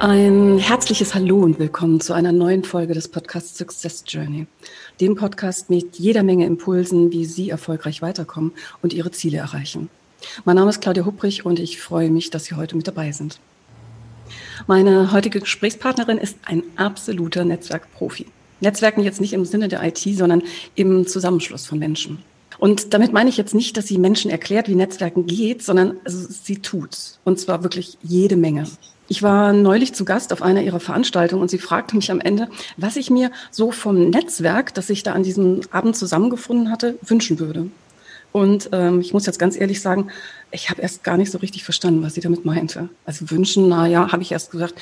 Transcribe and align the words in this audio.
Ein 0.00 0.58
herzliches 0.58 1.16
Hallo 1.16 1.38
und 1.38 1.58
willkommen 1.58 2.00
zu 2.00 2.12
einer 2.12 2.30
neuen 2.30 2.62
Folge 2.62 2.94
des 2.94 3.08
Podcasts 3.08 3.58
Success 3.58 4.04
Journey, 4.06 4.46
dem 5.00 5.16
Podcast 5.16 5.70
mit 5.70 5.98
jeder 5.98 6.22
Menge 6.22 6.46
Impulsen, 6.46 7.10
wie 7.10 7.24
Sie 7.24 7.50
erfolgreich 7.50 8.00
weiterkommen 8.00 8.52
und 8.80 8.92
Ihre 8.92 9.10
Ziele 9.10 9.38
erreichen. 9.38 9.90
Mein 10.44 10.54
Name 10.54 10.70
ist 10.70 10.80
Claudia 10.80 11.04
Hupprich 11.04 11.44
und 11.44 11.58
ich 11.58 11.80
freue 11.80 12.10
mich, 12.10 12.30
dass 12.30 12.44
Sie 12.44 12.54
heute 12.54 12.76
mit 12.76 12.86
dabei 12.86 13.10
sind. 13.10 13.40
Meine 14.68 15.10
heutige 15.10 15.40
Gesprächspartnerin 15.40 16.18
ist 16.18 16.38
ein 16.44 16.62
absoluter 16.76 17.44
Netzwerkprofi. 17.44 18.26
Netzwerken 18.60 19.02
jetzt 19.02 19.20
nicht 19.20 19.32
im 19.32 19.44
Sinne 19.44 19.66
der 19.66 19.82
IT, 19.82 19.98
sondern 19.98 20.44
im 20.76 21.08
Zusammenschluss 21.08 21.66
von 21.66 21.80
Menschen. 21.80 22.22
Und 22.60 22.94
damit 22.94 23.12
meine 23.12 23.30
ich 23.30 23.36
jetzt 23.36 23.54
nicht, 23.54 23.76
dass 23.76 23.88
sie 23.88 23.98
Menschen 23.98 24.30
erklärt, 24.30 24.68
wie 24.68 24.76
Netzwerken 24.76 25.26
geht, 25.26 25.64
sondern 25.64 25.96
sie 26.06 26.58
tut. 26.58 27.18
Und 27.24 27.40
zwar 27.40 27.64
wirklich 27.64 27.98
jede 28.02 28.36
Menge. 28.36 28.64
Ich 29.10 29.22
war 29.22 29.54
neulich 29.54 29.94
zu 29.94 30.04
Gast 30.04 30.34
auf 30.34 30.42
einer 30.42 30.62
ihrer 30.62 30.80
Veranstaltungen 30.80 31.40
und 31.40 31.50
sie 31.50 31.58
fragte 31.58 31.96
mich 31.96 32.10
am 32.10 32.20
Ende, 32.20 32.48
was 32.76 32.96
ich 32.96 33.08
mir 33.08 33.30
so 33.50 33.72
vom 33.72 34.10
Netzwerk, 34.10 34.74
das 34.74 34.90
ich 34.90 35.02
da 35.02 35.14
an 35.14 35.22
diesem 35.22 35.62
Abend 35.70 35.96
zusammengefunden 35.96 36.70
hatte, 36.70 36.98
wünschen 37.00 37.38
würde. 37.38 37.70
Und 38.32 38.68
ähm, 38.72 39.00
ich 39.00 39.14
muss 39.14 39.24
jetzt 39.24 39.38
ganz 39.38 39.58
ehrlich 39.58 39.80
sagen, 39.80 40.08
ich 40.50 40.68
habe 40.68 40.82
erst 40.82 41.04
gar 41.04 41.16
nicht 41.16 41.32
so 41.32 41.38
richtig 41.38 41.64
verstanden, 41.64 42.02
was 42.02 42.14
sie 42.14 42.20
damit 42.20 42.44
meinte. 42.44 42.90
Also 43.06 43.30
wünschen, 43.30 43.70
na 43.70 43.86
ja, 43.86 44.12
habe 44.12 44.22
ich 44.22 44.32
erst 44.32 44.50
gesagt, 44.50 44.74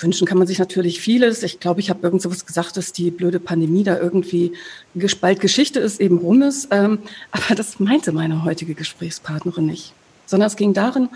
wünschen 0.00 0.26
kann 0.26 0.38
man 0.38 0.46
sich 0.46 0.58
natürlich 0.58 0.98
vieles. 0.98 1.42
Ich 1.42 1.60
glaube, 1.60 1.80
ich 1.80 1.90
habe 1.90 2.00
irgend 2.02 2.22
so 2.22 2.30
was 2.30 2.46
gesagt, 2.46 2.78
dass 2.78 2.94
die 2.94 3.10
blöde 3.10 3.40
Pandemie 3.40 3.84
da 3.84 3.98
irgendwie 3.98 4.52
gespalt 4.94 5.40
Geschichte 5.40 5.80
ist, 5.80 6.00
eben 6.00 6.16
rum 6.16 6.40
ist. 6.40 6.68
Ähm, 6.70 7.00
aber 7.30 7.54
das 7.54 7.78
meinte 7.78 8.12
meine 8.12 8.42
heutige 8.42 8.74
Gesprächspartnerin 8.74 9.66
nicht 9.66 9.92
sondern 10.26 10.48
es 10.48 10.56
ging 10.56 10.74
darin, 10.74 11.08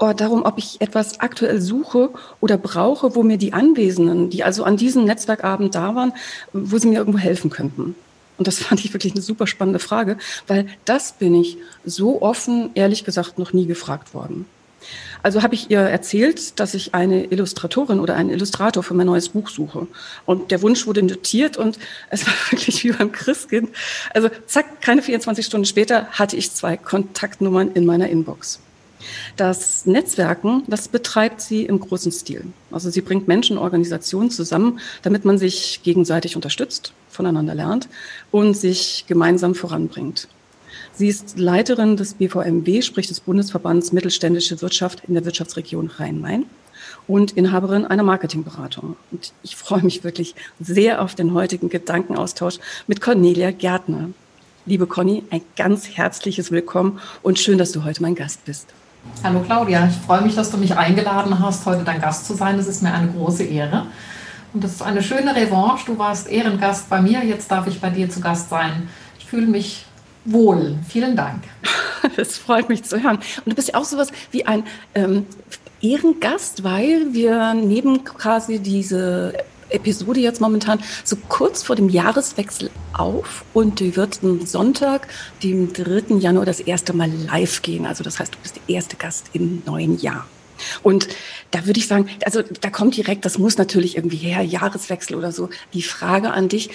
darum, 0.00 0.42
ob 0.44 0.58
ich 0.58 0.80
etwas 0.80 1.20
aktuell 1.20 1.60
suche 1.60 2.10
oder 2.40 2.56
brauche, 2.56 3.14
wo 3.14 3.22
mir 3.22 3.36
die 3.36 3.52
Anwesenden, 3.52 4.30
die 4.30 4.44
also 4.44 4.64
an 4.64 4.76
diesem 4.76 5.04
Netzwerkabend 5.04 5.74
da 5.74 5.94
waren, 5.94 6.12
wo 6.52 6.78
sie 6.78 6.88
mir 6.88 6.98
irgendwo 6.98 7.18
helfen 7.18 7.50
könnten. 7.50 7.94
Und 8.38 8.46
das 8.46 8.58
fand 8.64 8.84
ich 8.84 8.92
wirklich 8.92 9.12
eine 9.12 9.22
super 9.22 9.46
spannende 9.46 9.78
Frage, 9.78 10.16
weil 10.46 10.66
das 10.84 11.12
bin 11.12 11.34
ich 11.34 11.58
so 11.84 12.22
offen, 12.22 12.70
ehrlich 12.74 13.04
gesagt, 13.04 13.38
noch 13.38 13.52
nie 13.52 13.66
gefragt 13.66 14.14
worden. 14.14 14.46
Also 15.22 15.42
habe 15.42 15.54
ich 15.54 15.70
ihr 15.70 15.80
erzählt, 15.80 16.58
dass 16.58 16.72
ich 16.72 16.94
eine 16.94 17.24
Illustratorin 17.24 18.00
oder 18.00 18.16
einen 18.16 18.30
Illustrator 18.30 18.82
für 18.82 18.94
mein 18.94 19.06
neues 19.06 19.28
Buch 19.28 19.50
suche. 19.50 19.86
Und 20.24 20.50
der 20.50 20.62
Wunsch 20.62 20.86
wurde 20.86 21.02
notiert 21.02 21.58
und 21.58 21.78
es 22.10 22.26
war 22.26 22.32
wirklich 22.50 22.82
wie 22.84 22.92
beim 22.92 23.12
Christkind. 23.12 23.68
Also 24.14 24.30
zack, 24.46 24.80
keine 24.80 25.02
24 25.02 25.44
Stunden 25.44 25.66
später 25.66 26.06
hatte 26.06 26.36
ich 26.36 26.52
zwei 26.52 26.78
Kontaktnummern 26.78 27.72
in 27.72 27.84
meiner 27.84 28.08
Inbox. 28.08 28.60
Das 29.36 29.86
Netzwerken, 29.86 30.62
das 30.66 30.88
betreibt 30.88 31.40
sie 31.40 31.64
im 31.64 31.80
großen 31.80 32.12
Stil. 32.12 32.44
Also 32.70 32.90
sie 32.90 33.00
bringt 33.00 33.28
Menschen, 33.28 33.58
Organisationen 33.58 34.30
zusammen, 34.30 34.80
damit 35.02 35.24
man 35.24 35.38
sich 35.38 35.80
gegenseitig 35.82 36.36
unterstützt, 36.36 36.92
voneinander 37.08 37.54
lernt 37.54 37.88
und 38.30 38.56
sich 38.56 39.04
gemeinsam 39.06 39.54
voranbringt. 39.54 40.28
Sie 40.92 41.08
ist 41.08 41.38
Leiterin 41.38 41.96
des 41.96 42.14
BVMW, 42.14 42.82
sprich 42.82 43.06
des 43.08 43.20
Bundesverbands 43.20 43.92
Mittelständische 43.92 44.60
Wirtschaft 44.60 45.02
in 45.06 45.14
der 45.14 45.24
Wirtschaftsregion 45.24 45.88
Rhein-Main 45.88 46.44
und 47.06 47.32
Inhaberin 47.32 47.84
einer 47.84 48.02
Marketingberatung. 48.02 48.96
Und 49.10 49.32
ich 49.42 49.56
freue 49.56 49.82
mich 49.82 50.04
wirklich 50.04 50.34
sehr 50.60 51.02
auf 51.02 51.14
den 51.14 51.34
heutigen 51.34 51.68
Gedankenaustausch 51.68 52.58
mit 52.86 53.00
Cornelia 53.00 53.50
Gärtner. 53.50 54.10
Liebe 54.66 54.86
Conny, 54.86 55.24
ein 55.30 55.40
ganz 55.56 55.88
herzliches 55.88 56.50
Willkommen 56.50 57.00
und 57.22 57.38
schön, 57.38 57.58
dass 57.58 57.72
du 57.72 57.84
heute 57.84 58.02
mein 58.02 58.14
Gast 58.14 58.44
bist. 58.44 58.68
Hallo 59.22 59.40
Claudia, 59.40 59.86
ich 59.86 59.96
freue 59.96 60.22
mich, 60.22 60.34
dass 60.34 60.50
du 60.50 60.56
mich 60.56 60.76
eingeladen 60.76 61.38
hast, 61.40 61.66
heute 61.66 61.84
dein 61.84 62.00
Gast 62.00 62.26
zu 62.26 62.34
sein. 62.34 62.56
Das 62.56 62.66
ist 62.66 62.82
mir 62.82 62.92
eine 62.92 63.08
große 63.08 63.44
Ehre. 63.44 63.86
Und 64.52 64.64
das 64.64 64.72
ist 64.72 64.82
eine 64.82 65.02
schöne 65.02 65.34
Revanche. 65.34 65.86
Du 65.86 65.98
warst 65.98 66.28
Ehrengast 66.28 66.88
bei 66.88 67.00
mir, 67.00 67.24
jetzt 67.24 67.50
darf 67.50 67.66
ich 67.66 67.80
bei 67.80 67.90
dir 67.90 68.08
zu 68.08 68.20
Gast 68.20 68.48
sein. 68.48 68.88
Ich 69.18 69.26
fühle 69.26 69.46
mich 69.46 69.86
wohl. 70.24 70.78
Vielen 70.88 71.16
Dank. 71.16 71.42
Das 72.16 72.38
freut 72.38 72.70
mich 72.70 72.82
zu 72.82 73.02
hören. 73.02 73.16
Und 73.16 73.50
du 73.50 73.54
bist 73.54 73.68
ja 73.68 73.74
auch 73.74 73.84
sowas 73.84 74.08
wie 74.30 74.46
ein 74.46 74.64
ähm, 74.94 75.26
Ehrengast, 75.82 76.64
weil 76.64 77.12
wir 77.12 77.52
neben 77.52 78.04
quasi 78.04 78.58
diese 78.58 79.34
Episode 79.72 80.20
jetzt 80.20 80.40
momentan 80.40 80.80
so 81.04 81.16
kurz 81.28 81.62
vor 81.62 81.76
dem 81.76 81.88
Jahreswechsel 81.88 82.70
auf 82.92 83.44
und 83.54 83.80
die 83.80 83.96
wird 83.96 84.20
am 84.22 84.44
Sonntag, 84.46 85.08
dem 85.42 85.72
3. 85.72 86.16
Januar, 86.18 86.44
das 86.44 86.60
erste 86.60 86.92
Mal 86.92 87.10
live 87.10 87.62
gehen. 87.62 87.86
Also 87.86 88.04
das 88.04 88.18
heißt, 88.18 88.34
du 88.34 88.38
bist 88.42 88.56
der 88.56 88.74
erste 88.74 88.96
Gast 88.96 89.30
im 89.32 89.62
neuen 89.66 89.98
Jahr. 89.98 90.26
Und 90.82 91.08
da 91.52 91.64
würde 91.64 91.80
ich 91.80 91.86
sagen, 91.86 92.08
also 92.24 92.42
da 92.42 92.68
kommt 92.68 92.94
direkt, 92.96 93.24
das 93.24 93.38
muss 93.38 93.56
natürlich 93.56 93.96
irgendwie 93.96 94.18
her, 94.18 94.42
Jahreswechsel 94.42 95.16
oder 95.16 95.32
so, 95.32 95.48
die 95.72 95.82
Frage 95.82 96.32
an 96.32 96.48
dich, 96.48 96.68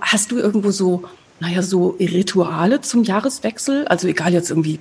hast 0.00 0.30
du 0.30 0.38
irgendwo 0.38 0.70
so, 0.70 1.02
naja, 1.40 1.62
so 1.62 1.96
Rituale 1.98 2.80
zum 2.80 3.02
Jahreswechsel? 3.02 3.88
Also 3.88 4.06
egal 4.06 4.32
jetzt 4.32 4.50
irgendwie 4.50 4.78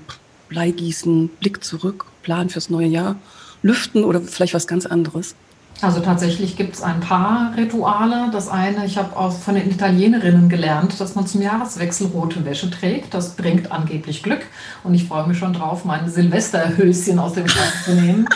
Bleigießen, 0.49 1.29
Blick 1.39 1.63
zurück, 1.63 2.05
Plan 2.21 2.49
fürs 2.49 2.69
neue 2.69 2.87
Jahr, 2.87 3.15
lüften 3.63 4.03
oder 4.03 4.21
vielleicht 4.21 4.53
was 4.53 4.67
ganz 4.67 4.85
anderes? 4.85 5.33
Also 5.81 5.99
tatsächlich 5.99 6.57
gibt 6.57 6.75
es 6.75 6.81
ein 6.81 6.99
paar 6.99 7.53
Rituale. 7.55 8.29
Das 8.31 8.49
eine, 8.49 8.85
ich 8.85 8.97
habe 8.97 9.15
auch 9.15 9.31
von 9.31 9.55
den 9.55 9.69
Italienerinnen 9.69 10.49
gelernt, 10.49 10.99
dass 10.99 11.13
man 11.13 11.27
zum 11.27 11.41
Jahreswechsel 11.41 12.07
rote 12.07 12.45
Wäsche 12.45 12.71
trägt. 12.71 13.13
Das 13.13 13.35
bringt 13.35 13.71
angeblich 13.71 14.23
Glück. 14.23 14.41
Und 14.83 14.95
ich 14.95 15.07
freue 15.07 15.27
mich 15.27 15.37
schon 15.37 15.53
drauf, 15.53 15.85
meine 15.85 16.09
Silvesterhöschen 16.09 17.19
aus 17.19 17.33
dem 17.33 17.47
Schrank 17.47 17.73
zu 17.85 17.91
nehmen. 17.91 18.27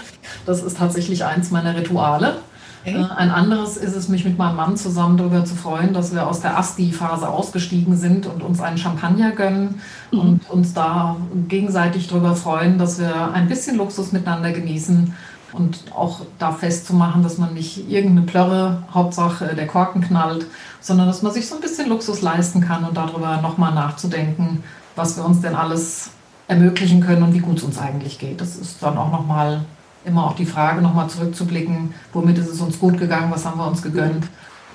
Das 0.46 0.62
ist 0.62 0.78
tatsächlich 0.78 1.26
eins 1.26 1.50
meiner 1.52 1.76
Rituale. 1.76 2.38
Okay. 2.84 2.96
Äh, 2.96 3.16
ein 3.16 3.30
anderes 3.32 3.78
ist 3.78 3.96
es, 3.96 4.08
mich 4.08 4.26
mit 4.26 4.38
meinem 4.38 4.56
Mann 4.56 4.78
zusammen 4.78 5.18
darüber 5.18 5.46
zu 5.46 5.56
freuen, 5.56 5.94
dass 5.94 6.14
wir 6.14 6.28
aus 6.28 6.42
der 6.42 6.58
Asti-Phase 6.58 7.28
ausgestiegen 7.28 7.96
sind 7.96 8.26
und 8.26 8.42
uns 8.42 8.60
einen 8.60 8.78
Champagner 8.78 9.32
gönnen 9.32 9.82
mhm. 10.12 10.20
und 10.20 10.50
uns 10.50 10.74
da 10.74 11.16
gegenseitig 11.48 12.08
darüber 12.08 12.36
freuen, 12.36 12.78
dass 12.78 13.00
wir 13.00 13.34
ein 13.34 13.48
bisschen 13.48 13.78
Luxus 13.78 14.12
miteinander 14.12 14.52
genießen 14.52 15.14
und 15.54 15.92
auch 15.94 16.22
da 16.40 16.52
festzumachen, 16.52 17.24
dass 17.24 17.38
man 17.38 17.54
nicht 17.54 17.90
irgendeine 17.90 18.26
Plörre, 18.26 18.84
Hauptsache 18.94 19.56
der 19.56 19.68
Korken 19.68 20.02
knallt, 20.02 20.46
sondern 20.80 21.08
dass 21.08 21.22
man 21.22 21.34
sich 21.34 21.48
so 21.48 21.56
ein 21.56 21.62
bisschen 21.62 21.90
Luxus 21.90 22.22
leisten 22.22 22.62
kann 22.62 22.86
und 22.86 22.96
darüber 22.96 23.42
nochmal 23.42 23.74
nachzudenken, 23.74 24.64
was 24.96 25.18
wir 25.18 25.26
uns 25.26 25.42
denn 25.42 25.56
alles 25.56 26.12
ermöglichen 26.48 27.02
können 27.02 27.24
und 27.24 27.34
wie 27.34 27.40
gut 27.40 27.58
es 27.58 27.64
uns 27.64 27.78
eigentlich 27.78 28.20
geht. 28.20 28.42
Das 28.42 28.56
ist 28.56 28.82
dann 28.82 28.98
auch 28.98 29.12
nochmal 29.12 29.64
immer 30.04 30.26
auch 30.26 30.36
die 30.36 30.46
Frage, 30.46 30.82
nochmal 30.82 31.10
zurückzublicken, 31.10 31.94
womit 32.14 32.38
ist 32.38 32.50
es 32.50 32.62
uns 32.62 32.80
gut 32.80 32.98
gegangen, 32.98 33.32
was 33.32 33.46
haben 33.46 33.60
wir 33.60 33.68
uns 33.68 33.82
gegönnt 33.82 34.28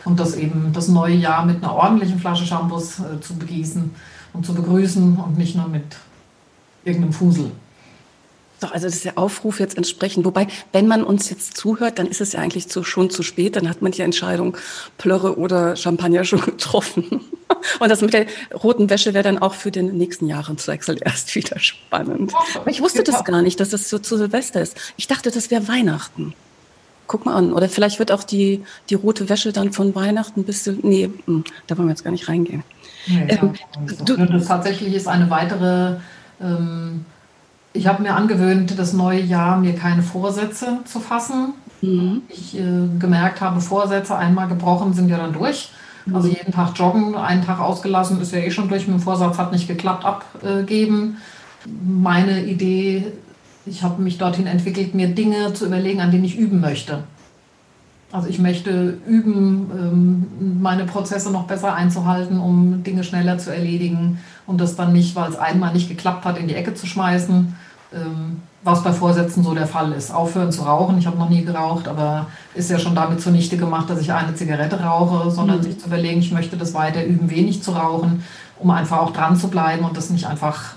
und 0.04 0.20
das 0.20 0.36
eben 0.36 0.72
das 0.72 0.88
neue 0.88 1.16
Jahr 1.16 1.44
mit 1.44 1.62
einer 1.62 1.74
ordentlichen 1.74 2.18
Flasche 2.18 2.46
Shampoos 2.46 3.00
äh, 3.00 3.20
zu 3.20 3.36
begießen 3.36 3.90
und 4.32 4.46
zu 4.46 4.54
begrüßen 4.54 5.16
und 5.16 5.36
nicht 5.36 5.56
nur 5.56 5.68
mit 5.68 5.96
irgendeinem 6.84 7.12
Fusel. 7.12 7.50
Doch, 8.60 8.72
also 8.72 8.86
das 8.86 8.94
ist 8.94 9.04
der 9.04 9.18
Aufruf 9.18 9.60
jetzt 9.60 9.76
entsprechend. 9.76 10.24
Wobei, 10.24 10.46
wenn 10.72 10.86
man 10.86 11.04
uns 11.04 11.28
jetzt 11.28 11.56
zuhört, 11.56 11.98
dann 11.98 12.06
ist 12.06 12.20
es 12.20 12.32
ja 12.32 12.40
eigentlich 12.40 12.68
zu, 12.68 12.82
schon 12.84 13.10
zu 13.10 13.22
spät. 13.22 13.56
Dann 13.56 13.68
hat 13.68 13.82
man 13.82 13.92
die 13.92 14.02
Entscheidung 14.02 14.56
Plörre 14.96 15.38
oder 15.38 15.76
Champagner 15.76 16.24
schon 16.24 16.40
getroffen. 16.44 17.20
Und 17.78 17.88
das 17.90 18.00
mit 18.00 18.12
der 18.12 18.26
roten 18.54 18.88
Wäsche 18.88 19.14
wäre 19.14 19.24
dann 19.24 19.38
auch 19.38 19.54
für 19.54 19.70
den 19.70 19.96
nächsten 19.96 20.26
Jahreswechsel 20.26 20.98
erst 21.00 21.34
wieder 21.34 21.58
spannend. 21.58 22.32
Aber 22.54 22.70
ich 22.70 22.80
wusste 22.80 23.02
das 23.02 23.24
gar 23.24 23.42
nicht, 23.42 23.60
dass 23.60 23.70
das 23.70 23.90
so 23.90 23.98
zu 23.98 24.16
Silvester 24.16 24.62
ist. 24.62 24.76
Ich 24.96 25.06
dachte, 25.06 25.30
das 25.30 25.50
wäre 25.50 25.68
Weihnachten. 25.68 26.34
Guck 27.06 27.24
mal 27.24 27.34
an. 27.34 27.52
Oder 27.52 27.68
vielleicht 27.68 27.98
wird 27.98 28.10
auch 28.10 28.24
die, 28.24 28.64
die 28.90 28.94
rote 28.94 29.28
Wäsche 29.28 29.52
dann 29.52 29.72
von 29.72 29.94
Weihnachten 29.94 30.44
bis 30.44 30.64
zu, 30.64 30.72
nee, 30.72 31.10
hm, 31.26 31.44
da 31.66 31.76
wollen 31.76 31.88
wir 31.88 31.92
jetzt 31.92 32.04
gar 32.04 32.10
nicht 32.10 32.28
reingehen. 32.28 32.64
Nee, 33.06 33.26
ähm, 33.28 33.52
du, 34.04 34.16
das 34.16 34.46
tatsächlich 34.46 34.94
ist 34.94 35.06
eine 35.06 35.30
weitere, 35.30 35.98
ähm, 36.40 37.04
ich 37.76 37.86
habe 37.86 38.02
mir 38.02 38.14
angewöhnt, 38.14 38.78
das 38.78 38.92
neue 38.92 39.20
Jahr 39.20 39.58
mir 39.58 39.74
keine 39.74 40.02
Vorsätze 40.02 40.78
zu 40.84 41.00
fassen. 41.00 41.54
Mhm. 41.82 42.22
Ich 42.28 42.58
äh, 42.58 42.88
gemerkt 42.98 43.40
habe, 43.40 43.60
Vorsätze 43.60 44.16
einmal 44.16 44.48
gebrochen 44.48 44.94
sind 44.94 45.08
ja 45.08 45.18
dann 45.18 45.32
durch. 45.32 45.70
Mhm. 46.06 46.14
Also 46.14 46.28
jeden 46.28 46.52
Tag 46.52 46.72
joggen, 46.76 47.14
einen 47.14 47.44
Tag 47.44 47.60
ausgelassen, 47.60 48.20
ist 48.20 48.32
ja 48.32 48.38
eh 48.38 48.50
schon 48.50 48.68
durch 48.68 48.86
mit 48.86 48.96
dem 48.96 49.02
Vorsatz, 49.02 49.38
hat 49.38 49.52
nicht 49.52 49.68
geklappt, 49.68 50.04
abgeben. 50.04 51.18
Meine 51.66 52.44
Idee, 52.44 53.06
ich 53.66 53.82
habe 53.82 54.02
mich 54.02 54.18
dorthin 54.18 54.46
entwickelt, 54.46 54.94
mir 54.94 55.08
Dinge 55.08 55.52
zu 55.52 55.66
überlegen, 55.66 56.00
an 56.00 56.10
denen 56.10 56.24
ich 56.24 56.38
üben 56.38 56.60
möchte. 56.60 57.04
Also 58.12 58.28
ich 58.28 58.38
möchte 58.38 58.98
üben, 59.06 59.70
ähm, 59.76 60.62
meine 60.62 60.84
Prozesse 60.84 61.30
noch 61.32 61.46
besser 61.48 61.74
einzuhalten, 61.74 62.38
um 62.38 62.84
Dinge 62.84 63.02
schneller 63.02 63.38
zu 63.38 63.52
erledigen 63.52 64.20
und 64.46 64.60
das 64.60 64.76
dann 64.76 64.92
nicht, 64.92 65.16
weil 65.16 65.28
es 65.28 65.36
einmal 65.36 65.72
nicht 65.72 65.88
geklappt 65.88 66.24
hat, 66.24 66.38
in 66.38 66.46
die 66.46 66.54
Ecke 66.54 66.72
zu 66.74 66.86
schmeißen, 66.86 67.54
was 68.62 68.82
bei 68.82 68.92
Vorsätzen 68.92 69.44
so 69.44 69.54
der 69.54 69.66
Fall 69.66 69.92
ist. 69.92 70.12
Aufhören 70.12 70.50
zu 70.50 70.62
rauchen, 70.62 70.98
ich 70.98 71.06
habe 71.06 71.16
noch 71.16 71.28
nie 71.28 71.44
geraucht, 71.44 71.86
aber 71.86 72.26
ist 72.54 72.70
ja 72.70 72.78
schon 72.78 72.96
damit 72.96 73.20
zunichte 73.20 73.56
gemacht, 73.56 73.88
dass 73.88 74.00
ich 74.00 74.12
eine 74.12 74.34
Zigarette 74.34 74.80
rauche, 74.80 75.30
sondern 75.30 75.58
mhm. 75.58 75.62
sich 75.62 75.78
zu 75.78 75.86
überlegen, 75.86 76.20
ich 76.20 76.32
möchte 76.32 76.56
das 76.56 76.74
weiter 76.74 77.04
üben, 77.04 77.30
wenig 77.30 77.62
zu 77.62 77.72
rauchen, 77.72 78.24
um 78.58 78.70
einfach 78.70 78.98
auch 78.98 79.12
dran 79.12 79.36
zu 79.36 79.48
bleiben 79.48 79.84
und 79.84 79.96
das 79.96 80.10
nicht 80.10 80.26
einfach 80.26 80.74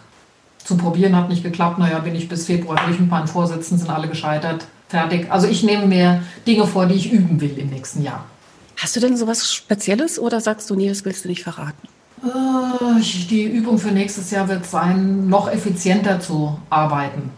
zu 0.64 0.78
probieren, 0.78 1.16
hat 1.16 1.30
nicht 1.30 1.44
geklappt. 1.44 1.80
Naja, 1.80 2.00
bin 2.00 2.16
ich 2.16 2.30
bis 2.30 2.46
Februar 2.46 2.80
durch 2.86 3.00
mit 3.00 3.10
meinen 3.10 3.28
Vorsätzen, 3.28 3.78
sind 3.80 3.90
alle 3.90 4.08
gescheitert. 4.08 4.66
Fertig. 4.88 5.32
Also 5.32 5.48
ich 5.48 5.64
nehme 5.64 5.88
mir 5.88 6.22
Dinge 6.46 6.68
vor, 6.68 6.86
die 6.86 6.96
ich 6.96 7.12
üben 7.12 7.42
will 7.42 7.58
im 7.58 7.70
nächsten 7.70 8.04
Jahr. 8.04 8.24
Hast 8.78 8.96
du 8.96 9.00
denn 9.00 9.18
sowas 9.18 9.52
Spezielles 9.52 10.20
oder 10.20 10.42
sagst 10.42 10.70
du, 10.70 10.76
nee, 10.76 10.90
das 10.90 11.06
willst 11.06 11.26
du 11.26 11.30
nicht 11.30 11.44
verraten? 11.44 11.88
Die 13.30 13.44
Übung 13.44 13.78
für 13.78 13.92
nächstes 13.92 14.32
Jahr 14.32 14.48
wird 14.50 14.66
sein, 14.66 15.30
noch 15.30 15.50
effizienter 15.52 16.20
zu 16.20 16.58
arbeiten. 16.70 17.32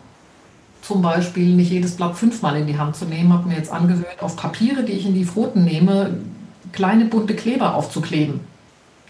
Zum 0.82 1.02
Beispiel 1.02 1.56
nicht 1.56 1.72
jedes 1.72 1.96
Blatt 1.96 2.16
fünfmal 2.16 2.58
in 2.58 2.68
die 2.68 2.78
Hand 2.78 2.96
zu 2.96 3.06
nehmen, 3.06 3.32
habe 3.32 3.48
mir 3.48 3.56
jetzt 3.56 3.72
angewöhnt, 3.72 4.22
auf 4.22 4.36
Papiere, 4.36 4.84
die 4.84 4.94
ich 4.94 5.06
in 5.06 5.14
die 5.14 5.26
Pfoten 5.26 5.64
nehme, 5.64 6.18
kleine 6.72 7.06
bunte 7.06 7.36
Kleber 7.36 7.76
aufzukleben. 7.76 8.40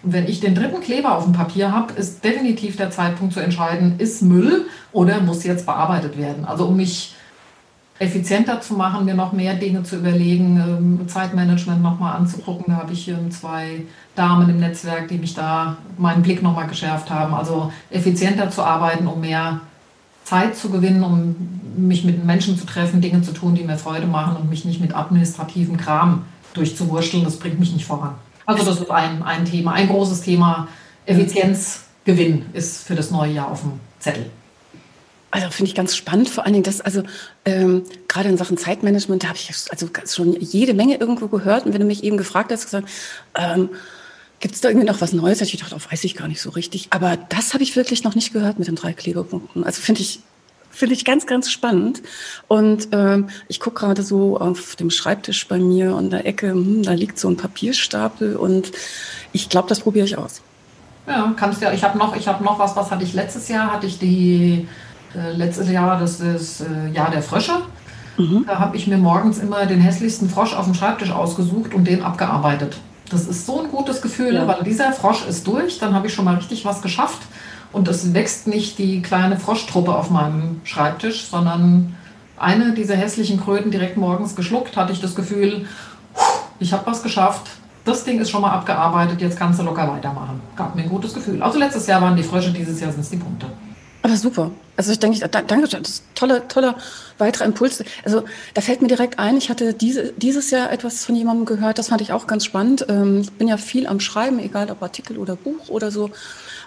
Und 0.03 0.13
wenn 0.13 0.27
ich 0.27 0.39
den 0.39 0.55
dritten 0.55 0.81
Kleber 0.81 1.15
auf 1.15 1.23
dem 1.23 1.33
Papier 1.33 1.71
habe, 1.71 1.93
ist 1.93 2.23
definitiv 2.23 2.75
der 2.75 2.91
Zeitpunkt 2.91 3.33
zu 3.33 3.39
entscheiden, 3.39 3.95
ist 3.99 4.21
Müll 4.21 4.65
oder 4.91 5.21
muss 5.21 5.43
jetzt 5.43 5.65
bearbeitet 5.65 6.17
werden. 6.17 6.43
Also 6.43 6.65
um 6.65 6.75
mich 6.75 7.15
effizienter 8.01 8.59
zu 8.61 8.73
machen, 8.73 9.05
mir 9.05 9.13
noch 9.13 9.31
mehr 9.31 9.53
Dinge 9.53 9.83
zu 9.83 9.97
überlegen, 9.97 10.57
ähm, 10.57 11.07
Zeitmanagement 11.07 11.83
nochmal 11.83 12.15
anzugucken. 12.17 12.65
Da 12.73 12.77
habe 12.77 12.93
ich 12.93 13.07
ähm, 13.07 13.29
zwei 13.29 13.83
Damen 14.15 14.49
im 14.49 14.59
Netzwerk, 14.59 15.07
die 15.07 15.19
mich 15.19 15.35
da 15.35 15.77
meinen 15.99 16.23
Blick 16.23 16.41
nochmal 16.41 16.67
geschärft 16.67 17.11
haben. 17.11 17.35
Also 17.35 17.71
effizienter 17.91 18.49
zu 18.49 18.63
arbeiten, 18.63 19.05
um 19.05 19.21
mehr 19.21 19.61
Zeit 20.23 20.57
zu 20.57 20.71
gewinnen, 20.71 21.03
um 21.03 21.35
mich 21.77 22.03
mit 22.03 22.25
Menschen 22.25 22.57
zu 22.57 22.65
treffen, 22.65 23.01
Dinge 23.01 23.21
zu 23.21 23.33
tun, 23.33 23.53
die 23.53 23.63
mir 23.63 23.77
Freude 23.77 24.07
machen 24.07 24.35
und 24.35 24.49
mich 24.49 24.65
nicht 24.65 24.81
mit 24.81 24.95
administrativem 24.95 25.77
Kram 25.77 26.23
durchzuwurschteln. 26.55 27.23
Das 27.23 27.37
bringt 27.37 27.59
mich 27.59 27.71
nicht 27.71 27.85
voran. 27.85 28.15
Also 28.47 28.65
das 28.65 28.81
ist 28.81 28.89
ein, 28.89 29.21
ein 29.21 29.45
Thema, 29.45 29.73
ein 29.73 29.87
großes 29.87 30.21
Thema. 30.21 30.67
Effizienzgewinn 31.05 32.45
ist 32.53 32.87
für 32.87 32.95
das 32.95 33.11
neue 33.11 33.33
Jahr 33.33 33.51
auf 33.51 33.61
dem 33.61 33.73
Zettel. 33.99 34.25
Also 35.31 35.49
finde 35.49 35.69
ich 35.69 35.75
ganz 35.75 35.95
spannend, 35.95 36.29
vor 36.29 36.43
allen 36.43 36.53
Dingen, 36.53 36.63
dass 36.63 36.81
also 36.81 37.03
ähm, 37.45 37.83
gerade 38.07 38.29
in 38.29 38.37
Sachen 38.37 38.57
Zeitmanagement, 38.57 39.23
da 39.23 39.29
habe 39.29 39.37
ich 39.37 39.49
also 39.69 39.89
schon 40.05 40.39
jede 40.39 40.73
Menge 40.73 40.97
irgendwo 40.97 41.27
gehört. 41.27 41.65
Und 41.65 41.73
wenn 41.73 41.79
du 41.79 41.87
mich 41.87 42.03
eben 42.03 42.17
gefragt 42.17 42.51
hast, 42.51 42.65
gesagt, 42.65 42.89
ähm, 43.35 43.69
gibt 44.41 44.55
es 44.55 44.61
da 44.61 44.69
irgendwie 44.69 44.87
noch 44.87 44.99
was 44.99 45.13
Neues? 45.13 45.39
Da 45.39 45.45
ich 45.45 45.57
dachte, 45.57 45.75
oh, 45.75 45.91
weiß 45.91 46.03
ich 46.03 46.15
gar 46.15 46.27
nicht 46.27 46.41
so 46.41 46.49
richtig. 46.49 46.87
Aber 46.89 47.17
das 47.29 47.53
habe 47.53 47.63
ich 47.63 47.77
wirklich 47.77 48.03
noch 48.03 48.13
nicht 48.13 48.33
gehört 48.33 48.59
mit 48.59 48.67
den 48.67 48.75
drei 48.75 48.91
Klebepunkten. 48.91 49.63
Also 49.63 49.81
finde 49.81 50.01
ich 50.01 50.19
finde 50.71 50.95
ich 50.95 51.05
ganz, 51.05 51.27
ganz 51.27 51.51
spannend. 51.51 52.01
Und 52.47 52.89
ähm, 52.91 53.29
ich 53.47 53.59
gucke 53.59 53.81
gerade 53.81 54.03
so 54.03 54.37
auf 54.37 54.75
dem 54.75 54.89
Schreibtisch 54.89 55.47
bei 55.47 55.59
mir 55.59 55.95
an 55.95 56.09
der 56.09 56.25
Ecke, 56.25 56.51
hm, 56.51 56.83
da 56.83 56.93
liegt 56.93 57.19
so 57.19 57.29
ein 57.29 57.37
Papierstapel 57.37 58.35
und 58.35 58.71
ich 59.33 59.49
glaube, 59.49 59.69
das 59.69 59.81
probiere 59.81 60.05
ich 60.05 60.17
aus. 60.17 60.41
Ja, 61.07 61.33
kannst 61.35 61.61
ja. 61.61 61.71
Ich 61.73 61.83
habe 61.83 61.97
noch, 61.97 62.15
ich 62.15 62.27
habe 62.27 62.43
noch 62.43 62.59
was. 62.59 62.75
Was 62.75 62.91
hatte 62.91 63.03
ich 63.03 63.13
letztes 63.13 63.47
Jahr? 63.47 63.73
Hatte 63.73 63.87
ich 63.87 63.99
die 63.99 64.67
äh, 65.15 65.31
letztes 65.33 65.69
Jahr 65.69 65.99
das 65.99 66.19
ist 66.19 66.61
äh, 66.61 66.89
Jahr 66.93 67.11
der 67.11 67.21
Frösche. 67.21 67.53
Mhm. 68.17 68.45
Da 68.47 68.59
habe 68.59 68.77
ich 68.77 68.87
mir 68.87 68.97
morgens 68.97 69.39
immer 69.39 69.65
den 69.65 69.79
hässlichsten 69.79 70.29
Frosch 70.29 70.53
auf 70.53 70.65
dem 70.65 70.73
Schreibtisch 70.73 71.11
ausgesucht 71.11 71.73
und 71.73 71.85
den 71.85 72.03
abgearbeitet. 72.03 72.77
Das 73.09 73.27
ist 73.27 73.45
so 73.45 73.61
ein 73.61 73.69
gutes 73.69 74.01
Gefühl, 74.01 74.35
ja. 74.35 74.47
weil 74.47 74.63
dieser 74.63 74.93
Frosch 74.93 75.25
ist 75.27 75.45
durch, 75.45 75.79
dann 75.79 75.93
habe 75.93 76.07
ich 76.07 76.13
schon 76.13 76.25
mal 76.25 76.35
richtig 76.35 76.65
was 76.65 76.81
geschafft. 76.81 77.21
Und 77.73 77.87
es 77.87 78.13
wächst 78.13 78.47
nicht 78.47 78.77
die 78.77 79.01
kleine 79.01 79.37
Froschtruppe 79.37 79.95
auf 79.95 80.09
meinem 80.09 80.61
Schreibtisch, 80.63 81.25
sondern 81.25 81.95
eine 82.37 82.73
dieser 82.73 82.95
hässlichen 82.95 83.39
Kröten 83.39 83.71
direkt 83.71 83.97
morgens 83.97 84.35
geschluckt, 84.35 84.75
hatte 84.75 84.91
ich 84.91 84.99
das 84.99 85.15
Gefühl, 85.15 85.67
ich 86.59 86.73
habe 86.73 86.85
was 86.85 87.01
geschafft, 87.01 87.49
das 87.85 88.03
Ding 88.03 88.19
ist 88.19 88.29
schon 88.29 88.41
mal 88.41 88.51
abgearbeitet, 88.51 89.21
jetzt 89.21 89.37
kannst 89.37 89.59
du 89.59 89.63
locker 89.63 89.87
weitermachen. 89.91 90.41
Gab 90.55 90.75
mir 90.75 90.83
ein 90.83 90.89
gutes 90.89 91.13
Gefühl. 91.13 91.41
Also 91.41 91.57
letztes 91.57 91.87
Jahr 91.87 92.01
waren 92.01 92.15
die 92.15 92.23
Frösche, 92.23 92.51
dieses 92.51 92.79
Jahr 92.79 92.91
sind 92.91 93.01
es 93.01 93.09
die 93.09 93.17
Punkte. 93.17 93.47
Aber 94.11 94.17
super. 94.17 94.51
Also 94.75 94.91
ich 94.91 94.99
denke, 94.99 95.25
danke, 95.29 95.69
das 95.69 95.89
ist 95.89 96.03
toller, 96.15 96.45
toller 96.49 96.75
weiterer 97.17 97.45
Impuls. 97.45 97.81
Also 98.03 98.23
da 98.53 98.59
fällt 98.59 98.81
mir 98.81 98.89
direkt 98.89 99.19
ein, 99.19 99.37
ich 99.37 99.49
hatte 99.49 99.73
diese, 99.73 100.11
dieses 100.11 100.51
Jahr 100.51 100.69
etwas 100.69 101.05
von 101.05 101.15
jemandem 101.15 101.45
gehört, 101.45 101.77
das 101.77 101.87
fand 101.87 102.01
ich 102.01 102.11
auch 102.11 102.27
ganz 102.27 102.43
spannend. 102.43 102.85
Ähm, 102.89 103.21
ich 103.21 103.31
bin 103.31 103.47
ja 103.47 103.55
viel 103.55 103.87
am 103.87 104.01
Schreiben, 104.01 104.39
egal 104.39 104.69
ob 104.69 104.83
Artikel 104.83 105.17
oder 105.17 105.37
Buch 105.37 105.69
oder 105.69 105.91
so. 105.91 106.09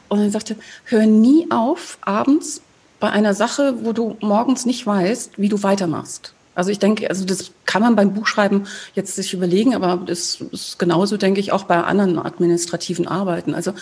Und 0.08 0.20
er 0.20 0.30
sagte, 0.30 0.56
hör 0.84 1.04
nie 1.04 1.50
auf, 1.50 1.98
abends 2.00 2.62
bei 2.98 3.10
einer 3.10 3.34
Sache, 3.34 3.74
wo 3.84 3.92
du 3.92 4.16
morgens 4.20 4.64
nicht 4.64 4.86
weißt, 4.86 5.32
wie 5.36 5.50
du 5.50 5.62
weitermachst. 5.62 6.33
Also 6.54 6.70
ich 6.70 6.78
denke, 6.78 7.08
also 7.08 7.24
das 7.24 7.50
kann 7.64 7.82
man 7.82 7.96
beim 7.96 8.14
Buchschreiben 8.14 8.66
jetzt 8.94 9.16
sich 9.16 9.34
überlegen, 9.34 9.74
aber 9.74 9.96
das 10.04 10.40
ist 10.52 10.78
genauso, 10.78 11.16
denke 11.16 11.40
ich, 11.40 11.52
auch 11.52 11.64
bei 11.64 11.82
anderen 11.82 12.18
administrativen 12.18 13.08
Arbeiten. 13.08 13.54
Also 13.54 13.72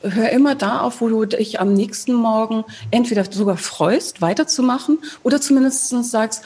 hör 0.00 0.30
immer 0.30 0.54
da 0.54 0.80
auf, 0.80 1.00
wo 1.00 1.08
du 1.08 1.24
dich 1.26 1.60
am 1.60 1.74
nächsten 1.74 2.14
Morgen 2.14 2.64
entweder 2.90 3.24
sogar 3.30 3.56
freust, 3.56 4.22
weiterzumachen 4.22 4.98
oder 5.22 5.40
zumindest 5.40 5.88
sagst, 6.10 6.42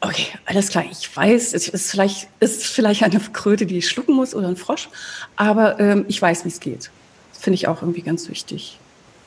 okay, 0.00 0.26
alles 0.44 0.68
klar, 0.68 0.84
ich 0.90 1.14
weiß, 1.16 1.54
es 1.54 1.68
ist 1.68 1.90
vielleicht, 1.90 2.28
ist 2.40 2.64
vielleicht 2.64 3.02
eine 3.02 3.18
Kröte, 3.18 3.66
die 3.66 3.78
ich 3.78 3.88
schlucken 3.88 4.14
muss 4.14 4.34
oder 4.34 4.48
ein 4.48 4.56
Frosch, 4.56 4.88
aber 5.36 5.80
ähm, 5.80 6.04
ich 6.08 6.20
weiß, 6.20 6.44
wie 6.44 6.48
es 6.48 6.60
geht. 6.60 6.90
Das 7.32 7.42
finde 7.42 7.54
ich 7.54 7.68
auch 7.68 7.82
irgendwie 7.82 8.02
ganz 8.02 8.28
wichtig. 8.28 8.78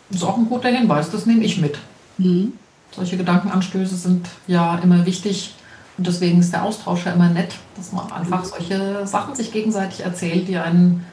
Das 0.10 0.18
ist 0.22 0.24
auch 0.24 0.38
ein 0.38 0.50
guter 0.50 0.70
Hinweis, 0.70 1.12
das 1.12 1.26
nehme 1.26 1.44
ich 1.44 1.60
mit. 1.60 1.78
Mhm. 2.18 2.54
Solche 2.92 3.18
Gedankenanstöße 3.18 3.96
sind 3.96 4.28
ja 4.48 4.80
immer 4.80 5.06
wichtig, 5.06 5.54
und 6.00 6.08
deswegen 6.08 6.40
ist 6.40 6.54
der 6.54 6.64
Austausch 6.64 7.06
ja 7.06 7.12
immer 7.12 7.28
nett, 7.28 7.56
dass 7.76 7.92
man 7.92 8.10
einfach 8.10 8.46
solche 8.46 9.06
Sachen 9.06 9.36
sich 9.36 9.52
gegenseitig 9.52 10.00
erzählt, 10.00 10.48
die 10.48 10.56
einen 10.56 11.06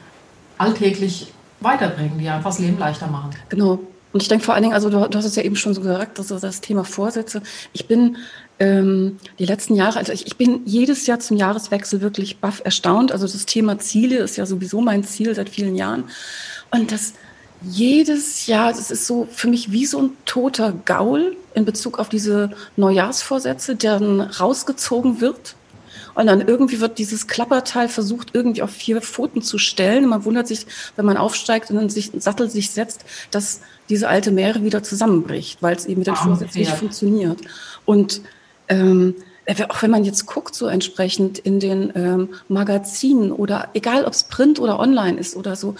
alltäglich 0.57 1.33
weiterbringen, 1.59 2.17
die 2.17 2.29
einfach 2.29 2.51
das 2.51 2.59
Leben 2.59 2.79
leichter 2.79 3.07
machen. 3.07 3.31
Genau. 3.49 3.79
Und 4.13 4.21
ich 4.21 4.29
denke 4.29 4.45
vor 4.45 4.53
allen 4.53 4.63
Dingen, 4.63 4.73
also 4.73 4.89
du, 4.89 5.05
du 5.09 5.17
hast 5.17 5.25
es 5.25 5.35
ja 5.35 5.43
eben 5.43 5.57
schon 5.57 5.73
so 5.73 5.81
gesagt, 5.81 6.17
also 6.19 6.39
das 6.39 6.61
Thema 6.61 6.85
Vorsätze. 6.85 7.41
Ich 7.73 7.89
bin 7.89 8.15
ähm, 8.59 9.19
die 9.39 9.45
letzten 9.45 9.75
Jahre, 9.75 9.99
also 9.99 10.13
ich, 10.13 10.25
ich 10.25 10.37
bin 10.37 10.61
jedes 10.63 11.05
Jahr 11.05 11.19
zum 11.19 11.35
Jahreswechsel 11.35 11.99
wirklich 11.99 12.39
baff 12.39 12.61
erstaunt. 12.63 13.11
Also 13.11 13.27
das 13.27 13.45
Thema 13.45 13.79
Ziele 13.79 14.19
ist 14.19 14.37
ja 14.37 14.45
sowieso 14.45 14.79
mein 14.79 15.03
Ziel 15.03 15.35
seit 15.35 15.49
vielen 15.49 15.75
Jahren. 15.75 16.05
Und 16.71 16.93
das 16.93 17.11
jedes 17.61 18.47
Jahr, 18.47 18.71
das 18.71 18.91
ist 18.91 19.07
so 19.07 19.27
für 19.31 19.47
mich 19.47 19.71
wie 19.71 19.85
so 19.85 19.99
ein 19.99 20.11
toter 20.25 20.73
Gaul 20.85 21.35
in 21.53 21.65
Bezug 21.65 21.99
auf 21.99 22.09
diese 22.09 22.51
Neujahrsvorsätze, 22.75 23.75
der 23.75 23.99
dann 23.99 24.21
rausgezogen 24.21 25.21
wird. 25.21 25.55
Und 26.13 26.25
dann 26.27 26.41
irgendwie 26.41 26.79
wird 26.79 26.97
dieses 26.97 27.27
Klapperteil 27.27 27.89
versucht, 27.89 28.29
irgendwie 28.33 28.63
auf 28.63 28.71
vier 28.71 29.01
Pfoten 29.01 29.43
zu 29.43 29.59
stellen. 29.59 30.07
Man 30.07 30.25
wundert 30.25 30.47
sich, 30.47 30.65
wenn 30.95 31.05
man 31.05 31.15
aufsteigt 31.15 31.69
und 31.69 31.75
dann 31.75 31.89
sich 31.89 32.11
ein 32.11 32.21
Sattel 32.21 32.49
sich 32.49 32.71
setzt, 32.71 33.05
dass 33.29 33.61
diese 33.89 34.07
alte 34.07 34.31
Meere 34.31 34.63
wieder 34.63 34.81
zusammenbricht, 34.81 35.61
weil 35.61 35.75
es 35.75 35.85
eben 35.85 35.99
mit 35.99 36.07
den 36.07 36.15
Vorsätzen 36.15 36.59
nicht 36.59 36.71
funktioniert. 36.71 37.39
Und 37.85 38.21
ähm, 38.67 39.15
auch 39.69 39.81
wenn 39.81 39.91
man 39.91 40.03
jetzt 40.03 40.25
guckt, 40.25 40.55
so 40.55 40.67
entsprechend 40.67 41.39
in 41.39 41.59
den 41.59 41.93
ähm, 41.95 42.29
Magazinen 42.49 43.31
oder 43.31 43.69
egal 43.73 44.03
ob 44.05 44.13
es 44.13 44.25
Print 44.25 44.59
oder 44.59 44.79
online 44.79 45.19
ist 45.19 45.35
oder 45.35 45.55
so, 45.55 45.75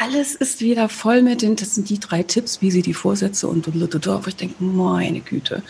alles 0.00 0.34
ist 0.34 0.60
wieder 0.60 0.88
voll 0.88 1.22
mit 1.22 1.42
den, 1.42 1.56
das 1.56 1.74
sind 1.74 1.88
die 1.90 1.98
drei 1.98 2.22
Tipps, 2.22 2.62
wie 2.62 2.70
sie 2.70 2.82
die 2.82 2.94
Vorsätze 2.94 3.48
und 3.48 3.66
wo 3.66 4.28
ich 4.28 4.36
denke, 4.36 4.62
meine 4.62 5.20
Güte. 5.20 5.62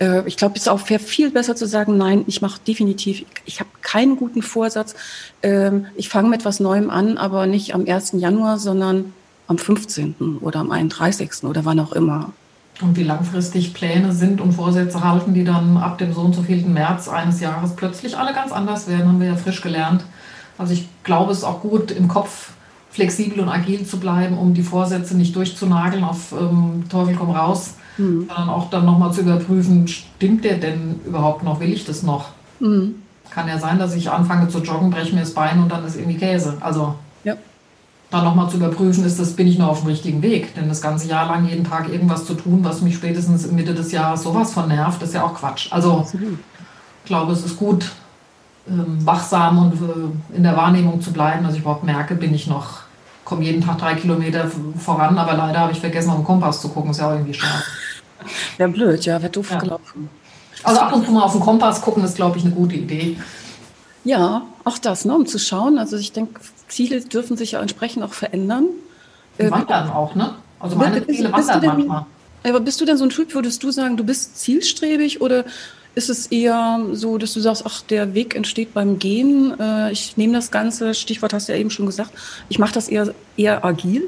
Äh, 0.00 0.26
ich 0.26 0.36
glaube, 0.36 0.56
es 0.56 0.62
ist 0.62 0.68
auch 0.68 0.80
viel 0.80 1.30
besser 1.30 1.54
zu 1.54 1.66
sagen, 1.66 1.96
nein, 1.96 2.24
ich 2.26 2.42
mache 2.42 2.60
definitiv, 2.66 3.24
ich 3.44 3.60
habe 3.60 3.70
keinen 3.82 4.16
guten 4.16 4.42
Vorsatz. 4.42 4.94
Ähm, 5.42 5.86
ich 5.94 6.08
fange 6.08 6.28
mit 6.28 6.44
was 6.44 6.58
Neuem 6.58 6.90
an, 6.90 7.16
aber 7.16 7.46
nicht 7.46 7.74
am 7.74 7.86
1. 7.86 8.12
Januar, 8.14 8.58
sondern 8.58 9.12
am 9.46 9.58
15. 9.58 10.38
oder 10.40 10.60
am 10.60 10.70
31. 10.70 11.44
oder 11.44 11.64
wann 11.64 11.80
auch 11.80 11.92
immer. 11.92 12.32
Und 12.80 12.96
wie 12.96 13.04
langfristig 13.04 13.74
Pläne 13.74 14.12
sind 14.12 14.40
und 14.40 14.52
Vorsätze 14.52 15.04
halten, 15.04 15.34
die 15.34 15.44
dann 15.44 15.76
ab 15.76 15.98
dem 15.98 16.14
so 16.14 16.22
und 16.22 16.34
so 16.34 16.42
vielen 16.42 16.72
März 16.72 17.08
eines 17.08 17.40
Jahres 17.40 17.76
plötzlich 17.76 18.16
alle 18.16 18.32
ganz 18.32 18.52
anders 18.52 18.88
werden, 18.88 19.06
haben 19.06 19.20
wir 19.20 19.26
ja 19.28 19.36
frisch 19.36 19.60
gelernt. 19.60 20.02
Also 20.56 20.72
ich 20.72 20.88
glaube, 21.04 21.32
es 21.32 21.38
ist 21.38 21.44
auch 21.44 21.60
gut 21.60 21.90
im 21.90 22.08
Kopf 22.08 22.52
flexibel 22.90 23.40
und 23.40 23.48
agil 23.48 23.86
zu 23.86 23.98
bleiben, 23.98 24.36
um 24.36 24.52
die 24.52 24.62
Vorsätze 24.62 25.16
nicht 25.16 25.34
durchzunageln 25.36 26.04
auf 26.04 26.32
ähm, 26.32 26.84
Teufel 26.88 27.14
komm 27.14 27.30
raus, 27.30 27.74
mhm. 27.96 28.26
sondern 28.26 28.48
auch 28.48 28.68
dann 28.70 28.84
nochmal 28.84 29.12
zu 29.12 29.20
überprüfen, 29.20 29.86
stimmt 29.86 30.44
der 30.44 30.58
denn 30.58 31.00
überhaupt 31.06 31.44
noch, 31.44 31.60
will 31.60 31.72
ich 31.72 31.84
das 31.84 32.02
noch? 32.02 32.30
Mhm. 32.58 32.96
Kann 33.30 33.46
ja 33.46 33.58
sein, 33.58 33.78
dass 33.78 33.94
ich 33.94 34.10
anfange 34.10 34.48
zu 34.48 34.58
joggen, 34.58 34.90
breche 34.90 35.14
mir 35.14 35.20
das 35.20 35.34
Bein 35.34 35.62
und 35.62 35.70
dann 35.70 35.84
ist 35.86 35.96
irgendwie 35.96 36.18
Käse. 36.18 36.56
Also 36.58 36.96
ja. 37.22 37.36
dann 38.10 38.24
nochmal 38.24 38.50
zu 38.50 38.56
überprüfen, 38.56 39.04
ist 39.04 39.20
das, 39.20 39.34
bin 39.34 39.46
ich 39.46 39.56
noch 39.56 39.68
auf 39.68 39.82
dem 39.82 39.86
richtigen 39.86 40.20
Weg? 40.20 40.52
Denn 40.56 40.68
das 40.68 40.80
ganze 40.80 41.06
Jahr 41.06 41.26
lang 41.26 41.48
jeden 41.48 41.62
Tag 41.62 41.88
irgendwas 41.88 42.24
zu 42.24 42.34
tun, 42.34 42.64
was 42.64 42.82
mich 42.82 42.96
spätestens 42.96 43.48
Mitte 43.52 43.72
des 43.72 43.92
Jahres 43.92 44.24
sowas 44.24 44.52
von 44.52 44.66
nervt, 44.66 45.00
ist 45.04 45.14
ja 45.14 45.24
auch 45.24 45.34
Quatsch. 45.34 45.68
Also 45.70 45.98
Absolut. 45.98 46.38
ich 47.04 47.06
glaube, 47.06 47.32
es 47.32 47.44
ist 47.44 47.56
gut, 47.56 47.92
wachsam 48.66 49.58
und 49.58 49.74
äh, 49.74 50.36
in 50.36 50.42
der 50.42 50.56
Wahrnehmung 50.56 51.00
zu 51.00 51.12
bleiben, 51.12 51.44
dass 51.44 51.54
ich 51.54 51.60
überhaupt 51.60 51.84
merke, 51.84 52.14
bin 52.14 52.34
ich 52.34 52.46
noch, 52.46 52.80
komme 53.24 53.44
jeden 53.44 53.64
Tag 53.64 53.78
drei 53.78 53.94
Kilometer 53.94 54.50
voran, 54.78 55.18
aber 55.18 55.34
leider 55.34 55.60
habe 55.60 55.72
ich 55.72 55.80
vergessen, 55.80 56.10
auf 56.10 56.16
den 56.16 56.24
Kompass 56.24 56.60
zu 56.60 56.68
gucken, 56.68 56.90
ist 56.90 56.98
ja 56.98 57.08
auch 57.08 57.12
irgendwie 57.12 57.34
schade. 57.34 57.64
Wäre 58.58 58.70
blöd, 58.70 59.04
ja, 59.06 59.20
wäre 59.20 59.32
doof 59.32 59.50
ja. 59.50 59.58
gelaufen. 59.58 60.10
Also 60.62 60.80
ab 60.80 60.92
und 60.92 61.06
zu 61.06 61.10
mal 61.10 61.22
auf 61.22 61.32
den 61.32 61.40
Kompass 61.40 61.80
gucken 61.80 62.04
ist, 62.04 62.16
glaube 62.16 62.36
ich, 62.36 62.44
eine 62.44 62.52
gute 62.52 62.74
Idee. 62.76 63.16
Ja, 64.04 64.42
auch 64.64 64.78
das, 64.78 65.04
ne, 65.04 65.14
um 65.14 65.26
zu 65.26 65.38
schauen. 65.38 65.78
Also 65.78 65.96
ich 65.96 66.12
denke, 66.12 66.40
Ziele 66.68 67.00
dürfen 67.00 67.36
sich 67.36 67.52
ja 67.52 67.60
entsprechend 67.60 68.02
auch 68.02 68.12
verändern. 68.12 68.66
Die 69.38 69.44
ähm, 69.44 69.52
wandern 69.52 69.90
auch, 69.90 70.14
ne? 70.14 70.34
Also 70.58 70.76
meine 70.76 71.00
bist, 71.00 71.18
Ziele 71.18 71.32
wandern 71.32 71.60
denn, 71.60 71.70
manchmal. 71.70 72.06
Aber 72.44 72.60
bist 72.60 72.80
du 72.80 72.84
denn 72.84 72.96
so 72.96 73.04
ein 73.04 73.10
Typ, 73.10 73.34
würdest 73.34 73.62
du 73.62 73.70
sagen, 73.70 73.96
du 73.96 74.04
bist 74.04 74.38
zielstrebig 74.38 75.20
oder 75.20 75.44
ist 75.94 76.10
es 76.10 76.28
eher 76.28 76.80
so, 76.92 77.18
dass 77.18 77.32
du 77.32 77.40
sagst, 77.40 77.64
ach, 77.66 77.82
der 77.82 78.14
Weg 78.14 78.34
entsteht 78.34 78.74
beim 78.74 78.98
Gehen. 78.98 79.58
Äh, 79.58 79.92
ich 79.92 80.16
nehme 80.16 80.32
das 80.34 80.50
Ganze, 80.50 80.94
Stichwort 80.94 81.32
hast 81.32 81.48
du 81.48 81.52
ja 81.52 81.58
eben 81.58 81.70
schon 81.70 81.86
gesagt, 81.86 82.12
ich 82.48 82.58
mache 82.58 82.72
das 82.72 82.88
eher, 82.88 83.12
eher 83.36 83.64
agil? 83.64 84.04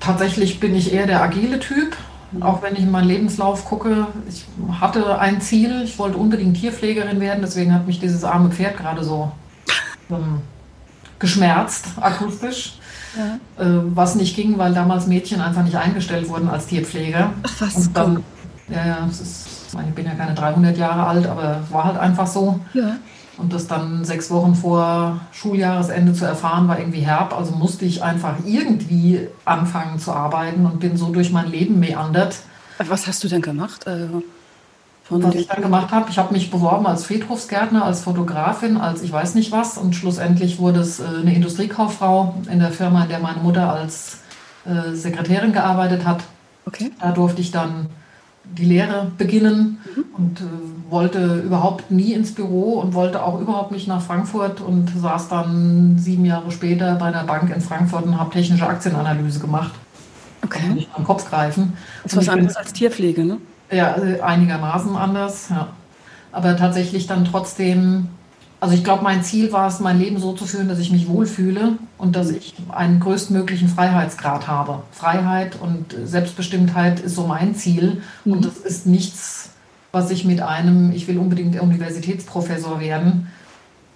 Tatsächlich 0.00 0.60
bin 0.60 0.74
ich 0.74 0.92
eher 0.92 1.06
der 1.06 1.22
agile 1.22 1.58
Typ. 1.58 1.96
Auch 2.40 2.62
wenn 2.62 2.74
ich 2.74 2.80
in 2.80 2.90
meinen 2.90 3.08
Lebenslauf 3.08 3.64
gucke, 3.64 4.08
ich 4.28 4.44
hatte 4.80 5.18
ein 5.18 5.40
Ziel, 5.40 5.82
ich 5.84 5.98
wollte 5.98 6.16
unbedingt 6.16 6.56
Tierpflegerin 6.56 7.20
werden, 7.20 7.40
deswegen 7.42 7.72
hat 7.72 7.86
mich 7.86 8.00
dieses 8.00 8.24
arme 8.24 8.50
Pferd 8.50 8.76
gerade 8.76 9.04
so 9.04 9.30
ähm, 10.10 10.40
geschmerzt, 11.20 11.86
akustisch. 12.00 12.78
Ja. 13.16 13.64
Äh, 13.64 13.80
was 13.94 14.16
nicht 14.16 14.34
ging, 14.34 14.58
weil 14.58 14.74
damals 14.74 15.06
Mädchen 15.06 15.40
einfach 15.40 15.62
nicht 15.62 15.76
eingestellt 15.76 16.28
wurden 16.28 16.48
als 16.48 16.66
Tierpfleger. 16.66 17.32
Ach 17.44 17.60
was, 17.60 17.76
Und 17.76 17.96
dann, 17.96 18.24
ja, 18.68 18.86
ja, 18.86 19.08
es 19.08 19.20
ist, 19.20 19.46
ich 19.88 19.94
bin 19.94 20.06
ja 20.06 20.14
keine 20.14 20.34
300 20.34 20.76
Jahre 20.76 21.06
alt, 21.06 21.26
aber 21.26 21.60
war 21.70 21.84
halt 21.84 21.98
einfach 21.98 22.26
so. 22.26 22.60
Ja. 22.72 22.96
Und 23.36 23.52
das 23.52 23.66
dann 23.66 24.04
sechs 24.04 24.30
Wochen 24.30 24.54
vor 24.54 25.20
Schuljahresende 25.32 26.12
zu 26.12 26.24
erfahren, 26.24 26.68
war 26.68 26.78
irgendwie 26.78 27.00
herb. 27.00 27.36
Also 27.36 27.52
musste 27.52 27.84
ich 27.84 28.02
einfach 28.02 28.36
irgendwie 28.44 29.26
anfangen 29.44 29.98
zu 29.98 30.12
arbeiten 30.12 30.66
und 30.66 30.78
bin 30.78 30.96
so 30.96 31.08
durch 31.08 31.32
mein 31.32 31.50
Leben 31.50 31.80
meandert. 31.80 32.36
Was 32.78 33.06
hast 33.06 33.24
du 33.24 33.28
denn 33.28 33.42
gemacht? 33.42 33.86
Also 33.88 34.22
was 35.10 35.34
ich 35.34 35.46
dann 35.46 35.60
gemacht 35.60 35.90
habe, 35.90 36.08
ich 36.10 36.18
habe 36.18 36.32
mich 36.32 36.50
beworben 36.50 36.86
als 36.86 37.04
Friedhofsgärtner, 37.04 37.84
als 37.84 38.02
Fotografin, 38.02 38.78
als 38.78 39.02
ich 39.02 39.12
weiß 39.12 39.34
nicht 39.34 39.52
was. 39.52 39.76
Und 39.76 39.94
schlussendlich 39.94 40.58
wurde 40.58 40.80
es 40.80 41.00
äh, 41.00 41.04
eine 41.20 41.34
Industriekauffrau 41.34 42.42
in 42.50 42.58
der 42.58 42.70
Firma, 42.70 43.02
in 43.02 43.10
der 43.10 43.18
meine 43.18 43.40
Mutter 43.40 43.70
als 43.70 44.18
äh, 44.64 44.94
Sekretärin 44.94 45.52
gearbeitet 45.52 46.06
hat. 46.06 46.24
Okay. 46.64 46.90
Da 47.00 47.12
durfte 47.12 47.42
ich 47.42 47.50
dann 47.50 47.90
die 48.44 48.64
Lehre 48.64 49.10
beginnen 49.18 49.78
mhm. 49.96 50.04
und 50.16 50.40
äh, 50.40 50.90
wollte 50.90 51.40
überhaupt 51.40 51.90
nie 51.90 52.12
ins 52.12 52.34
Büro 52.34 52.80
und 52.80 52.94
wollte 52.94 53.22
auch 53.22 53.40
überhaupt 53.40 53.72
nicht 53.72 53.88
nach 53.88 54.02
Frankfurt 54.02 54.60
und 54.60 54.90
saß 55.00 55.28
dann 55.28 55.96
sieben 55.98 56.24
Jahre 56.24 56.50
später 56.50 56.94
bei 56.96 57.10
der 57.10 57.24
Bank 57.24 57.54
in 57.54 57.60
Frankfurt 57.60 58.04
und 58.04 58.18
habe 58.18 58.30
technische 58.30 58.66
Aktienanalyse 58.66 59.40
gemacht. 59.40 59.72
Okay. 60.44 60.60
Kann 60.60 60.74
nicht 60.74 60.90
am 60.94 61.04
Kopf 61.04 61.28
greifen. 61.28 61.72
Das 62.02 62.12
ist 62.12 62.18
was 62.18 62.28
anderes 62.28 62.56
als 62.56 62.72
Tierpflege, 62.72 63.24
ne? 63.24 63.38
Ja, 63.70 63.92
also 63.92 64.22
einigermaßen 64.22 64.94
anders, 64.94 65.48
ja. 65.48 65.68
Aber 66.32 66.56
tatsächlich 66.56 67.06
dann 67.06 67.24
trotzdem 67.24 68.08
also 68.64 68.76
ich 68.76 68.82
glaube, 68.82 69.04
mein 69.04 69.22
Ziel 69.22 69.52
war 69.52 69.68
es, 69.68 69.78
mein 69.80 69.98
Leben 69.98 70.18
so 70.18 70.32
zu 70.32 70.46
führen, 70.46 70.68
dass 70.68 70.78
ich 70.78 70.90
mich 70.90 71.06
wohlfühle 71.06 71.76
und 71.98 72.16
dass 72.16 72.30
ich 72.30 72.54
einen 72.70 72.98
größtmöglichen 72.98 73.68
Freiheitsgrad 73.68 74.48
habe. 74.48 74.82
Freiheit 74.90 75.60
und 75.60 75.94
Selbstbestimmtheit 76.08 76.98
ist 76.98 77.14
so 77.14 77.26
mein 77.26 77.54
Ziel 77.54 78.00
mhm. 78.24 78.32
und 78.32 78.46
das 78.46 78.56
ist 78.56 78.86
nichts, 78.86 79.50
was 79.92 80.10
ich 80.10 80.24
mit 80.24 80.40
einem, 80.40 80.92
ich 80.92 81.06
will 81.06 81.18
unbedingt 81.18 81.60
Universitätsprofessor 81.60 82.80
werden, 82.80 83.26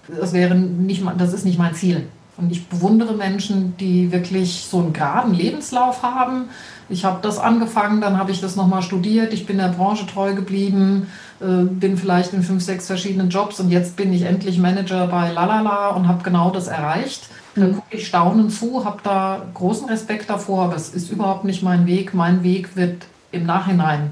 das 0.07 0.33
wäre 0.33 0.53
nicht, 0.53 1.03
das 1.17 1.33
ist 1.33 1.45
nicht 1.45 1.57
mein 1.57 1.73
Ziel. 1.73 2.05
Und 2.37 2.51
ich 2.51 2.67
bewundere 2.67 3.15
Menschen, 3.15 3.75
die 3.77 4.11
wirklich 4.11 4.67
so 4.69 4.77
einen 4.77 4.93
geraden 4.93 5.33
Lebenslauf 5.33 6.03
haben. 6.03 6.49
Ich 6.89 7.05
habe 7.05 7.19
das 7.23 7.39
angefangen, 7.39 8.01
dann 8.01 8.19
habe 8.19 8.29
ich 8.29 8.39
das 8.39 8.55
nochmal 8.55 8.83
studiert, 8.83 9.33
ich 9.33 9.47
bin 9.47 9.57
der 9.57 9.69
Branche 9.69 10.05
treu 10.05 10.35
geblieben, 10.35 11.07
bin 11.39 11.97
vielleicht 11.97 12.33
in 12.33 12.43
fünf, 12.43 12.63
sechs 12.63 12.87
verschiedenen 12.87 13.29
Jobs 13.29 13.59
und 13.59 13.69
jetzt 13.69 13.95
bin 13.95 14.11
ich 14.11 14.23
endlich 14.23 14.57
Manager 14.57 15.07
bei 15.07 15.31
Lalala 15.31 15.89
und 15.89 16.07
habe 16.07 16.23
genau 16.23 16.49
das 16.49 16.67
erreicht. 16.67 17.29
Da 17.55 17.65
mhm. 17.65 17.75
gucke 17.75 17.97
ich 17.97 18.07
staunend 18.07 18.51
zu, 18.51 18.83
habe 18.85 18.99
da 19.03 19.43
großen 19.53 19.87
Respekt 19.87 20.29
davor, 20.29 20.65
aber 20.65 20.75
es 20.75 20.89
ist 20.89 21.11
überhaupt 21.11 21.45
nicht 21.45 21.63
mein 21.63 21.85
Weg. 21.85 22.13
Mein 22.13 22.43
Weg 22.43 22.75
wird 22.75 23.05
im 23.31 23.45
Nachhinein 23.45 24.11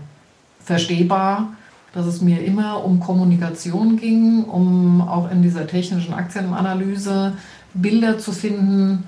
verstehbar, 0.64 1.50
dass 1.94 2.06
es 2.06 2.22
mir 2.22 2.44
immer 2.44 2.84
um 2.84 3.00
Kommunikation 3.00 3.98
ging, 3.98 4.44
um 4.46 5.02
auch 5.02 5.32
in 5.32 5.42
dieser 5.42 5.68
technischen 5.68 6.14
Aktienanalyse 6.14 7.34
Bilder 7.74 8.18
zu 8.20 8.32
finden, 8.32 9.04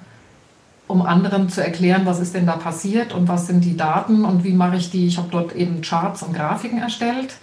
um 0.88 1.04
anderen 1.04 1.50
zu 1.50 1.64
erklären, 1.64 2.02
was 2.06 2.20
ist 2.20 2.34
denn 2.34 2.48
da 2.48 2.54
passiert 2.54 3.14
und 3.14 3.28
was 3.28 3.46
sind 3.48 3.64
die 3.64 3.78
Daten 3.78 4.26
und 4.26 4.44
wie 4.44 4.54
mache 4.54 4.78
ich 4.78 4.90
die. 4.90 5.06
Ich 5.06 5.18
habe 5.18 5.28
dort 5.32 5.56
eben 5.56 5.82
Charts 5.82 6.24
und 6.24 6.34
Grafiken 6.34 6.80
erstellt, 6.80 7.36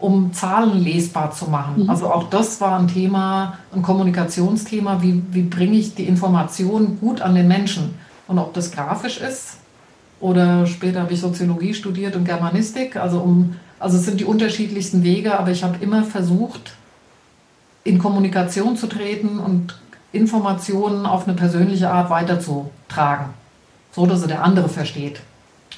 um 0.00 0.32
Zahlen 0.32 0.82
lesbar 0.82 1.30
zu 1.32 1.50
machen. 1.50 1.84
Mhm. 1.84 1.90
Also 1.90 2.10
auch 2.10 2.30
das 2.30 2.60
war 2.60 2.78
ein 2.78 2.88
Thema, 2.88 3.58
ein 3.74 3.82
Kommunikationsthema, 3.82 5.02
wie, 5.02 5.22
wie 5.30 5.42
bringe 5.42 5.76
ich 5.76 5.94
die 5.94 6.06
Information 6.06 6.98
gut 7.00 7.20
an 7.20 7.34
den 7.34 7.48
Menschen. 7.48 7.94
Und 8.26 8.38
ob 8.38 8.54
das 8.54 8.70
grafisch 8.70 9.18
ist 9.20 9.58
oder 10.20 10.66
später 10.66 11.00
habe 11.00 11.12
ich 11.12 11.20
Soziologie 11.20 11.74
studiert 11.74 12.16
und 12.16 12.24
Germanistik, 12.24 12.96
also 12.96 13.20
um 13.20 13.56
also 13.80 13.96
es 13.96 14.04
sind 14.04 14.20
die 14.20 14.26
unterschiedlichsten 14.26 15.02
Wege, 15.02 15.38
aber 15.38 15.50
ich 15.50 15.64
habe 15.64 15.82
immer 15.82 16.04
versucht, 16.04 16.74
in 17.82 17.98
Kommunikation 17.98 18.76
zu 18.76 18.86
treten 18.86 19.38
und 19.38 19.78
Informationen 20.12 21.06
auf 21.06 21.26
eine 21.26 21.34
persönliche 21.34 21.90
Art 21.90 22.10
weiterzutragen, 22.10 23.30
so 23.90 24.04
dass 24.04 24.20
er 24.20 24.28
der 24.28 24.44
andere 24.44 24.68
versteht. 24.68 25.22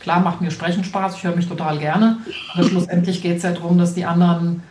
Klar 0.03 0.21
macht 0.21 0.41
mir 0.41 0.51
Sprechen 0.51 0.83
Spaß, 0.83 1.15
ich 1.17 1.23
höre 1.23 1.37
mich 1.37 1.47
total 1.47 1.79
gerne, 1.79 2.19
aber 2.53 2.65
schlussendlich 2.65 3.23
geht 3.23 3.37
es 3.37 3.45
ja 3.45 3.53
darum, 3.53 3.79
dass 3.79 3.95
die 3.95 4.05
anderen 4.05 4.65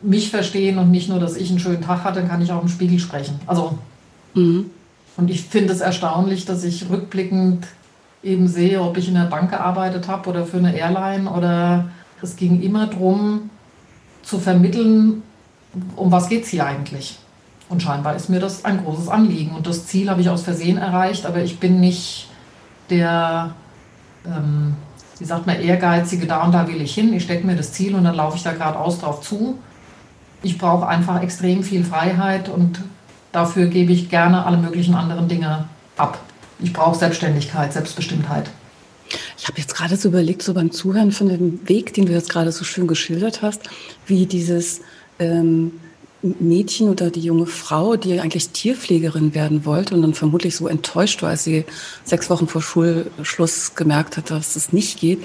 mich 0.00 0.30
verstehen 0.30 0.78
und 0.78 0.90
nicht 0.90 1.10
nur, 1.10 1.20
dass 1.20 1.36
ich 1.36 1.50
einen 1.50 1.58
schönen 1.58 1.82
Tag 1.82 2.04
hatte, 2.04 2.24
kann 2.24 2.40
ich 2.40 2.50
auch 2.52 2.62
im 2.62 2.68
Spiegel 2.68 2.98
sprechen. 2.98 3.38
Also, 3.46 3.76
mhm. 4.32 4.70
und 5.18 5.30
ich 5.30 5.42
finde 5.42 5.74
es 5.74 5.80
erstaunlich, 5.80 6.46
dass 6.46 6.64
ich 6.64 6.88
rückblickend 6.88 7.66
eben 8.22 8.48
sehe, 8.48 8.80
ob 8.80 8.96
ich 8.96 9.08
in 9.08 9.14
der 9.14 9.24
Bank 9.24 9.50
gearbeitet 9.50 10.08
habe 10.08 10.30
oder 10.30 10.46
für 10.46 10.56
eine 10.56 10.74
Airline 10.74 11.30
oder 11.30 11.90
es 12.22 12.36
ging 12.36 12.62
immer 12.62 12.86
darum 12.86 13.50
zu 14.22 14.38
vermitteln, 14.38 15.22
um 15.96 16.10
was 16.10 16.30
geht 16.30 16.44
es 16.44 16.48
hier 16.48 16.64
eigentlich. 16.64 17.18
Und 17.68 17.82
scheinbar 17.82 18.16
ist 18.16 18.30
mir 18.30 18.40
das 18.40 18.64
ein 18.64 18.82
großes 18.82 19.08
Anliegen. 19.08 19.54
Und 19.54 19.66
das 19.66 19.86
Ziel 19.86 20.08
habe 20.08 20.22
ich 20.22 20.30
aus 20.30 20.42
Versehen 20.42 20.78
erreicht, 20.78 21.26
aber 21.26 21.42
ich 21.42 21.60
bin 21.60 21.78
nicht 21.78 22.28
der, 22.88 23.54
ähm, 24.28 24.76
wie 25.18 25.24
sagt 25.24 25.46
man, 25.46 25.60
ehrgeizige, 25.60 26.26
da 26.26 26.44
und 26.44 26.52
da 26.52 26.68
will 26.68 26.80
ich 26.80 26.94
hin. 26.94 27.12
Ich 27.12 27.24
stecke 27.24 27.46
mir 27.46 27.56
das 27.56 27.72
Ziel 27.72 27.94
und 27.94 28.04
dann 28.04 28.14
laufe 28.14 28.36
ich 28.36 28.42
da 28.42 28.52
geradeaus 28.52 29.00
drauf 29.00 29.20
zu. 29.20 29.58
Ich 30.42 30.58
brauche 30.58 30.86
einfach 30.86 31.20
extrem 31.22 31.64
viel 31.64 31.84
Freiheit 31.84 32.48
und 32.48 32.80
dafür 33.32 33.66
gebe 33.66 33.92
ich 33.92 34.08
gerne 34.08 34.46
alle 34.46 34.58
möglichen 34.58 34.94
anderen 34.94 35.28
Dinge 35.28 35.64
ab. 35.96 36.18
Ich 36.60 36.72
brauche 36.72 36.96
Selbstständigkeit, 36.96 37.72
Selbstbestimmtheit. 37.72 38.50
Ich 39.36 39.48
habe 39.48 39.58
jetzt 39.58 39.74
gerade 39.74 39.96
so 39.96 40.08
überlegt, 40.08 40.42
so 40.42 40.54
beim 40.54 40.70
Zuhören 40.70 41.12
von 41.12 41.28
dem 41.28 41.66
Weg, 41.68 41.94
den 41.94 42.06
du 42.06 42.12
jetzt 42.12 42.30
gerade 42.30 42.52
so 42.52 42.64
schön 42.64 42.86
geschildert 42.86 43.42
hast, 43.42 43.62
wie 44.06 44.26
dieses 44.26 44.82
ähm, 45.18 45.72
Mädchen 46.22 46.88
oder 46.88 47.10
die 47.10 47.20
junge 47.20 47.46
Frau, 47.46 47.96
die 47.96 48.18
eigentlich 48.18 48.48
Tierpflegerin 48.50 49.34
werden 49.34 49.64
wollte 49.64 49.94
und 49.94 50.02
dann 50.02 50.14
vermutlich 50.14 50.56
so 50.56 50.66
enttäuscht 50.66 51.22
war, 51.22 51.30
als 51.30 51.44
sie 51.44 51.64
sechs 52.04 52.28
Wochen 52.28 52.48
vor 52.48 52.60
Schulschluss 52.60 53.74
gemerkt 53.76 54.16
hat, 54.16 54.30
dass 54.30 54.56
es 54.56 54.72
nicht 54.72 54.98
geht, 54.98 55.20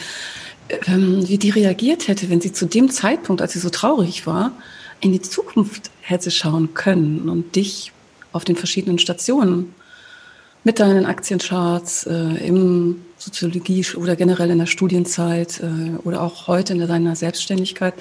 ähm, 0.87 1.27
wie 1.27 1.37
die 1.37 1.49
reagiert 1.49 2.07
hätte, 2.07 2.29
wenn 2.29 2.41
sie 2.41 2.51
zu 2.51 2.65
dem 2.65 2.89
Zeitpunkt, 2.89 3.41
als 3.41 3.53
sie 3.53 3.59
so 3.59 3.69
traurig 3.69 4.27
war, 4.27 4.51
in 4.99 5.11
die 5.11 5.21
Zukunft 5.21 5.89
hätte 6.01 6.31
schauen 6.31 6.73
können 6.73 7.27
und 7.27 7.55
dich 7.55 7.91
auf 8.31 8.45
den 8.45 8.55
verschiedenen 8.55 8.99
Stationen 8.99 9.73
mit 10.63 10.79
deinen 10.79 11.05
Aktiencharts 11.05 12.05
äh, 12.05 12.47
im 12.47 13.01
Soziologie 13.17 13.85
oder 13.95 14.15
generell 14.15 14.49
in 14.49 14.59
der 14.59 14.65
Studienzeit 14.65 15.59
äh, 15.59 15.97
oder 16.03 16.21
auch 16.21 16.47
heute 16.47 16.73
in 16.73 16.79
deiner 16.79 17.15
Selbstständigkeit 17.15 17.93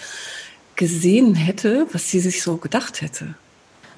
gesehen 0.82 1.36
hätte, 1.36 1.86
was 1.92 2.10
sie 2.10 2.18
sich 2.18 2.42
so 2.42 2.56
gedacht 2.56 3.02
hätte. 3.02 3.34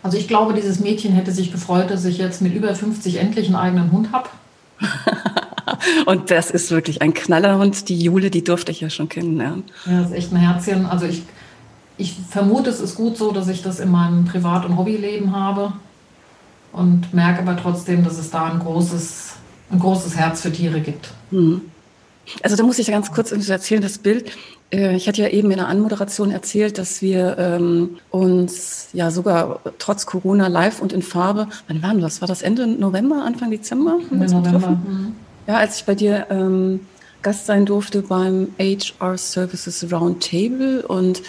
Also 0.03 0.19
ich 0.19 0.29
glaube, 0.29 0.53
dieses 0.53 0.81
Mädchen 0.81 1.15
hätte 1.15 1.33
sich 1.33 1.51
gefreut, 1.51 1.91
dass 1.91 2.05
ich 2.05 2.19
jetzt 2.19 2.43
mit 2.43 2.55
über 2.55 2.75
50 2.75 3.17
endlich 3.17 3.47
einen 3.47 3.57
eigenen 3.57 3.91
Hund 3.91 4.13
habe. 4.13 4.29
Und 6.05 6.31
das 6.31 6.51
ist 6.51 6.71
wirklich 6.71 7.01
ein 7.01 7.15
Knallerhund. 7.15 7.89
Die 7.89 7.99
Jule, 7.99 8.31
die 8.31 8.45
durfte 8.45 8.71
ich 8.71 8.83
ja 8.83 8.91
schon 8.91 9.09
kennenlernen. 9.09 9.65
Ja, 9.87 10.01
das 10.01 10.11
ist 10.11 10.15
echt 10.15 10.33
ein 10.35 10.37
Herzchen. 10.37 10.85
Also 10.85 11.07
ich, 11.07 11.23
ich 11.97 12.17
vermute, 12.29 12.69
es 12.69 12.81
ist 12.81 12.97
gut 12.97 13.17
so, 13.17 13.33
dass 13.33 13.49
ich 13.49 13.63
das 13.63 13.81
in 13.81 13.91
meinem 13.91 14.27
Privat- 14.27 14.67
und 14.67 14.77
Hobbyleben 14.77 15.35
habe. 15.35 15.73
Und 16.71 17.15
merke 17.15 17.41
aber 17.41 17.57
trotzdem, 17.57 18.05
dass 18.05 18.19
es 18.19 18.31
da 18.31 18.45
ein 18.45 18.59
großes, 18.59 19.37
ein 19.71 19.79
großes 19.79 20.17
Herz 20.17 20.43
für 20.43 20.53
Tiere 20.53 20.83
gibt. 20.83 21.13
Mhm. 21.31 21.63
Also 22.43 22.57
da 22.57 22.63
muss 22.63 22.79
ich 22.79 22.89
ganz 22.89 23.13
kurz 23.13 23.33
erzählen, 23.33 23.83
das 23.83 23.99
Bild. 23.99 24.31
Äh, 24.71 24.97
ich 24.97 25.09
hatte 25.09 25.23
ja 25.23 25.29
eben 25.29 25.51
in 25.51 25.59
der 25.59 25.69
Anmoderation 25.69 26.31
erzählt, 26.31 26.79
dass 26.79 27.03
wir 27.03 27.37
ähm, 27.39 27.99
uns 28.11 28.89
ja 28.93 29.11
sogar 29.11 29.61
trotz 29.79 30.07
Corona 30.07 30.49
live 30.49 30.81
und 30.81 30.93
in 30.93 31.03
Farbe, 31.03 31.49
wann 31.69 31.83
war 31.83 31.95
das? 31.95 32.21
War 32.21 32.29
das 32.29 32.43
Ende 32.43 32.67
November, 32.67 33.23
Anfang 33.25 33.51
Dezember? 33.51 33.99
November. 34.11 34.71
Mhm. 34.71 35.15
Ja, 35.47 35.57
als 35.59 35.79
ich 35.79 35.85
bei 35.85 35.95
dir 35.95 36.27
ähm, 36.31 36.81
Gast 37.23 37.47
sein 37.47 37.67
durfte 37.67 38.03
beim 38.03 38.49
HR 38.59 39.19
Services 39.19 39.91
Roundtable 39.93 40.87
und 40.87 41.23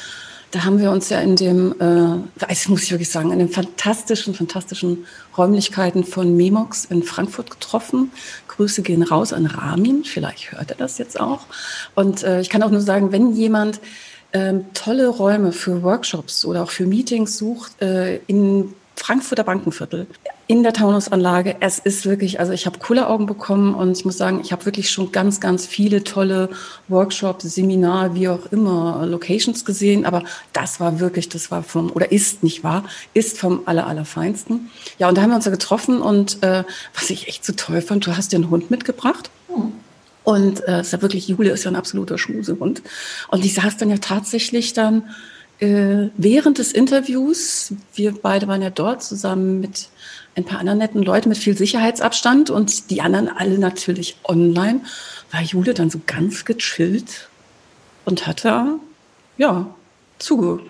da 0.52 0.64
haben 0.64 0.80
wir 0.80 0.92
uns 0.92 1.10
ja 1.10 1.20
in 1.20 1.36
dem, 1.36 1.76
äh, 1.82 2.46
das 2.48 2.70
muss 2.70 2.84
ich 2.84 2.92
wirklich 2.92 3.10
sagen, 3.10 3.32
in 3.32 3.40
den 3.40 3.50
fantastischen, 3.50 4.34
fantastischen 4.34 5.06
Räumlichkeiten 5.38 6.06
von 6.06 6.38
Memox 6.38 6.86
in 6.86 7.04
Frankfurt 7.04 7.52
getroffen. 7.52 8.12
Grüße 8.56 8.82
gehen 8.82 9.04
raus 9.04 9.34
an 9.34 9.46
Ramin, 9.46 10.04
vielleicht 10.04 10.52
hört 10.52 10.72
er 10.72 10.78
das 10.78 10.98
jetzt 10.98 11.20
auch. 11.20 11.42
Und 11.94 12.24
äh, 12.24 12.42
ich 12.42 12.50
kann 12.50 12.64
auch 12.64 12.72
nur 12.72 12.82
sagen, 12.82 13.12
wenn 13.12 13.34
jemand 13.34 13.80
äh, 14.32 14.54
tolle 14.74 15.08
Räume 15.08 15.52
für 15.52 15.84
Workshops 15.84 16.46
oder 16.46 16.64
auch 16.64 16.72
für 16.72 16.86
Meetings 16.86 17.38
sucht, 17.38 17.82
äh, 17.82 18.18
in 18.28 18.74
Frankfurter 18.96 19.44
Bankenviertel 19.44 20.08
in 20.48 20.62
der 20.62 20.74
Taunusanlage. 20.74 21.56
Es 21.60 21.80
ist 21.80 22.06
wirklich, 22.06 22.40
also 22.40 22.54
ich 22.54 22.66
habe 22.68 22.78
coole 22.80 23.08
Augen 23.08 23.26
bekommen 23.26 23.74
und 23.74 23.98
ich 23.98 24.06
muss 24.06 24.18
sagen, 24.18 24.42
ich 24.44 24.52
habe 24.52 24.66
wirklich 24.66 24.92
schon 24.92 25.12
ganz, 25.12 25.40
ganz 25.40 25.66
viele 25.66 26.04
tolle 26.04 26.50
Workshops, 26.88 27.44
Seminar, 27.56 28.14
wie 28.14 28.30
auch 28.30 28.46
immer, 28.52 29.06
Locations 29.08 29.66
gesehen. 29.66 30.06
Aber 30.06 30.24
das 30.54 30.80
war 30.80 31.00
wirklich, 31.00 31.30
das 31.30 31.50
war 31.50 31.64
vom, 31.64 31.92
oder 31.92 32.12
ist 32.12 32.44
nicht 32.44 32.64
wahr, 32.64 32.84
ist 33.14 33.40
vom 33.40 33.62
aller, 33.66 33.88
allerfeinsten. 33.88 34.70
Ja, 35.00 35.10
und 35.10 35.18
da 35.18 35.24
haben 35.24 35.32
wir 35.32 35.36
uns 35.36 35.46
ja 35.46 35.52
getroffen 35.52 36.02
und 36.02 36.44
äh, 36.44 36.64
was 36.94 37.10
ich 37.10 37.28
echt 37.28 37.44
so 37.44 37.54
toll 37.54 37.82
fand, 37.82 38.06
du 38.06 38.16
hast 38.16 38.32
dir 38.32 38.38
einen 38.38 38.52
Hund 38.52 38.70
mitgebracht. 38.70 39.32
Mhm. 39.50 39.74
Und 40.24 40.68
äh, 40.68 40.82
ist 40.82 40.92
ja 40.92 41.02
wirklich, 41.02 41.28
Jule 41.28 41.52
ist 41.52 41.64
ja 41.66 41.72
ein 41.72 41.76
absoluter 41.76 42.18
Schmusehund. 42.18 42.82
Und 43.30 43.46
ich 43.46 43.54
saß 43.54 43.78
dann 43.78 43.92
ja 43.92 43.98
tatsächlich 43.98 44.74
dann 44.74 45.04
äh, 45.60 46.10
während 46.18 46.58
des 46.58 46.72
Interviews, 46.72 47.74
wir 47.94 48.14
beide 48.14 48.48
waren 48.48 48.62
ja 48.62 48.70
dort 48.70 49.04
zusammen 49.04 49.62
mit 49.62 49.88
ein 50.36 50.44
paar 50.44 50.60
anderen 50.60 50.80
netten 50.80 51.02
Leuten 51.02 51.30
mit 51.30 51.38
viel 51.38 51.58
Sicherheitsabstand 51.58 52.50
und 52.50 52.90
die 52.92 53.02
anderen 53.02 53.30
alle 53.30 53.58
natürlich 53.58 54.18
online, 54.24 54.82
war 55.32 55.42
Jule 55.42 55.74
dann 55.74 55.90
so 55.90 56.00
ganz 56.06 56.46
gechillt 56.46 57.30
und 58.06 58.28
hatte, 58.28 58.80
ja, 59.38 59.68
zuge 60.20 60.62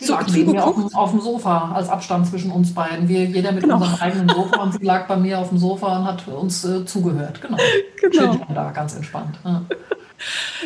die 0.00 0.06
lag 0.06 0.26
neben 0.28 0.52
mir 0.52 0.64
auf 0.64 0.74
dem, 0.74 0.94
auf 0.94 1.10
dem, 1.12 1.20
Sofa 1.20 1.72
als 1.72 1.88
Abstand 1.88 2.26
zwischen 2.26 2.50
uns 2.50 2.74
beiden. 2.74 3.08
Wir, 3.08 3.24
jeder 3.24 3.52
mit 3.52 3.62
genau. 3.62 3.76
unserem 3.76 3.94
eigenen 4.00 4.28
Sofa 4.34 4.62
und 4.62 4.72
sie 4.72 4.84
lag 4.84 5.06
bei 5.06 5.16
mir 5.16 5.38
auf 5.38 5.50
dem 5.50 5.58
Sofa 5.58 5.98
und 5.98 6.04
hat 6.04 6.26
uns 6.26 6.64
äh, 6.64 6.84
zugehört. 6.84 7.40
Genau. 7.40 7.56
genau. 8.00 8.46
da, 8.52 8.70
ganz 8.72 8.96
entspannt. 8.96 9.38
Ja. 9.44 9.62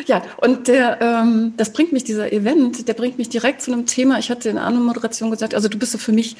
Ja, 0.05 0.21
und 0.37 0.67
der, 0.67 1.01
ähm, 1.01 1.53
das 1.57 1.73
bringt 1.73 1.91
mich, 1.91 2.03
dieser 2.03 2.31
Event, 2.31 2.87
der 2.87 2.93
bringt 2.93 3.17
mich 3.17 3.29
direkt 3.29 3.61
zu 3.61 3.73
einem 3.73 3.85
Thema. 3.85 4.17
Ich 4.19 4.29
hatte 4.29 4.47
in 4.49 4.57
einer 4.57 4.79
Moderation 4.79 5.31
gesagt, 5.31 5.53
also 5.53 5.67
du 5.67 5.77
bist 5.77 5.91
so 5.91 5.97
für 5.97 6.11
mich, 6.13 6.37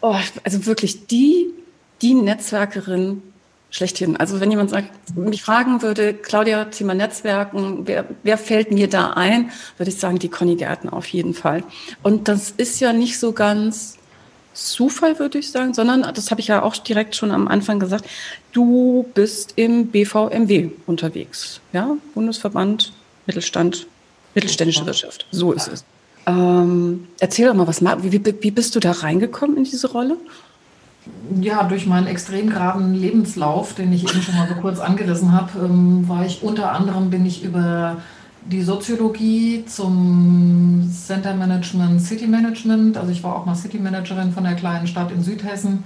oh, 0.00 0.16
also 0.44 0.66
wirklich 0.66 1.06
die, 1.06 1.46
die 2.02 2.14
Netzwerkerin 2.14 3.22
schlechthin. 3.70 4.16
Also 4.16 4.40
wenn 4.40 4.50
jemand 4.50 4.70
sagt, 4.70 5.16
mich 5.16 5.42
fragen 5.42 5.82
würde, 5.82 6.14
Claudia, 6.14 6.66
Thema 6.66 6.94
Netzwerken, 6.94 7.86
wer, 7.86 8.06
wer 8.22 8.38
fällt 8.38 8.70
mir 8.70 8.88
da 8.88 9.10
ein, 9.10 9.50
würde 9.76 9.90
ich 9.90 9.98
sagen, 9.98 10.18
die 10.18 10.28
Conny 10.28 10.56
Gärtner 10.56 10.92
auf 10.92 11.06
jeden 11.08 11.34
Fall. 11.34 11.62
Und 12.02 12.28
das 12.28 12.50
ist 12.50 12.80
ja 12.80 12.92
nicht 12.92 13.18
so 13.18 13.32
ganz 13.32 13.98
Zufall, 14.54 15.18
würde 15.18 15.38
ich 15.38 15.50
sagen, 15.50 15.74
sondern, 15.74 16.02
das 16.14 16.30
habe 16.30 16.40
ich 16.40 16.48
ja 16.48 16.62
auch 16.62 16.76
direkt 16.76 17.14
schon 17.14 17.30
am 17.30 17.46
Anfang 17.46 17.78
gesagt, 17.78 18.06
du 18.52 19.06
bist 19.14 19.52
im 19.56 19.88
BVMW 19.88 20.70
unterwegs, 20.86 21.60
ja, 21.74 21.96
Bundesverband 22.14 22.92
Mittelstand, 23.26 23.86
mittelständische 24.34 24.86
Wirtschaft, 24.86 25.26
so 25.30 25.52
ist 25.52 25.68
es. 25.68 25.84
Ähm, 26.26 27.06
erzähl 27.20 27.46
doch 27.46 27.54
mal, 27.54 27.66
was, 27.66 27.82
wie, 27.82 28.24
wie 28.42 28.50
bist 28.50 28.74
du 28.74 28.80
da 28.80 28.92
reingekommen 28.92 29.56
in 29.56 29.64
diese 29.64 29.90
Rolle? 29.90 30.16
Ja, 31.40 31.62
durch 31.62 31.86
meinen 31.86 32.08
extrem 32.08 32.50
geraden 32.50 32.94
Lebenslauf, 32.94 33.74
den 33.74 33.92
ich 33.92 34.02
eben 34.02 34.22
schon 34.22 34.36
mal 34.36 34.48
so 34.48 34.54
kurz 34.54 34.80
angerissen 34.80 35.32
habe, 35.32 35.64
ähm, 35.64 36.08
war 36.08 36.26
ich 36.26 36.42
unter 36.42 36.72
anderem, 36.72 37.10
bin 37.10 37.24
ich 37.24 37.44
über 37.44 37.98
die 38.50 38.62
Soziologie 38.62 39.64
zum 39.66 40.88
Center 40.92 41.34
Management, 41.34 42.00
City 42.00 42.26
Management. 42.26 42.96
Also 42.96 43.10
ich 43.10 43.22
war 43.22 43.36
auch 43.36 43.46
mal 43.46 43.54
City 43.54 43.78
Managerin 43.78 44.32
von 44.32 44.44
der 44.44 44.54
kleinen 44.54 44.86
Stadt 44.86 45.10
in 45.12 45.22
Südhessen. 45.22 45.84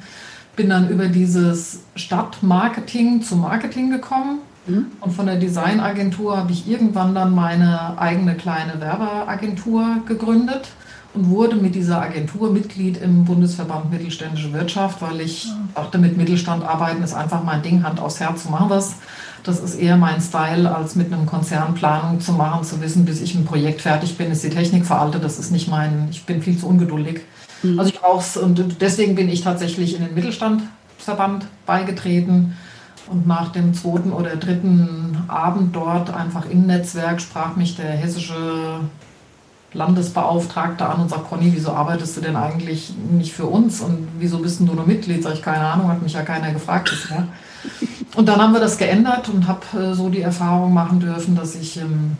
Bin 0.57 0.69
dann 0.69 0.89
über 0.91 1.09
dieses 1.09 1.81
Stadtmarketing 1.97 3.23
zum 3.23 3.41
Marketing 3.43 3.91
gekommen. 3.91 4.41
Mhm. 4.71 4.87
Und 5.01 5.13
von 5.13 5.27
der 5.27 5.37
Designagentur 5.37 6.37
habe 6.37 6.53
ich 6.53 6.69
irgendwann 6.69 7.15
dann 7.15 7.35
meine 7.35 7.99
eigene 7.99 8.35
kleine 8.35 8.81
Werbeagentur 8.81 10.03
gegründet 10.07 10.69
und 11.13 11.29
wurde 11.29 11.57
mit 11.57 11.75
dieser 11.75 12.01
Agentur 12.01 12.53
Mitglied 12.53 12.97
im 13.03 13.25
Bundesverband 13.25 13.91
Mittelständische 13.91 14.53
Wirtschaft, 14.53 15.03
weil 15.03 15.21
ich 15.21 15.49
dachte, 15.75 15.99
mit 15.99 16.17
Mittelstand 16.17 16.63
arbeiten 16.63 17.03
ist 17.03 17.15
einfach 17.15 17.43
mein 17.43 17.63
Ding, 17.63 17.83
Hand 17.83 17.99
aufs 18.01 18.21
Herz, 18.21 18.45
zu 18.45 18.51
machen 18.51 18.71
was. 18.71 18.95
Das 19.43 19.59
ist 19.59 19.75
eher 19.77 19.97
mein 19.97 20.21
Style, 20.21 20.73
als 20.73 20.97
mit 20.97 21.13
einem 21.13 21.27
Konzern 21.27 21.75
Planung 21.75 22.21
zu 22.21 22.33
machen, 22.33 22.65
zu 22.65 22.81
wissen, 22.81 23.07
bis 23.07 23.21
ich 23.21 23.35
ein 23.35 23.45
Projekt 23.45 23.81
fertig 23.81 24.19
bin, 24.19 24.31
ist 24.31 24.45
die 24.45 24.51
Technik 24.51 24.87
veraltet. 24.87 25.25
Das 25.25 25.39
ist 25.39 25.51
nicht 25.51 25.69
mein, 25.69 26.09
ich 26.11 26.25
bin 26.25 26.43
viel 26.43 26.59
zu 26.59 26.69
ungeduldig. 26.69 27.23
Mhm. 27.63 27.79
Also 27.79 27.91
ich 27.91 28.01
brauche 28.01 28.21
es 28.21 28.37
und 28.37 28.81
deswegen 28.81 29.15
bin 29.15 29.29
ich 29.29 29.41
tatsächlich 29.41 29.97
in 29.97 30.05
den 30.05 30.15
Mittelstandverband 30.15 31.47
beigetreten. 31.67 32.57
Und 33.11 33.27
nach 33.27 33.51
dem 33.51 33.75
zweiten 33.75 34.13
oder 34.13 34.37
dritten 34.37 35.25
Abend 35.27 35.75
dort 35.75 36.15
einfach 36.15 36.49
im 36.49 36.67
Netzwerk 36.67 37.21
sprach 37.21 37.57
mich 37.57 37.75
der 37.75 37.91
hessische 37.91 38.81
Landesbeauftragte 39.73 40.87
an 40.87 41.01
und 41.01 41.11
sagt, 41.11 41.29
Conny, 41.29 41.53
wieso 41.53 41.73
arbeitest 41.73 42.17
du 42.17 42.21
denn 42.21 42.37
eigentlich 42.37 42.93
nicht 43.11 43.33
für 43.33 43.47
uns 43.47 43.81
und 43.81 44.07
wieso 44.21 44.39
bist 44.39 44.61
du 44.61 44.65
nur 44.65 44.87
Mitglied? 44.87 45.25
Sag 45.25 45.35
ich, 45.35 45.43
keine 45.43 45.65
Ahnung, 45.65 45.89
hat 45.89 46.03
mich 46.03 46.13
ja 46.13 46.23
keiner 46.23 46.53
gefragt 46.53 46.91
bisher. 46.91 47.27
Und 48.15 48.29
dann 48.29 48.41
haben 48.41 48.53
wir 48.53 48.61
das 48.61 48.79
geändert 48.79 49.29
und 49.29 49.49
habe 49.49 49.65
äh, 49.77 49.95
so 49.95 50.09
die 50.09 50.23
Erfahrung 50.23 50.73
machen 50.73 51.01
dürfen, 51.01 51.35
dass 51.35 51.57
ich 51.57 51.79
ähm, 51.79 52.17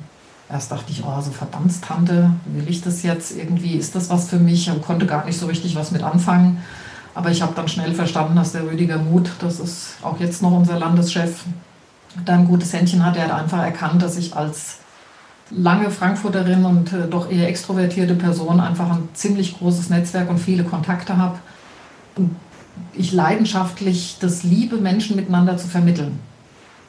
erst 0.51 0.73
dachte 0.73 0.91
ich, 0.91 1.05
oh, 1.05 1.21
so 1.21 1.31
Verbandstante, 1.31 2.33
will 2.47 2.69
ich 2.69 2.83
das 2.83 3.03
jetzt 3.05 3.37
irgendwie, 3.37 3.77
ist 3.77 3.95
das 3.95 4.11
was 4.11 4.29
für 4.29 4.39
mich? 4.39 4.71
Und 4.71 4.83
konnte 4.83 5.07
gar 5.07 5.25
nicht 5.25 5.39
so 5.39 5.47
richtig 5.47 5.77
was 5.77 5.93
mit 5.93 6.03
anfangen. 6.03 6.59
Aber 7.15 7.31
ich 7.31 7.43
habe 7.43 7.53
dann 7.55 7.69
schnell 7.69 7.95
verstanden, 7.95 8.37
dass 8.37 8.53
der 8.53 8.65
Rüdiger 8.65 8.99
Muth, 8.99 9.31
das 9.41 9.59
ist 9.59 9.95
auch 10.03 10.21
jetzt 10.21 10.43
noch 10.43 10.53
unser 10.53 10.79
Landeschef, 10.79 11.45
da 12.25 12.35
ein 12.35 12.47
gutes 12.47 12.73
Händchen 12.73 13.05
hat. 13.05 13.17
Er 13.17 13.25
hat 13.25 13.43
einfach 13.43 13.63
erkannt, 13.63 14.03
dass 14.03 14.17
ich 14.17 14.35
als 14.35 14.79
lange 15.51 15.91
Frankfurterin 15.91 16.65
und 16.65 16.93
äh, 16.93 17.09
doch 17.09 17.31
eher 17.31 17.49
extrovertierte 17.49 18.15
Person 18.15 18.61
einfach 18.61 18.91
ein 18.91 19.09
ziemlich 19.15 19.59
großes 19.59 19.91
Netzwerk 19.91 20.31
und 20.31 20.39
viele 20.39 20.65
Kontakte 20.65 21.17
habe. 21.17 21.39
Und 22.17 22.37
ich 22.93 23.13
leidenschaftlich 23.13 24.17
das 24.21 24.43
liebe, 24.43 24.77
Menschen 24.77 25.17
miteinander 25.17 25.57
zu 25.57 25.67
vermitteln. 25.67 26.21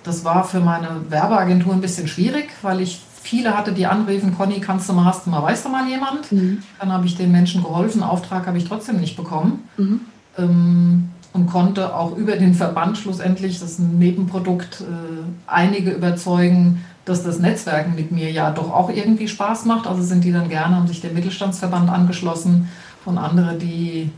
Das 0.04 0.24
war 0.24 0.44
für 0.44 0.60
meine 0.60 1.10
Werbeagentur 1.10 1.74
ein 1.74 1.82
bisschen 1.82 2.08
schwierig, 2.08 2.50
weil 2.62 2.82
ich 2.82 3.02
viele 3.22 3.56
hatte, 3.56 3.72
die 3.72 3.86
anriefen, 3.86 4.36
Conny, 4.36 4.60
kannst 4.60 4.90
du 4.90 4.94
mal, 4.94 5.06
hast 5.06 5.26
du 5.26 5.30
mal, 5.30 5.44
weißt 5.44 5.66
du 5.66 5.70
mal 5.70 5.88
jemand? 5.88 6.32
Mhm. 6.32 6.64
Dann 6.80 6.92
habe 6.92 7.06
ich 7.06 7.16
den 7.16 7.32
Menschen 7.32 7.62
geholfen, 7.62 8.02
Auftrag 8.02 8.48
habe 8.48 8.58
ich 8.58 8.66
trotzdem 8.66 9.00
nicht 9.00 9.16
bekommen. 9.16 9.68
Mhm. 9.78 10.02
Ähm, 10.38 11.10
und 11.34 11.48
konnte 11.48 11.96
auch 11.96 12.18
über 12.18 12.36
den 12.36 12.54
Verband 12.54 12.98
schlussendlich, 12.98 13.60
das 13.60 13.72
ist 13.72 13.80
ein 13.80 14.00
Nebenprodukt, 14.00 14.82
äh, 14.82 15.24
einige 15.48 15.92
überzeugen, 15.92 16.84
dass 17.06 17.24
das 17.24 17.40
Netzwerken 17.40 17.96
mit 17.96 18.12
mir 18.12 18.30
ja 18.32 18.52
doch 18.52 18.72
auch 18.72 18.90
irgendwie 18.90 19.28
Spaß 19.28 19.66
macht. 19.66 19.88
Also 19.88 20.02
sind 20.02 20.24
die 20.24 20.32
dann 20.32 20.50
gerne, 20.50 20.76
haben 20.76 20.88
sich 20.88 21.02
dem 21.02 21.14
Mittelstandsverband 21.14 21.90
angeschlossen 21.90 22.70
und 23.06 23.18
andere, 23.18 23.58
die 23.58 24.12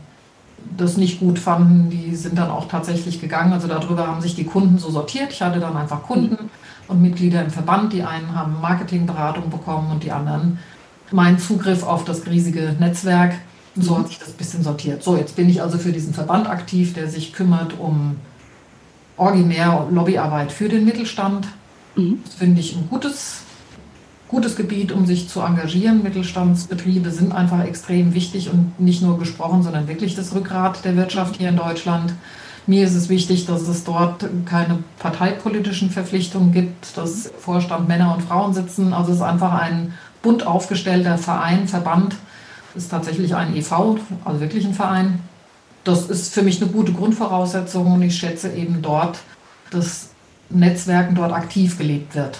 das 0.76 0.96
nicht 0.96 1.20
gut 1.20 1.38
fanden, 1.38 1.90
die 1.90 2.16
sind 2.16 2.38
dann 2.38 2.50
auch 2.50 2.68
tatsächlich 2.68 3.20
gegangen. 3.20 3.52
Also 3.52 3.68
darüber 3.68 4.06
haben 4.06 4.20
sich 4.20 4.34
die 4.34 4.44
Kunden 4.44 4.78
so 4.78 4.90
sortiert. 4.90 5.32
Ich 5.32 5.42
hatte 5.42 5.60
dann 5.60 5.76
einfach 5.76 6.02
Kunden 6.02 6.50
und 6.88 7.02
Mitglieder 7.02 7.44
im 7.44 7.50
Verband. 7.50 7.92
Die 7.92 8.02
einen 8.02 8.34
haben 8.34 8.60
Marketingberatung 8.60 9.50
bekommen 9.50 9.90
und 9.90 10.02
die 10.02 10.10
anderen 10.10 10.58
meinen 11.10 11.38
Zugriff 11.38 11.84
auf 11.84 12.04
das 12.04 12.26
riesige 12.26 12.74
Netzwerk. 12.80 13.34
Und 13.76 13.82
so 13.82 13.98
hat 13.98 14.08
sich 14.08 14.18
das 14.18 14.28
ein 14.28 14.36
bisschen 14.36 14.62
sortiert. 14.62 15.02
So, 15.02 15.16
jetzt 15.16 15.36
bin 15.36 15.48
ich 15.48 15.60
also 15.60 15.78
für 15.78 15.92
diesen 15.92 16.14
Verband 16.14 16.48
aktiv, 16.48 16.94
der 16.94 17.08
sich 17.08 17.32
kümmert 17.32 17.78
um 17.78 18.16
originär 19.16 19.86
Lobbyarbeit 19.90 20.52
für 20.52 20.68
den 20.68 20.84
Mittelstand. 20.84 21.48
Mhm. 21.96 22.20
Das 22.24 22.34
finde 22.34 22.60
ich 22.60 22.76
ein 22.76 22.88
gutes 22.88 23.44
gutes 24.34 24.56
Gebiet, 24.56 24.90
um 24.90 25.06
sich 25.06 25.28
zu 25.28 25.40
engagieren. 25.40 26.02
Mittelstandsbetriebe 26.02 27.10
sind 27.10 27.32
einfach 27.32 27.64
extrem 27.64 28.14
wichtig 28.14 28.50
und 28.50 28.80
nicht 28.80 29.00
nur 29.00 29.18
gesprochen, 29.18 29.62
sondern 29.62 29.86
wirklich 29.86 30.16
das 30.16 30.34
Rückgrat 30.34 30.84
der 30.84 30.96
Wirtschaft 30.96 31.36
hier 31.36 31.50
in 31.50 31.56
Deutschland. 31.56 32.14
Mir 32.66 32.84
ist 32.84 32.94
es 32.94 33.08
wichtig, 33.08 33.46
dass 33.46 33.68
es 33.68 33.84
dort 33.84 34.26
keine 34.46 34.78
parteipolitischen 34.98 35.90
Verpflichtungen 35.90 36.50
gibt, 36.50 36.96
dass 36.96 37.30
Vorstand 37.38 37.86
Männer 37.86 38.12
und 38.14 38.22
Frauen 38.22 38.54
sitzen. 38.54 38.92
Also 38.92 39.12
es 39.12 39.18
ist 39.18 39.22
einfach 39.22 39.52
ein 39.52 39.92
bunt 40.22 40.46
aufgestellter 40.46 41.16
Verein, 41.18 41.68
Verband. 41.68 42.16
Ist 42.74 42.90
tatsächlich 42.90 43.34
ein 43.34 43.54
EV, 43.54 43.98
also 44.24 44.40
wirklich 44.40 44.64
ein 44.64 44.74
Verein. 44.74 45.20
Das 45.84 46.06
ist 46.06 46.32
für 46.34 46.42
mich 46.42 46.60
eine 46.60 46.70
gute 46.70 46.92
Grundvoraussetzung 46.92 47.92
und 47.92 48.02
ich 48.02 48.16
schätze 48.16 48.52
eben 48.52 48.82
dort 48.82 49.18
das 49.70 50.08
Netzwerken 50.50 51.14
dort 51.14 51.32
aktiv 51.32 51.78
gelebt 51.78 52.14
wird. 52.14 52.38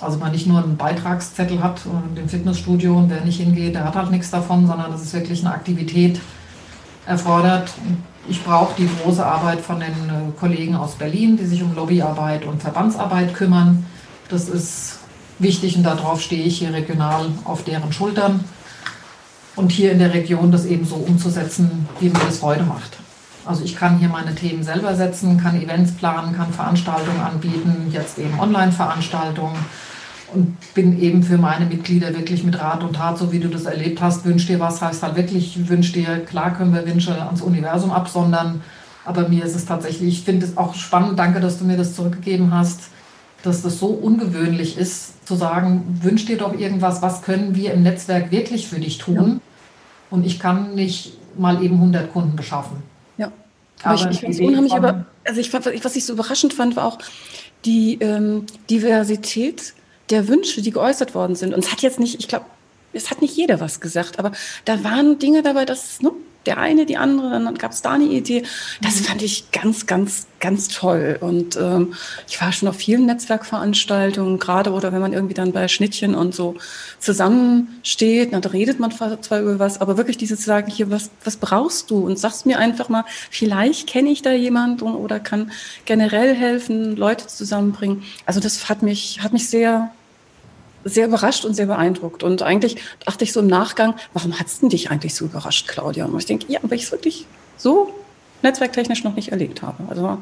Also 0.00 0.18
man 0.18 0.32
nicht 0.32 0.46
nur 0.46 0.62
einen 0.62 0.76
Beitragszettel 0.76 1.62
hat 1.62 1.80
und 1.86 2.18
im 2.18 2.28
Fitnessstudio 2.28 2.98
und 2.98 3.08
wer 3.08 3.22
nicht 3.22 3.40
hingeht, 3.40 3.74
der 3.74 3.84
hat 3.84 3.96
halt 3.96 4.10
nichts 4.10 4.30
davon, 4.30 4.66
sondern 4.66 4.92
das 4.92 5.02
ist 5.02 5.14
wirklich 5.14 5.40
eine 5.40 5.54
Aktivität 5.54 6.20
erfordert. 7.06 7.70
Ich 8.28 8.44
brauche 8.44 8.74
die 8.76 8.88
große 8.88 9.24
Arbeit 9.24 9.60
von 9.60 9.80
den 9.80 9.88
äh, 9.88 10.38
Kollegen 10.38 10.74
aus 10.74 10.96
Berlin, 10.96 11.36
die 11.36 11.46
sich 11.46 11.62
um 11.62 11.74
Lobbyarbeit 11.74 12.44
und 12.44 12.60
Verbandsarbeit 12.60 13.32
kümmern. 13.34 13.86
Das 14.28 14.48
ist 14.48 14.98
wichtig 15.38 15.76
und 15.76 15.84
darauf 15.84 16.20
stehe 16.20 16.42
ich 16.42 16.58
hier 16.58 16.74
regional 16.74 17.26
auf 17.44 17.62
deren 17.62 17.92
Schultern. 17.92 18.44
Und 19.56 19.72
hier 19.72 19.92
in 19.92 19.98
der 19.98 20.12
Region 20.12 20.52
das 20.52 20.66
eben 20.66 20.84
so 20.84 20.96
umzusetzen, 20.96 21.88
wie 21.98 22.10
man 22.10 22.20
das 22.26 22.42
heute 22.42 22.62
macht. 22.62 22.98
Also 23.46 23.64
ich 23.64 23.76
kann 23.76 23.98
hier 23.98 24.08
meine 24.08 24.34
Themen 24.34 24.62
selber 24.62 24.94
setzen, 24.94 25.38
kann 25.38 25.60
Events 25.60 25.92
planen, 25.92 26.36
kann 26.36 26.52
Veranstaltungen 26.52 27.20
anbieten, 27.20 27.88
jetzt 27.90 28.18
eben 28.18 28.38
Online-Veranstaltungen 28.38 29.56
und 30.34 30.56
bin 30.74 31.00
eben 31.00 31.22
für 31.22 31.38
meine 31.38 31.64
Mitglieder 31.64 32.14
wirklich 32.14 32.42
mit 32.44 32.60
Rat 32.60 32.82
und 32.82 32.96
Tat, 32.96 33.16
so 33.18 33.32
wie 33.32 33.38
du 33.38 33.48
das 33.48 33.64
erlebt 33.64 34.02
hast. 34.02 34.24
Wünsch 34.24 34.46
dir 34.46 34.58
was, 34.58 34.82
heißt 34.82 35.02
halt 35.02 35.16
wirklich, 35.16 35.68
wünsch 35.68 35.92
dir, 35.92 36.24
klar 36.24 36.54
können 36.54 36.74
wir 36.74 36.86
Wünsche 36.86 37.22
ans 37.22 37.40
Universum 37.40 37.92
absondern, 37.92 38.62
aber 39.04 39.28
mir 39.28 39.44
ist 39.44 39.54
es 39.54 39.64
tatsächlich, 39.64 40.08
ich 40.08 40.24
finde 40.24 40.44
es 40.44 40.56
auch 40.56 40.74
spannend, 40.74 41.18
danke, 41.18 41.40
dass 41.40 41.58
du 41.58 41.64
mir 41.64 41.76
das 41.76 41.94
zurückgegeben 41.94 42.52
hast, 42.52 42.88
dass 43.44 43.62
das 43.62 43.78
so 43.78 43.86
ungewöhnlich 43.86 44.76
ist, 44.76 45.24
zu 45.24 45.36
sagen, 45.36 46.00
wünsch 46.02 46.26
dir 46.26 46.38
doch 46.38 46.58
irgendwas, 46.58 47.02
was 47.02 47.22
können 47.22 47.54
wir 47.54 47.72
im 47.72 47.84
Netzwerk 47.84 48.32
wirklich 48.32 48.66
für 48.66 48.80
dich 48.80 48.98
tun? 48.98 49.40
Und 50.10 50.24
ich 50.24 50.38
kann 50.38 50.74
nicht 50.74 51.16
mal 51.38 51.62
eben 51.62 51.76
100 51.76 52.12
Kunden 52.12 52.36
beschaffen. 52.36 52.82
Ja. 53.16 53.32
Aber, 53.82 54.00
aber 54.00 54.10
ich, 54.10 54.22
ich 54.22 54.40
unheimlich, 54.40 54.74
über, 54.74 55.04
also 55.24 55.40
ich, 55.40 55.52
was 55.52 55.96
ich 55.96 56.04
so 56.04 56.12
überraschend 56.14 56.54
fand, 56.54 56.76
war 56.76 56.86
auch 56.86 56.98
die 57.64 57.98
ähm, 58.00 58.46
Diversität 58.70 59.74
der 60.10 60.28
Wünsche, 60.28 60.62
die 60.62 60.70
geäußert 60.70 61.14
worden 61.14 61.34
sind. 61.34 61.52
Und 61.52 61.64
es 61.64 61.72
hat 61.72 61.82
jetzt 61.82 61.98
nicht, 61.98 62.20
ich 62.20 62.28
glaube, 62.28 62.46
es 62.92 63.10
hat 63.10 63.20
nicht 63.20 63.36
jeder 63.36 63.60
was 63.60 63.80
gesagt, 63.80 64.18
aber 64.18 64.32
da 64.64 64.82
waren 64.84 65.18
Dinge 65.18 65.42
dabei, 65.42 65.64
dass 65.64 66.00
ne, 66.00 66.12
der 66.46 66.58
eine, 66.58 66.86
die 66.86 66.96
andere, 66.96 67.30
dann 67.30 67.54
gab 67.56 67.72
es 67.72 67.82
da 67.82 67.92
eine 67.92 68.04
Idee. 68.04 68.44
Das 68.80 69.00
mhm. 69.00 69.04
fand 69.04 69.22
ich 69.22 69.50
ganz, 69.50 69.86
ganz, 69.86 70.26
ganz 70.40 70.68
toll. 70.68 71.18
Und 71.20 71.56
ähm, 71.56 71.94
ich 72.28 72.40
war 72.40 72.52
schon 72.52 72.68
auf 72.68 72.76
vielen 72.76 73.06
Netzwerkveranstaltungen, 73.06 74.38
gerade 74.38 74.70
oder 74.72 74.92
wenn 74.92 75.00
man 75.00 75.12
irgendwie 75.12 75.34
dann 75.34 75.52
bei 75.52 75.68
Schnittchen 75.68 76.14
und 76.14 76.34
so 76.34 76.54
zusammensteht, 76.98 78.32
dann 78.32 78.44
redet 78.44 78.80
man 78.80 78.92
zwar 78.92 79.40
über 79.40 79.58
was, 79.58 79.80
aber 79.80 79.96
wirklich 79.96 80.16
dieses 80.16 80.44
Sagen, 80.44 80.70
hier, 80.70 80.90
was, 80.90 81.10
was 81.24 81.36
brauchst 81.36 81.90
du? 81.90 82.06
Und 82.06 82.18
sagst 82.18 82.46
mir 82.46 82.58
einfach 82.58 82.88
mal, 82.88 83.04
vielleicht 83.30 83.86
kenne 83.86 84.10
ich 84.10 84.22
da 84.22 84.32
jemanden 84.32 84.94
oder 84.94 85.20
kann 85.20 85.50
generell 85.84 86.34
helfen, 86.34 86.96
Leute 86.96 87.26
zusammenbringen. 87.26 88.02
Also 88.24 88.40
das 88.40 88.68
hat 88.68 88.82
mich, 88.82 89.20
hat 89.22 89.32
mich 89.32 89.48
sehr, 89.48 89.90
sehr 90.86 91.06
überrascht 91.08 91.44
und 91.44 91.54
sehr 91.54 91.66
beeindruckt. 91.66 92.22
Und 92.22 92.42
eigentlich 92.42 92.76
dachte 93.04 93.24
ich 93.24 93.32
so 93.32 93.40
im 93.40 93.48
Nachgang, 93.48 93.94
warum 94.12 94.38
hat 94.38 94.46
es 94.46 94.60
denn 94.60 94.68
dich 94.68 94.90
eigentlich 94.90 95.14
so 95.14 95.24
überrascht, 95.24 95.68
Claudia? 95.68 96.06
Und 96.06 96.16
ich 96.18 96.26
denke, 96.26 96.46
ja, 96.48 96.60
weil 96.62 96.78
ich 96.78 96.84
es 96.84 96.92
wirklich 96.92 97.26
so 97.56 97.92
netzwerktechnisch 98.42 99.02
noch 99.04 99.16
nicht 99.16 99.32
erlebt 99.32 99.62
habe. 99.62 99.82
Also 99.88 100.18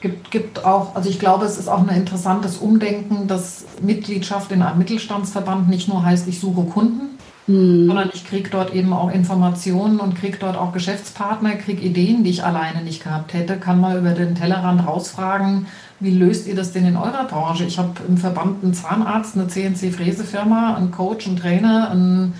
gibt, 0.00 0.30
gibt 0.30 0.64
auch, 0.64 0.96
also 0.96 1.08
ich 1.08 1.18
glaube, 1.18 1.44
es 1.44 1.58
ist 1.58 1.68
auch 1.68 1.86
ein 1.86 1.94
interessantes 1.94 2.58
Umdenken, 2.58 3.28
dass 3.28 3.64
Mitgliedschaft 3.80 4.50
in 4.52 4.62
einem 4.62 4.78
Mittelstandsverband 4.78 5.68
nicht 5.68 5.88
nur 5.88 6.04
heißt, 6.04 6.26
ich 6.26 6.40
suche 6.40 6.64
Kunden, 6.64 7.18
hm. 7.46 7.86
sondern 7.86 8.10
ich 8.12 8.26
kriege 8.26 8.50
dort 8.50 8.74
eben 8.74 8.92
auch 8.92 9.10
Informationen 9.12 10.00
und 10.00 10.14
kriege 10.16 10.38
dort 10.38 10.56
auch 10.56 10.72
Geschäftspartner, 10.72 11.56
kriege 11.56 11.82
Ideen, 11.82 12.24
die 12.24 12.30
ich 12.30 12.44
alleine 12.44 12.82
nicht 12.82 13.04
gehabt 13.04 13.34
hätte, 13.34 13.58
kann 13.58 13.80
mal 13.80 13.98
über 13.98 14.12
den 14.12 14.34
Tellerrand 14.34 14.86
rausfragen, 14.86 15.66
wie 16.00 16.10
löst 16.10 16.46
ihr 16.46 16.54
das 16.54 16.72
denn 16.72 16.86
in 16.86 16.96
eurer 16.96 17.24
Branche? 17.24 17.64
Ich 17.64 17.78
habe 17.78 17.90
im 18.08 18.16
Verband 18.16 18.64
einen 18.64 18.74
Zahnarzt, 18.74 19.36
eine 19.36 19.48
CNC-Fräsefirma, 19.48 20.74
einen 20.74 20.90
Coach, 20.90 21.26
einen 21.26 21.36
Trainer, 21.36 21.90
einen, 21.90 22.34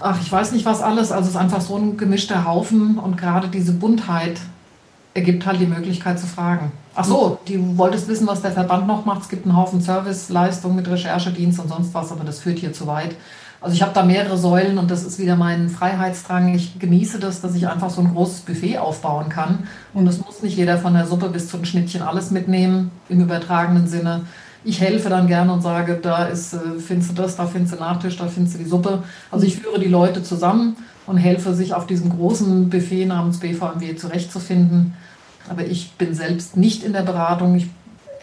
ach, 0.00 0.20
ich 0.20 0.30
weiß 0.30 0.52
nicht 0.52 0.66
was 0.66 0.82
alles. 0.82 1.12
Also 1.12 1.28
es 1.28 1.34
ist 1.34 1.40
einfach 1.40 1.60
so 1.60 1.76
ein 1.76 1.96
gemischter 1.96 2.44
Haufen 2.44 2.98
und 2.98 3.16
gerade 3.16 3.48
diese 3.48 3.72
Buntheit 3.72 4.40
ergibt 5.14 5.46
halt 5.46 5.60
die 5.60 5.66
Möglichkeit 5.66 6.18
zu 6.18 6.26
fragen. 6.26 6.72
Ach 6.96 7.04
so, 7.04 7.38
du 7.46 7.78
wolltest 7.78 8.08
wissen, 8.08 8.26
was 8.26 8.42
der 8.42 8.50
Verband 8.50 8.88
noch 8.88 9.04
macht. 9.04 9.22
Es 9.22 9.28
gibt 9.28 9.46
einen 9.46 9.56
Haufen 9.56 9.80
Serviceleistungen 9.80 10.76
mit 10.76 10.88
Recherchedienst 10.88 11.60
und 11.60 11.68
sonst 11.68 11.94
was, 11.94 12.10
aber 12.10 12.24
das 12.24 12.40
führt 12.40 12.58
hier 12.58 12.72
zu 12.72 12.88
weit. 12.88 13.14
Also 13.64 13.76
ich 13.76 13.82
habe 13.82 13.94
da 13.94 14.02
mehrere 14.02 14.36
Säulen 14.36 14.76
und 14.76 14.90
das 14.90 15.04
ist 15.04 15.18
wieder 15.18 15.36
mein 15.36 15.70
Freiheitsdrang. 15.70 16.54
Ich 16.54 16.78
genieße 16.78 17.18
das, 17.18 17.40
dass 17.40 17.54
ich 17.54 17.66
einfach 17.66 17.88
so 17.88 18.02
ein 18.02 18.12
großes 18.12 18.40
Buffet 18.40 18.76
aufbauen 18.76 19.30
kann. 19.30 19.60
Und 19.94 20.06
es 20.06 20.18
muss 20.18 20.42
nicht 20.42 20.58
jeder 20.58 20.76
von 20.76 20.92
der 20.92 21.06
Suppe 21.06 21.30
bis 21.30 21.48
zu 21.48 21.56
den 21.56 21.64
Schnittchen 21.64 22.02
alles 22.02 22.30
mitnehmen, 22.30 22.90
im 23.08 23.22
übertragenen 23.22 23.86
Sinne. 23.86 24.26
Ich 24.64 24.82
helfe 24.82 25.08
dann 25.08 25.28
gerne 25.28 25.50
und 25.50 25.62
sage, 25.62 25.94
da 25.94 26.26
ist, 26.26 26.52
äh, 26.52 26.58
findest 26.78 27.12
du 27.12 27.14
das, 27.14 27.36
da 27.36 27.46
findest 27.46 27.72
du 27.72 27.78
Nachtisch, 27.78 28.18
da 28.18 28.26
findest 28.26 28.56
du 28.56 28.62
die 28.62 28.68
Suppe. 28.68 29.02
Also 29.30 29.46
ich 29.46 29.56
führe 29.56 29.80
die 29.80 29.88
Leute 29.88 30.22
zusammen 30.22 30.76
und 31.06 31.16
helfe, 31.16 31.54
sich 31.54 31.72
auf 31.72 31.86
diesem 31.86 32.10
großen 32.10 32.68
Buffet 32.68 33.06
namens 33.06 33.38
BVMW 33.38 33.96
zurechtzufinden. 33.96 34.92
Aber 35.48 35.64
ich 35.64 35.92
bin 35.92 36.12
selbst 36.12 36.58
nicht 36.58 36.84
in 36.84 36.92
der 36.92 37.02
Beratung. 37.02 37.54
Ich 37.54 37.70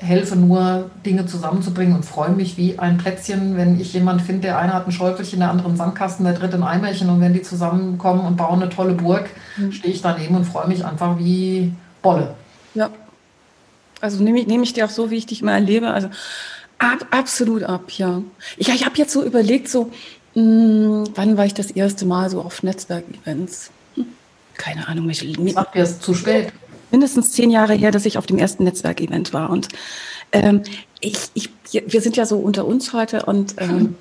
helfe 0.02 0.36
nur, 0.36 0.90
Dinge 1.06 1.26
zusammenzubringen 1.28 1.96
und 1.96 2.04
freue 2.04 2.32
mich 2.32 2.58
wie 2.58 2.80
ein 2.80 2.98
Plätzchen, 2.98 3.56
wenn 3.56 3.80
ich 3.80 3.94
jemanden 3.94 4.24
finde, 4.24 4.42
der 4.42 4.58
eine 4.58 4.74
hat 4.74 4.88
ein 4.88 4.92
Schäufelchen, 4.92 5.40
der 5.40 5.52
andere 5.52 5.68
einen 5.68 5.78
Sandkasten, 5.78 6.26
der 6.26 6.34
dritte 6.34 6.56
ein 6.56 6.64
Eimerchen 6.64 7.10
und 7.10 7.22
wenn 7.22 7.34
die 7.34 7.44
zusammenkommen 7.44 8.26
und 8.26 8.36
bauen 8.36 8.62
eine 8.62 8.70
tolle 8.70 8.94
Burg, 8.94 9.30
mhm. 9.58 9.72
stehe 9.72 9.94
ich 9.94 10.02
daneben 10.02 10.36
und 10.36 10.46
freue 10.46 10.68
mich 10.68 10.84
einfach 10.84 11.20
wie 11.20 11.72
Bolle. 12.02 12.34
Ja. 12.74 12.90
Also 14.02 14.24
nehme 14.24 14.40
ich, 14.40 14.48
nehme 14.48 14.64
ich 14.64 14.74
dir 14.74 14.86
auch 14.86 14.90
so, 14.90 15.12
wie 15.12 15.18
ich 15.18 15.28
dich 15.28 15.44
mal 15.44 15.54
erlebe. 15.54 15.92
Also 15.92 16.10
ab, 16.80 17.06
absolut 17.12 17.64
ab, 17.64 17.92
ja. 17.92 18.24
Ich, 18.58 18.70
ich 18.70 18.86
habe 18.86 18.98
jetzt 18.98 19.14
so 19.14 19.24
überlegt, 19.24 19.70
so, 19.70 19.92
mh, 20.34 20.42
hm, 20.42 21.04
wann 21.14 21.38
war 21.38 21.46
ich 21.46 21.54
das 21.54 21.70
erste 21.70 22.06
Mal 22.06 22.32
so 22.32 22.42
auf 22.42 22.64
Netzwerkevents? 22.64 23.70
Hm, 23.96 24.08
keine 24.56 24.88
Ahnung. 24.88 25.08
Ich, 25.12 25.24
ich 25.24 25.54
Sagt 25.54 25.76
ihr 25.76 25.84
es 25.84 26.00
zu 26.00 26.16
spät? 26.16 26.52
Mindestens 26.92 27.32
zehn 27.32 27.50
Jahre 27.50 27.74
her, 27.74 27.92
dass 27.92 28.06
ich 28.06 28.18
auf 28.18 28.26
dem 28.26 28.38
ersten 28.38 28.64
Netzwerkevent 28.64 29.34
war. 29.34 29.50
Und 29.50 29.70
ähm, 30.32 30.62
ich, 31.00 31.18
ich, 31.34 31.50
wir 31.72 32.02
sind 32.02 32.18
ja 32.18 32.26
so 32.26 32.38
unter 32.38 32.66
uns 32.66 32.94
heute 32.94 33.26
und 33.26 33.56
ähm, 33.58 33.96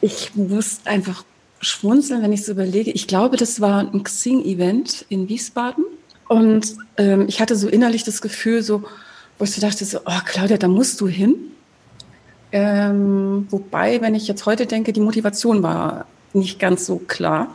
ich 0.00 0.34
muss 0.34 0.80
einfach 0.84 1.24
schmunzeln, 1.60 2.22
wenn 2.22 2.32
ich 2.32 2.44
so 2.44 2.52
überlege. 2.52 2.90
Ich 2.90 3.06
glaube, 3.06 3.36
das 3.36 3.60
war 3.60 3.80
ein 3.80 4.02
Xing-Event 4.02 5.04
in 5.08 5.28
Wiesbaden. 5.28 5.84
Und 6.28 6.76
ähm, 6.96 7.26
ich 7.28 7.40
hatte 7.40 7.56
so 7.56 7.68
innerlich 7.68 8.04
das 8.04 8.22
Gefühl, 8.22 8.62
so, 8.62 8.84
wo 9.38 9.44
ich 9.44 9.52
so 9.52 9.60
dachte, 9.60 9.84
so, 9.84 9.98
oh 10.06 10.20
Claudia, 10.24 10.56
da 10.56 10.68
musst 10.68 11.00
du 11.00 11.08
hin. 11.08 11.34
Ähm, 12.52 13.46
wobei, 13.50 14.00
wenn 14.00 14.14
ich 14.14 14.26
jetzt 14.26 14.46
heute 14.46 14.66
denke, 14.66 14.92
die 14.92 15.00
Motivation 15.00 15.62
war 15.62 16.06
nicht 16.32 16.58
ganz 16.58 16.86
so 16.86 16.96
klar. 16.98 17.54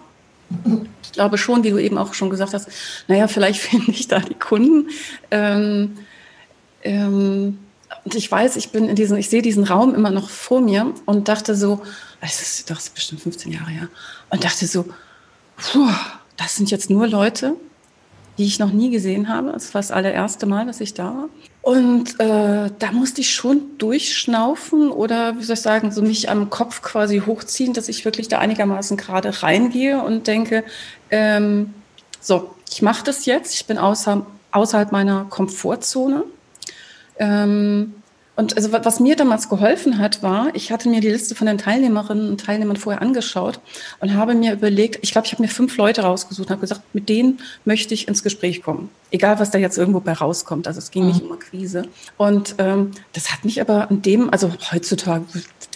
Ich 1.03 1.11
glaube 1.11 1.37
schon, 1.37 1.63
wie 1.63 1.71
du 1.71 1.77
eben 1.77 1.97
auch 1.97 2.13
schon 2.13 2.29
gesagt 2.29 2.53
hast, 2.53 2.67
naja, 3.07 3.27
vielleicht 3.27 3.59
finde 3.61 3.91
ich 3.91 4.07
da 4.07 4.19
die 4.19 4.33
Kunden. 4.33 4.89
Ähm, 5.31 5.97
ähm, 6.83 7.59
und 8.03 8.15
ich 8.15 8.31
weiß, 8.31 8.55
ich 8.57 8.69
bin 8.69 8.87
in 8.87 8.95
diesem, 8.95 9.17
ich 9.17 9.29
sehe 9.29 9.41
diesen 9.41 9.63
Raum 9.63 9.95
immer 9.95 10.11
noch 10.11 10.29
vor 10.29 10.61
mir 10.61 10.93
und 11.05 11.27
dachte 11.27 11.55
so, 11.55 11.81
das 12.21 12.41
ist, 12.41 12.69
ist 12.69 12.93
bestimmt 12.93 13.21
15 13.21 13.51
Jahre 13.51 13.69
her, 13.69 13.87
und 14.29 14.43
dachte 14.43 14.67
so, 14.67 14.85
puh, 15.57 15.89
das 16.37 16.55
sind 16.55 16.71
jetzt 16.71 16.89
nur 16.89 17.07
Leute, 17.07 17.55
die 18.37 18.45
ich 18.45 18.59
noch 18.59 18.71
nie 18.71 18.89
gesehen 18.89 19.29
habe. 19.29 19.51
Das 19.51 19.73
war 19.73 19.81
das 19.81 19.91
allererste 19.91 20.45
Mal, 20.45 20.65
dass 20.65 20.81
ich 20.81 20.93
da 20.93 21.05
war. 21.05 21.29
Und 21.61 22.19
äh, 22.19 22.69
da 22.77 22.91
musste 22.91 23.21
ich 23.21 23.33
schon 23.33 23.77
durchschnaufen 23.79 24.91
oder, 24.91 25.39
wie 25.39 25.43
soll 25.43 25.55
ich 25.55 25.61
sagen, 25.61 25.91
so 25.91 26.01
mich 26.01 26.29
am 26.29 26.49
Kopf 26.49 26.81
quasi 26.81 27.23
hochziehen, 27.25 27.73
dass 27.73 27.89
ich 27.89 28.05
wirklich 28.05 28.27
da 28.27 28.37
einigermaßen 28.37 28.97
gerade 28.97 29.41
reingehe 29.41 30.01
und 30.01 30.27
denke, 30.27 30.63
ähm, 31.09 31.73
so, 32.21 32.53
ich 32.69 32.81
mache 32.81 33.03
das 33.03 33.25
jetzt, 33.25 33.55
ich 33.55 33.65
bin 33.65 33.77
außer, 33.77 34.25
außerhalb 34.51 34.91
meiner 34.91 35.25
Komfortzone. 35.25 36.23
Ähm, 37.17 37.95
und 38.35 38.57
also 38.57 38.73
was 38.73 38.99
mir 38.99 39.15
damals 39.15 39.47
geholfen 39.47 39.97
hat, 39.97 40.21
war, 40.21 40.53
ich 40.53 40.71
hatte 40.71 40.89
mir 40.89 40.99
die 40.99 41.09
Liste 41.09 41.35
von 41.35 41.47
den 41.47 41.57
Teilnehmerinnen 41.57 42.29
und 42.29 42.41
Teilnehmern 42.41 42.75
vorher 42.75 43.01
angeschaut 43.01 43.59
und 44.01 44.13
habe 44.13 44.35
mir 44.35 44.53
überlegt, 44.53 44.99
ich 45.01 45.11
glaube, 45.11 45.25
ich 45.27 45.33
habe 45.33 45.41
mir 45.41 45.47
fünf 45.47 45.77
Leute 45.77 46.01
rausgesucht 46.01 46.47
und 46.47 46.51
habe 46.51 46.61
gesagt, 46.61 46.81
mit 46.93 47.07
denen 47.07 47.39
möchte 47.63 47.93
ich 47.93 48.09
ins 48.09 48.23
Gespräch 48.23 48.61
kommen. 48.61 48.89
Egal, 49.11 49.39
was 49.39 49.51
da 49.51 49.57
jetzt 49.57 49.77
irgendwo 49.77 50.01
bei 50.01 50.11
rauskommt. 50.11 50.67
Also 50.67 50.79
es 50.79 50.91
ging 50.91 51.07
nicht 51.07 51.21
mhm. 51.23 51.29
um 51.29 51.33
Akquise. 51.33 51.87
Und 52.17 52.55
ähm, 52.57 52.91
das 53.13 53.31
hat 53.31 53.45
mich 53.45 53.61
aber 53.61 53.89
an 53.89 54.01
dem, 54.01 54.29
also 54.29 54.51
heutzutage 54.71 55.23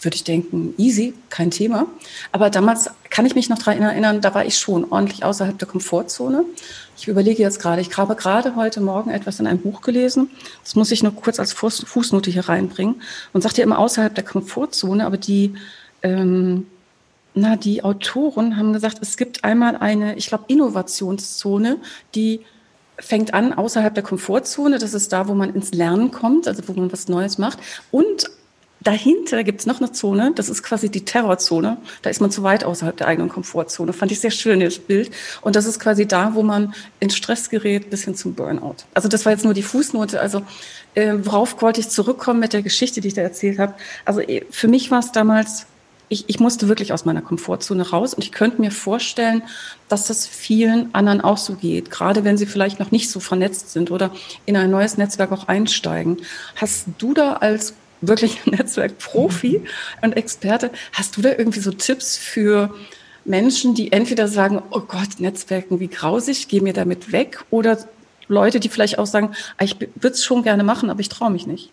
würde 0.01 0.15
ich 0.15 0.25
denken, 0.25 0.73
easy, 0.77 1.13
kein 1.29 1.51
Thema. 1.51 1.85
Aber 2.33 2.49
damals 2.49 2.89
kann 3.09 3.25
ich 3.25 3.35
mich 3.35 3.49
noch 3.49 3.57
daran 3.57 3.81
erinnern, 3.81 4.19
da 4.19 4.33
war 4.33 4.45
ich 4.45 4.57
schon 4.57 4.91
ordentlich 4.91 5.23
außerhalb 5.23 5.57
der 5.57 5.67
Komfortzone. 5.67 6.43
Ich 6.99 7.07
überlege 7.07 7.41
jetzt 7.41 7.61
gerade, 7.61 7.79
ich 7.79 7.95
habe 7.97 8.13
gerade 8.13 8.57
heute 8.57 8.81
Morgen 8.81 9.09
etwas 9.09 9.39
in 9.39 9.47
einem 9.47 9.61
Buch 9.61 9.79
gelesen. 9.79 10.29
Das 10.65 10.75
muss 10.75 10.91
ich 10.91 11.01
nur 11.01 11.15
kurz 11.15 11.39
als 11.39 11.53
Fußnote 11.53 12.29
hier 12.29 12.49
reinbringen. 12.49 13.01
Und 13.31 13.41
sagt 13.41 13.57
ja 13.57 13.63
immer 13.63 13.79
außerhalb 13.79 14.13
der 14.13 14.25
Komfortzone, 14.25 15.05
aber 15.05 15.15
die, 15.15 15.53
ähm, 16.03 16.67
na, 17.33 17.55
die 17.55 17.85
Autoren 17.85 18.57
haben 18.57 18.73
gesagt, 18.73 18.97
es 19.01 19.15
gibt 19.15 19.45
einmal 19.45 19.77
eine, 19.77 20.17
ich 20.17 20.27
glaube, 20.27 20.43
Innovationszone, 20.49 21.77
die 22.15 22.41
fängt 22.97 23.33
an 23.33 23.53
außerhalb 23.53 23.93
der 23.93 24.03
Komfortzone. 24.03 24.77
Das 24.77 24.93
ist 24.93 25.13
da, 25.13 25.29
wo 25.29 25.35
man 25.35 25.55
ins 25.55 25.71
Lernen 25.71 26.11
kommt, 26.11 26.49
also 26.49 26.67
wo 26.67 26.73
man 26.73 26.91
was 26.91 27.07
Neues 27.07 27.37
macht. 27.37 27.59
Und 27.91 28.29
dahinter 28.81 29.43
gibt 29.43 29.61
es 29.61 29.65
noch 29.65 29.79
eine 29.79 29.91
Zone, 29.91 30.31
das 30.35 30.49
ist 30.49 30.63
quasi 30.63 30.89
die 30.89 31.05
Terrorzone. 31.05 31.77
Da 32.01 32.09
ist 32.09 32.21
man 32.21 32.31
zu 32.31 32.43
weit 32.43 32.63
außerhalb 32.63 32.95
der 32.95 33.07
eigenen 33.07 33.29
Komfortzone. 33.29 33.93
Fand 33.93 34.11
ich 34.11 34.19
sehr 34.19 34.31
schön, 34.31 34.59
das 34.59 34.79
Bild. 34.79 35.11
Und 35.41 35.55
das 35.55 35.65
ist 35.65 35.79
quasi 35.79 36.07
da, 36.07 36.35
wo 36.35 36.43
man 36.43 36.73
in 36.99 37.09
Stress 37.09 37.49
gerät, 37.49 37.89
bis 37.89 38.05
hin 38.05 38.15
zum 38.15 38.33
Burnout. 38.33 38.77
Also 38.93 39.09
das 39.09 39.25
war 39.25 39.31
jetzt 39.31 39.43
nur 39.43 39.53
die 39.53 39.63
Fußnote. 39.63 40.19
Also 40.19 40.43
äh, 40.95 41.15
worauf 41.23 41.61
wollte 41.61 41.81
ich 41.81 41.89
zurückkommen 41.89 42.39
mit 42.39 42.53
der 42.53 42.61
Geschichte, 42.61 43.01
die 43.01 43.09
ich 43.09 43.13
da 43.13 43.21
erzählt 43.21 43.59
habe? 43.59 43.73
Also 44.05 44.21
äh, 44.21 44.45
für 44.49 44.67
mich 44.67 44.91
war 44.91 44.99
es 44.99 45.11
damals 45.11 45.65
ich, 46.09 46.27
ich 46.27 46.39
musste 46.39 46.67
wirklich 46.67 46.91
aus 46.91 47.05
meiner 47.05 47.21
Komfortzone 47.21 47.87
raus 47.87 48.15
und 48.15 48.23
ich 48.23 48.31
könnte 48.31 48.59
mir 48.59 48.71
vorstellen, 48.71 49.43
dass 49.87 50.05
das 50.05 50.27
vielen 50.27 50.93
anderen 50.93 51.21
auch 51.21 51.37
so 51.37 51.53
geht, 51.53 51.91
gerade 51.91 52.23
wenn 52.23 52.37
sie 52.37 52.47
vielleicht 52.47 52.79
noch 52.79 52.91
nicht 52.91 53.09
so 53.09 53.19
vernetzt 53.19 53.71
sind 53.71 53.91
oder 53.91 54.11
in 54.45 54.57
ein 54.57 54.71
neues 54.71 54.97
Netzwerk 54.97 55.31
auch 55.31 55.47
einsteigen. 55.47 56.17
Hast 56.55 56.87
du 56.97 57.13
da 57.13 57.33
als 57.33 57.75
wirklich 58.01 58.45
Netzwerkprofi 58.45 59.61
und 60.01 60.15
Experte, 60.17 60.71
hast 60.93 61.17
du 61.17 61.21
da 61.21 61.29
irgendwie 61.29 61.59
so 61.59 61.71
Tipps 61.71 62.17
für 62.17 62.73
Menschen, 63.25 63.75
die 63.75 63.91
entweder 63.91 64.27
sagen, 64.27 64.61
oh 64.71 64.81
Gott, 64.81 65.19
Netzwerken 65.19 65.79
wie 65.79 65.87
grausig, 65.87 66.47
geh 66.47 66.61
mir 66.61 66.73
damit 66.73 67.11
weg, 67.11 67.43
oder 67.49 67.77
Leute, 68.27 68.59
die 68.59 68.69
vielleicht 68.69 68.99
auch 68.99 69.05
sagen, 69.05 69.31
ah, 69.57 69.63
ich 69.63 69.79
würde 69.79 70.13
es 70.15 70.23
schon 70.23 70.43
gerne 70.43 70.63
machen, 70.63 70.89
aber 70.89 70.99
ich 70.99 71.09
traue 71.09 71.31
mich 71.31 71.47
nicht? 71.47 71.71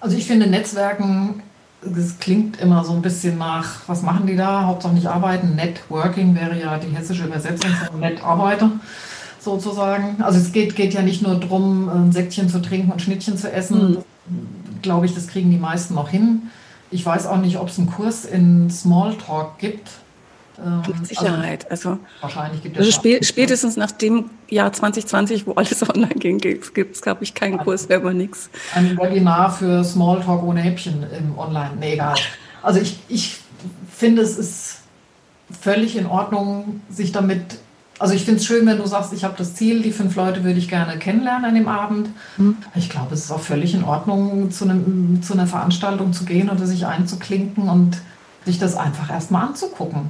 Also 0.00 0.16
ich 0.16 0.26
finde 0.26 0.46
Netzwerken 0.46 1.42
es 1.82 2.18
klingt 2.18 2.60
immer 2.60 2.84
so 2.84 2.92
ein 2.92 3.02
bisschen 3.02 3.38
nach, 3.38 3.88
was 3.88 4.02
machen 4.02 4.26
die 4.26 4.36
da? 4.36 4.64
Hauptsache 4.66 4.94
nicht 4.94 5.06
arbeiten. 5.06 5.54
Networking 5.56 6.34
wäre 6.34 6.58
ja 6.58 6.78
die 6.78 6.94
hessische 6.94 7.24
Übersetzung 7.24 7.70
von 7.70 8.00
Netarbeiter 8.00 8.72
sozusagen. 9.40 10.22
Also 10.22 10.38
es 10.38 10.52
geht, 10.52 10.76
geht 10.76 10.92
ja 10.92 11.02
nicht 11.02 11.22
nur 11.22 11.36
darum, 11.36 11.88
ein 11.88 12.12
Säckchen 12.12 12.48
zu 12.48 12.60
trinken 12.60 12.92
und 12.92 13.00
Schnittchen 13.00 13.38
zu 13.38 13.50
essen. 13.50 14.04
Mhm. 14.26 14.46
Glaube 14.82 15.06
ich, 15.06 15.14
das 15.14 15.28
kriegen 15.28 15.50
die 15.50 15.58
meisten 15.58 15.94
noch 15.94 16.08
hin. 16.08 16.50
Ich 16.90 17.04
weiß 17.06 17.26
auch 17.26 17.38
nicht, 17.38 17.58
ob 17.58 17.68
es 17.68 17.78
einen 17.78 17.90
Kurs 17.90 18.24
in 18.24 18.70
Smalltalk 18.70 19.58
gibt. 19.58 19.88
Ähm, 20.58 20.82
Mit 20.86 21.06
Sicherheit. 21.06 21.70
Also, 21.70 21.90
also 21.90 22.00
wahrscheinlich 22.20 22.62
gibt 22.62 22.76
es 22.76 22.86
also 22.86 22.92
spä 22.92 23.22
spätestens 23.22 23.76
nach 23.76 23.92
dem 23.92 24.30
Jahr 24.48 24.72
2020, 24.72 25.46
wo 25.46 25.52
alles 25.52 25.88
online 25.88 26.14
ging, 26.14 26.38
gibt 26.38 26.94
es, 26.94 27.00
glaube 27.02 27.22
ich, 27.24 27.34
keinen 27.34 27.58
Kurs 27.58 27.88
mehr 27.88 27.98
über 27.98 28.12
nichts. 28.12 28.50
Ein 28.74 28.98
Webinar 28.98 29.52
für 29.52 29.84
Smalltalk 29.84 30.42
ohne 30.42 30.60
Häppchen 30.60 31.06
im 31.16 31.38
Online. 31.38 31.70
Nee, 31.78 31.94
egal. 31.94 32.14
Also 32.62 32.80
ich, 32.80 32.98
ich 33.08 33.38
finde, 33.90 34.22
es 34.22 34.36
ist 34.36 34.78
völlig 35.60 35.96
in 35.96 36.06
Ordnung, 36.06 36.80
sich 36.90 37.12
damit. 37.12 37.58
Also 38.00 38.14
ich 38.14 38.24
finde 38.24 38.40
es 38.40 38.46
schön, 38.46 38.66
wenn 38.66 38.78
du 38.78 38.86
sagst, 38.86 39.12
ich 39.12 39.24
habe 39.24 39.34
das 39.36 39.54
Ziel, 39.54 39.82
die 39.82 39.92
fünf 39.92 40.16
Leute 40.16 40.42
würde 40.42 40.58
ich 40.58 40.68
gerne 40.70 40.98
kennenlernen 40.98 41.44
an 41.44 41.54
dem 41.54 41.68
Abend. 41.68 42.08
Mhm. 42.38 42.56
Ich 42.74 42.88
glaube, 42.88 43.12
es 43.12 43.24
ist 43.24 43.30
auch 43.30 43.40
völlig 43.40 43.74
in 43.74 43.84
Ordnung, 43.84 44.50
zu, 44.50 44.64
einem, 44.64 45.22
zu 45.22 45.34
einer 45.34 45.46
Veranstaltung 45.46 46.14
zu 46.14 46.24
gehen 46.24 46.48
oder 46.48 46.66
sich 46.66 46.86
einzuklinken 46.86 47.68
und 47.68 47.98
sich 48.46 48.58
das 48.58 48.74
einfach 48.74 49.10
erstmal 49.10 49.48
anzugucken. 49.48 50.08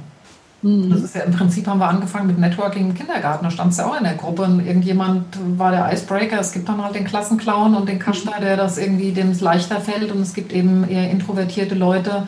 Mhm. 0.61 0.89
Das 0.89 1.01
ist 1.01 1.15
ja 1.15 1.23
im 1.23 1.33
Prinzip 1.33 1.67
haben 1.67 1.79
wir 1.79 1.89
angefangen 1.89 2.27
mit 2.27 2.39
Networking 2.39 2.91
im 2.91 2.95
Kindergarten. 2.95 3.43
Da 3.43 3.51
stand 3.51 3.73
es 3.73 3.77
ja 3.77 3.87
auch 3.87 3.97
in 3.97 4.05
der 4.05 4.15
Gruppe 4.15 4.43
und 4.43 4.65
irgendjemand 4.65 5.25
war 5.57 5.71
der 5.71 5.91
Icebreaker. 5.91 6.39
Es 6.39 6.53
gibt 6.53 6.69
dann 6.69 6.81
halt 6.81 6.95
den 6.95 7.03
Klassenclown 7.03 7.75
und 7.75 7.89
den 7.89 7.99
Kaschner, 7.99 8.39
der 8.39 8.55
das 8.55 8.77
irgendwie 8.77 9.11
dem 9.11 9.31
es 9.31 9.41
leichter 9.41 9.81
fällt. 9.81 10.13
Und 10.13 10.21
es 10.21 10.33
gibt 10.33 10.53
eben 10.53 10.87
eher 10.87 11.11
introvertierte 11.11 11.75
Leute, 11.75 12.25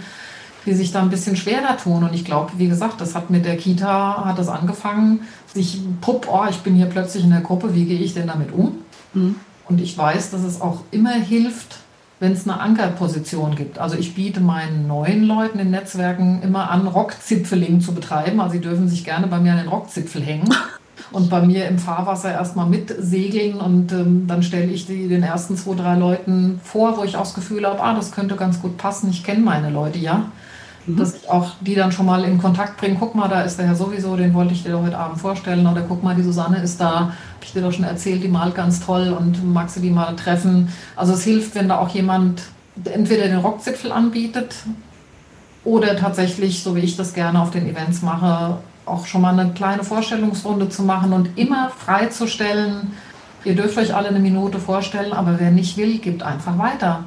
die 0.66 0.74
sich 0.74 0.92
da 0.92 1.02
ein 1.02 1.10
bisschen 1.10 1.36
schwerer 1.36 1.78
tun. 1.78 2.04
Und 2.04 2.14
ich 2.14 2.26
glaube, 2.26 2.52
wie 2.58 2.68
gesagt, 2.68 3.02
das 3.02 3.16
hat 3.16 3.30
mit 3.30 3.46
der 3.46 3.58
Kita 3.58 4.26
hat 4.26 4.38
das 4.38 4.48
angefangen, 4.48 5.22
sich 5.54 5.82
pupp, 6.02 6.28
oh, 6.32 6.46
ich 6.50 6.60
bin 6.60 6.76
hier 6.76 6.88
plötzlich 6.88 7.24
in 7.24 7.32
der 7.32 7.42
Gruppe, 7.42 7.76
wie 7.76 7.86
gehe 7.86 8.00
ich 8.00 8.14
denn 8.14 8.28
damit 8.28 8.52
um? 8.52 8.76
Mhm. 9.14 9.36
Und 9.68 9.82
ich 9.82 9.98
weiß, 9.98 10.32
dass 10.32 10.44
es 10.44 10.62
auch 10.62 10.82
immer 10.92 11.14
hilft, 11.14 11.78
wenn 12.20 12.32
es 12.32 12.48
eine 12.48 12.60
Ankerposition 12.60 13.56
gibt. 13.56 13.80
Also 13.80 13.98
ich 13.98 14.16
biete 14.16 14.40
meinen 14.40 14.88
neuen 14.88 15.24
Leuten 15.24 15.60
in 15.60 15.72
Netzwerken 15.72 16.42
immer 16.42 16.70
an, 16.70 16.88
Rockzipfeling 16.88 17.82
zu 17.82 17.94
betreiben. 17.94 18.40
Also 18.40 18.54
sie 18.54 18.62
dürfen 18.62 18.88
sich 18.88 19.04
gerne 19.04 19.28
bei 19.28 19.40
mir 19.40 19.52
an 19.52 19.58
den 19.58 19.68
Rockzipfel 19.68 20.22
hängen 20.22 20.50
und 21.12 21.30
bei 21.30 21.42
mir 21.42 21.68
im 21.68 21.80
Fahrwasser 21.80 22.32
erstmal 22.32 22.68
mitsegeln 22.68 23.56
und 23.56 23.92
ähm, 23.92 24.26
dann 24.28 24.42
stelle 24.44 24.72
ich 24.72 24.86
die 24.86 25.08
den 25.08 25.24
ersten 25.24 25.58
zwei, 25.58 25.76
drei 25.76 25.96
Leuten 25.96 26.62
vor, 26.64 26.98
wo 26.98 27.04
ich 27.04 27.18
auch 27.18 27.24
das 27.24 27.34
Gefühl 27.34 27.68
habe, 27.68 27.82
ah, 27.82 27.94
das 27.94 28.12
könnte 28.12 28.36
ganz 28.36 28.62
gut 28.62 28.78
passen, 28.78 29.10
ich 29.10 29.24
kenne 29.24 29.42
meine 29.42 29.70
Leute 29.70 30.00
ja. 30.00 30.32
Mhm. 30.86 30.98
Dass 30.98 31.16
ich 31.16 31.30
auch 31.30 31.52
die 31.62 31.76
dann 31.76 31.92
schon 31.92 32.06
mal 32.06 32.24
in 32.24 32.38
Kontakt 32.38 32.78
bringe. 32.78 32.98
Guck 33.00 33.16
mal, 33.16 33.28
da 33.28 33.42
ist 33.42 33.58
der 33.58 33.68
Herr 33.68 33.76
sowieso, 33.76 34.16
den 34.16 34.34
wollte 34.34 34.54
ich 34.54 34.64
dir 34.64 34.80
heute 34.80 34.98
Abend 34.98 35.20
vorstellen. 35.20 35.66
Oder 35.66 35.82
guck 35.88 36.04
mal, 36.04 36.16
die 36.16 36.24
Susanne 36.24 36.58
ist 36.58 36.80
da, 36.80 36.94
habe 36.94 37.14
ich 37.42 37.54
dir 37.54 37.62
doch 37.62 37.72
schon 37.72 37.86
erzählt, 37.86 38.24
die 38.24 38.28
malt 38.28 38.56
ganz 38.56 38.86
toll 38.86 39.16
und 39.18 39.54
magst 39.54 39.78
du 39.78 39.80
die 39.80 39.90
mal 39.90 40.16
treffen. 40.16 40.70
Also 40.96 41.14
es 41.14 41.24
hilft, 41.24 41.56
wenn 41.56 41.70
da 41.70 41.78
auch 41.80 41.90
jemand 41.90 42.44
entweder 42.86 43.28
den 43.28 43.38
Rockzipfel 43.38 43.92
anbietet 43.92 44.56
oder 45.64 45.96
tatsächlich, 45.96 46.64
so 46.64 46.76
wie 46.76 46.82
ich 46.82 46.98
das 46.98 47.14
gerne 47.14 47.42
auf 47.42 47.52
den 47.52 47.68
Events 47.68 48.02
mache, 48.02 48.58
auch 48.86 49.06
schon 49.06 49.22
mal 49.22 49.38
eine 49.38 49.54
kleine 49.54 49.84
Vorstellungsrunde 49.84 50.70
zu 50.70 50.84
machen 50.84 51.14
und 51.14 51.38
immer 51.38 51.70
freizustellen. 51.70 52.92
Ihr 53.46 53.56
dürft 53.56 53.78
euch 53.78 53.96
alle 53.96 54.10
eine 54.10 54.20
Minute 54.20 54.60
vorstellen, 54.60 55.14
aber 55.14 55.40
wer 55.40 55.52
nicht 55.52 55.78
will, 55.78 56.00
gibt 56.00 56.24
einfach 56.24 56.58
weiter. 56.58 57.06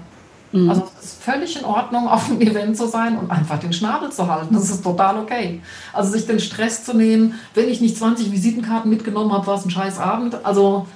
Mhm. 0.57 0.71
Also 0.71 0.89
es 0.99 1.05
ist 1.05 1.23
völlig 1.23 1.59
in 1.59 1.65
Ordnung, 1.65 2.09
auf 2.09 2.31
einem 2.31 2.41
Event 2.41 2.77
zu 2.77 2.87
sein 2.87 3.19
und 3.19 3.31
einfach 3.31 3.59
den 3.59 3.73
Schnabel 3.73 4.11
zu 4.11 4.27
halten. 4.27 4.55
Das 4.55 4.71
ist 4.71 4.83
total 4.83 5.19
okay. 5.19 5.61
Also 5.93 6.13
sich 6.13 6.27
den 6.27 6.41
Stress 6.41 6.85
zu 6.85 6.95
nehmen, 6.95 7.35
wenn 7.55 7.69
ich 7.69 7.81
nicht 7.81 7.97
20 7.97 8.33
Visitenkarten 8.33 8.91
mitgenommen 8.91 9.33
habe, 9.33 9.47
war 9.47 9.57
es 9.57 9.65
ein 9.65 9.71
scheiß 9.71 9.99
Abend. 9.99 10.45
Also 10.45 10.87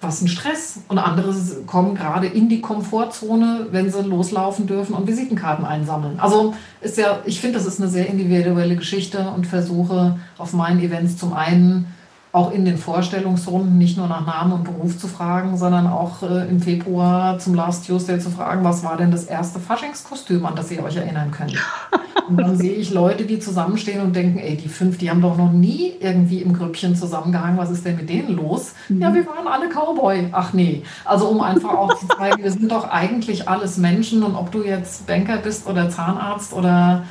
was 0.00 0.22
ein 0.22 0.28
Stress. 0.28 0.80
Und 0.88 0.98
andere 0.98 1.34
kommen 1.66 1.94
gerade 1.94 2.26
in 2.26 2.48
die 2.48 2.60
Komfortzone, 2.60 3.66
wenn 3.70 3.90
sie 3.90 4.02
loslaufen 4.02 4.66
dürfen 4.66 4.94
und 4.94 5.06
Visitenkarten 5.06 5.64
einsammeln. 5.64 6.18
Also 6.18 6.54
ist 6.80 6.96
ja, 6.96 7.18
ich 7.26 7.40
finde, 7.40 7.58
das 7.58 7.66
ist 7.66 7.80
eine 7.80 7.90
sehr 7.90 8.06
individuelle 8.06 8.76
Geschichte 8.76 9.30
und 9.34 9.46
versuche 9.46 10.18
auf 10.38 10.52
meinen 10.52 10.80
Events 10.80 11.18
zum 11.18 11.34
einen 11.34 11.94
auch 12.32 12.52
in 12.52 12.64
den 12.64 12.78
Vorstellungsrunden 12.78 13.76
nicht 13.76 13.96
nur 13.96 14.06
nach 14.06 14.24
Namen 14.24 14.52
und 14.52 14.64
Beruf 14.64 14.96
zu 14.98 15.08
fragen, 15.08 15.56
sondern 15.56 15.86
auch 15.88 16.22
äh, 16.22 16.48
im 16.48 16.60
Februar 16.60 17.38
zum 17.38 17.54
Last 17.54 17.86
Tuesday 17.86 18.20
zu 18.20 18.30
fragen, 18.30 18.62
was 18.62 18.84
war 18.84 18.96
denn 18.96 19.10
das 19.10 19.24
erste 19.24 19.58
Faschingskostüm, 19.58 20.46
an 20.46 20.54
das 20.54 20.70
ihr 20.70 20.82
euch 20.84 20.96
erinnern 20.96 21.32
könnt. 21.32 21.54
Und 22.28 22.36
dann 22.36 22.56
sehe 22.56 22.74
ich 22.74 22.92
Leute, 22.92 23.24
die 23.24 23.40
zusammenstehen 23.40 24.00
und 24.00 24.14
denken, 24.14 24.38
ey, 24.38 24.56
die 24.56 24.68
fünf, 24.68 24.98
die 24.98 25.10
haben 25.10 25.20
doch 25.20 25.36
noch 25.36 25.50
nie 25.50 25.94
irgendwie 25.98 26.42
im 26.42 26.52
Grüppchen 26.52 26.94
zusammengehangen, 26.94 27.58
was 27.58 27.70
ist 27.70 27.84
denn 27.84 27.96
mit 27.96 28.08
denen 28.08 28.36
los? 28.36 28.74
Mhm. 28.88 29.02
Ja, 29.02 29.12
wir 29.12 29.26
waren 29.26 29.48
alle 29.48 29.68
Cowboy. 29.68 30.28
Ach 30.30 30.52
nee. 30.52 30.82
Also 31.04 31.26
um 31.26 31.40
einfach 31.40 31.70
auch 31.70 31.98
zu 31.98 32.06
zeigen, 32.06 32.42
wir 32.42 32.52
sind 32.52 32.70
doch 32.70 32.88
eigentlich 32.88 33.48
alles 33.48 33.78
Menschen 33.78 34.22
und 34.22 34.36
ob 34.36 34.52
du 34.52 34.62
jetzt 34.62 35.08
Banker 35.08 35.38
bist 35.38 35.66
oder 35.66 35.90
Zahnarzt 35.90 36.52
oder 36.52 37.04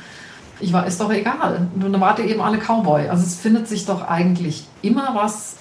ich 0.60 0.72
war, 0.72 0.86
ist 0.86 1.00
doch 1.00 1.10
egal. 1.10 1.68
Dann 1.74 2.00
wart 2.00 2.18
ihr 2.18 2.26
eben 2.26 2.40
alle 2.40 2.58
Cowboy. 2.58 3.08
Also 3.08 3.24
es 3.24 3.36
findet 3.36 3.66
sich 3.66 3.86
doch 3.86 4.06
eigentlich 4.06 4.64
immer 4.82 5.14
was, 5.14 5.56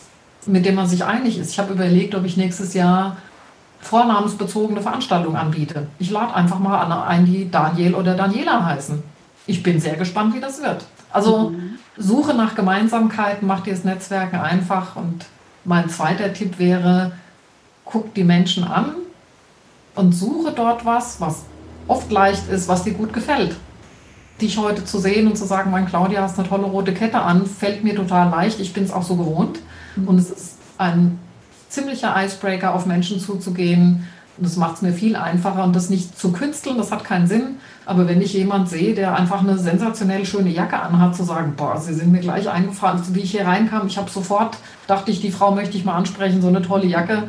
mit 0.45 0.65
dem 0.65 0.75
man 0.75 0.87
sich 0.87 1.03
einig 1.05 1.37
ist. 1.37 1.51
Ich 1.51 1.59
habe 1.59 1.73
überlegt, 1.73 2.15
ob 2.15 2.25
ich 2.25 2.37
nächstes 2.37 2.73
Jahr 2.73 3.17
vornamensbezogene 3.81 4.81
Veranstaltungen 4.81 5.37
anbiete. 5.37 5.87
Ich 5.99 6.11
lade 6.11 6.33
einfach 6.33 6.59
mal 6.59 6.79
an 6.79 6.91
ein, 6.91 7.25
die 7.25 7.49
Daniel 7.49 7.95
oder 7.95 8.15
Daniela 8.15 8.65
heißen. 8.65 9.01
Ich 9.47 9.63
bin 9.63 9.79
sehr 9.79 9.95
gespannt, 9.95 10.35
wie 10.35 10.41
das 10.41 10.61
wird. 10.61 10.85
Also 11.11 11.51
mhm. 11.51 11.79
Suche 11.97 12.33
nach 12.33 12.55
Gemeinsamkeiten 12.55 13.47
macht 13.47 13.65
dir 13.65 13.73
das 13.73 13.85
Netzwerken 13.85 14.39
einfach. 14.39 14.95
Und 14.97 15.25
mein 15.63 15.89
zweiter 15.89 16.33
Tipp 16.33 16.59
wäre, 16.59 17.13
guck 17.85 18.13
die 18.13 18.25
Menschen 18.25 18.65
an 18.65 18.95
und 19.95 20.11
suche 20.13 20.51
dort 20.51 20.85
was, 20.85 21.21
was 21.21 21.43
oft 21.87 22.11
leicht 22.11 22.49
ist, 22.49 22.67
was 22.67 22.83
dir 22.83 22.93
gut 22.93 23.13
gefällt 23.13 23.55
dich 24.41 24.57
heute 24.57 24.85
zu 24.85 24.99
sehen 24.99 25.27
und 25.27 25.37
zu 25.37 25.45
sagen, 25.45 25.71
mein 25.71 25.85
Claudia, 25.85 26.21
hast 26.21 26.39
eine 26.39 26.47
tolle 26.47 26.65
rote 26.65 26.93
Kette 26.93 27.19
an, 27.19 27.45
fällt 27.45 27.83
mir 27.83 27.95
total 27.95 28.29
leicht. 28.29 28.59
Ich 28.59 28.73
bin 28.73 28.83
es 28.83 28.91
auch 28.91 29.03
so 29.03 29.15
gewohnt. 29.15 29.59
Mhm. 29.95 30.07
Und 30.07 30.19
es 30.19 30.29
ist 30.29 30.57
ein 30.77 31.19
ziemlicher 31.69 32.15
Icebreaker, 32.17 32.73
auf 32.73 32.85
Menschen 32.85 33.19
zuzugehen. 33.19 34.07
Und 34.37 34.45
das 34.45 34.55
macht 34.55 34.75
es 34.75 34.81
mir 34.81 34.93
viel 34.93 35.17
einfacher 35.17 35.65
und 35.65 35.75
das 35.75 35.89
nicht 35.89 36.17
zu 36.17 36.31
künsteln, 36.31 36.77
das 36.77 36.91
hat 36.91 37.03
keinen 37.03 37.27
Sinn. 37.27 37.57
Aber 37.85 38.07
wenn 38.07 38.21
ich 38.21 38.33
jemand 38.33 38.69
sehe, 38.69 38.95
der 38.95 39.15
einfach 39.15 39.41
eine 39.41 39.57
sensationell 39.57 40.25
schöne 40.25 40.49
Jacke 40.49 40.79
anhat, 40.79 41.15
zu 41.15 41.23
sagen, 41.23 41.55
boah, 41.57 41.77
sie 41.77 41.93
sind 41.93 42.11
mir 42.11 42.21
gleich 42.21 42.49
eingefallen, 42.49 43.01
wie 43.13 43.19
ich 43.19 43.31
hier 43.31 43.45
reinkam, 43.45 43.87
ich 43.87 43.97
habe 43.97 44.09
sofort, 44.09 44.57
dachte 44.87 45.11
ich, 45.11 45.19
die 45.19 45.31
Frau 45.31 45.51
möchte 45.51 45.75
ich 45.75 45.83
mal 45.83 45.95
ansprechen, 45.95 46.41
so 46.41 46.47
eine 46.47 46.61
tolle 46.61 46.85
Jacke. 46.85 47.23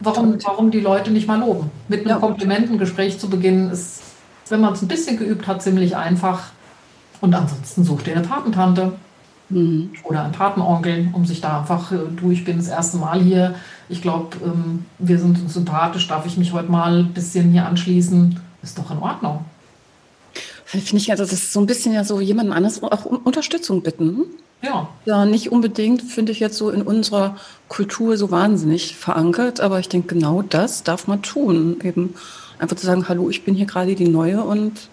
Warum, 0.00 0.38
warum 0.42 0.70
die 0.70 0.80
Leute 0.80 1.10
nicht 1.10 1.28
mal 1.28 1.40
loben? 1.40 1.70
Mit 1.88 2.00
einem 2.00 2.08
ja. 2.08 2.16
Komplimentengespräch 2.16 3.18
zu 3.18 3.28
beginnen, 3.28 3.70
ist 3.70 4.00
wenn 4.50 4.60
man 4.60 4.72
es 4.72 4.82
ein 4.82 4.88
bisschen 4.88 5.16
geübt 5.16 5.46
hat, 5.46 5.62
ziemlich 5.62 5.96
einfach. 5.96 6.50
Und 7.20 7.34
ansonsten 7.34 7.84
sucht 7.84 8.06
ihr 8.06 8.16
eine 8.16 8.26
Patentante 8.26 8.92
mhm. 9.50 9.90
oder 10.04 10.24
einen 10.24 10.32
Patenonkel, 10.32 11.08
um 11.12 11.26
sich 11.26 11.40
da 11.40 11.60
einfach, 11.60 11.92
äh, 11.92 11.98
du, 12.16 12.30
ich 12.30 12.44
bin 12.44 12.56
das 12.56 12.68
erste 12.68 12.96
Mal 12.96 13.20
hier. 13.20 13.54
Ich 13.88 14.02
glaube, 14.02 14.36
ähm, 14.44 14.84
wir 14.98 15.18
sind 15.18 15.40
uns 15.40 15.54
sympathisch, 15.54 16.08
darf 16.08 16.26
ich 16.26 16.36
mich 16.36 16.52
heute 16.52 16.70
mal 16.70 17.00
ein 17.00 17.12
bisschen 17.12 17.50
hier 17.50 17.66
anschließen? 17.66 18.40
Ist 18.62 18.78
doch 18.78 18.90
in 18.90 18.98
Ordnung. 18.98 19.44
Finde 20.64 20.98
ich 20.98 21.08
ja, 21.08 21.16
das 21.16 21.32
ist 21.32 21.52
so 21.52 21.58
ein 21.58 21.66
bisschen 21.66 21.92
ja 21.92 22.04
so 22.04 22.20
jemandem 22.20 22.54
anders 22.54 22.80
auch 22.82 23.04
um 23.04 23.16
Unterstützung 23.18 23.82
bitten. 23.82 24.26
Ja. 24.62 24.88
Ja, 25.04 25.24
nicht 25.24 25.50
unbedingt, 25.50 26.02
finde 26.02 26.32
ich 26.32 26.38
jetzt 26.38 26.56
so 26.56 26.70
in 26.70 26.82
unserer 26.82 27.36
Kultur 27.68 28.16
so 28.16 28.30
wahnsinnig 28.30 28.94
verankert, 28.96 29.60
aber 29.60 29.80
ich 29.80 29.88
denke, 29.88 30.14
genau 30.14 30.42
das 30.42 30.84
darf 30.84 31.08
man 31.08 31.22
tun. 31.22 31.78
Eben 31.82 32.14
einfach 32.60 32.76
zu 32.76 32.86
sagen, 32.86 33.08
hallo, 33.08 33.30
ich 33.30 33.44
bin 33.44 33.54
hier 33.54 33.66
gerade 33.66 33.94
die 33.94 34.08
Neue 34.08 34.42
und 34.42 34.88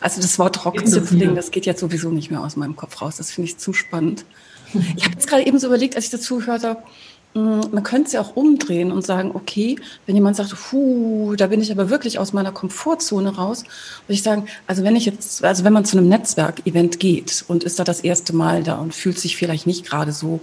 also 0.00 0.20
das 0.20 0.38
Wort 0.38 0.64
Rockzipfling, 0.64 1.34
das 1.34 1.50
geht 1.50 1.66
jetzt 1.66 1.80
sowieso 1.80 2.10
nicht 2.10 2.30
mehr 2.30 2.40
aus 2.40 2.56
meinem 2.56 2.76
Kopf 2.76 3.02
raus. 3.02 3.16
Das 3.16 3.32
finde 3.32 3.50
ich 3.50 3.58
zu 3.58 3.72
spannend. 3.72 4.24
Ich 4.96 5.04
habe 5.04 5.14
jetzt 5.14 5.26
gerade 5.26 5.46
eben 5.46 5.58
so 5.58 5.66
überlegt, 5.66 5.96
als 5.96 6.04
ich 6.04 6.10
dazu 6.10 6.46
hörte, 6.46 6.76
hm, 7.34 7.60
man 7.72 7.82
könnte 7.82 8.06
es 8.06 8.12
ja 8.12 8.20
auch 8.20 8.36
umdrehen 8.36 8.92
und 8.92 9.04
sagen, 9.04 9.32
okay, 9.34 9.76
wenn 10.06 10.14
jemand 10.14 10.36
sagt, 10.36 10.54
hu, 10.70 11.34
da 11.36 11.48
bin 11.48 11.60
ich 11.60 11.72
aber 11.72 11.90
wirklich 11.90 12.18
aus 12.18 12.32
meiner 12.32 12.52
Komfortzone 12.52 13.34
raus, 13.34 13.64
würde 14.06 14.14
ich 14.14 14.22
sagen, 14.22 14.46
also 14.66 14.84
wenn 14.84 14.94
ich 14.94 15.06
jetzt, 15.06 15.42
also 15.44 15.64
wenn 15.64 15.72
man 15.72 15.84
zu 15.84 15.98
einem 15.98 16.08
Netzwerkevent 16.08 17.00
geht 17.00 17.44
und 17.48 17.64
ist 17.64 17.78
da 17.78 17.84
das 17.84 18.00
erste 18.00 18.34
Mal 18.34 18.62
da 18.62 18.78
und 18.78 18.94
fühlt 18.94 19.18
sich 19.18 19.36
vielleicht 19.36 19.66
nicht 19.66 19.84
gerade 19.84 20.12
so, 20.12 20.40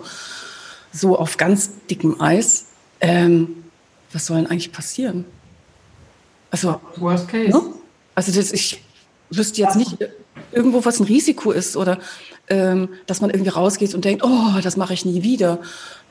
so 0.92 1.18
auf 1.18 1.38
ganz 1.38 1.72
dickem 1.90 2.20
Eis, 2.20 2.66
ähm, 3.00 3.64
was 4.12 4.26
soll 4.26 4.38
denn 4.38 4.48
eigentlich 4.48 4.72
passieren? 4.72 5.26
Also, 6.56 6.80
Worst 6.96 7.28
case. 7.28 7.52
Ne? 7.52 7.62
Also 8.16 8.32
das, 8.32 8.54
ich 8.54 8.82
wüsste 9.30 9.60
jetzt 9.60 9.76
nicht 9.76 9.98
irgendwo, 10.54 10.86
was 10.86 11.02
ein 11.02 11.06
Risiko 11.06 11.52
ist 11.52 11.76
oder 11.76 12.00
ähm, 12.48 12.88
dass 13.08 13.20
man 13.20 13.30
irgendwie 13.30 13.50
rausgeht 13.50 13.94
und 13.94 14.06
denkt, 14.06 14.24
oh, 14.24 14.62
das 14.64 14.78
mache 14.78 14.94
ich 14.94 15.04
nie 15.04 15.22
wieder. 15.22 15.60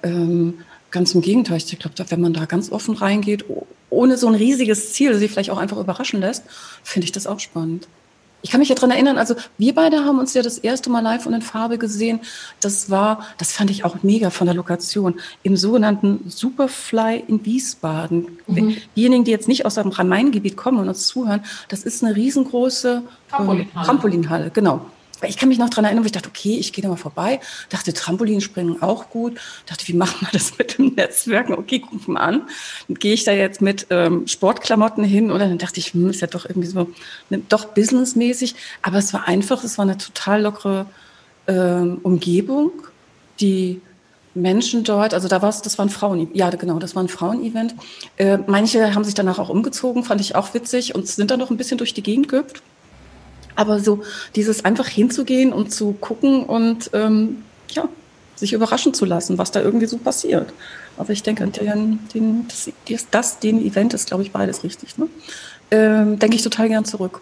Ähm, 0.03 0.59
ganz 0.91 1.15
im 1.15 1.23
Gegenteil, 1.23 1.57
ich 1.57 1.79
glaube, 1.79 2.11
wenn 2.11 2.21
man 2.21 2.35
da 2.35 2.45
ganz 2.45 2.71
offen 2.71 2.95
reingeht, 2.95 3.47
ohne 3.89 4.19
so 4.19 4.29
ein 4.29 4.35
riesiges 4.35 4.93
Ziel, 4.93 5.17
sich 5.17 5.31
vielleicht 5.31 5.49
auch 5.49 5.57
einfach 5.57 5.79
überraschen 5.79 6.21
lässt, 6.21 6.45
finde 6.83 7.07
ich 7.07 7.13
das 7.13 7.27
auch 7.27 7.41
spannend. 7.41 7.89
Ich 8.45 8.51
kann 8.51 8.61
mich 8.61 8.69
ja 8.69 8.75
dran 8.75 8.91
erinnern, 8.91 9.17
also 9.17 9.35
wir 9.57 9.75
beide 9.75 10.05
haben 10.05 10.19
uns 10.19 10.35
ja 10.35 10.43
das 10.43 10.59
erste 10.59 10.91
Mal 10.91 11.01
live 11.01 11.25
und 11.25 11.33
in 11.33 11.41
Farbe 11.41 11.79
gesehen. 11.79 12.21
Das 12.61 12.91
war, 12.91 13.27
das 13.39 13.53
fand 13.53 13.71
ich 13.71 13.87
auch 13.87 14.03
mega 14.03 14.29
von 14.29 14.47
der 14.47 14.55
Lokation, 14.55 15.15
im 15.43 15.57
sogenannten 15.57 16.29
Superfly 16.29 17.25
in 17.27 17.43
Wiesbaden. 17.47 18.37
Mhm. 18.47 18.77
Diejenigen, 18.95 19.25
die 19.25 19.31
jetzt 19.31 19.49
nicht 19.49 19.65
aus 19.65 19.77
dem 19.77 19.89
Rhein-Main-Gebiet 19.89 20.59
kommen 20.59 20.79
und 20.79 20.89
uns 20.89 21.07
zuhören, 21.07 21.43
das 21.69 21.85
ist 21.85 22.05
eine 22.05 22.15
riesengroße 22.15 23.03
Trampolinhalle. 23.31 23.71
Ähm, 23.75 23.83
Trampolinhalle, 23.83 24.51
genau 24.51 24.83
ich 25.29 25.37
kann 25.37 25.49
mich 25.49 25.59
noch 25.59 25.71
daran 25.71 25.85
erinnern, 25.85 26.05
wo 26.05 26.07
ich 26.07 26.13
dachte, 26.13 26.29
okay, 26.29 26.57
ich 26.59 26.73
gehe 26.73 26.83
da 26.83 26.89
mal 26.89 26.97
vorbei. 26.97 27.41
Dachte, 27.69 27.93
Trampolinspringen 27.93 28.83
auch 28.83 29.11
gut. 29.11 29.39
Dachte, 29.67 29.87
wie 29.89 29.95
macht 29.95 30.23
man 30.23 30.31
das 30.33 30.59
mit 30.59 30.79
dem 30.79 30.95
Netzwerken? 30.95 31.55
Okay, 31.55 31.81
guck 31.81 32.09
mal 32.09 32.21
an. 32.21 32.43
Gehe 32.89 33.15
ich 33.15 33.25
da 33.25 33.33
jetzt 33.33 33.61
mit 33.61 33.87
ähm, 33.91 34.27
Sportklamotten 34.27 35.05
hin 35.05 35.31
oder 35.31 35.49
dann 35.49 35.59
dachte 35.59 35.81
ich, 35.81 35.95
hm, 35.95 36.11
ist 36.11 36.21
ja 36.21 36.27
doch 36.27 36.45
irgendwie 36.45 36.69
so, 36.69 36.89
ne, 37.31 37.43
doch 37.49 37.67
businessmäßig. 37.67 38.55
Aber 38.83 38.99
es 38.99 39.13
war 39.13 39.27
einfach, 39.29 39.65
es 39.65 39.79
war 39.79 39.85
eine 39.85 39.99
total 39.99 40.43
lockere 40.43 40.87
ähm, 41.47 41.99
Umgebung. 42.03 42.73
Die 43.41 43.81
Menschen 44.35 44.85
dort, 44.85 45.15
also 45.15 45.29
da 45.29 45.43
war 45.43 45.49
es, 45.49 45.63
das 45.63 45.79
war 45.79 45.87
ein 45.87 45.91
Frauen, 45.91 46.29
ja 46.35 46.51
genau, 46.51 46.79
das 46.79 46.97
war 46.97 47.03
ein 47.03 47.09
Frauenevent. 47.09 47.75
Äh, 48.17 48.39
manche 48.47 48.95
haben 48.95 49.05
sich 49.05 49.15
danach 49.15 49.39
auch 49.39 49.49
umgezogen, 49.49 50.05
fand 50.05 50.21
ich 50.21 50.35
auch 50.35 50.55
witzig 50.55 50.95
und 50.95 51.07
sind 51.07 51.31
dann 51.31 51.39
noch 51.39 51.51
ein 51.51 51.57
bisschen 51.57 51.79
durch 51.79 51.95
die 51.95 52.03
Gegend 52.03 52.29
gehüpft. 52.29 52.63
Aber 53.57 53.81
so 53.81 54.03
dieses 54.35 54.65
einfach 54.65 54.89
hinzugehen 54.89 55.53
und 55.53 55.73
zu 55.73 55.93
gucken 55.93 56.45
und 56.45 56.91
ähm, 56.93 57.43
ja, 57.71 57.89
sich 58.37 58.53
überraschen 58.53 58.95
zu 58.95 59.05
lassen, 59.05 59.39
was 59.39 59.51
da 59.51 59.61
irgendwie 59.61 59.87
so 59.87 59.99
passiert. 59.99 60.53
Aber 60.97 61.11
ich 61.11 61.23
denke, 61.23 61.47
den, 61.47 62.01
den, 62.15 62.47
das, 62.49 62.71
das, 63.11 63.39
den 63.39 63.65
Event 63.65 63.95
ist, 63.95 64.09
glaube 64.09 64.23
ich, 64.23 64.33
beides 64.33 64.65
richtig. 64.65 64.97
Ne? 64.99 65.07
Ähm, 65.71 66.19
denke 66.19 66.37
ich 66.37 66.43
total 66.43 66.69
gern 66.69 66.85
zurück. 66.85 67.21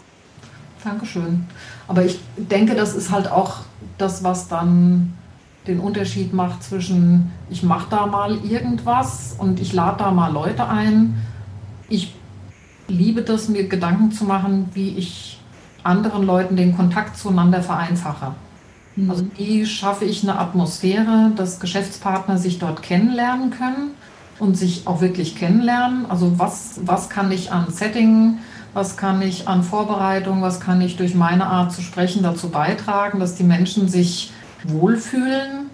Dankeschön. 0.85 1.47
Aber 1.89 2.05
ich 2.05 2.19
denke, 2.37 2.75
das 2.75 2.95
ist 2.95 3.11
halt 3.11 3.31
auch 3.31 3.61
das, 3.99 4.25
was 4.25 4.49
dann 4.49 5.15
den 5.67 5.79
Unterschied 5.79 6.33
macht 6.33 6.65
zwischen, 6.65 7.31
ich 7.49 7.63
mache 7.63 7.87
da 7.89 8.07
mal 8.07 8.45
irgendwas 8.45 9.37
und 9.39 9.61
ich 9.61 9.73
lade 9.73 9.99
da 9.99 10.11
mal 10.11 10.33
Leute 10.33 10.67
ein. 10.69 11.23
Ich 11.89 12.15
liebe 12.89 13.23
das, 13.23 13.49
mir 13.49 13.69
Gedanken 13.69 14.11
zu 14.11 14.25
machen, 14.25 14.71
wie 14.75 14.97
ich 14.97 15.32
anderen 15.85 16.25
Leuten 16.25 16.57
den 16.57 16.77
Kontakt 16.77 17.17
zueinander 17.17 17.63
vereinfache. 17.63 18.35
Mhm. 18.97 19.11
Also 19.11 19.25
wie 19.37 19.67
schaffe 19.67 20.05
ich 20.05 20.23
eine 20.23 20.39
Atmosphäre, 20.39 21.33
dass 21.37 21.61
Geschäftspartner 21.61 22.39
sich 22.39 22.59
dort 22.59 22.83
kennenlernen 22.83 23.51
können 23.51 23.93
und 24.39 24.57
sich 24.57 24.87
auch 24.87 25.01
wirklich 25.01 25.37
kennenlernen. 25.37 26.07
Also 26.09 26.39
was, 26.39 26.81
was 26.85 27.09
kann 27.09 27.31
ich 27.31 27.53
an 27.53 27.71
Setting, 27.71 28.39
was 28.75 28.97
kann 28.97 29.23
ich 29.23 29.49
an 29.49 29.63
Vorbereitung, 29.63 30.43
was 30.43 30.61
kann 30.61 30.81
ich 30.81 30.97
durch 30.97 31.15
meine 31.15 31.47
Art 31.47 31.73
zu 31.73 31.83
sprechen 31.83 32.23
dazu 32.23 32.49
beitragen, 32.49 33.21
dass 33.21 33.35
die 33.35 33.45
Menschen 33.45 33.89
sich 33.89 34.33
wohlfühlen 34.65 35.71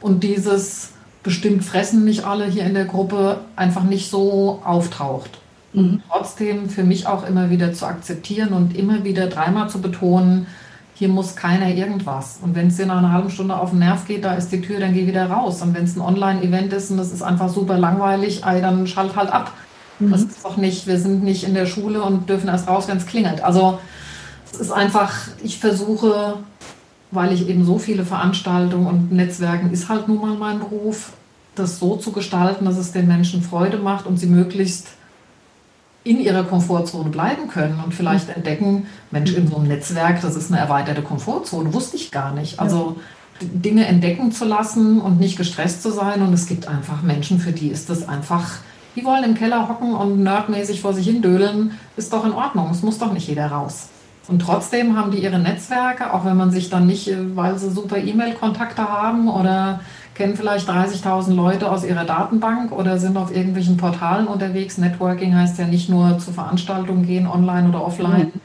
und 0.00 0.22
dieses 0.22 0.90
bestimmt 1.22 1.64
fressen 1.64 2.04
mich 2.04 2.24
alle 2.24 2.46
hier 2.46 2.64
in 2.64 2.74
der 2.74 2.86
Gruppe 2.86 3.40
einfach 3.56 3.82
nicht 3.82 4.10
so 4.10 4.62
auftaucht. 4.64 5.37
Mhm. 5.72 6.02
Trotzdem 6.10 6.68
für 6.68 6.84
mich 6.84 7.06
auch 7.06 7.26
immer 7.26 7.50
wieder 7.50 7.72
zu 7.72 7.86
akzeptieren 7.86 8.52
und 8.52 8.76
immer 8.76 9.04
wieder 9.04 9.26
dreimal 9.26 9.68
zu 9.68 9.80
betonen, 9.80 10.46
hier 10.94 11.08
muss 11.08 11.36
keiner 11.36 11.68
irgendwas. 11.68 12.40
Und 12.42 12.56
wenn 12.56 12.68
es 12.68 12.76
dir 12.76 12.86
nach 12.86 12.98
einer 12.98 13.12
halben 13.12 13.30
Stunde 13.30 13.56
auf 13.56 13.70
den 13.70 13.78
Nerv 13.78 14.06
geht, 14.06 14.24
da 14.24 14.34
ist 14.34 14.50
die 14.50 14.60
Tür, 14.60 14.80
dann 14.80 14.94
geh 14.94 15.06
wieder 15.06 15.30
raus. 15.30 15.62
Und 15.62 15.72
wenn 15.74 15.84
es 15.84 15.94
ein 15.94 16.00
Online-Event 16.00 16.72
ist 16.72 16.90
und 16.90 16.96
das 16.96 17.12
ist 17.12 17.22
einfach 17.22 17.48
super 17.48 17.78
langweilig, 17.78 18.40
dann 18.40 18.86
schalt 18.88 19.14
halt 19.14 19.30
ab. 19.30 19.52
Mhm. 20.00 20.10
Das 20.10 20.22
ist 20.22 20.44
doch 20.44 20.56
nicht, 20.56 20.88
wir 20.88 20.98
sind 20.98 21.22
nicht 21.22 21.44
in 21.44 21.54
der 21.54 21.66
Schule 21.66 22.02
und 22.02 22.28
dürfen 22.28 22.48
erst 22.48 22.66
raus, 22.66 22.88
wenn 22.88 22.96
es 22.96 23.06
klingelt. 23.06 23.44
Also 23.44 23.78
es 24.52 24.58
ist 24.58 24.72
einfach, 24.72 25.14
ich 25.42 25.58
versuche, 25.58 26.38
weil 27.12 27.32
ich 27.32 27.48
eben 27.48 27.64
so 27.64 27.78
viele 27.78 28.04
Veranstaltungen 28.04 28.86
und 28.86 29.12
Netzwerken 29.12 29.70
ist 29.70 29.88
halt 29.88 30.08
nun 30.08 30.20
mal 30.20 30.36
mein 30.36 30.58
Beruf, 30.58 31.12
das 31.54 31.78
so 31.78 31.96
zu 31.96 32.10
gestalten, 32.10 32.64
dass 32.64 32.76
es 32.76 32.90
den 32.90 33.06
Menschen 33.06 33.42
Freude 33.42 33.78
macht 33.78 34.06
und 34.06 34.18
sie 34.18 34.26
möglichst 34.26 34.88
in 36.08 36.20
ihrer 36.20 36.44
Komfortzone 36.44 37.10
bleiben 37.10 37.48
können 37.48 37.82
und 37.84 37.94
vielleicht 37.94 38.30
entdecken, 38.30 38.86
Mensch, 39.10 39.34
in 39.34 39.46
so 39.46 39.56
einem 39.56 39.68
Netzwerk, 39.68 40.22
das 40.22 40.36
ist 40.36 40.50
eine 40.50 40.60
erweiterte 40.60 41.02
Komfortzone, 41.02 41.74
wusste 41.74 41.96
ich 41.96 42.10
gar 42.10 42.32
nicht. 42.32 42.58
Also 42.60 42.96
Dinge 43.40 43.86
entdecken 43.86 44.32
zu 44.32 44.44
lassen 44.44 45.00
und 45.00 45.20
nicht 45.20 45.36
gestresst 45.36 45.82
zu 45.82 45.90
sein. 45.90 46.22
Und 46.22 46.32
es 46.32 46.46
gibt 46.46 46.66
einfach 46.66 47.02
Menschen, 47.02 47.38
für 47.38 47.52
die 47.52 47.68
ist 47.68 47.90
das 47.90 48.08
einfach, 48.08 48.58
die 48.96 49.04
wollen 49.04 49.22
im 49.22 49.34
Keller 49.34 49.68
hocken 49.68 49.94
und 49.94 50.22
nerdmäßig 50.22 50.80
vor 50.80 50.94
sich 50.94 51.06
hin 51.06 51.22
dödeln, 51.22 51.72
ist 51.96 52.12
doch 52.12 52.24
in 52.24 52.32
Ordnung, 52.32 52.70
es 52.70 52.82
muss 52.82 52.98
doch 52.98 53.12
nicht 53.12 53.28
jeder 53.28 53.48
raus. 53.48 53.88
Und 54.28 54.40
trotzdem 54.40 54.96
haben 54.96 55.10
die 55.10 55.22
ihre 55.22 55.38
Netzwerke, 55.38 56.12
auch 56.12 56.24
wenn 56.24 56.36
man 56.36 56.50
sich 56.50 56.68
dann 56.68 56.86
nicht, 56.86 57.08
äh, 57.08 57.36
weil 57.36 57.58
sie 57.58 57.70
super 57.70 57.96
E-Mail-Kontakte 57.96 58.82
haben 58.82 59.28
oder 59.28 59.80
kennen 60.18 60.36
vielleicht 60.36 60.68
30.000 60.68 61.32
Leute 61.32 61.70
aus 61.70 61.84
ihrer 61.84 62.04
Datenbank 62.04 62.72
oder 62.72 62.98
sind 62.98 63.16
auf 63.16 63.34
irgendwelchen 63.34 63.76
Portalen 63.76 64.26
unterwegs. 64.26 64.76
Networking 64.76 65.34
heißt 65.34 65.58
ja 65.58 65.66
nicht 65.66 65.88
nur 65.88 66.18
zu 66.18 66.32
Veranstaltungen 66.32 67.06
gehen, 67.06 67.28
online 67.28 67.68
oder 67.68 67.84
offline. 67.84 68.32
Mhm. 68.34 68.40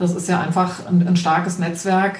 Das 0.00 0.12
ist 0.12 0.28
ja 0.28 0.40
einfach 0.40 0.86
ein, 0.86 1.06
ein 1.06 1.16
starkes 1.16 1.60
Netzwerk. 1.60 2.18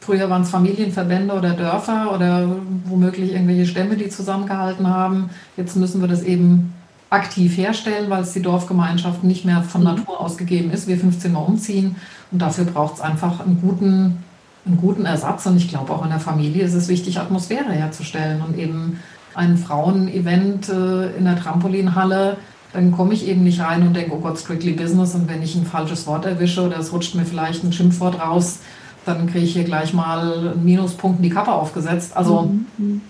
Früher 0.00 0.30
waren 0.30 0.42
es 0.42 0.50
Familienverbände 0.50 1.34
oder 1.34 1.50
Dörfer 1.50 2.14
oder 2.14 2.48
womöglich 2.84 3.32
irgendwelche 3.32 3.66
Stämme, 3.66 3.96
die 3.96 4.08
zusammengehalten 4.08 4.86
haben. 4.86 5.30
Jetzt 5.56 5.76
müssen 5.76 6.00
wir 6.00 6.08
das 6.08 6.22
eben 6.22 6.74
aktiv 7.10 7.56
herstellen, 7.56 8.08
weil 8.08 8.22
es 8.22 8.32
die 8.32 8.42
Dorfgemeinschaft 8.42 9.24
nicht 9.24 9.44
mehr 9.44 9.62
von 9.62 9.80
mhm. 9.80 9.88
Natur 9.88 10.20
aus 10.20 10.38
gegeben 10.38 10.70
ist. 10.70 10.86
Wir 10.86 10.96
15 10.96 11.32
Mal 11.32 11.40
umziehen 11.40 11.96
und 12.30 12.40
dafür 12.40 12.66
braucht 12.66 12.94
es 12.94 13.00
einfach 13.00 13.40
einen 13.40 13.60
guten 13.60 14.22
einen 14.66 14.76
guten 14.76 15.04
Ersatz. 15.04 15.46
Und 15.46 15.56
ich 15.56 15.68
glaube, 15.68 15.92
auch 15.92 16.04
in 16.04 16.10
der 16.10 16.20
Familie 16.20 16.64
ist 16.64 16.74
es 16.74 16.88
wichtig, 16.88 17.18
Atmosphäre 17.18 17.72
herzustellen. 17.72 18.42
Und 18.42 18.58
eben 18.58 19.00
ein 19.34 19.56
Frauenevent 19.56 20.68
äh, 20.68 21.16
in 21.16 21.24
der 21.24 21.36
Trampolinhalle, 21.36 22.36
dann 22.72 22.92
komme 22.92 23.12
ich 23.12 23.26
eben 23.26 23.44
nicht 23.44 23.60
rein 23.60 23.86
und 23.86 23.94
denke, 23.94 24.12
oh 24.14 24.20
Gott, 24.20 24.38
strictly 24.38 24.72
business. 24.72 25.14
Und 25.14 25.28
wenn 25.28 25.42
ich 25.42 25.54
ein 25.54 25.66
falsches 25.66 26.06
Wort 26.06 26.24
erwische 26.24 26.62
oder 26.62 26.78
es 26.78 26.92
rutscht 26.92 27.14
mir 27.14 27.24
vielleicht 27.24 27.64
ein 27.64 27.72
Schimpfwort 27.72 28.20
raus, 28.20 28.60
dann 29.04 29.26
kriege 29.26 29.44
ich 29.44 29.52
hier 29.52 29.64
gleich 29.64 29.92
mal 29.92 30.50
einen 30.50 30.64
Minuspunkt 30.64 31.18
in 31.18 31.24
die 31.24 31.30
Kappe 31.30 31.52
aufgesetzt. 31.52 32.16
Also 32.16 32.52
mhm. 32.78 33.00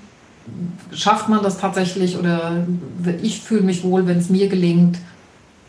schafft 0.92 1.28
man 1.28 1.42
das 1.42 1.58
tatsächlich 1.58 2.18
oder 2.18 2.66
ich 3.20 3.42
fühle 3.42 3.62
mich 3.62 3.84
wohl, 3.84 4.06
wenn 4.06 4.18
es 4.18 4.30
mir 4.30 4.48
gelingt, 4.48 4.98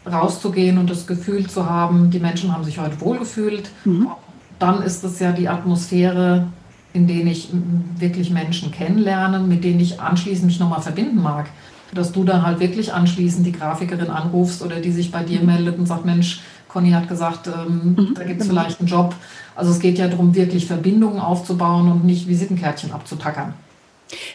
rauszugehen 0.10 0.78
und 0.78 0.90
das 0.90 1.08
Gefühl 1.08 1.48
zu 1.48 1.70
haben, 1.70 2.10
die 2.10 2.20
Menschen 2.20 2.54
haben 2.54 2.64
sich 2.64 2.80
heute 2.80 3.00
wohlgefühlt, 3.00 3.70
mhm 3.86 4.08
dann 4.60 4.82
ist 4.82 5.04
es 5.04 5.20
ja 5.20 5.32
die 5.32 5.48
Atmosphäre, 5.48 6.48
in 6.94 7.08
der 7.08 7.26
ich 7.26 7.50
wirklich 7.98 8.30
Menschen 8.30 8.72
kennenlerne, 8.72 9.40
mit 9.40 9.64
denen 9.64 9.80
ich 9.80 10.00
anschließend 10.00 10.46
mich 10.46 10.60
nochmal 10.60 10.82
verbinden 10.82 11.22
mag. 11.22 11.50
Dass 11.94 12.12
du 12.12 12.24
dann 12.24 12.46
halt 12.46 12.60
wirklich 12.60 12.94
anschließend 12.94 13.46
die 13.46 13.52
Grafikerin 13.52 14.10
anrufst 14.10 14.64
oder 14.64 14.80
die 14.80 14.92
sich 14.92 15.12
bei 15.12 15.24
dir 15.24 15.42
mhm. 15.42 15.46
meldet 15.46 15.78
und 15.78 15.86
sagt, 15.86 16.06
Mensch, 16.06 16.42
Conny 16.68 16.92
hat 16.92 17.08
gesagt, 17.08 17.48
ähm, 17.48 17.96
mhm, 17.96 18.14
da 18.16 18.24
gibt 18.24 18.42
es 18.42 18.48
genau. 18.48 18.62
vielleicht 18.62 18.80
einen 18.80 18.90
Job. 18.90 19.16
Also 19.56 19.72
es 19.72 19.80
geht 19.80 20.00
ja 20.00 20.08
darum, 20.08 20.34
wirklich 20.34 20.66
Verbindungen 20.66 21.20
aufzubauen 21.20 21.92
und 21.92 22.04
nicht 22.04 22.28
Visitenkärtchen 22.28 22.92
abzutackern. 22.92 23.54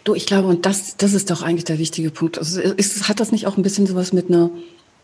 Du, 0.05 0.15
ich 0.15 0.27
glaube, 0.27 0.49
und 0.49 0.67
das, 0.67 0.97
das 0.97 1.15
ist 1.15 1.31
doch 1.31 1.43
eigentlich 1.43 1.65
der 1.65 1.79
wichtige 1.79 2.11
Punkt. 2.11 2.39
Also 2.39 2.61
ist, 2.61 3.09
hat 3.09 3.21
das 3.21 3.33
nicht 3.33 3.47
auch 3.47 3.57
ein 3.57 3.63
bisschen 3.63 3.87
sowas 3.87 4.13
mit 4.13 4.29
einer, 4.29 4.51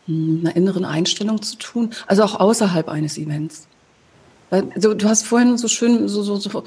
hm, 0.07 0.41
einer 0.41 0.55
inneren 0.55 0.85
Einstellung 0.85 1.41
zu 1.41 1.57
tun? 1.57 1.89
Also 2.07 2.23
auch 2.23 2.39
außerhalb 2.39 2.87
eines 2.89 3.17
Events? 3.17 3.67
Also, 4.73 4.93
du 4.93 5.07
hast 5.07 5.25
vorhin 5.25 5.57
so 5.57 5.67
schön 5.67 6.07
so, 6.07 6.23
so, 6.23 6.35
so 6.37 6.63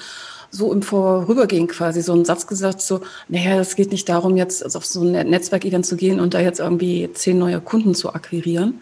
so 0.51 0.72
im 0.72 0.82
Vorübergehen 0.82 1.66
quasi 1.66 2.03
so 2.03 2.12
einen 2.12 2.24
Satz 2.24 2.47
gesagt, 2.47 2.80
so, 2.80 3.01
naja, 3.28 3.61
es 3.61 3.76
geht 3.76 3.93
nicht 3.93 4.09
darum, 4.09 4.36
jetzt 4.36 4.74
auf 4.74 4.86
so 4.86 5.03
ein 5.03 5.12
Netzwerkevent 5.28 5.84
zu 5.84 5.97
gehen 5.97 6.20
und 6.20 6.34
da 6.34 6.41
jetzt 6.41 6.61
irgendwie 6.61 7.11
zehn 7.12 7.39
neue 7.39 7.61
Kunden 7.61 7.95
zu 7.95 8.14
akquirieren, 8.14 8.80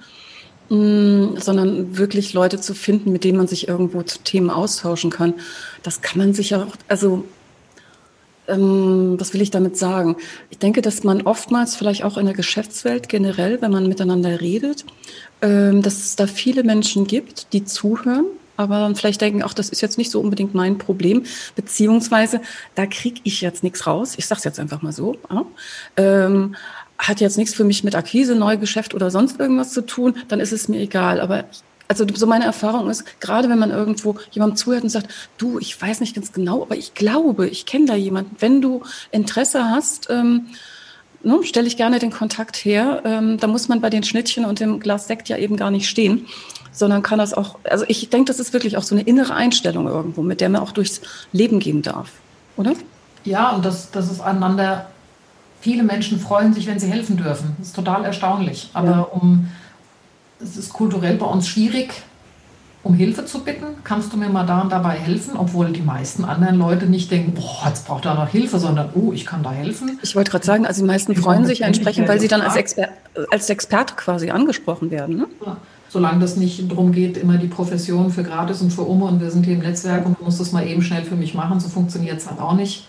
mh, 0.68 0.76
mm, 0.76 1.36
sondern 1.38 1.98
wirklich 1.98 2.32
Leute 2.34 2.60
zu 2.60 2.74
finden, 2.74 3.12
mit 3.12 3.24
denen 3.24 3.38
man 3.38 3.48
sich 3.48 3.68
irgendwo 3.68 4.02
zu 4.02 4.20
Themen 4.20 4.50
austauschen 4.50 5.10
kann. 5.10 5.34
Das 5.82 6.02
kann 6.02 6.18
man 6.18 6.34
sich 6.34 6.50
ja 6.50 6.62
auch, 6.62 6.76
also 6.88 7.24
ähm, 8.48 9.16
was 9.18 9.34
will 9.34 9.42
ich 9.42 9.50
damit 9.50 9.76
sagen? 9.76 10.16
Ich 10.50 10.58
denke, 10.58 10.82
dass 10.82 11.02
man 11.02 11.22
oftmals 11.22 11.74
vielleicht 11.74 12.04
auch 12.04 12.16
in 12.16 12.26
der 12.26 12.34
Geschäftswelt 12.34 13.08
generell, 13.08 13.60
wenn 13.60 13.72
man 13.72 13.88
miteinander 13.88 14.40
redet, 14.40 14.84
ähm, 15.42 15.82
dass 15.82 15.96
es 15.96 16.14
da 16.14 16.28
viele 16.28 16.62
Menschen 16.62 17.08
gibt, 17.08 17.52
die 17.52 17.64
zuhören, 17.64 18.26
aber 18.56 18.78
dann 18.80 18.96
vielleicht 18.96 19.20
denken, 19.20 19.42
ach, 19.42 19.54
das 19.54 19.68
ist 19.68 19.80
jetzt 19.80 19.98
nicht 19.98 20.10
so 20.10 20.20
unbedingt 20.20 20.54
mein 20.54 20.78
Problem, 20.78 21.24
beziehungsweise 21.54 22.40
da 22.74 22.86
kriege 22.86 23.20
ich 23.24 23.40
jetzt 23.40 23.62
nichts 23.62 23.86
raus. 23.86 24.14
Ich 24.16 24.26
sage 24.26 24.38
es 24.38 24.44
jetzt 24.44 24.60
einfach 24.60 24.82
mal 24.82 24.92
so. 24.92 25.16
Ja? 25.30 25.44
Ähm, 25.96 26.56
hat 26.98 27.20
jetzt 27.20 27.36
nichts 27.36 27.54
für 27.54 27.64
mich 27.64 27.84
mit 27.84 27.94
Akquise, 27.94 28.34
Neugeschäft 28.34 28.94
oder 28.94 29.10
sonst 29.10 29.38
irgendwas 29.38 29.72
zu 29.72 29.84
tun, 29.84 30.16
dann 30.28 30.40
ist 30.40 30.52
es 30.52 30.68
mir 30.68 30.80
egal. 30.80 31.20
Aber 31.20 31.44
also 31.88 32.04
so 32.12 32.26
meine 32.26 32.44
Erfahrung 32.44 32.90
ist, 32.90 33.20
gerade 33.20 33.48
wenn 33.48 33.58
man 33.58 33.70
irgendwo 33.70 34.16
jemandem 34.30 34.56
zuhört 34.56 34.82
und 34.82 34.90
sagt, 34.90 35.08
du, 35.38 35.58
ich 35.58 35.80
weiß 35.80 36.00
nicht 36.00 36.14
ganz 36.14 36.32
genau, 36.32 36.62
aber 36.62 36.76
ich 36.76 36.94
glaube, 36.94 37.48
ich 37.48 37.66
kenne 37.66 37.86
da 37.86 37.94
jemanden. 37.94 38.36
Wenn 38.38 38.60
du 38.60 38.82
Interesse 39.12 39.70
hast, 39.70 40.08
ähm, 40.10 40.46
ne, 41.22 41.40
stelle 41.42 41.66
ich 41.66 41.76
gerne 41.76 41.98
den 41.98 42.10
Kontakt 42.10 42.56
her. 42.56 43.02
Ähm, 43.04 43.38
da 43.38 43.46
muss 43.46 43.68
man 43.68 43.80
bei 43.80 43.90
den 43.90 44.02
Schnittchen 44.02 44.44
und 44.44 44.60
dem 44.60 44.80
Glas 44.80 45.06
Sekt 45.06 45.28
ja 45.28 45.36
eben 45.36 45.56
gar 45.56 45.70
nicht 45.70 45.88
stehen, 45.88 46.26
sondern 46.76 47.02
kann 47.02 47.18
das 47.18 47.32
auch, 47.32 47.58
also 47.64 47.84
ich 47.88 48.10
denke, 48.10 48.26
das 48.26 48.38
ist 48.38 48.52
wirklich 48.52 48.76
auch 48.76 48.82
so 48.82 48.94
eine 48.94 49.02
innere 49.02 49.34
Einstellung 49.34 49.88
irgendwo, 49.88 50.22
mit 50.22 50.40
der 50.40 50.50
man 50.50 50.60
auch 50.60 50.72
durchs 50.72 51.00
Leben 51.32 51.58
gehen 51.58 51.82
darf, 51.82 52.10
oder? 52.56 52.74
Ja, 53.24 53.50
und 53.50 53.64
das, 53.64 53.90
das 53.90 54.10
ist 54.10 54.20
einander, 54.20 54.86
viele 55.60 55.82
Menschen 55.82 56.20
freuen 56.20 56.52
sich, 56.52 56.66
wenn 56.66 56.78
sie 56.78 56.88
helfen 56.88 57.16
dürfen. 57.16 57.56
Das 57.58 57.68
ist 57.68 57.76
total 57.76 58.04
erstaunlich. 58.04 58.70
Aber 58.74 58.90
ja. 58.90 59.00
um 59.00 59.48
es 60.40 60.56
ist 60.56 60.72
kulturell 60.72 61.16
bei 61.16 61.26
uns 61.26 61.48
schwierig, 61.48 61.92
um 62.82 62.94
Hilfe 62.94 63.24
zu 63.24 63.42
bitten. 63.42 63.66
Kannst 63.82 64.12
du 64.12 64.18
mir 64.18 64.28
mal 64.28 64.44
da 64.44 64.60
und 64.60 64.70
dabei 64.70 64.96
helfen? 64.96 65.36
Obwohl 65.36 65.72
die 65.72 65.80
meisten 65.80 66.24
anderen 66.24 66.58
Leute 66.58 66.86
nicht 66.86 67.10
denken, 67.10 67.32
boah, 67.32 67.68
jetzt 67.68 67.86
braucht 67.86 68.04
er 68.04 68.14
noch 68.14 68.28
Hilfe, 68.28 68.58
sondern, 68.58 68.90
oh, 68.94 69.12
ich 69.12 69.24
kann 69.24 69.42
da 69.42 69.50
helfen. 69.50 69.98
Ich 70.02 70.14
wollte 70.14 70.30
gerade 70.30 70.44
sagen, 70.44 70.66
also 70.66 70.82
die 70.82 70.86
meisten 70.86 71.16
freuen 71.16 71.46
sich 71.46 71.62
entsprechend, 71.62 72.06
weil 72.06 72.20
sie 72.20 72.28
dann 72.28 72.42
als, 72.42 72.54
Exper 72.54 72.88
als 73.32 73.48
Experte 73.48 73.94
quasi 73.94 74.30
angesprochen 74.30 74.90
werden. 74.90 75.16
Ne? 75.16 75.26
Ja, 75.44 75.56
solange 75.96 76.18
das 76.18 76.36
nicht 76.36 76.70
darum 76.70 76.92
geht, 76.92 77.16
immer 77.16 77.38
die 77.38 77.46
Profession 77.46 78.10
für 78.10 78.22
gratis 78.22 78.60
und 78.60 78.70
für 78.70 78.86
Ome 78.86 79.06
und 79.06 79.18
wir 79.18 79.30
sind 79.30 79.46
hier 79.46 79.54
im 79.54 79.62
Netzwerk 79.62 80.04
und 80.04 80.20
du 80.20 80.24
musst 80.24 80.38
das 80.38 80.52
mal 80.52 80.66
eben 80.66 80.82
schnell 80.82 81.04
für 81.04 81.16
mich 81.16 81.32
machen, 81.32 81.58
so 81.58 81.70
funktioniert 81.70 82.18
es 82.18 82.28
halt 82.28 82.38
auch 82.38 82.52
nicht. 82.52 82.86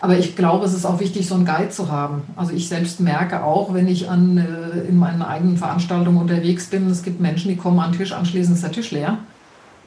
Aber 0.00 0.16
ich 0.16 0.34
glaube, 0.34 0.64
es 0.64 0.72
ist 0.72 0.86
auch 0.86 1.00
wichtig, 1.00 1.28
so 1.28 1.34
einen 1.34 1.44
Guide 1.44 1.68
zu 1.68 1.92
haben. 1.92 2.22
Also 2.34 2.52
ich 2.54 2.66
selbst 2.66 2.98
merke 3.00 3.44
auch, 3.44 3.74
wenn 3.74 3.88
ich 3.88 4.08
an, 4.08 4.38
äh, 4.38 4.88
in 4.88 4.96
meinen 4.96 5.20
eigenen 5.20 5.58
Veranstaltungen 5.58 6.16
unterwegs 6.16 6.68
bin, 6.68 6.88
es 6.88 7.02
gibt 7.02 7.20
Menschen, 7.20 7.50
die 7.50 7.56
kommen 7.56 7.78
an 7.78 7.92
den 7.92 7.98
Tisch, 7.98 8.12
anschließend 8.12 8.56
ist 8.56 8.64
der 8.64 8.72
Tisch 8.72 8.90
leer. 8.90 9.18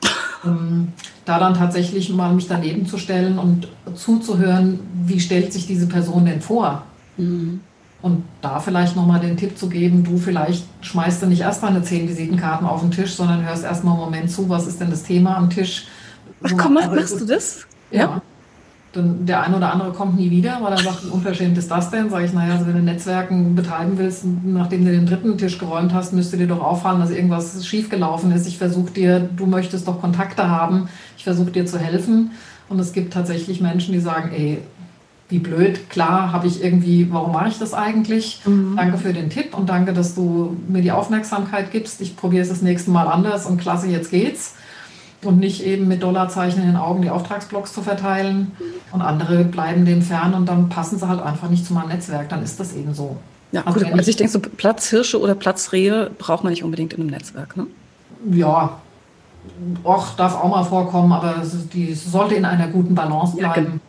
Ähm, 0.43 0.93
da 1.23 1.37
dann 1.37 1.53
tatsächlich 1.53 2.09
mal 2.09 2.33
mich 2.33 2.47
daneben 2.47 2.87
zu 2.87 2.97
stellen 2.97 3.37
und 3.37 3.67
zuzuhören, 3.93 4.79
wie 5.05 5.19
stellt 5.19 5.53
sich 5.53 5.67
diese 5.67 5.85
Person 5.85 6.25
denn 6.25 6.41
vor? 6.41 6.81
Mhm. 7.15 7.59
Und 8.01 8.23
da 8.41 8.59
vielleicht 8.59 8.95
nochmal 8.95 9.19
den 9.19 9.37
Tipp 9.37 9.57
zu 9.57 9.69
geben, 9.69 10.03
du 10.03 10.17
vielleicht 10.17 10.65
schmeißt 10.81 11.21
du 11.21 11.27
nicht 11.27 11.41
erst 11.41 11.61
mal 11.61 11.69
eine 11.69 11.83
zehn 11.83 12.09
Visitenkarten 12.09 12.65
auf 12.65 12.81
den 12.81 12.91
Tisch, 12.91 13.13
sondern 13.13 13.45
hörst 13.45 13.63
erstmal 13.63 13.93
einen 13.93 14.03
Moment 14.03 14.31
zu, 14.31 14.49
was 14.49 14.65
ist 14.65 14.81
denn 14.81 14.89
das 14.89 15.03
Thema 15.03 15.37
am 15.37 15.49
Tisch? 15.49 15.87
Ach 16.43 16.51
komm, 16.57 16.73
machst 16.73 17.21
du 17.21 17.25
das? 17.25 17.67
ja. 17.91 17.99
ja 17.99 18.21
dann 18.93 19.25
der 19.25 19.41
eine 19.43 19.57
oder 19.57 19.71
andere 19.71 19.91
kommt 19.91 20.17
nie 20.17 20.29
wieder, 20.29 20.59
weil 20.61 20.73
er 20.73 20.77
sagt, 20.77 21.05
wie 21.05 21.09
unverschämt 21.09 21.57
ist 21.57 21.71
das 21.71 21.89
denn? 21.91 22.09
Sage 22.09 22.25
ich, 22.25 22.33
naja, 22.33 22.53
also 22.53 22.67
wenn 22.67 22.73
du 22.73 22.81
Netzwerken 22.81 23.55
betreiben 23.55 23.93
willst, 23.95 24.25
nachdem 24.43 24.85
du 24.85 24.91
den 24.91 25.05
dritten 25.05 25.37
Tisch 25.37 25.57
geräumt 25.57 25.93
hast, 25.93 26.13
müsste 26.13 26.37
dir 26.37 26.47
doch 26.47 26.61
auffallen, 26.61 26.99
dass 26.99 27.09
irgendwas 27.09 27.65
schiefgelaufen 27.65 28.31
ist. 28.31 28.47
Ich 28.47 28.57
versuche 28.57 28.91
dir, 28.91 29.19
du 29.19 29.45
möchtest 29.45 29.87
doch 29.87 30.01
Kontakte 30.01 30.49
haben, 30.49 30.89
ich 31.17 31.23
versuche 31.23 31.51
dir 31.51 31.65
zu 31.65 31.79
helfen. 31.79 32.31
Und 32.67 32.79
es 32.79 32.93
gibt 32.93 33.13
tatsächlich 33.13 33.61
Menschen, 33.61 33.93
die 33.93 33.99
sagen, 33.99 34.31
ey, 34.33 34.59
wie 35.31 35.39
blöd, 35.39 35.89
klar 35.89 36.31
habe 36.31 36.47
ich 36.47 36.63
irgendwie, 36.63 37.11
warum 37.11 37.31
mache 37.31 37.49
ich 37.49 37.57
das 37.57 37.73
eigentlich? 37.73 38.41
Mhm. 38.45 38.75
Danke 38.75 38.97
für 38.97 39.13
den 39.13 39.29
Tipp 39.29 39.57
und 39.57 39.69
danke, 39.69 39.93
dass 39.93 40.13
du 40.13 40.57
mir 40.67 40.81
die 40.81 40.91
Aufmerksamkeit 40.91 41.71
gibst. 41.71 42.01
Ich 42.01 42.15
probiere 42.15 42.43
es 42.43 42.49
das 42.49 42.61
nächste 42.61 42.91
Mal 42.91 43.07
anders 43.07 43.45
und 43.45 43.59
klasse, 43.59 43.87
jetzt 43.87 44.11
geht's 44.11 44.55
und 45.23 45.39
nicht 45.39 45.63
eben 45.63 45.87
mit 45.87 46.03
Dollarzeichen 46.03 46.61
in 46.61 46.67
den 46.67 46.77
Augen 46.77 47.01
die 47.01 47.09
Auftragsblocks 47.09 47.73
zu 47.73 47.81
verteilen. 47.81 48.51
Und 48.91 49.01
andere 49.01 49.43
bleiben 49.43 49.85
dem 49.85 50.01
fern 50.01 50.33
und 50.33 50.47
dann 50.47 50.69
passen 50.69 50.97
sie 50.97 51.07
halt 51.07 51.21
einfach 51.21 51.49
nicht 51.49 51.65
zu 51.65 51.73
meinem 51.73 51.89
Netzwerk. 51.89 52.29
Dann 52.29 52.43
ist 52.43 52.59
das 52.59 52.73
eben 52.75 52.93
so. 52.93 53.17
Ja, 53.51 53.63
also, 53.65 53.79
gut, 53.79 53.93
also 53.93 54.09
ich 54.09 54.15
denke, 54.15 54.31
so 54.31 54.39
Platzhirsche 54.39 55.19
oder 55.19 55.35
Platzrehe 55.35 56.09
braucht 56.17 56.43
man 56.43 56.51
nicht 56.51 56.63
unbedingt 56.63 56.93
in 56.93 57.01
einem 57.01 57.09
Netzwerk. 57.09 57.57
Ne? 57.57 57.67
Ja, 58.31 58.79
auch 59.83 60.15
darf 60.15 60.35
auch 60.35 60.49
mal 60.49 60.63
vorkommen, 60.63 61.11
aber 61.11 61.35
die 61.73 61.93
sollte 61.93 62.35
in 62.35 62.45
einer 62.45 62.67
guten 62.67 62.95
Balance 62.95 63.37
bleiben. 63.37 63.81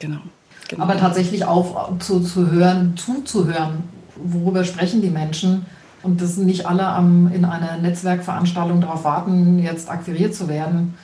Ja, 0.00 0.06
genau. 0.08 0.20
Genau. 0.68 0.82
Aber 0.82 0.96
tatsächlich 0.96 1.44
auch 1.44 1.98
zu, 1.98 2.20
zu 2.20 2.50
hören, 2.50 2.94
zuzuhören, 2.96 3.84
worüber 4.16 4.64
sprechen 4.64 5.02
die 5.02 5.10
Menschen 5.10 5.66
und 6.02 6.20
dass 6.20 6.36
nicht 6.36 6.66
alle 6.66 6.86
am, 6.86 7.30
in 7.32 7.44
einer 7.44 7.78
Netzwerkveranstaltung 7.78 8.80
darauf 8.80 9.04
warten, 9.04 9.58
jetzt 9.58 9.90
akquiriert 9.90 10.34
zu 10.34 10.48
werden. 10.48 10.94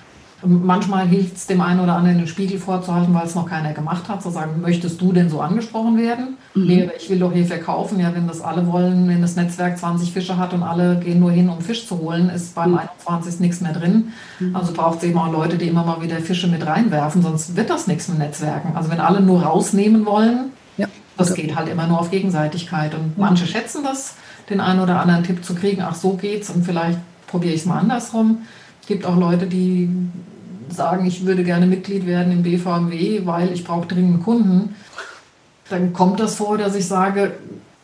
Manchmal 0.45 1.07
hilft 1.07 1.37
es 1.37 1.47
dem 1.47 1.61
einen 1.61 1.81
oder 1.81 1.95
anderen 1.95 2.19
den 2.19 2.27
Spiegel 2.27 2.59
vorzuhalten, 2.59 3.15
weil 3.15 3.27
es 3.27 3.35
noch 3.35 3.49
keiner 3.49 3.73
gemacht 3.73 4.09
hat, 4.09 4.23
zu 4.23 4.31
sagen, 4.31 4.61
möchtest 4.61 5.01
du 5.01 5.13
denn 5.13 5.31
so 5.31 5.41
angesprochen 5.41 5.97
werden? 5.97 6.37
Mhm. 6.55 6.67
Nee, 6.67 6.91
ich 6.99 7.09
will 7.09 7.19
doch 7.21 7.33
hier 7.33 7.47
verkaufen. 7.47 8.01
Ja, 8.01 8.15
wenn 8.15 8.27
das 8.27 8.41
alle 8.41 8.67
wollen, 8.67 9.09
wenn 9.09 9.23
das 9.23 9.37
Netzwerk 9.37 9.79
20 9.79 10.13
Fische 10.13 10.37
hat 10.37 10.53
und 10.53 10.63
alle 10.63 10.99
gehen 10.99 11.21
nur 11.21 11.31
hin, 11.31 11.49
um 11.49 11.61
Fisch 11.61 11.87
zu 11.87 11.99
holen, 11.99 12.29
ist 12.29 12.55
beim 12.55 12.73
mhm. 12.73 12.79
21. 12.79 13.41
nichts 13.41 13.61
mehr 13.61 13.73
drin. 13.73 14.13
Mhm. 14.41 14.57
Also 14.57 14.73
braucht 14.73 14.99
es 14.99 15.05
eben 15.05 15.19
auch 15.19 15.31
Leute, 15.31 15.59
die 15.59 15.69
immer 15.69 15.85
mal 15.85 16.03
wieder 16.03 16.17
Fische 16.17 16.49
mit 16.49 16.67
reinwerfen, 16.67 17.23
sonst 17.23 17.57
wird 17.57 17.71
das 17.71 17.87
nichts 17.87 18.09
mit 18.09 18.19
Netzwerken. 18.19 18.75
Also 18.75 18.91
wenn 18.91 19.01
alle 19.01 19.21
nur 19.21 19.43
rausnehmen 19.43 20.05
wollen, 20.07 20.51
ja. 20.77 20.89
das 21.17 21.35
geht 21.35 21.55
halt 21.55 21.69
immer 21.69 21.87
nur 21.87 22.01
auf 22.01 22.11
Gegenseitigkeit. 22.11 22.95
Und 22.95 23.17
manche 23.17 23.47
schätzen 23.47 23.85
das 23.85 24.15
den 24.51 24.61
einen 24.61 24.81
oder 24.81 25.01
anderen 25.01 25.23
Tipp 25.23 25.45
zu 25.45 25.55
kriegen, 25.55 25.83
ach 25.83 25.95
so 25.95 26.15
geht's 26.15 26.51
und 26.51 26.65
vielleicht 26.65 26.99
probiere 27.27 27.55
ich 27.55 27.61
es 27.61 27.67
mal 27.67 27.79
andersrum. 27.79 28.39
Es 28.81 28.89
gibt 28.89 29.07
auch 29.07 29.17
Leute, 29.17 29.47
die 29.47 29.89
sagen, 30.75 31.07
ich 31.07 31.25
würde 31.25 31.45
gerne 31.45 31.67
Mitglied 31.67 32.07
werden 32.07 32.33
im 32.33 32.43
BVMW, 32.43 33.23
weil 33.25 33.53
ich 33.53 33.65
brauche 33.65 33.87
dringend 33.87 34.23
Kunden. 34.23 34.75
Dann 35.71 35.93
kommt 35.93 36.21
das 36.21 36.35
vor, 36.35 36.59
dass 36.59 36.75
ich 36.75 36.87
sage, 36.87 37.33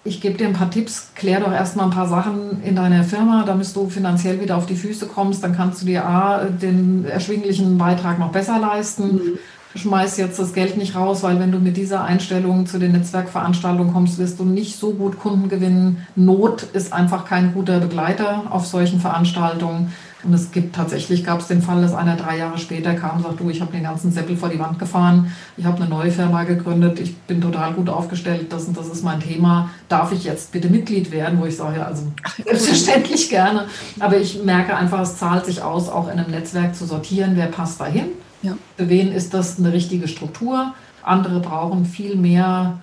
ich 0.05 0.21
gebe 0.21 0.39
dir 0.39 0.47
ein 0.47 0.55
paar 0.55 0.71
Tipps, 0.71 1.11
klär 1.15 1.41
doch 1.41 1.53
erstmal 1.53 1.87
ein 1.87 1.93
paar 1.93 2.09
Sachen 2.09 2.63
in 2.63 2.77
deiner 2.77 3.05
Firma, 3.05 3.45
damit 3.45 3.75
du 3.75 3.89
finanziell 3.89 4.41
wieder 4.41 4.57
auf 4.57 4.67
die 4.67 4.77
Füße 4.77 5.07
kommst. 5.07 5.43
Dann 5.43 5.57
kannst 5.57 5.83
du 5.83 5.87
dir 5.87 6.07
A, 6.07 6.45
den 6.45 7.05
erschwinglichen 7.05 7.79
Beitrag 7.79 8.19
noch 8.19 8.33
besser 8.33 8.59
leisten. 8.59 9.15
Mhm 9.15 9.39
schmeiß 9.75 10.17
jetzt 10.17 10.39
das 10.39 10.53
Geld 10.53 10.77
nicht 10.77 10.95
raus, 10.97 11.23
weil 11.23 11.39
wenn 11.41 11.53
du 11.53 11.59
mit 11.59 11.77
dieser 11.77 12.05
Einstellung 12.05 12.67
zu 12.67 12.79
den 12.79 12.93
Netzwerkveranstaltungen 12.93 13.93
kommst, 13.93 14.19
wirst 14.19 14.41
du 14.41 14.45
nicht 14.45 14.79
so 14.79 14.93
gut 14.93 15.19
Kunden 15.19 15.49
gewinnen. 15.49 16.07
Not 16.17 16.63
ist 16.73 16.93
einfach 16.93 17.25
kein 17.27 17.55
guter 17.55 17.81
Begleiter 17.81 18.45
auf 18.51 18.67
solchen 18.67 19.01
Veranstaltungen. 19.01 19.93
Und 20.25 20.35
es 20.35 20.51
gibt 20.51 20.75
tatsächlich, 20.75 21.25
gab 21.25 21.41
es 21.41 21.47
den 21.47 21.63
Fall, 21.63 21.81
dass 21.81 21.95
einer 21.95 22.17
drei 22.17 22.39
Jahre 22.39 22.59
später 22.59 22.95
kam 22.95 23.19
und 23.19 23.23
sagt, 23.23 23.39
du, 23.39 23.51
ich 23.51 23.61
habe 23.61 23.71
den 23.73 23.85
ganzen 23.85 24.11
Seppel 24.11 24.37
vor 24.37 24.49
die 24.49 24.59
Wand 24.59 24.79
gefahren, 24.79 25.33
ich 25.57 25.65
habe 25.65 25.77
eine 25.77 25.89
neue 25.89 26.11
Firma 26.11 26.43
gegründet, 26.43 26.99
ich 26.99 27.17
bin 27.17 27.41
total 27.41 27.75
gut 27.75 27.89
aufgestellt, 27.89 28.53
das 28.53 28.65
und 28.65 28.77
das 28.77 28.89
ist 28.89 29.05
mein 29.05 29.21
Thema, 29.21 29.71
darf 29.89 30.11
ich 30.13 30.25
jetzt 30.25 30.51
bitte 30.51 30.69
Mitglied 30.69 31.13
werden? 31.13 31.41
Wo 31.41 31.47
ich 31.47 31.57
sage, 31.57 31.87
also 31.87 32.03
selbstverständlich 32.45 33.29
gerne. 33.29 33.67
Aber 34.01 34.17
ich 34.17 34.43
merke 34.43 34.77
einfach, 34.77 35.01
es 35.01 35.19
zahlt 35.19 35.47
sich 35.47 35.63
aus, 35.63 35.89
auch 35.89 36.07
in 36.09 36.19
einem 36.19 36.33
Netzwerk 36.33 36.75
zu 36.75 36.85
sortieren, 36.85 37.33
wer 37.35 37.47
passt 37.47 37.81
dahin 37.81 38.07
ja. 38.43 38.57
Für 38.77 38.89
wen 38.89 39.13
ist 39.13 39.35
das 39.35 39.59
eine 39.59 39.73
richtige 39.73 40.09
Struktur? 40.09 40.75
Andere 41.03 41.41
brauchen 41.41 41.85
viel 41.85 42.17
mehr 42.17 42.81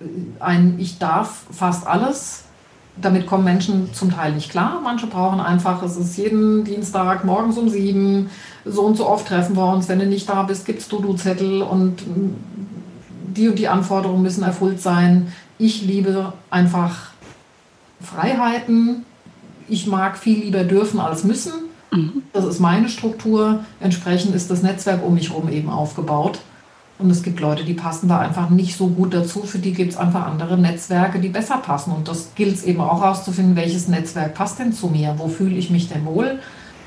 äh, 0.00 0.04
ein 0.40 0.76
Ich 0.78 0.98
darf 0.98 1.44
fast 1.50 1.86
alles. 1.86 2.44
Damit 3.00 3.26
kommen 3.26 3.44
Menschen 3.44 3.92
zum 3.94 4.10
Teil 4.10 4.32
nicht 4.32 4.50
klar. 4.50 4.80
Manche 4.82 5.06
brauchen 5.06 5.40
einfach, 5.40 5.82
es 5.82 5.96
ist 5.96 6.16
jeden 6.18 6.64
Dienstag 6.64 7.24
morgens 7.24 7.56
um 7.56 7.68
sieben, 7.68 8.30
so 8.64 8.82
und 8.82 8.96
so 8.96 9.08
oft 9.08 9.26
treffen 9.26 9.56
wir 9.56 9.66
uns. 9.72 9.88
Wenn 9.88 9.98
du 9.98 10.06
nicht 10.06 10.28
da 10.28 10.42
bist, 10.42 10.66
gibt 10.66 10.80
es 10.80 10.88
Du-Du-Zettel 10.88 11.62
und 11.62 12.06
mm, 12.06 12.36
die 13.34 13.48
und 13.48 13.58
die 13.58 13.68
Anforderungen 13.68 14.22
müssen 14.22 14.42
erfüllt 14.42 14.80
sein. 14.80 15.32
Ich 15.58 15.82
liebe 15.82 16.34
einfach 16.50 17.12
Freiheiten. 18.02 19.06
Ich 19.68 19.86
mag 19.86 20.18
viel 20.18 20.40
lieber 20.40 20.64
dürfen 20.64 21.00
als 21.00 21.24
müssen. 21.24 21.52
Mhm. 21.92 22.22
Das 22.32 22.44
ist 22.44 22.60
meine 22.60 22.88
Struktur. 22.88 23.64
Entsprechend 23.80 24.34
ist 24.34 24.50
das 24.50 24.62
Netzwerk 24.62 25.04
um 25.04 25.14
mich 25.14 25.30
herum 25.30 25.48
eben 25.48 25.70
aufgebaut. 25.70 26.40
Und 27.02 27.10
es 27.10 27.22
gibt 27.22 27.40
Leute, 27.40 27.64
die 27.64 27.74
passen 27.74 28.08
da 28.08 28.20
einfach 28.20 28.48
nicht 28.48 28.76
so 28.76 28.86
gut 28.86 29.12
dazu. 29.12 29.42
Für 29.42 29.58
die 29.58 29.72
gibt 29.72 29.92
es 29.92 29.98
einfach 29.98 30.26
andere 30.26 30.56
Netzwerke, 30.56 31.18
die 31.18 31.28
besser 31.28 31.58
passen. 31.58 31.92
Und 31.92 32.08
das 32.08 32.34
gilt 32.34 32.54
es 32.54 32.64
eben 32.64 32.80
auch 32.80 33.02
herauszufinden, 33.02 33.56
welches 33.56 33.88
Netzwerk 33.88 34.34
passt 34.34 34.58
denn 34.58 34.72
zu 34.72 34.88
mir? 34.88 35.14
Wo 35.18 35.28
fühle 35.28 35.56
ich 35.56 35.70
mich 35.70 35.88
denn 35.88 36.04
wohl? 36.04 36.38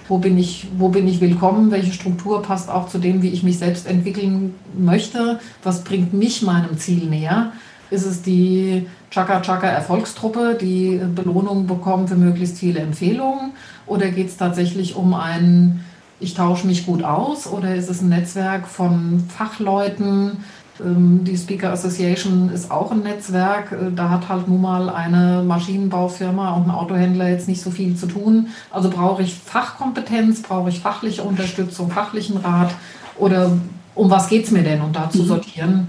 wo 0.08 0.18
bin 0.18 0.38
ich, 0.38 0.68
wo 0.78 0.90
bin 0.90 1.08
ich 1.08 1.20
willkommen, 1.20 1.72
welche 1.72 1.92
Struktur 1.92 2.42
passt 2.42 2.70
auch 2.70 2.88
zu 2.88 3.00
dem, 3.00 3.22
wie 3.22 3.30
ich 3.30 3.44
mich 3.44 3.58
selbst 3.58 3.88
entwickeln 3.88 4.54
möchte, 4.78 5.40
was 5.64 5.84
bringt 5.84 6.14
mich 6.14 6.42
meinem 6.42 6.78
Ziel 6.78 7.06
näher. 7.06 7.54
Ist 7.90 8.06
es 8.06 8.22
die 8.22 8.88
Chaka 9.12 9.42
Chaka 9.42 9.68
Erfolgstruppe, 9.68 10.58
die 10.60 11.00
Belohnung 11.16 11.68
bekommen 11.68 12.08
für 12.08 12.16
möglichst 12.16 12.58
viele 12.58 12.80
Empfehlungen? 12.80 13.54
Oder 13.88 14.10
geht 14.10 14.30
es 14.30 14.38
tatsächlich 14.38 14.96
um 14.96 15.14
ein, 15.14 15.84
ich 16.26 16.34
tausche 16.34 16.66
mich 16.66 16.88
gut 16.88 17.04
aus? 17.04 17.46
Oder 17.46 17.76
ist 17.76 17.90
es 17.90 18.02
ein 18.02 18.10
Netzwerk 18.10 18.68
von 18.68 19.24
Fachleuten? 19.30 20.44
Ähm, 20.84 21.24
die 21.24 21.38
Speaker 21.38 21.72
Association 21.72 22.50
ist 22.50 22.72
auch 22.72 22.92
ein 22.92 23.04
Netzwerk. 23.04 23.72
Äh, 23.72 23.92
da 23.96 24.10
hat 24.10 24.28
halt 24.28 24.48
nun 24.48 24.60
mal 24.60 24.90
eine 24.90 25.44
Maschinenbaufirma 25.44 26.56
und 26.56 26.64
ein 26.64 26.72
Autohändler 26.72 27.30
jetzt 27.30 27.48
nicht 27.48 27.62
so 27.62 27.70
viel 27.70 27.96
zu 27.96 28.08
tun. 28.08 28.48
Also 28.72 28.90
brauche 28.90 29.22
ich 29.22 29.36
Fachkompetenz, 29.36 30.42
brauche 30.42 30.70
ich 30.70 30.80
fachliche 30.80 31.22
Unterstützung, 31.22 31.92
fachlichen 31.92 32.38
Rat? 32.38 32.74
Oder 33.18 33.52
um 33.94 34.10
was 34.10 34.28
geht 34.28 34.46
es 34.46 34.52
mir 34.52 34.64
denn? 34.64 34.82
Und 34.82 34.96
da 34.96 35.10
zu 35.10 35.20
mhm. 35.20 35.28
sortieren, 35.28 35.88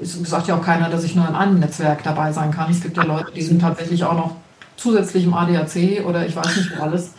es 0.00 0.12
sagt 0.12 0.46
ja 0.46 0.56
auch 0.56 0.62
keiner, 0.62 0.88
dass 0.90 1.02
ich 1.02 1.16
nur 1.16 1.28
in 1.28 1.34
einem 1.34 1.58
Netzwerk 1.58 2.04
dabei 2.04 2.30
sein 2.30 2.52
kann. 2.52 2.70
Es 2.70 2.82
gibt 2.82 2.96
ja 2.96 3.02
Leute, 3.02 3.32
die 3.34 3.42
sind 3.42 3.60
tatsächlich 3.60 4.04
auch 4.04 4.14
noch 4.14 4.36
zusätzlich 4.76 5.24
im 5.24 5.34
ADAC 5.34 6.04
oder 6.06 6.24
ich 6.24 6.36
weiß 6.36 6.56
nicht 6.56 6.78
wo 6.78 6.82
alles. 6.84 7.14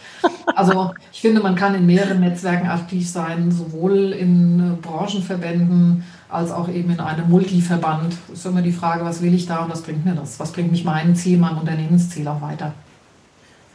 Also 0.56 0.92
ich 1.12 1.22
finde, 1.22 1.42
man 1.42 1.56
kann 1.56 1.76
in 1.76 1.86
mehreren 1.86 2.20
Netzwerken 2.20 2.68
aktiv 2.68 3.08
sein, 3.08 3.52
sowohl 3.52 4.12
in 4.14 4.60
äh, 4.60 4.82
Branchenverbänden 4.82 6.04
als 6.30 6.52
auch 6.52 6.68
eben 6.70 6.92
in 6.92 7.00
einem 7.00 7.30
Multiverband. 7.30 8.14
Es 8.34 8.40
ist 8.40 8.46
immer 8.46 8.62
die 8.62 8.72
Frage, 8.72 9.06
was 9.06 9.22
will 9.22 9.34
ich 9.34 9.46
da 9.46 9.60
und 9.60 9.72
was 9.72 9.82
bringt 9.82 10.06
mir 10.06 10.16
das? 10.16 10.40
Was 10.40 10.52
bringt 10.52 10.72
mich 10.72 10.84
mein 10.84 11.16
Ziel, 11.16 11.38
mein 11.38 11.58
Unternehmensziel 11.58 12.28
auch 12.28 12.42
weiter? 12.42 12.74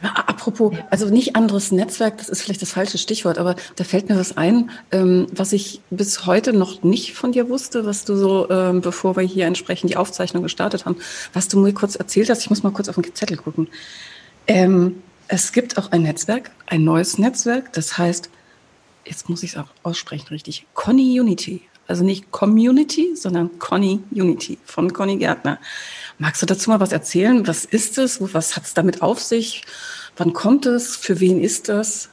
Apropos, 0.03 0.73
also 0.89 1.07
nicht 1.07 1.37
anderes 1.37 1.71
Netzwerk, 1.71 2.17
das 2.17 2.27
ist 2.27 2.41
vielleicht 2.41 2.61
das 2.61 2.71
falsche 2.71 2.97
Stichwort, 2.97 3.37
aber 3.37 3.55
da 3.77 3.85
fällt 3.85 4.09
mir 4.09 4.17
was 4.17 4.35
ein, 4.35 4.69
ähm, 4.91 5.27
was 5.31 5.53
ich 5.53 5.79
bis 5.89 6.25
heute 6.25 6.51
noch 6.51 6.83
nicht 6.83 7.13
von 7.13 7.31
dir 7.31 7.47
wusste, 7.47 7.85
was 7.85 8.03
du 8.03 8.17
so, 8.17 8.49
ähm, 8.49 8.81
bevor 8.81 9.15
wir 9.15 9.23
hier 9.23 9.45
entsprechend 9.45 9.89
die 9.89 9.95
Aufzeichnung 9.95 10.43
gestartet 10.43 10.85
haben, 10.85 10.97
was 11.31 11.47
du 11.47 11.57
mir 11.59 11.73
kurz 11.73 11.95
erzählt 11.95 12.29
hast. 12.29 12.41
Ich 12.41 12.49
muss 12.49 12.63
mal 12.63 12.73
kurz 12.73 12.89
auf 12.89 12.95
den 12.95 13.15
Zettel 13.15 13.37
gucken. 13.37 13.69
Ähm, 14.45 15.01
es 15.33 15.51
gibt 15.51 15.79
auch 15.79 15.91
ein 15.91 16.03
Netzwerk, 16.03 16.51
ein 16.67 16.83
neues 16.83 17.17
Netzwerk, 17.17 17.73
das 17.73 17.97
heißt, 17.97 18.29
jetzt 19.03 19.29
muss 19.29 19.41
ich 19.41 19.53
es 19.53 19.57
auch 19.57 19.69
aussprechen 19.81 20.27
richtig, 20.29 20.67
Conny 20.75 21.19
Unity. 21.19 21.63
Also 21.87 22.03
nicht 22.03 22.31
Community, 22.31 23.15
sondern 23.15 23.59
Conny 23.59 23.99
Unity 24.11 24.57
von 24.63 24.93
Conny 24.93 25.17
Gärtner. 25.17 25.57
Magst 26.17 26.41
du 26.41 26.45
dazu 26.45 26.69
mal 26.69 26.79
was 26.79 26.93
erzählen? 26.93 27.45
Was 27.45 27.65
ist 27.65 27.97
es? 27.97 28.21
Was 28.33 28.55
hat 28.55 28.63
es 28.63 28.73
damit 28.73 29.01
auf 29.01 29.19
sich? 29.19 29.63
Wann 30.15 30.31
kommt 30.33 30.65
es? 30.65 30.95
Für 30.95 31.19
wen 31.19 31.41
ist 31.41 31.67
das? 31.67 32.09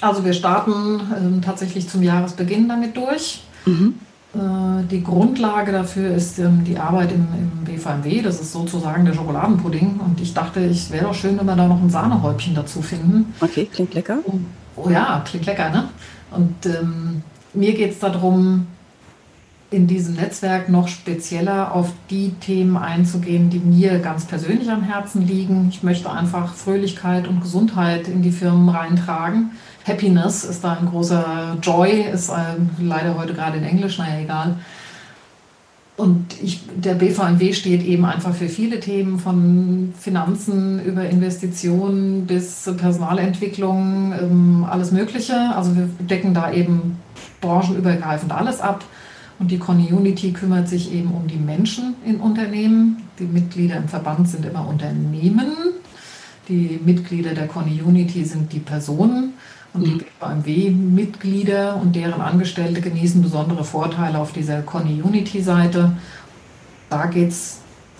Also 0.00 0.24
wir 0.24 0.34
starten 0.34 1.00
ähm, 1.16 1.42
tatsächlich 1.42 1.88
zum 1.88 2.02
Jahresbeginn 2.02 2.68
damit 2.68 2.96
durch. 2.96 3.42
Mhm. 3.64 3.94
Äh, 4.34 4.84
die 4.90 5.02
Grundlage 5.02 5.72
dafür 5.72 6.14
ist 6.14 6.38
ähm, 6.38 6.62
die 6.64 6.78
Arbeit 6.78 7.10
im, 7.10 7.26
im, 7.34 7.63
BVMW. 7.76 8.22
Das 8.22 8.40
ist 8.40 8.52
sozusagen 8.52 9.04
der 9.04 9.14
Schokoladenpudding. 9.14 10.00
Und 10.04 10.20
ich 10.20 10.34
dachte, 10.34 10.64
es 10.64 10.90
wäre 10.90 11.06
doch 11.06 11.14
schön, 11.14 11.38
wenn 11.38 11.46
wir 11.46 11.56
da 11.56 11.66
noch 11.66 11.80
ein 11.80 11.90
Sahnehäubchen 11.90 12.54
dazu 12.54 12.82
finden. 12.82 13.34
Okay, 13.40 13.68
klingt 13.72 13.94
lecker. 13.94 14.18
Oh, 14.76 14.88
ja, 14.90 15.22
klingt 15.24 15.46
lecker, 15.46 15.70
ne? 15.70 15.88
Und 16.30 16.66
ähm, 16.66 17.22
mir 17.52 17.74
geht 17.74 17.92
es 17.92 17.98
darum, 18.00 18.66
in 19.70 19.86
diesem 19.86 20.14
Netzwerk 20.14 20.68
noch 20.68 20.88
spezieller 20.88 21.74
auf 21.74 21.92
die 22.08 22.32
Themen 22.34 22.76
einzugehen, 22.76 23.50
die 23.50 23.58
mir 23.58 23.98
ganz 23.98 24.24
persönlich 24.24 24.70
am 24.70 24.82
Herzen 24.82 25.26
liegen. 25.26 25.68
Ich 25.70 25.82
möchte 25.82 26.10
einfach 26.10 26.54
Fröhlichkeit 26.54 27.26
und 27.26 27.40
Gesundheit 27.40 28.06
in 28.08 28.22
die 28.22 28.30
Firmen 28.30 28.68
reintragen. 28.68 29.50
Happiness 29.86 30.44
ist 30.44 30.64
da 30.64 30.74
ein 30.74 30.86
großer 30.86 31.58
Joy, 31.60 32.04
ist 32.12 32.30
äh, 32.30 32.56
leider 32.80 33.16
heute 33.18 33.34
gerade 33.34 33.58
in 33.58 33.64
Englisch, 33.64 33.98
naja, 33.98 34.20
egal. 34.20 34.56
Und 35.96 36.42
ich, 36.42 36.60
der 36.74 36.94
BVMW 36.94 37.52
steht 37.52 37.84
eben 37.84 38.04
einfach 38.04 38.34
für 38.34 38.48
viele 38.48 38.80
Themen 38.80 39.20
von 39.20 39.94
Finanzen 39.98 40.84
über 40.84 41.08
Investitionen 41.08 42.26
bis 42.26 42.68
Personalentwicklung, 42.76 44.12
ähm, 44.20 44.66
alles 44.68 44.90
Mögliche. 44.90 45.54
Also 45.54 45.76
wir 45.76 45.88
decken 46.00 46.34
da 46.34 46.52
eben 46.52 46.96
branchenübergreifend 47.40 48.32
alles 48.32 48.60
ab. 48.60 48.84
Und 49.38 49.50
die 49.50 49.58
Community 49.58 50.32
kümmert 50.32 50.68
sich 50.68 50.92
eben 50.92 51.12
um 51.12 51.28
die 51.28 51.36
Menschen 51.36 51.94
in 52.04 52.16
Unternehmen. 52.16 53.02
Die 53.20 53.24
Mitglieder 53.24 53.76
im 53.76 53.88
Verband 53.88 54.28
sind 54.28 54.44
immer 54.44 54.66
Unternehmen. 54.66 55.52
Die 56.48 56.80
Mitglieder 56.84 57.34
der 57.34 57.46
Community 57.46 58.24
sind 58.24 58.52
die 58.52 58.58
Personen. 58.58 59.33
Und 59.74 59.84
die 59.84 60.06
BMW-Mitglieder 60.20 61.76
und 61.76 61.96
deren 61.96 62.20
Angestellte 62.20 62.80
genießen 62.80 63.20
besondere 63.20 63.64
Vorteile 63.64 64.18
auf 64.18 64.32
dieser 64.32 64.62
Community-Seite. 64.62 65.92
Da 66.90 67.06
geht 67.06 67.30
es 67.30 67.58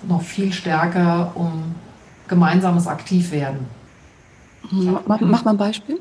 noch 0.09 0.23
viel 0.23 0.53
stärker 0.53 1.33
um 1.35 1.75
gemeinsames 2.29 2.87
Aktivwerden. 2.87 3.67
Mach, 4.71 5.21
mach 5.21 5.45
mal 5.45 5.51
ein 5.51 5.57
Beispiel. 5.57 5.99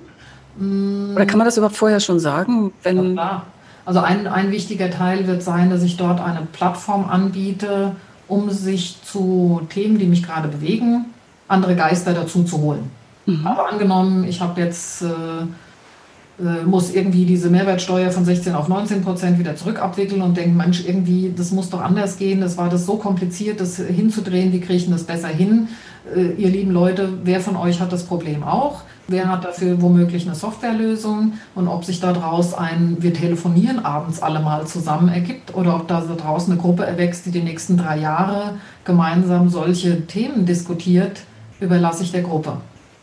Mm. 0.58 1.16
Oder 1.16 1.26
kann 1.26 1.40
man 1.40 1.46
das 1.46 1.58
überhaupt 1.58 1.76
vorher 1.76 2.00
schon 2.00 2.20
sagen? 2.20 2.72
Wenn 2.84 3.16
ja. 3.16 3.44
Also 3.86 4.00
ein, 4.00 4.28
ein 4.28 4.52
wichtiger 4.52 4.90
Teil 4.90 5.28
wird 5.28 5.44
sein, 5.44 5.70
dass 5.70 5.84
ich 5.84 5.98
dort 5.98 6.22
eine 6.22 6.48
Plattform 6.54 7.06
anbiete, 7.10 7.96
um 8.28 8.50
sich 8.50 9.02
zu 9.04 9.62
Themen, 9.70 9.98
die 9.98 10.06
mich 10.06 10.24
gerade 10.24 10.48
bewegen, 10.48 11.06
andere 11.48 11.76
Geister 11.76 12.14
dazu 12.14 12.44
zu 12.44 12.60
holen. 12.60 12.90
Mhm. 13.26 13.46
Aber 13.46 13.70
angenommen, 13.70 14.24
ich 14.24 14.40
habe 14.40 14.62
jetzt 14.62 15.02
äh, 15.02 15.08
muss 16.66 16.94
irgendwie 16.94 17.26
diese 17.26 17.50
Mehrwertsteuer 17.50 18.10
von 18.10 18.26
16 18.26 18.56
auf 18.56 18.68
19 18.68 19.04
Prozent 19.04 19.38
wieder 19.38 19.56
zurückabwickeln 19.56 20.22
und 20.24 20.36
denke, 20.36 20.58
Mensch, 20.58 20.84
irgendwie, 20.86 21.32
das 21.36 21.52
muss 21.52 21.70
doch 21.70 21.82
anders 21.82 22.18
gehen, 22.18 22.42
das 22.42 22.58
war 22.58 22.70
das 22.70 22.88
so 22.88 22.96
kompliziert, 22.96 23.60
das 23.60 23.78
hinzudrehen, 23.78 24.52
wie 24.52 24.60
kriege 24.60 24.74
ich 24.74 24.90
das 24.90 25.04
besser 25.04 25.28
hin? 25.28 25.68
Äh, 26.16 26.32
ihr 26.42 26.50
lieben 26.50 26.72
Leute, 26.72 27.10
wer 27.24 27.40
von 27.40 27.56
euch 27.56 27.80
hat 27.80 27.92
das 27.92 28.04
Problem 28.04 28.44
auch? 28.44 28.82
Wer 29.08 29.28
hat 29.30 29.44
dafür 29.44 29.82
womöglich 29.82 30.26
eine 30.26 30.36
Softwarelösung 30.36 31.34
und 31.56 31.68
ob 31.68 31.84
sich 31.84 32.00
daraus 32.00 32.54
ein, 32.54 32.98
wir 33.00 33.14
telefonieren 33.14 33.84
abends 33.84 34.22
alle 34.22 34.40
mal 34.40 34.66
zusammen 34.66 35.10
ergibt 35.10 35.54
oder 35.56 35.76
ob 35.76 35.88
da 35.88 36.02
draußen 36.02 36.54
eine 36.54 36.62
Gruppe 36.62 36.86
erwächst, 36.86 37.26
die 37.26 37.32
die 37.32 37.42
nächsten 37.42 37.78
drei 37.78 37.98
Jahre 37.98 38.56
gemeinsam 38.86 39.50
solche 39.50 40.08
Themen 40.08 40.46
diskutiert, 40.46 41.22
überlasse 41.60 42.04
ich 42.04 42.12
der 42.12 42.24
Gruppe. 42.24 42.58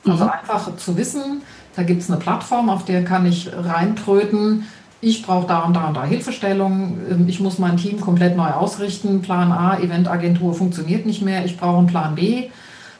Also 0.06 0.24
mhm. 0.24 0.30
einfach 0.30 0.76
zu 0.76 0.96
wissen, 0.96 1.42
da 1.76 1.82
gibt 1.82 2.02
es 2.02 2.10
eine 2.10 2.18
Plattform, 2.18 2.68
auf 2.68 2.84
der 2.84 3.04
kann 3.04 3.26
ich 3.26 3.50
reintröten. 3.52 4.64
Ich 5.00 5.22
brauche 5.22 5.46
da 5.46 5.60
und 5.60 5.74
da 5.74 5.88
und 5.88 5.96
da 5.96 6.04
Hilfestellung. 6.04 6.98
Ähm, 7.10 7.28
ich 7.28 7.40
muss 7.40 7.58
mein 7.58 7.76
Team 7.76 8.00
komplett 8.00 8.36
neu 8.36 8.50
ausrichten. 8.50 9.22
Plan 9.22 9.52
A, 9.52 9.78
Eventagentur 9.78 10.54
funktioniert 10.54 11.06
nicht 11.06 11.22
mehr. 11.22 11.44
Ich 11.44 11.56
brauche 11.56 11.78
einen 11.78 11.86
Plan 11.86 12.14
B. 12.14 12.50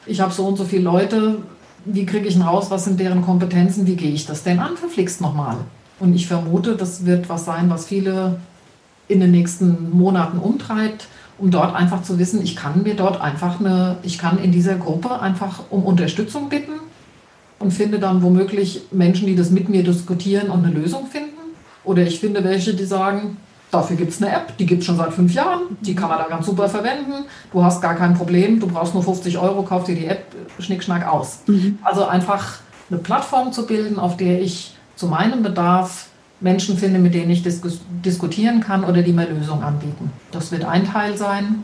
Ich 0.05 0.19
habe 0.19 0.33
so 0.33 0.47
und 0.47 0.57
so 0.57 0.63
viele 0.63 0.83
Leute 0.83 1.39
wie 1.85 2.05
kriege 2.05 2.27
ich 2.27 2.35
ihn 2.35 2.41
raus, 2.41 2.69
was 2.69 2.85
sind 2.85 2.99
deren 2.99 3.21
Kompetenzen, 3.21 3.87
wie 3.87 3.95
gehe 3.95 4.11
ich 4.11 4.25
das 4.25 4.43
denn 4.43 4.59
an, 4.59 4.77
verflixt 4.77 5.21
nochmal. 5.21 5.57
Und 5.99 6.15
ich 6.15 6.27
vermute, 6.27 6.75
das 6.75 7.05
wird 7.05 7.29
was 7.29 7.45
sein, 7.45 7.69
was 7.69 7.85
viele 7.85 8.39
in 9.07 9.19
den 9.19 9.31
nächsten 9.31 9.91
Monaten 9.91 10.37
umtreibt, 10.37 11.07
um 11.37 11.51
dort 11.51 11.75
einfach 11.75 12.03
zu 12.03 12.19
wissen, 12.19 12.41
ich 12.43 12.55
kann 12.55 12.83
mir 12.83 12.95
dort 12.95 13.19
einfach 13.19 13.59
eine, 13.59 13.97
ich 14.03 14.17
kann 14.17 14.37
in 14.37 14.51
dieser 14.51 14.75
Gruppe 14.75 15.19
einfach 15.19 15.63
um 15.69 15.83
Unterstützung 15.83 16.49
bitten 16.49 16.73
und 17.61 17.71
finde 17.71 17.99
dann 17.99 18.21
womöglich 18.21 18.81
Menschen, 18.91 19.27
die 19.27 19.35
das 19.35 19.49
mit 19.49 19.69
mir 19.69 19.83
diskutieren 19.83 20.49
und 20.49 20.65
eine 20.65 20.73
Lösung 20.73 21.07
finden. 21.07 21.29
Oder 21.83 22.03
ich 22.03 22.19
finde 22.19 22.43
welche, 22.43 22.73
die 22.73 22.85
sagen, 22.85 23.37
Dafür 23.71 23.95
gibt 23.95 24.11
es 24.11 24.21
eine 24.21 24.35
App, 24.35 24.57
die 24.57 24.65
gibt 24.65 24.81
es 24.81 24.85
schon 24.85 24.97
seit 24.97 25.13
fünf 25.13 25.33
Jahren, 25.33 25.77
die 25.79 25.95
kann 25.95 26.09
man 26.09 26.17
da 26.17 26.27
ganz 26.27 26.45
super 26.45 26.67
verwenden. 26.67 27.23
Du 27.53 27.63
hast 27.63 27.81
gar 27.81 27.95
kein 27.95 28.15
Problem, 28.15 28.59
du 28.59 28.67
brauchst 28.67 28.93
nur 28.93 29.01
50 29.01 29.37
Euro, 29.37 29.63
kauf 29.63 29.85
dir 29.85 29.95
die 29.95 30.07
App, 30.07 30.25
schnickschnack 30.59 31.07
aus. 31.07 31.39
Mhm. 31.47 31.79
Also 31.81 32.05
einfach 32.05 32.57
eine 32.89 32.99
Plattform 32.99 33.53
zu 33.53 33.65
bilden, 33.65 33.97
auf 33.97 34.17
der 34.17 34.41
ich 34.41 34.75
zu 34.97 35.07
meinem 35.07 35.41
Bedarf 35.41 36.07
Menschen 36.41 36.77
finde, 36.77 36.99
mit 36.99 37.13
denen 37.13 37.31
ich 37.31 37.43
dis 37.43 37.61
diskutieren 38.03 38.59
kann 38.59 38.83
oder 38.83 39.03
die 39.03 39.13
mir 39.13 39.29
Lösungen 39.29 39.63
anbieten. 39.63 40.11
Das 40.31 40.51
wird 40.51 40.65
ein 40.65 40.85
Teil 40.85 41.15
sein. 41.15 41.63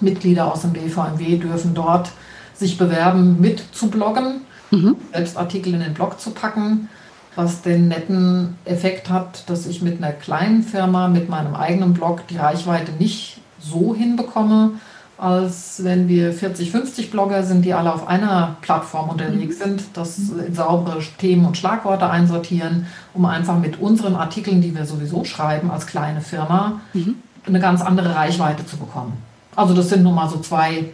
Mitglieder 0.00 0.52
aus 0.52 0.60
dem 0.60 0.72
BVMW 0.72 1.38
dürfen 1.38 1.74
dort 1.74 2.12
sich 2.54 2.78
bewerben, 2.78 3.40
mit 3.40 3.64
zu 3.72 3.90
bloggen, 3.90 4.42
mhm. 4.72 4.96
selbst 5.12 5.36
Artikel 5.36 5.74
in 5.74 5.80
den 5.80 5.94
Blog 5.94 6.20
zu 6.20 6.30
packen 6.30 6.88
was 7.34 7.62
den 7.62 7.88
netten 7.88 8.56
Effekt 8.64 9.08
hat, 9.08 9.48
dass 9.48 9.66
ich 9.66 9.82
mit 9.82 10.02
einer 10.02 10.12
kleinen 10.12 10.62
Firma, 10.62 11.08
mit 11.08 11.28
meinem 11.28 11.54
eigenen 11.54 11.94
Blog 11.94 12.26
die 12.28 12.36
Reichweite 12.36 12.92
nicht 12.92 13.40
so 13.58 13.94
hinbekomme, 13.94 14.72
als 15.16 15.84
wenn 15.84 16.08
wir 16.08 16.32
40, 16.32 16.70
50 16.70 17.10
Blogger 17.10 17.44
sind, 17.44 17.64
die 17.64 17.74
alle 17.74 17.94
auf 17.94 18.08
einer 18.08 18.56
Plattform 18.60 19.08
unterwegs 19.08 19.58
mhm. 19.60 19.62
sind, 19.62 19.82
das 19.94 20.18
in 20.18 20.54
saubere 20.54 21.00
Themen 21.18 21.46
und 21.46 21.56
Schlagworte 21.56 22.10
einsortieren, 22.10 22.86
um 23.14 23.24
einfach 23.24 23.58
mit 23.58 23.80
unseren 23.80 24.16
Artikeln, 24.16 24.60
die 24.60 24.74
wir 24.74 24.84
sowieso 24.84 25.24
schreiben 25.24 25.70
als 25.70 25.86
kleine 25.86 26.20
Firma, 26.20 26.80
mhm. 26.92 27.16
eine 27.46 27.60
ganz 27.60 27.80
andere 27.82 28.14
Reichweite 28.14 28.66
zu 28.66 28.76
bekommen. 28.76 29.12
Also 29.54 29.74
das 29.74 29.90
sind 29.90 30.02
nun 30.02 30.14
mal 30.14 30.28
so 30.28 30.40
zwei 30.40 30.90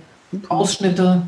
Ausschnitte 0.49 1.23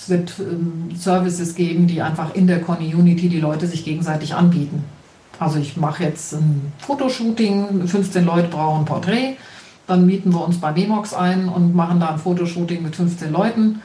Es 0.00 0.08
wird 0.08 0.32
ähm, 0.38 0.90
Services 0.96 1.54
geben, 1.54 1.86
die 1.86 2.00
einfach 2.00 2.34
in 2.34 2.46
der 2.46 2.62
Community 2.62 3.28
die 3.28 3.40
Leute 3.40 3.66
sich 3.66 3.84
gegenseitig 3.84 4.34
anbieten. 4.34 4.84
Also 5.38 5.58
ich 5.58 5.76
mache 5.76 6.04
jetzt 6.04 6.32
ein 6.32 6.72
Fotoshooting, 6.78 7.86
15 7.86 8.24
Leute 8.24 8.48
brauchen 8.48 8.80
ein 8.80 8.84
Porträt, 8.86 9.36
dann 9.86 10.06
mieten 10.06 10.32
wir 10.32 10.44
uns 10.44 10.58
bei 10.58 10.72
Memox 10.72 11.14
ein 11.14 11.48
und 11.48 11.74
machen 11.74 12.00
da 12.00 12.10
ein 12.10 12.18
Fotoshooting 12.18 12.82
mit 12.82 12.96
15 12.96 13.32
Leuten 13.32 13.82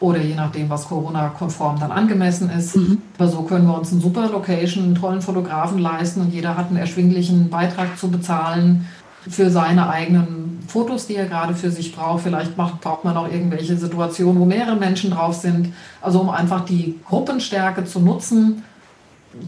oder 0.00 0.20
je 0.20 0.34
nachdem, 0.34 0.68
was 0.68 0.88
Corona-konform 0.88 1.78
dann 1.80 1.92
angemessen 1.92 2.50
ist. 2.50 2.76
Mhm. 2.76 3.00
Aber 3.16 3.28
so 3.28 3.42
können 3.42 3.66
wir 3.66 3.78
uns 3.78 3.92
eine 3.92 4.00
super 4.00 4.28
Location, 4.28 4.84
einen 4.84 4.94
tollen 4.94 5.22
Fotografen 5.22 5.78
leisten 5.78 6.20
und 6.20 6.32
jeder 6.32 6.56
hat 6.56 6.68
einen 6.68 6.76
erschwinglichen 6.76 7.48
Beitrag 7.48 7.98
zu 7.98 8.10
bezahlen 8.10 8.86
für 9.28 9.50
seine 9.50 9.88
eigenen 9.88 10.53
Fotos, 10.66 11.06
die 11.06 11.16
er 11.16 11.26
gerade 11.26 11.54
für 11.54 11.70
sich 11.70 11.94
braucht. 11.94 12.22
Vielleicht 12.22 12.56
macht, 12.56 12.80
braucht 12.80 13.04
man 13.04 13.16
auch 13.16 13.30
irgendwelche 13.30 13.76
Situationen, 13.76 14.40
wo 14.40 14.44
mehrere 14.44 14.76
Menschen 14.76 15.10
drauf 15.10 15.34
sind. 15.34 15.72
Also 16.00 16.20
um 16.20 16.30
einfach 16.30 16.64
die 16.64 16.98
Gruppenstärke 17.06 17.84
zu 17.84 18.00
nutzen. 18.00 18.62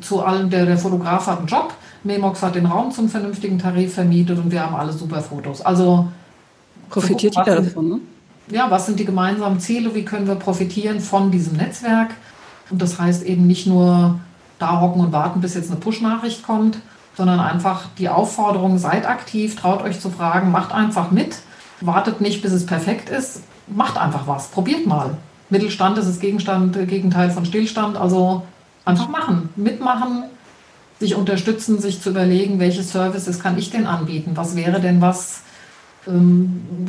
Zu 0.00 0.22
allem, 0.22 0.50
der, 0.50 0.66
der 0.66 0.78
Fotograf 0.78 1.28
hat 1.28 1.38
einen 1.38 1.46
Job, 1.46 1.72
Memox 2.02 2.42
hat 2.42 2.56
den 2.56 2.66
Raum 2.66 2.90
zum 2.90 3.08
vernünftigen 3.08 3.58
Tarif 3.58 3.94
vermietet 3.94 4.36
und 4.38 4.50
wir 4.50 4.64
haben 4.64 4.74
alle 4.74 4.92
super 4.92 5.20
Fotos. 5.20 5.60
Also 5.62 6.08
profitiert 6.90 7.34
so, 7.34 7.40
jeder 7.40 7.62
davon, 7.62 7.88
ne? 7.88 8.00
ja, 8.50 8.70
was 8.70 8.86
sind 8.86 8.98
die 8.98 9.04
gemeinsamen 9.04 9.60
Ziele, 9.60 9.94
wie 9.94 10.04
können 10.04 10.26
wir 10.26 10.34
profitieren 10.36 11.00
von 11.00 11.30
diesem 11.30 11.56
Netzwerk. 11.56 12.10
Und 12.70 12.82
das 12.82 12.98
heißt 12.98 13.22
eben 13.22 13.46
nicht 13.46 13.66
nur 13.66 14.18
da 14.58 14.80
hocken 14.80 15.00
und 15.00 15.12
warten, 15.12 15.40
bis 15.40 15.54
jetzt 15.54 15.70
eine 15.70 15.78
Push-Nachricht 15.78 16.42
kommt, 16.42 16.78
sondern 17.16 17.40
einfach 17.40 17.84
die 17.98 18.08
Aufforderung, 18.08 18.78
seid 18.78 19.06
aktiv, 19.06 19.56
traut 19.56 19.82
euch 19.82 20.00
zu 20.00 20.10
fragen, 20.10 20.50
macht 20.50 20.72
einfach 20.72 21.10
mit, 21.10 21.38
wartet 21.80 22.20
nicht, 22.20 22.42
bis 22.42 22.52
es 22.52 22.66
perfekt 22.66 23.08
ist, 23.08 23.42
macht 23.66 23.96
einfach 23.96 24.26
was, 24.26 24.48
probiert 24.48 24.86
mal. 24.86 25.16
Mittelstand 25.48 25.96
ist 25.98 26.08
das 26.08 26.20
Gegenstand, 26.20 26.76
Gegenteil 26.88 27.30
von 27.30 27.44
Stillstand, 27.46 27.96
also 27.96 28.42
einfach 28.84 29.08
machen, 29.08 29.48
mitmachen, 29.56 30.24
sich 30.98 31.14
unterstützen, 31.14 31.80
sich 31.80 32.00
zu 32.00 32.10
überlegen, 32.10 32.58
welche 32.58 32.82
Services 32.82 33.40
kann 33.40 33.58
ich 33.58 33.70
denn 33.70 33.86
anbieten, 33.86 34.32
was 34.34 34.56
wäre 34.56 34.80
denn 34.80 35.00
was, 35.00 35.42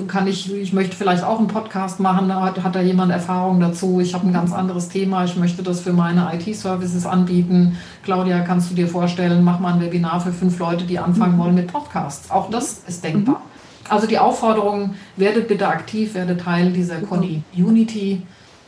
kann 0.08 0.28
ich, 0.28 0.54
ich 0.54 0.74
möchte 0.74 0.96
vielleicht 0.96 1.24
auch 1.24 1.40
einen 1.40 1.48
Podcast 1.48 2.00
machen, 2.00 2.34
hat, 2.34 2.64
hat 2.64 2.76
da 2.76 2.82
jemand 2.82 3.12
Erfahrung 3.12 3.60
dazu, 3.60 4.00
ich 4.00 4.14
habe 4.14 4.28
ein 4.28 4.34
ganz 4.34 4.54
anderes 4.54 4.90
Thema, 4.90 5.26
ich 5.26 5.36
möchte 5.36 5.64
das 5.64 5.80
für 5.80 5.92
meine 5.92 6.32
IT-Services 6.36 7.08
anbieten. 7.08 7.78
Claudia, 8.04 8.42
kannst 8.42 8.70
du 8.70 8.76
dir 8.76 8.88
vorstellen, 8.88 9.44
mach 9.44 9.60
mal 9.60 9.74
ein 9.74 9.82
Webinar 9.82 10.22
für 10.22 10.32
fünf 10.32 10.60
Leute, 10.60 10.86
die 10.86 11.00
anfangen 11.00 11.36
mhm. 11.36 11.40
wollen 11.40 11.56
mit 11.56 11.72
Podcasts. 11.72 12.30
Auch 12.30 12.52
das 12.52 12.84
ist 12.88 13.04
denkbar. 13.04 13.40
Mhm. 13.40 13.90
Also 13.90 14.06
die 14.06 14.20
Aufforderung, 14.20 14.94
werdet 15.16 15.48
bitte 15.48 15.68
aktiv, 15.68 16.14
werdet 16.14 16.42
Teil 16.42 16.72
dieser 16.72 16.98
Conny 17.02 17.42
Unity. 17.56 18.22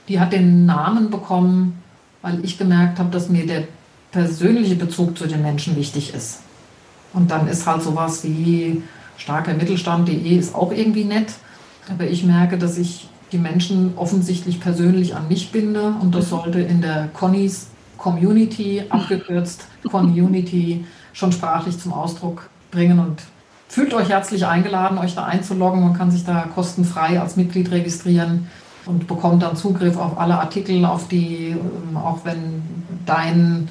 Die 0.07 0.19
hat 0.19 0.33
den 0.33 0.65
Namen 0.65 1.11
bekommen, 1.11 1.79
weil 2.23 2.43
ich 2.43 2.57
gemerkt 2.57 2.97
habe, 2.97 3.11
dass 3.11 3.29
mir 3.29 3.45
der 3.45 3.65
persönliche 4.11 4.75
Bezug 4.75 5.15
zu 5.15 5.27
den 5.27 5.43
Menschen 5.43 5.75
wichtig 5.75 6.15
ist. 6.15 6.39
Und 7.13 7.29
dann 7.29 7.47
ist 7.47 7.67
halt 7.67 7.83
sowas 7.83 8.23
wie 8.23 8.81
starker 9.19 9.53
Mittelstand.de 9.53 10.35
ist 10.35 10.55
auch 10.55 10.71
irgendwie 10.71 11.05
nett. 11.05 11.33
Aber 11.91 12.05
ich 12.05 12.23
merke, 12.23 12.57
dass 12.57 12.77
ich 12.77 13.07
die 13.31 13.37
Menschen 13.37 13.93
offensichtlich 13.95 14.59
persönlich 14.59 15.15
an 15.15 15.27
mich 15.27 15.51
binde 15.51 15.93
und 16.01 16.15
das 16.15 16.29
sollte 16.29 16.59
in 16.59 16.81
der 16.81 17.09
Connys 17.13 17.67
Community, 17.97 18.83
abgekürzt 18.89 19.67
Community, 19.87 20.85
schon 21.13 21.31
sprachlich 21.31 21.77
zum 21.77 21.93
Ausdruck 21.93 22.49
bringen 22.71 22.99
und 22.99 23.21
fühlt 23.67 23.93
euch 23.93 24.09
herzlich 24.09 24.45
eingeladen, 24.45 24.97
euch 24.97 25.15
da 25.15 25.25
einzuloggen. 25.25 25.81
Man 25.81 25.93
kann 25.93 26.09
sich 26.09 26.25
da 26.25 26.47
kostenfrei 26.55 27.19
als 27.19 27.35
Mitglied 27.35 27.69
registrieren 27.71 28.47
und 28.85 29.07
bekommt 29.07 29.43
dann 29.43 29.55
Zugriff 29.55 29.97
auf 29.97 30.17
alle 30.17 30.39
Artikel, 30.39 30.83
auf 30.85 31.07
die, 31.07 31.49
ähm, 31.49 31.97
auch 31.97 32.23
wenn 32.23 32.63
dein 33.05 33.69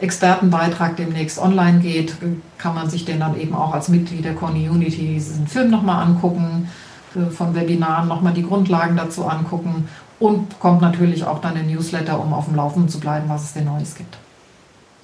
Expertenbeitrag 0.00 0.96
demnächst 0.96 1.38
online 1.38 1.80
geht, 1.80 2.14
kann 2.58 2.74
man 2.74 2.88
sich 2.88 3.04
den 3.04 3.20
dann 3.20 3.38
eben 3.38 3.54
auch 3.54 3.72
als 3.72 3.88
Mitglied 3.88 4.24
der 4.24 4.34
Community 4.34 5.14
diesen 5.14 5.46
Film 5.46 5.70
nochmal 5.70 6.04
angucken, 6.04 6.68
äh, 7.14 7.30
von 7.30 7.54
Webinaren 7.54 8.08
nochmal 8.08 8.32
die 8.32 8.42
Grundlagen 8.42 8.96
dazu 8.96 9.26
angucken 9.26 9.88
und 10.18 10.48
bekommt 10.48 10.80
natürlich 10.80 11.24
auch 11.24 11.40
dann 11.40 11.54
den 11.54 11.66
Newsletter, 11.66 12.20
um 12.20 12.32
auf 12.32 12.46
dem 12.46 12.54
Laufenden 12.54 12.88
zu 12.88 13.00
bleiben, 13.00 13.28
was 13.28 13.44
es 13.44 13.52
denn 13.54 13.64
Neues 13.64 13.94
gibt. 13.94 14.16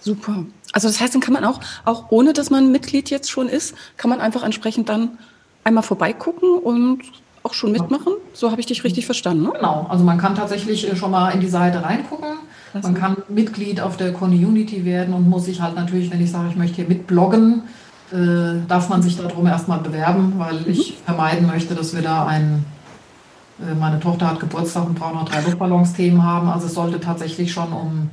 Super. 0.00 0.44
Also 0.72 0.88
das 0.88 1.00
heißt, 1.00 1.14
dann 1.14 1.22
kann 1.22 1.34
man 1.34 1.44
auch, 1.44 1.60
auch 1.84 2.06
ohne 2.10 2.32
dass 2.32 2.50
man 2.50 2.70
Mitglied 2.70 3.10
jetzt 3.10 3.30
schon 3.30 3.48
ist, 3.48 3.74
kann 3.96 4.10
man 4.10 4.20
einfach 4.20 4.42
entsprechend 4.42 4.88
dann 4.88 5.18
einmal 5.64 5.82
vorbeigucken 5.82 6.58
und 6.58 7.00
auch 7.42 7.54
schon 7.54 7.72
mitmachen. 7.72 8.12
So 8.32 8.50
habe 8.50 8.60
ich 8.60 8.66
dich 8.66 8.84
richtig 8.84 9.06
verstanden. 9.06 9.44
Ne? 9.44 9.52
Genau. 9.54 9.86
Also 9.88 10.04
man 10.04 10.18
kann 10.18 10.34
tatsächlich 10.34 10.90
äh, 10.90 10.96
schon 10.96 11.10
mal 11.10 11.30
in 11.30 11.40
die 11.40 11.48
Seite 11.48 11.82
reingucken 11.82 12.38
man 12.82 12.94
kann 12.94 13.16
Mitglied 13.28 13.80
auf 13.80 13.96
der 13.96 14.12
Community 14.12 14.84
werden 14.84 15.14
und 15.14 15.28
muss 15.28 15.44
sich 15.46 15.60
halt 15.60 15.74
natürlich, 15.74 16.10
wenn 16.10 16.20
ich 16.20 16.30
sage, 16.30 16.48
ich 16.50 16.56
möchte 16.56 16.76
hier 16.76 16.88
mitbloggen, 16.88 17.62
äh, 18.12 18.66
darf 18.68 18.88
man 18.88 19.02
sich 19.02 19.16
darum 19.16 19.46
erstmal 19.46 19.80
bewerben, 19.80 20.34
weil 20.36 20.60
mhm. 20.60 20.70
ich 20.70 20.98
vermeiden 21.04 21.46
möchte, 21.46 21.74
dass 21.74 21.94
wir 21.94 22.02
da 22.02 22.26
ein, 22.26 22.64
äh, 23.60 23.74
meine 23.74 24.00
Tochter 24.00 24.28
hat 24.28 24.40
Geburtstag 24.40 24.86
und 24.86 24.98
braucht 24.98 25.14
noch 25.14 25.28
drei 25.28 25.40
Luftballons-Themen 25.40 26.22
haben. 26.22 26.48
Also 26.48 26.66
es 26.66 26.74
sollte 26.74 27.00
tatsächlich 27.00 27.52
schon 27.52 27.72
um, 27.72 28.10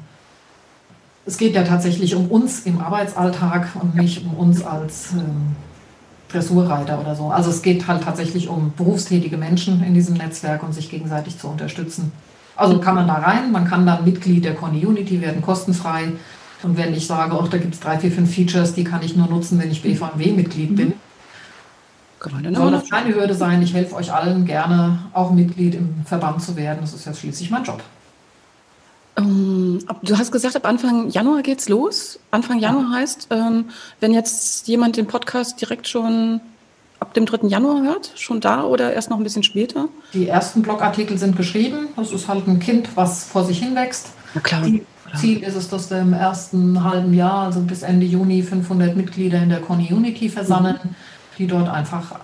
es 1.26 1.38
geht 1.38 1.56
ja 1.56 1.64
tatsächlich 1.64 2.16
um 2.16 2.28
uns 2.28 2.62
im 2.62 2.80
Arbeitsalltag 2.80 3.70
und 3.80 3.96
nicht 3.96 4.26
um 4.26 4.34
uns 4.34 4.64
als 4.64 5.14
ähm, 5.14 5.56
Dressurreiter 6.30 7.00
oder 7.00 7.16
so. 7.16 7.28
Also 7.28 7.52
es 7.52 7.62
geht 7.62 7.88
halt 7.88 8.04
tatsächlich 8.04 8.50
um 8.50 8.74
berufstätige 8.76 9.38
Menschen 9.38 9.84
in 9.84 9.94
diesem 9.94 10.16
Netzwerk 10.16 10.64
und 10.64 10.74
sich 10.74 10.90
gegenseitig 10.90 11.38
zu 11.38 11.48
unterstützen. 11.48 12.12
Also 12.56 12.80
kann 12.80 12.96
man 12.96 13.08
da 13.08 13.16
rein, 13.16 13.52
man 13.52 13.66
kann 13.66 13.86
dann 13.86 14.06
Mitglied 14.06 14.46
der 14.46 14.56
Community 14.56 15.22
werden, 15.22 15.42
kostenfrei. 15.42 16.14
Und 16.62 16.78
wenn 16.78 16.94
ich 16.94 17.08
sage, 17.08 17.34
auch 17.34 17.48
da 17.48 17.58
gibt 17.58 17.74
es 17.74 17.80
drei, 17.80 18.00
vier, 18.00 18.12
fünf 18.12 18.34
Features, 18.34 18.74
die 18.74 18.84
kann 18.84 19.02
ich 19.02 19.16
nur 19.16 19.28
nutzen, 19.28 19.60
wenn 19.60 19.72
ich 19.72 19.82
BVMW-Mitglied 19.82 20.76
bin. 20.76 20.88
Mhm. 20.90 22.56
Soll 22.56 22.72
das 22.72 22.90
keine 22.90 23.14
Hürde 23.14 23.34
sein. 23.34 23.62
Ich 23.62 23.74
helfe 23.74 23.96
euch 23.96 24.14
allen 24.14 24.46
gerne, 24.46 25.00
auch 25.12 25.32
Mitglied 25.32 25.76
im 25.76 26.06
Verband 26.06 26.42
zu 26.42 26.56
werden. 26.56 26.80
Das 26.82 26.94
ist 26.94 27.06
ja 27.06 27.14
schließlich 27.14 27.52
mein 27.52 27.66
Job. 27.66 27.82
Ähm, 29.18 29.80
du 30.02 30.18
hast 30.18 30.32
gesagt, 30.32 30.56
ab 30.56 30.66
Anfang 30.66 31.10
Januar 31.10 31.44
geht's 31.44 31.68
los. 31.68 32.20
Anfang 32.32 32.60
Januar 32.60 32.86
ja. 32.92 32.98
heißt, 33.00 33.28
ähm, 33.30 33.66
wenn 34.00 34.14
jetzt 34.14 34.68
jemand 34.68 34.96
den 34.96 35.06
Podcast 35.06 35.60
direkt 35.60 35.88
schon 35.88 36.40
ab 37.04 37.14
dem 37.14 37.26
3. 37.26 37.48
Januar 37.50 37.84
hört? 37.84 38.14
Schon 38.16 38.40
da 38.40 38.64
oder 38.64 38.94
erst 38.94 39.10
noch 39.10 39.18
ein 39.18 39.24
bisschen 39.24 39.44
später? 39.44 39.90
Die 40.14 40.30
ersten 40.30 40.62
Blogartikel 40.62 41.18
sind 41.18 41.36
geschrieben. 41.36 41.90
Das 41.98 42.14
ist 42.14 42.30
halt 42.30 42.48
ein 42.48 42.60
Kind, 42.60 42.96
was 42.96 43.26
vor 43.26 43.44
sich 43.44 43.60
hin 43.60 43.76
wächst. 43.76 44.12
Na 44.34 44.40
klar. 44.40 44.64
Ziel 45.16 45.44
ist 45.44 45.56
es, 45.56 45.70
dass 45.70 45.92
wir 45.92 46.00
im 46.00 46.14
ersten 46.14 46.82
halben 46.82 47.14
Jahr, 47.14 47.44
also 47.44 47.60
bis 47.60 47.84
Ende 47.84 48.06
Juni, 48.06 48.42
500 48.42 48.96
Mitglieder 48.96 49.44
in 49.44 49.50
der 49.50 49.60
Community 49.60 50.30
versammeln, 50.30 50.80
mhm. 50.82 50.96
die 51.38 51.46
dort 51.46 51.70
einfach 51.70 52.16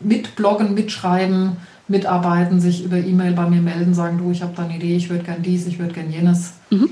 mitbloggen, 0.00 0.74
mitschreiben, 0.74 1.56
mitarbeiten, 1.88 2.60
sich 2.60 2.84
über 2.84 2.98
E-Mail 2.98 3.32
bei 3.32 3.48
mir 3.48 3.62
melden, 3.62 3.94
sagen, 3.94 4.18
du, 4.18 4.30
ich 4.30 4.42
habe 4.42 4.52
da 4.54 4.64
eine 4.64 4.76
Idee, 4.76 4.96
ich 4.96 5.08
würde 5.08 5.24
gern 5.24 5.42
dies, 5.42 5.66
ich 5.66 5.78
würde 5.78 5.94
gern 5.94 6.10
jenes. 6.10 6.52
Mhm. 6.70 6.90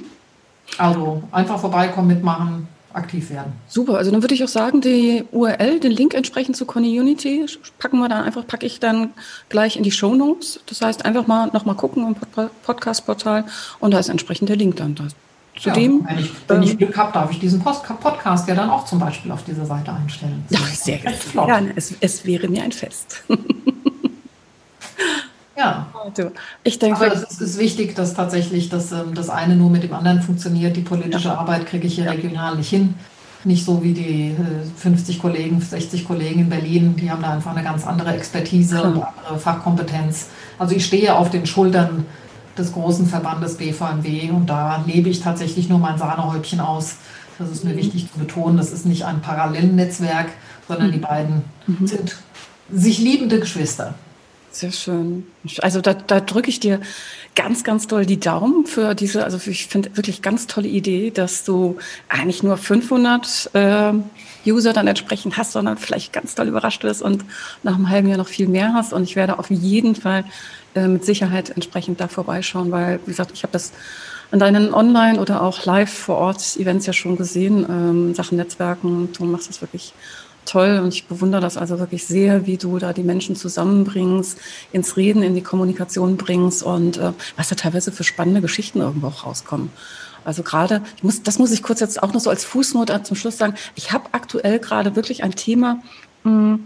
Also 0.78 1.22
einfach 1.30 1.60
vorbeikommen, 1.60 2.08
mitmachen, 2.08 2.66
aktiv 2.94 3.30
werden. 3.30 3.52
Super, 3.68 3.98
also 3.98 4.10
dann 4.10 4.22
würde 4.22 4.34
ich 4.34 4.44
auch 4.44 4.48
sagen, 4.48 4.80
die 4.80 5.24
URL, 5.32 5.80
den 5.80 5.92
Link 5.92 6.14
entsprechend 6.14 6.56
zu 6.56 6.64
Community, 6.66 7.46
packen 7.78 7.98
wir 7.98 8.08
dann 8.08 8.24
einfach, 8.24 8.46
packe 8.46 8.66
ich 8.66 8.80
dann 8.80 9.10
gleich 9.48 9.76
in 9.76 9.82
die 9.82 9.90
Show 9.90 10.14
Notes. 10.14 10.60
Das 10.66 10.80
heißt, 10.80 11.04
einfach 11.04 11.26
mal 11.26 11.48
nochmal 11.52 11.74
gucken 11.74 12.06
im 12.06 12.16
Podcast-Portal 12.64 13.44
und 13.80 13.92
da 13.92 13.98
ist 13.98 14.08
entsprechend 14.08 14.48
der 14.48 14.56
Link 14.56 14.76
dann 14.76 14.94
da. 14.94 15.04
Zudem, 15.56 16.00
ja, 16.00 16.10
wenn 16.10 16.18
ich, 16.18 16.30
wenn 16.48 16.62
ich 16.64 16.70
ähm, 16.72 16.78
Glück 16.78 16.96
habe, 16.96 17.12
darf 17.12 17.30
ich 17.30 17.38
diesen 17.38 17.60
Post 17.60 17.84
Podcast 18.00 18.48
ja 18.48 18.56
dann 18.56 18.70
auch 18.70 18.86
zum 18.86 18.98
Beispiel 18.98 19.30
auf 19.30 19.44
dieser 19.44 19.64
Seite 19.64 19.92
einstellen. 19.92 20.44
Ja, 20.50 20.58
sehr 20.58 20.98
gerne. 20.98 21.72
Es, 21.76 21.94
es 22.00 22.26
wäre 22.26 22.48
mir 22.48 22.64
ein 22.64 22.72
Fest. 22.72 23.22
Ja. 25.64 25.86
Ich 26.62 26.78
denke, 26.78 26.96
Aber 26.96 27.12
es 27.12 27.40
ist 27.40 27.58
wichtig, 27.58 27.94
dass 27.94 28.14
tatsächlich 28.14 28.68
das, 28.68 28.92
ähm, 28.92 29.14
das 29.14 29.30
eine 29.30 29.56
nur 29.56 29.70
mit 29.70 29.82
dem 29.82 29.94
anderen 29.94 30.22
funktioniert. 30.22 30.76
Die 30.76 30.82
politische 30.82 31.28
ja. 31.28 31.38
Arbeit 31.38 31.66
kriege 31.66 31.86
ich 31.86 31.94
hier 31.94 32.04
ja. 32.04 32.12
regional 32.12 32.56
nicht 32.56 32.68
hin. 32.68 32.94
Nicht 33.44 33.64
so 33.64 33.82
wie 33.82 33.92
die 33.92 34.34
50 34.76 35.16
äh, 35.16 35.20
Kollegen, 35.20 35.60
60 35.60 36.06
Kollegen 36.06 36.40
in 36.40 36.48
Berlin, 36.48 36.96
die 36.96 37.10
haben 37.10 37.20
da 37.20 37.30
einfach 37.30 37.54
eine 37.54 37.62
ganz 37.62 37.86
andere 37.86 38.14
Expertise 38.14 38.76
Klar. 38.76 38.86
und 38.86 39.02
andere 39.02 39.38
Fachkompetenz. 39.38 40.28
Also 40.58 40.74
ich 40.74 40.86
stehe 40.86 41.14
auf 41.14 41.28
den 41.28 41.44
Schultern 41.44 42.06
des 42.56 42.72
großen 42.72 43.06
Verbandes 43.06 43.56
BVMW 43.56 44.30
und 44.30 44.46
da 44.46 44.82
lebe 44.86 45.08
ich 45.10 45.20
tatsächlich 45.20 45.68
nur 45.68 45.78
mein 45.78 45.98
Sahnehäubchen 45.98 46.60
aus. 46.60 46.96
Das 47.38 47.50
ist 47.50 47.64
mir 47.64 47.72
mhm. 47.72 47.78
wichtig 47.78 48.10
zu 48.12 48.18
betonen. 48.18 48.56
Das 48.56 48.72
ist 48.72 48.86
nicht 48.86 49.04
ein 49.04 49.20
Parallelnetzwerk, 49.20 50.28
sondern 50.68 50.88
mhm. 50.88 50.92
die 50.92 50.98
beiden 50.98 51.42
mhm. 51.66 51.86
sind 51.86 52.16
sich 52.72 52.98
liebende 52.98 53.40
Geschwister. 53.40 53.94
Sehr 54.54 54.70
schön. 54.70 55.26
Also 55.62 55.80
da, 55.80 55.94
da 55.94 56.20
drücke 56.20 56.48
ich 56.48 56.60
dir 56.60 56.80
ganz, 57.34 57.64
ganz 57.64 57.88
doll 57.88 58.06
die 58.06 58.20
Daumen 58.20 58.66
für 58.66 58.94
diese, 58.94 59.24
also 59.24 59.36
ich 59.50 59.66
finde 59.66 59.96
wirklich 59.96 60.22
ganz 60.22 60.46
tolle 60.46 60.68
Idee, 60.68 61.10
dass 61.10 61.42
du 61.42 61.76
eigentlich 62.08 62.44
nur 62.44 62.56
500 62.56 63.50
äh, 63.52 63.92
User 64.46 64.72
dann 64.72 64.86
entsprechend 64.86 65.36
hast, 65.36 65.50
sondern 65.50 65.76
vielleicht 65.76 66.12
ganz 66.12 66.36
toll 66.36 66.46
überrascht 66.46 66.84
wirst 66.84 67.02
und 67.02 67.24
nach 67.64 67.74
einem 67.74 67.88
halben 67.88 68.06
Jahr 68.06 68.16
noch 68.16 68.28
viel 68.28 68.46
mehr 68.46 68.74
hast. 68.74 68.92
Und 68.92 69.02
ich 69.02 69.16
werde 69.16 69.40
auf 69.40 69.50
jeden 69.50 69.96
Fall 69.96 70.24
äh, 70.76 70.86
mit 70.86 71.04
Sicherheit 71.04 71.50
entsprechend 71.50 72.00
da 72.00 72.06
vorbeischauen, 72.06 72.70
weil, 72.70 73.00
wie 73.06 73.10
gesagt, 73.10 73.32
ich 73.34 73.42
habe 73.42 73.52
das 73.52 73.72
an 74.30 74.38
deinen 74.38 74.72
Online- 74.72 75.18
oder 75.18 75.42
auch 75.42 75.64
live 75.64 75.92
vor 75.92 76.18
Ort 76.18 76.56
Events 76.56 76.86
ja 76.86 76.92
schon 76.92 77.16
gesehen, 77.16 77.66
ähm, 77.68 78.14
Sachen 78.14 78.36
Netzwerken. 78.36 79.08
Du 79.12 79.24
machst 79.24 79.48
das 79.48 79.60
wirklich 79.62 79.94
toll 80.44 80.80
und 80.82 80.94
ich 80.94 81.06
bewundere 81.06 81.40
das 81.40 81.56
also 81.56 81.78
wirklich 81.78 82.06
sehr, 82.06 82.46
wie 82.46 82.56
du 82.56 82.78
da 82.78 82.92
die 82.92 83.02
Menschen 83.02 83.36
zusammenbringst, 83.36 84.38
ins 84.72 84.96
Reden, 84.96 85.22
in 85.22 85.34
die 85.34 85.42
Kommunikation 85.42 86.16
bringst 86.16 86.62
und 86.62 86.98
äh, 86.98 87.12
was 87.36 87.48
da 87.48 87.54
teilweise 87.54 87.92
für 87.92 88.04
spannende 88.04 88.40
Geschichten 88.40 88.80
irgendwo 88.80 89.08
auch 89.08 89.26
rauskommen. 89.26 89.70
Also 90.24 90.42
gerade, 90.42 90.82
ich 90.96 91.02
muss, 91.02 91.22
das 91.22 91.38
muss 91.38 91.52
ich 91.52 91.62
kurz 91.62 91.80
jetzt 91.80 92.02
auch 92.02 92.12
noch 92.12 92.20
so 92.20 92.30
als 92.30 92.44
Fußnote 92.44 93.02
zum 93.02 93.16
Schluss 93.16 93.36
sagen. 93.36 93.54
Ich 93.74 93.92
habe 93.92 94.04
aktuell 94.12 94.58
gerade 94.58 94.96
wirklich 94.96 95.22
ein 95.22 95.34
Thema, 95.34 95.82
mh, 96.24 96.30
hm, 96.30 96.64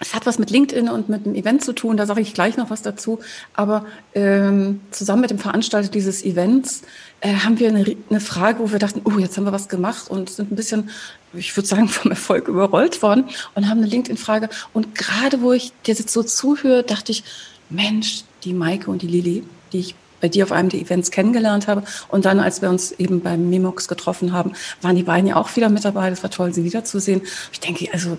es 0.00 0.14
hat 0.14 0.26
was 0.26 0.38
mit 0.38 0.50
LinkedIn 0.50 0.88
und 0.88 1.08
mit 1.08 1.24
dem 1.24 1.34
Event 1.34 1.64
zu 1.64 1.72
tun, 1.72 1.96
da 1.96 2.06
sage 2.06 2.20
ich 2.20 2.34
gleich 2.34 2.56
noch 2.56 2.70
was 2.70 2.82
dazu. 2.82 3.20
Aber 3.54 3.86
ähm, 4.14 4.80
zusammen 4.90 5.22
mit 5.22 5.30
dem 5.30 5.38
Veranstalter 5.38 5.88
dieses 5.88 6.24
Events 6.24 6.82
äh, 7.20 7.34
haben 7.34 7.58
wir 7.58 7.68
eine, 7.68 7.96
eine, 8.10 8.20
Frage, 8.20 8.58
wo 8.58 8.72
wir 8.72 8.78
dachten, 8.78 9.02
oh, 9.04 9.18
jetzt 9.18 9.36
haben 9.36 9.44
wir 9.44 9.52
was 9.52 9.68
gemacht 9.68 10.10
und 10.10 10.30
sind 10.30 10.50
ein 10.50 10.56
bisschen, 10.56 10.90
ich 11.32 11.56
würde 11.56 11.68
sagen, 11.68 11.88
vom 11.88 12.10
Erfolg 12.10 12.48
überrollt 12.48 13.02
worden 13.02 13.28
und 13.54 13.68
haben 13.68 13.78
eine 13.78 13.86
LinkedIn-Frage. 13.86 14.48
Und 14.72 14.94
gerade 14.94 15.42
wo 15.42 15.52
ich 15.52 15.72
dir 15.86 15.94
jetzt 15.94 16.10
so 16.10 16.22
zuhöre, 16.22 16.82
dachte 16.82 17.12
ich, 17.12 17.24
Mensch, 17.70 18.24
die 18.42 18.52
Maike 18.52 18.90
und 18.90 19.02
die 19.02 19.06
Lili, 19.06 19.44
die 19.72 19.80
ich 19.80 19.94
bei 20.20 20.28
dir 20.28 20.44
auf 20.44 20.52
einem 20.52 20.70
der 20.70 20.80
Events 20.80 21.10
kennengelernt 21.10 21.68
habe. 21.68 21.82
Und 22.08 22.24
dann, 22.24 22.40
als 22.40 22.62
wir 22.62 22.70
uns 22.70 22.92
eben 22.92 23.20
beim 23.20 23.50
Mimox 23.50 23.88
getroffen 23.88 24.32
haben, 24.32 24.52
waren 24.80 24.96
die 24.96 25.02
beiden 25.02 25.28
ja 25.28 25.36
auch 25.36 25.54
wieder 25.54 25.68
mit 25.68 25.84
dabei. 25.84 26.08
Das 26.08 26.22
war 26.22 26.30
toll, 26.30 26.54
sie 26.54 26.64
wiederzusehen. 26.64 27.20
Ich 27.52 27.60
denke, 27.60 27.88
also 27.92 28.16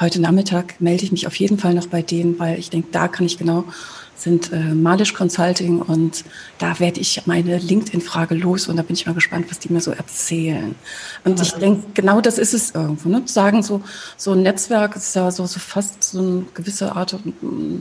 heute 0.00 0.20
Nachmittag 0.20 0.80
melde 0.80 1.04
ich 1.04 1.12
mich 1.12 1.26
auf 1.26 1.36
jeden 1.36 1.58
Fall 1.58 1.74
noch 1.74 1.86
bei 1.86 2.02
denen, 2.02 2.38
weil 2.38 2.58
ich 2.58 2.70
denke, 2.70 2.88
da 2.92 3.08
kann 3.08 3.26
ich 3.26 3.38
genau 3.38 3.64
sind 4.22 4.52
äh, 4.52 4.74
Malisch 4.74 5.14
Consulting 5.14 5.82
und 5.82 6.24
da 6.58 6.78
werde 6.78 7.00
ich 7.00 7.22
meine 7.26 7.58
LinkedIn-Frage 7.58 8.34
los 8.34 8.68
und 8.68 8.76
da 8.76 8.82
bin 8.82 8.94
ich 8.94 9.06
mal 9.06 9.14
gespannt, 9.14 9.46
was 9.50 9.58
die 9.58 9.72
mir 9.72 9.80
so 9.80 9.90
erzählen. 9.90 10.74
Und 11.24 11.40
ich 11.40 11.52
denke, 11.54 11.86
genau 11.94 12.20
das 12.20 12.38
ist 12.38 12.54
es 12.54 12.70
irgendwo. 12.70 13.08
Ne? 13.08 13.22
Sagen 13.26 13.62
so, 13.62 13.82
so 14.16 14.32
ein 14.32 14.42
Netzwerk 14.42 14.96
ist 14.96 15.14
ja 15.16 15.30
so, 15.30 15.46
so 15.46 15.58
fast 15.58 16.04
so 16.04 16.20
eine 16.20 16.44
gewisse 16.54 16.94
Art, 16.94 17.16
mm, 17.24 17.78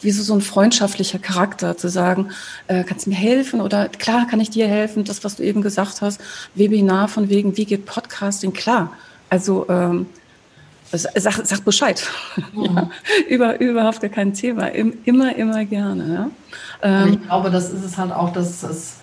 wie 0.00 0.10
so, 0.10 0.22
so 0.22 0.34
ein 0.34 0.42
freundschaftlicher 0.42 1.18
Charakter, 1.18 1.76
zu 1.76 1.88
sagen, 1.88 2.30
äh, 2.66 2.84
kannst 2.84 3.06
du 3.06 3.10
mir 3.10 3.16
helfen 3.16 3.60
oder 3.60 3.88
klar 3.88 4.26
kann 4.28 4.40
ich 4.40 4.50
dir 4.50 4.68
helfen, 4.68 5.04
das, 5.04 5.24
was 5.24 5.36
du 5.36 5.42
eben 5.42 5.62
gesagt 5.62 6.02
hast, 6.02 6.20
Webinar 6.54 7.08
von 7.08 7.30
wegen, 7.30 7.56
wie 7.56 7.64
geht 7.64 7.86
Podcasting, 7.86 8.52
klar. 8.52 8.92
Also 9.30 9.66
ähm, 9.68 10.06
Sag, 10.92 11.46
sag 11.46 11.64
Bescheid. 11.64 12.02
Mhm. 12.52 12.64
Ja, 12.64 12.90
über, 13.28 13.60
überhaupt 13.60 14.00
gar 14.00 14.10
kein 14.10 14.32
Thema. 14.32 14.68
Immer, 14.68 15.36
immer 15.36 15.64
gerne. 15.64 16.14
Ja? 16.14 16.30
Ähm, 16.82 17.14
ich 17.14 17.22
glaube, 17.26 17.50
das 17.50 17.70
ist 17.70 17.84
es 17.84 17.98
halt 17.98 18.12
auch, 18.12 18.32
dass 18.32 18.62
es 18.62 18.94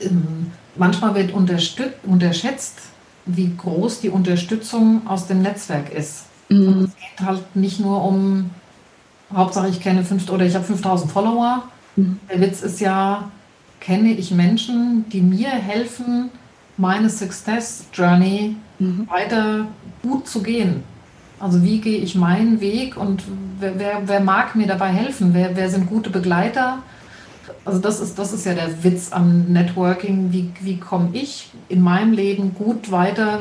ähm, 0.00 0.52
manchmal 0.76 1.14
wird 1.14 1.32
unterschätzt, 1.32 2.78
wie 3.26 3.54
groß 3.56 4.00
die 4.00 4.10
Unterstützung 4.10 5.06
aus 5.06 5.26
dem 5.26 5.42
Netzwerk 5.42 5.92
ist. 5.92 6.24
Mhm. 6.50 6.84
es 6.84 6.96
geht 6.96 7.26
halt 7.26 7.56
nicht 7.56 7.78
nur 7.78 8.02
um, 8.02 8.50
Hauptsache 9.34 9.68
ich 9.68 9.80
kenne 9.80 10.02
fünf 10.02 10.30
oder 10.30 10.46
ich 10.46 10.54
habe 10.54 10.64
5000 10.64 11.12
Follower. 11.12 11.64
Mhm. 11.96 12.18
Der 12.30 12.40
Witz 12.40 12.62
ist 12.62 12.80
ja, 12.80 13.30
kenne 13.80 14.12
ich 14.12 14.30
Menschen, 14.30 15.04
die 15.10 15.20
mir 15.20 15.50
helfen, 15.50 16.30
meine 16.78 17.10
Success 17.10 17.84
Journey 17.92 18.56
mhm. 18.78 19.08
weiter 19.10 19.66
gut 20.02 20.26
zu 20.26 20.42
gehen. 20.42 20.84
Also 21.40 21.62
wie 21.62 21.80
gehe 21.80 21.98
ich 21.98 22.14
meinen 22.14 22.60
Weg 22.60 22.96
und 22.96 23.22
wer, 23.60 23.78
wer, 23.78 24.02
wer 24.06 24.20
mag 24.20 24.56
mir 24.56 24.66
dabei 24.66 24.88
helfen? 24.88 25.34
Wer, 25.34 25.56
wer 25.56 25.70
sind 25.70 25.88
gute 25.88 26.10
Begleiter? 26.10 26.78
Also 27.64 27.78
das 27.78 28.00
ist, 28.00 28.18
das 28.18 28.32
ist 28.32 28.46
ja 28.46 28.54
der 28.54 28.82
Witz 28.82 29.12
am 29.12 29.52
Networking. 29.52 30.32
Wie, 30.32 30.50
wie 30.60 30.78
komme 30.78 31.10
ich 31.12 31.50
in 31.68 31.80
meinem 31.80 32.12
Leben 32.12 32.54
gut 32.54 32.90
weiter 32.90 33.40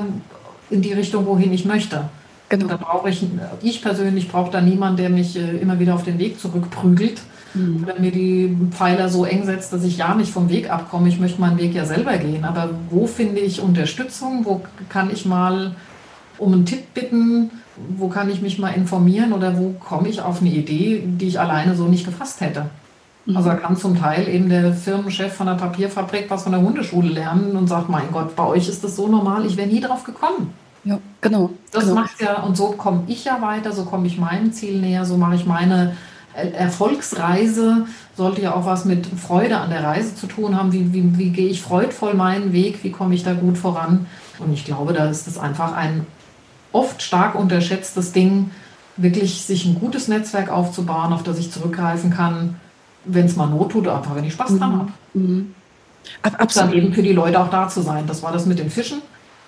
in 0.70 0.82
die 0.82 0.94
Richtung, 0.94 1.26
wohin 1.26 1.54
ich 1.54 1.66
möchte? 1.66 2.10
Genau. 2.50 2.68
Da 2.68 2.78
brauche 2.78 3.10
ich, 3.10 3.26
ich 3.62 3.82
persönlich 3.82 4.30
brauche 4.30 4.52
da 4.52 4.62
niemanden, 4.62 4.98
der 4.98 5.10
mich 5.10 5.36
äh, 5.36 5.58
immer 5.58 5.80
wieder 5.80 5.96
auf 5.96 6.04
den 6.04 6.18
Weg 6.18 6.40
zurückprügelt 6.40 7.22
mhm. 7.54 7.84
oder 7.84 8.00
mir 8.00 8.12
die 8.12 8.56
Pfeiler 8.72 9.10
so 9.10 9.26
eng 9.26 9.46
setzt, 9.46 9.74
dass 9.74 9.84
ich 9.84 9.98
ja 9.98 10.16
nicht 10.16 10.32
vom 10.32 10.50
Weg 10.50 10.70
abkomme. 10.70 11.10
Ich 11.10 11.20
möchte 11.20 11.42
meinen 11.42 11.58
Weg 11.58 11.74
ja 11.74 11.86
selber 11.86 12.18
gehen. 12.18 12.46
Aber 12.46 12.70
wo 12.90 13.06
finde 13.06 13.42
ich 13.42 13.62
Unterstützung? 13.62 14.46
Wo 14.46 14.62
kann 14.88 15.12
ich 15.12 15.26
mal 15.26 15.76
um 16.38 16.54
einen 16.54 16.66
Tipp 16.66 16.94
bitten? 16.94 17.52
Wo 17.98 18.08
kann 18.08 18.30
ich 18.30 18.42
mich 18.42 18.60
mal 18.60 18.70
informieren 18.70 19.34
oder 19.34 19.58
wo 19.58 19.74
komme 19.80 20.10
ich 20.10 20.22
auf 20.22 20.42
eine 20.42 20.50
Idee, 20.50 21.04
die 21.06 21.28
ich 21.28 21.40
alleine 21.40 21.76
so 21.76 21.86
nicht 21.86 22.06
gefasst 22.06 22.42
hätte. 22.42 22.66
Mhm. 23.26 23.38
Also 23.38 23.50
da 23.50 23.56
kann 23.56 23.78
zum 23.78 24.00
Teil 24.00 24.28
eben 24.28 24.50
der 24.50 24.74
Firmenchef 24.74 25.34
von 25.34 25.48
der 25.48 25.56
Papierfabrik 25.56 26.30
was 26.30 26.44
von 26.44 26.52
der 26.52 26.62
Hundeschule 26.62 27.10
lernen 27.10 27.56
und 27.56 27.68
sagt, 27.68 27.90
mein 27.90 28.12
Gott, 28.12 28.36
bei 28.36 28.46
euch 28.46 28.68
ist 28.68 28.84
das 28.84 28.96
so 28.96 29.08
normal, 29.08 29.46
ich 29.46 29.58
wäre 29.58 29.68
nie 29.68 29.82
drauf 29.82 30.04
gekommen. 30.04 30.54
Ja, 30.84 31.00
genau. 31.22 31.50
Das 31.72 31.84
genau. 31.84 31.96
macht 31.96 32.22
ja, 32.22 32.42
und 32.44 32.56
so 32.56 32.68
komme 32.72 33.04
ich 33.08 33.26
ja 33.26 33.42
weiter, 33.42 33.74
so 33.74 33.84
komme 33.84 34.08
ich 34.08 34.18
meinem 34.18 34.54
Ziel 34.54 34.80
näher, 34.80 35.06
so 35.06 35.18
mache 35.18 35.36
ich 35.36 35.46
meine 35.46 35.98
Erfolgsreise, 36.34 37.88
sollte 38.16 38.42
ja 38.42 38.54
auch 38.54 38.66
was 38.66 38.86
mit 38.86 39.08
Freude 39.08 39.58
an 39.58 39.72
der 39.72 39.84
Reise 39.84 40.16
zu 40.16 40.28
tun 40.28 40.56
haben. 40.56 40.72
Wie, 40.72 40.94
wie, 40.94 41.18
wie 41.18 41.30
gehe 41.32 41.50
ich 41.50 41.62
freudvoll 41.62 42.14
meinen 42.14 42.54
Weg, 42.54 42.84
wie 42.84 42.92
komme 42.92 43.16
ich 43.16 43.24
da 43.24 43.34
gut 43.34 43.58
voran? 43.58 44.06
Und 44.40 44.54
ich 44.54 44.64
glaube, 44.64 44.94
da 44.94 45.10
ist 45.10 45.28
es 45.28 45.38
einfach 45.38 45.76
ein 45.76 46.06
oft 46.72 47.02
stark 47.02 47.36
unterschätztes 47.36 48.12
Ding, 48.12 48.52
wirklich 48.98 49.44
sich 49.44 49.66
ein 49.66 49.76
gutes 49.76 50.08
Netzwerk 50.08 50.50
aufzubauen, 50.50 51.14
auf 51.14 51.24
das 51.24 51.38
ich 51.38 51.52
zurückgreifen 51.52 52.10
kann, 52.10 52.56
wenn 53.06 53.26
es 53.26 53.36
mal 53.36 53.48
Not 53.48 53.72
tut, 53.72 53.88
einfach 53.88 54.16
wenn 54.16 54.24
ich 54.24 54.34
Spaß 54.34 54.58
dran 54.58 54.80
habe. 54.80 54.92
Mhm. 55.14 55.54
Ab, 56.22 56.50
dann 56.54 56.74
eben 56.74 56.94
für 56.94 57.04
die 57.04 57.14
Leute 57.14 57.40
auch 57.40 57.50
da 57.50 57.68
zu 57.68 57.82
sein. 57.82 58.06
Das 58.08 58.24
war 58.24 58.32
das 58.32 58.46
mit 58.46 58.60
den 58.60 58.70
Fischen. 58.70 59.02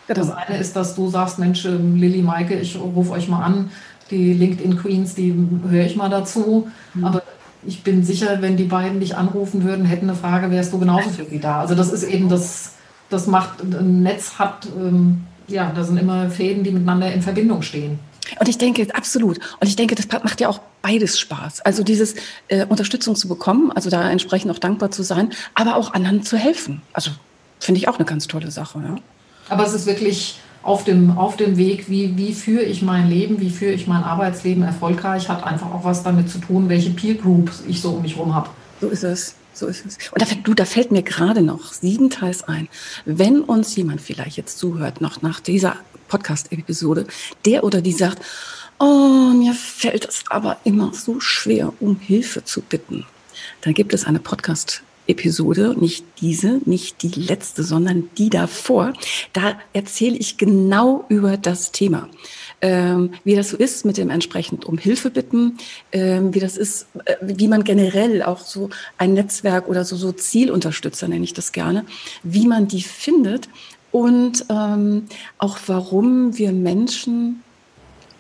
Genau. 0.07 0.19
Das 0.19 0.31
eine 0.31 0.57
ist, 0.57 0.75
dass 0.75 0.95
du 0.95 1.07
sagst, 1.07 1.39
Mensch, 1.39 1.65
ähm, 1.65 1.95
Lilly, 1.95 2.21
Maike, 2.21 2.55
ich 2.55 2.77
rufe 2.77 3.11
euch 3.11 3.27
mal 3.27 3.43
an. 3.43 3.71
Die 4.11 4.33
LinkedIn 4.33 4.77
Queens, 4.77 5.15
die 5.15 5.33
höre 5.69 5.85
ich 5.85 5.95
mal 5.95 6.09
dazu. 6.09 6.69
Mhm. 6.93 7.05
Aber 7.05 7.21
ich 7.65 7.83
bin 7.83 8.03
sicher, 8.03 8.41
wenn 8.41 8.57
die 8.57 8.65
beiden 8.65 8.99
dich 8.99 9.15
anrufen 9.15 9.63
würden, 9.63 9.85
hätten 9.85 10.09
eine 10.09 10.17
Frage, 10.17 10.49
wärst 10.51 10.73
du 10.73 10.79
genauso 10.79 11.09
für 11.09 11.25
sie 11.25 11.39
da. 11.39 11.61
Also 11.61 11.75
das 11.75 11.91
ist 11.91 12.03
eben 12.03 12.29
das, 12.29 12.73
das 13.09 13.27
macht, 13.27 13.61
ein 13.61 14.01
Netz 14.03 14.39
hat 14.39 14.67
ähm, 14.77 15.25
ja, 15.49 15.71
da 15.71 15.83
sind 15.83 15.97
immer 15.97 16.29
Fäden, 16.29 16.63
die 16.63 16.71
miteinander 16.71 17.11
in 17.11 17.21
Verbindung 17.21 17.61
stehen. 17.61 17.99
Und 18.39 18.47
ich 18.47 18.57
denke, 18.57 18.87
absolut. 18.93 19.39
Und 19.59 19.67
ich 19.67 19.75
denke, 19.75 19.95
das 19.95 20.07
macht 20.23 20.39
ja 20.39 20.49
auch 20.49 20.59
beides 20.81 21.19
Spaß. 21.19 21.61
Also 21.61 21.83
dieses 21.83 22.15
äh, 22.47 22.65
Unterstützung 22.65 23.15
zu 23.15 23.27
bekommen, 23.27 23.71
also 23.71 23.89
da 23.89 24.09
entsprechend 24.09 24.51
auch 24.51 24.59
dankbar 24.59 24.91
zu 24.91 25.03
sein, 25.03 25.31
aber 25.55 25.75
auch 25.75 25.93
anderen 25.93 26.23
zu 26.23 26.37
helfen. 26.37 26.81
Also 26.93 27.11
finde 27.59 27.79
ich 27.79 27.87
auch 27.87 27.97
eine 27.97 28.05
ganz 28.05 28.27
tolle 28.27 28.51
Sache. 28.51 28.79
Ja. 28.79 28.95
Aber 29.49 29.65
es 29.65 29.73
ist 29.73 29.87
wirklich 29.87 30.39
auf 30.61 30.83
dem, 30.83 31.17
auf 31.17 31.37
dem 31.37 31.57
Weg, 31.57 31.89
wie, 31.89 32.17
wie 32.17 32.33
führe 32.33 32.63
ich 32.63 32.81
mein 32.81 33.09
Leben, 33.09 33.39
wie 33.39 33.49
führe 33.49 33.71
ich 33.71 33.87
mein 33.87 34.03
Arbeitsleben 34.03 34.63
erfolgreich, 34.63 35.29
hat 35.29 35.43
einfach 35.43 35.73
auch 35.73 35.83
was 35.83 36.03
damit 36.03 36.29
zu 36.29 36.37
tun, 36.39 36.69
welche 36.69 36.91
Peer 36.91 37.15
Groups 37.15 37.63
ich 37.67 37.81
so 37.81 37.91
um 37.91 38.01
mich 38.01 38.15
herum 38.15 38.35
habe. 38.35 38.49
So 38.81 38.89
ist 38.89 39.03
es. 39.03 39.35
So 39.59 39.67
ist 39.67 39.85
es. 39.85 39.97
Und 40.11 40.21
da, 40.21 40.25
du, 40.41 40.53
da 40.53 40.63
fällt 40.63 40.91
mir 40.91 41.03
gerade 41.03 41.41
noch 41.41 41.73
siebenteils 41.73 42.43
ein. 42.45 42.69
Wenn 43.03 43.41
uns 43.41 43.75
jemand 43.75 43.99
vielleicht 43.99 44.37
jetzt 44.37 44.57
zuhört, 44.57 45.01
noch 45.01 45.21
nach 45.21 45.41
dieser 45.41 45.75
Podcast-Episode, 46.07 47.05
der 47.43 47.65
oder 47.65 47.81
die 47.81 47.91
sagt, 47.91 48.23
oh, 48.79 49.33
mir 49.33 49.53
fällt 49.53 50.07
es 50.07 50.23
aber 50.29 50.55
immer 50.63 50.93
so 50.93 51.19
schwer, 51.19 51.73
um 51.81 51.99
Hilfe 51.99 52.45
zu 52.45 52.61
bitten, 52.61 53.05
dann 53.59 53.73
gibt 53.73 53.93
es 53.93 54.05
eine 54.05 54.19
Podcast 54.19 54.81
Episode, 55.09 55.75
nicht 55.77 56.05
diese, 56.21 56.61
nicht 56.65 57.03
die 57.03 57.19
letzte, 57.19 57.63
sondern 57.63 58.09
die 58.17 58.29
davor. 58.29 58.93
Da 59.33 59.59
erzähle 59.73 60.17
ich 60.17 60.37
genau 60.37 61.05
über 61.09 61.37
das 61.37 61.71
Thema 61.71 62.09
ähm, 62.61 63.11
wie 63.23 63.35
das 63.35 63.49
so 63.49 63.57
ist 63.57 63.85
mit 63.85 63.97
dem 63.97 64.09
entsprechend 64.09 64.65
um 64.65 64.77
Hilfe 64.77 65.09
bitten, 65.09 65.57
ähm, 65.91 66.33
wie 66.33 66.39
das 66.39 66.57
ist, 66.57 66.87
äh, 67.05 67.15
wie 67.21 67.47
man 67.47 67.63
generell 67.63 68.23
auch 68.23 68.39
so 68.39 68.69
ein 68.97 69.13
Netzwerk 69.13 69.67
oder 69.67 69.85
so, 69.85 69.95
so 69.95 70.11
Zielunterstützer 70.11 71.07
nenne 71.07 71.23
ich 71.23 71.33
das 71.33 71.51
gerne, 71.51 71.85
wie 72.23 72.47
man 72.47 72.67
die 72.67 72.81
findet 72.81 73.49
und 73.91 74.45
ähm, 74.49 75.05
auch 75.37 75.57
warum 75.67 76.37
wir 76.37 76.51
Menschen 76.51 77.43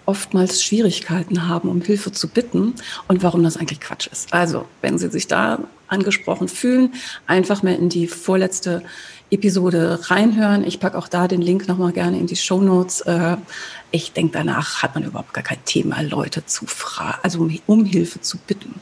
oftmals 0.09 0.63
Schwierigkeiten 0.63 1.47
haben, 1.47 1.69
um 1.69 1.81
Hilfe 1.81 2.11
zu 2.11 2.27
bitten 2.27 2.73
und 3.07 3.21
warum 3.21 3.43
das 3.43 3.57
eigentlich 3.57 3.79
Quatsch 3.79 4.07
ist. 4.07 4.33
Also, 4.33 4.65
wenn 4.81 4.97
Sie 4.97 5.09
sich 5.09 5.27
da 5.27 5.59
angesprochen 5.87 6.47
fühlen, 6.47 6.93
einfach 7.27 7.61
mal 7.61 7.75
in 7.75 7.89
die 7.89 8.07
vorletzte 8.07 8.81
Episode 9.29 9.99
reinhören. 10.09 10.63
Ich 10.63 10.79
packe 10.79 10.97
auch 10.97 11.07
da 11.07 11.27
den 11.27 11.43
Link 11.43 11.67
nochmal 11.67 11.91
gerne 11.91 12.17
in 12.17 12.25
die 12.25 12.35
Show 12.35 12.59
Notes. 12.59 13.01
Äh, 13.01 13.37
ich 13.91 14.11
denke, 14.13 14.33
danach 14.33 14.81
hat 14.81 14.95
man 14.95 15.03
überhaupt 15.03 15.33
gar 15.35 15.43
kein 15.43 15.63
Thema, 15.65 16.01
Leute 16.01 16.43
zu 16.43 16.65
fragen, 16.65 17.19
also 17.21 17.41
um, 17.41 17.59
um 17.67 17.85
Hilfe 17.85 18.19
zu 18.21 18.37
bitten. 18.39 18.73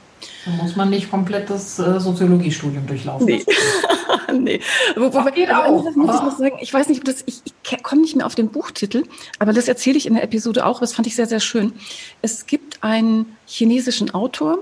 Da 0.48 0.64
muss 0.64 0.76
man 0.76 0.90
nicht 0.90 1.12
komplett 1.12 1.50
das 1.50 1.78
äh, 1.78 2.00
Soziologiestudium 2.00 2.88
durchlaufen. 2.88 3.26
Nee. 3.26 3.44
nee. 4.40 4.60
Wo, 4.96 5.14
wo, 5.14 5.24
geht 5.32 5.52
auch. 5.52 5.84
Muss 5.96 6.16
ich, 6.16 6.22
noch 6.22 6.38
sagen, 6.38 6.58
ich 6.62 6.74
weiß 6.74 6.88
nicht, 6.88 7.00
ob 7.00 7.06
das, 7.06 7.24
ich, 7.26 7.42
ich 7.46 7.84
komme 7.84 8.02
nicht 8.02 8.16
mehr 8.16 8.26
auf 8.26 8.36
den 8.36 8.50
Buchtitel, 8.50 9.04
aber 9.40 9.52
das 9.52 9.68
erzähle 9.68 9.98
ich 9.98 10.06
in 10.06 10.14
der 10.14 10.24
Episode 10.24 10.66
auch. 10.66 10.80
Das 10.80 10.94
fand 10.94 11.06
ich 11.06 11.16
sehr, 11.16 11.28
sehr 11.28 11.42
schön. 11.42 11.74
Es 12.22 12.46
gibt 12.46 12.82
einen 12.82 13.36
chinesischen 13.46 14.14
Autor, 14.14 14.60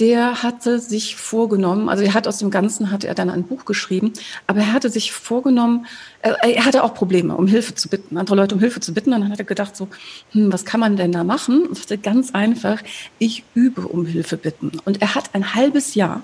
der 0.00 0.42
hatte 0.42 0.80
sich 0.80 1.16
vorgenommen, 1.16 1.90
also 1.90 2.02
er 2.02 2.14
hat 2.14 2.26
aus 2.26 2.38
dem 2.38 2.50
Ganzen 2.50 2.90
hat 2.90 3.04
er 3.04 3.14
dann 3.14 3.28
ein 3.28 3.44
Buch 3.44 3.66
geschrieben, 3.66 4.12
aber 4.46 4.60
er 4.60 4.72
hatte 4.72 4.88
sich 4.88 5.12
vorgenommen, 5.12 5.86
äh, 6.22 6.32
er 6.54 6.64
hatte 6.64 6.82
auch 6.82 6.94
Probleme, 6.94 7.36
um 7.36 7.46
Hilfe 7.46 7.74
zu 7.74 7.88
bitten, 7.88 8.16
andere 8.16 8.34
Leute 8.36 8.54
um 8.54 8.60
Hilfe 8.60 8.80
zu 8.80 8.94
bitten. 8.94 9.12
Und 9.12 9.20
dann 9.20 9.30
hat 9.30 9.38
er 9.38 9.44
gedacht 9.44 9.76
so, 9.76 9.88
hm, 10.32 10.50
was 10.52 10.64
kann 10.64 10.80
man 10.80 10.96
denn 10.96 11.12
da 11.12 11.22
machen? 11.22 11.66
Und 11.66 11.76
sagte 11.76 11.98
ganz 11.98 12.34
einfach, 12.34 12.82
ich 13.18 13.44
übe 13.54 13.82
um 13.82 14.06
Hilfe 14.06 14.38
bitten. 14.38 14.72
Und 14.86 15.02
er 15.02 15.14
hat 15.14 15.34
ein 15.34 15.54
halbes 15.54 15.94
Jahr 15.94 16.22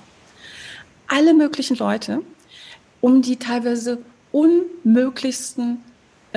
alle 1.07 1.33
möglichen 1.33 1.77
Leute 1.77 2.21
um 2.99 3.21
die 3.21 3.37
teilweise 3.37 3.99
unmöglichsten 4.31 5.83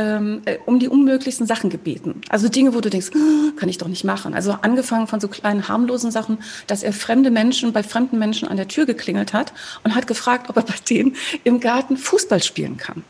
ähm, 0.01 0.43
äh, 0.47 0.59
um 0.65 0.79
die 0.79 0.89
unmöglichsten 0.89 1.47
Sachen 1.47 1.69
gebeten. 1.69 2.23
Also 2.31 2.49
Dinge, 2.49 2.75
wo 2.75 2.81
du 2.81 2.89
denkst, 2.89 3.11
oh, 3.15 3.53
kann 3.57 3.69
ich 3.69 3.77
doch 3.77 3.89
nicht 3.89 4.05
machen. 4.05 4.35
Also 4.35 4.53
angefangen 4.63 5.07
von 5.07 5.21
so 5.21 5.29
kleinen 5.29 5.69
harmlosen 5.69 6.11
Sachen, 6.11 6.39
dass 6.67 6.83
er 6.83 6.93
fremde 6.93 7.31
Menschen 7.31 7.73
bei 7.73 7.83
fremden 7.83 8.19
Menschen 8.19 8.49
an 8.49 8.57
der 8.57 8.67
Tür 8.67 8.87
geklingelt 8.87 9.35
hat 9.35 9.53
und 9.85 9.95
hat 9.95 10.07
gefragt, 10.07 10.49
ob 10.49 10.57
er 10.57 10.63
bei 10.63 10.75
denen 10.89 11.17
im 11.45 11.61
Garten 11.61 11.99
Fußball 11.99 12.43
spielen 12.43 12.79
kann. 12.79 13.05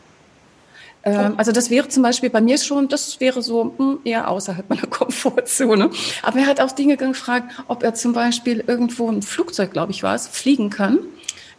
Ähm, 1.03 1.35
also 1.37 1.51
das 1.51 1.69
wäre 1.69 1.87
zum 1.87 2.03
Beispiel 2.03 2.29
bei 2.29 2.41
mir 2.41 2.57
schon, 2.57 2.89
das 2.89 3.19
wäre 3.19 3.41
so 3.41 3.63
mh, 3.63 3.73
hm, 3.77 3.99
eher 4.03 4.29
außerhalb 4.29 4.69
meiner 4.69 4.87
Komfortzone. 4.89 5.89
Aber 6.21 6.39
er 6.39 6.47
hat 6.47 6.59
auch 6.59 6.73
Dinge 6.73 6.97
gefragt, 6.97 7.51
ob 7.67 7.83
er 7.83 7.93
zum 7.93 8.11
Beispiel 8.13 8.63
irgendwo 8.67 9.09
ein 9.09 9.21
Flugzeug, 9.21 9.71
glaube 9.71 9.93
ich 9.93 10.03
war 10.03 10.15
es, 10.15 10.27
fliegen 10.27 10.69
kann, 10.69 10.99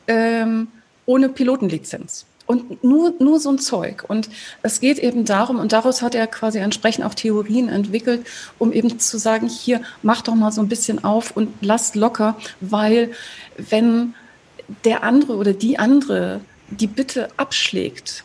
ähm, 0.06 0.68
ohne 1.06 1.30
Pilotenlizenz. 1.30 2.26
Und 2.52 2.84
nur, 2.84 3.14
nur 3.18 3.40
so 3.40 3.48
ein 3.48 3.58
Zeug. 3.58 4.04
Und 4.06 4.28
es 4.62 4.80
geht 4.80 4.98
eben 4.98 5.24
darum, 5.24 5.58
und 5.58 5.72
daraus 5.72 6.02
hat 6.02 6.14
er 6.14 6.26
quasi 6.26 6.58
entsprechend 6.58 7.02
auch 7.06 7.14
Theorien 7.14 7.70
entwickelt, 7.70 8.26
um 8.58 8.74
eben 8.74 8.98
zu 8.98 9.16
sagen, 9.16 9.48
hier, 9.48 9.80
mach 10.02 10.20
doch 10.20 10.34
mal 10.34 10.52
so 10.52 10.60
ein 10.60 10.68
bisschen 10.68 11.02
auf 11.02 11.34
und 11.34 11.48
lass 11.62 11.94
locker, 11.94 12.36
weil 12.60 13.12
wenn 13.56 14.12
der 14.84 15.02
andere 15.02 15.36
oder 15.36 15.54
die 15.54 15.78
andere 15.78 16.42
die 16.68 16.86
Bitte 16.86 17.28
abschlägt, 17.38 18.22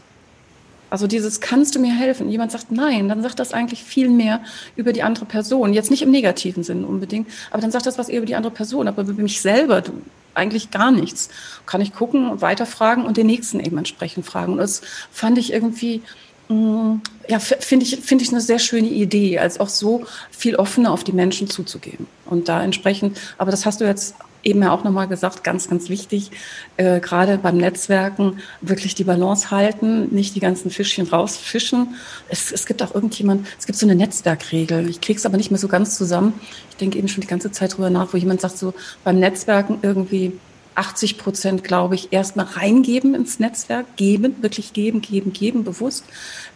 also 0.89 1.07
dieses, 1.07 1.39
kannst 1.39 1.75
du 1.75 1.79
mir 1.79 1.93
helfen? 1.93 2.29
Jemand 2.29 2.51
sagt 2.51 2.69
nein, 2.69 3.07
dann 3.07 3.21
sagt 3.21 3.39
das 3.39 3.53
eigentlich 3.53 3.83
viel 3.83 4.09
mehr 4.09 4.41
über 4.75 4.91
die 4.91 5.03
andere 5.03 5.25
Person. 5.25 5.73
Jetzt 5.73 5.89
nicht 5.89 6.01
im 6.01 6.11
negativen 6.11 6.63
Sinn 6.63 6.83
unbedingt, 6.83 7.29
aber 7.49 7.61
dann 7.61 7.71
sagt 7.71 7.85
das 7.85 7.97
was 7.97 8.09
über 8.09 8.25
die 8.25 8.35
andere 8.35 8.53
Person. 8.53 8.89
Aber 8.89 9.03
über 9.03 9.21
mich 9.21 9.39
selber, 9.39 9.81
du, 9.81 9.93
eigentlich 10.37 10.71
gar 10.71 10.91
nichts. 10.91 11.29
Kann 11.65 11.81
ich 11.81 11.93
gucken, 11.93 12.41
weiterfragen 12.41 13.05
und 13.05 13.17
den 13.17 13.27
nächsten 13.27 13.59
eben 13.59 13.77
entsprechend 13.77 14.25
fragen. 14.25 14.53
Und 14.53 14.59
das 14.59 14.81
fand 15.11 15.37
ich 15.37 15.51
irgendwie, 15.51 16.01
mm, 16.47 16.95
ja, 17.27 17.39
finde 17.39 17.85
ich, 17.85 17.97
finde 17.97 18.23
ich 18.23 18.31
eine 18.31 18.41
sehr 18.41 18.59
schöne 18.59 18.89
Idee, 18.89 19.39
als 19.39 19.59
auch 19.59 19.69
so 19.69 20.05
viel 20.31 20.55
offener 20.55 20.91
auf 20.91 21.03
die 21.03 21.13
Menschen 21.13 21.49
zuzugehen. 21.49 22.07
Und 22.25 22.47
da 22.47 22.63
entsprechend, 22.63 23.19
aber 23.37 23.51
das 23.51 23.65
hast 23.65 23.81
du 23.81 23.85
jetzt 23.85 24.15
eben 24.43 24.61
ja 24.61 24.71
auch 24.71 24.83
nochmal 24.83 25.07
gesagt, 25.07 25.43
ganz, 25.43 25.69
ganz 25.69 25.89
wichtig, 25.89 26.31
äh, 26.77 26.99
gerade 26.99 27.37
beim 27.37 27.57
Netzwerken 27.57 28.39
wirklich 28.61 28.95
die 28.95 29.03
Balance 29.03 29.51
halten, 29.51 30.13
nicht 30.13 30.35
die 30.35 30.39
ganzen 30.39 30.71
Fischchen 30.71 31.07
rausfischen. 31.07 31.95
Es, 32.29 32.51
es 32.51 32.65
gibt 32.65 32.81
auch 32.81 32.93
irgendjemand, 32.93 33.47
es 33.59 33.65
gibt 33.65 33.77
so 33.77 33.85
eine 33.85 33.95
Netzwerkregel. 33.95 34.89
Ich 34.89 35.01
kriege 35.01 35.17
es 35.17 35.25
aber 35.25 35.37
nicht 35.37 35.51
mehr 35.51 35.59
so 35.59 35.67
ganz 35.67 35.97
zusammen. 35.97 36.33
Ich 36.69 36.77
denke 36.77 36.97
eben 36.97 37.07
schon 37.07 37.21
die 37.21 37.27
ganze 37.27 37.51
Zeit 37.51 37.75
drüber 37.75 37.89
nach, 37.89 38.13
wo 38.13 38.17
jemand 38.17 38.41
sagt, 38.41 38.57
so 38.57 38.73
beim 39.03 39.19
Netzwerken 39.19 39.79
irgendwie 39.81 40.33
80 40.77 41.17
Prozent, 41.17 41.63
glaube 41.63 41.95
ich, 41.95 42.13
erstmal 42.13 42.45
reingeben 42.45 43.15
ins 43.15 43.39
Netzwerk, 43.39 43.97
geben, 43.97 44.35
wirklich 44.41 44.73
geben, 44.73 45.01
geben, 45.01 45.33
geben, 45.33 45.63
bewusst. 45.63 46.05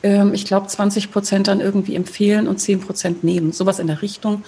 Ähm, 0.04 0.34
ich 0.34 0.46
glaube, 0.46 0.68
20 0.68 1.12
Prozent 1.12 1.48
dann 1.48 1.60
irgendwie 1.60 1.96
empfehlen 1.96 2.48
und 2.48 2.60
10 2.60 2.82
Prozent 2.82 3.24
nehmen. 3.24 3.52
Sowas 3.52 3.80
in 3.80 3.88
der 3.88 4.04
Richtung. 4.04 4.44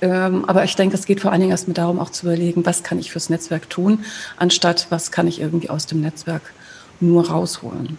Ähm, 0.00 0.44
aber 0.46 0.64
ich 0.64 0.76
denke, 0.76 0.96
es 0.96 1.06
geht 1.06 1.20
vor 1.20 1.32
allen 1.32 1.40
Dingen 1.40 1.50
erstmal 1.50 1.74
darum, 1.74 1.98
auch 1.98 2.10
zu 2.10 2.26
überlegen, 2.26 2.64
was 2.64 2.82
kann 2.82 2.98
ich 2.98 3.10
fürs 3.10 3.30
Netzwerk 3.30 3.68
tun, 3.68 4.04
anstatt 4.36 4.86
was 4.90 5.10
kann 5.10 5.26
ich 5.26 5.40
irgendwie 5.40 5.70
aus 5.70 5.86
dem 5.86 6.00
Netzwerk 6.00 6.42
nur 7.00 7.28
rausholen. 7.28 7.98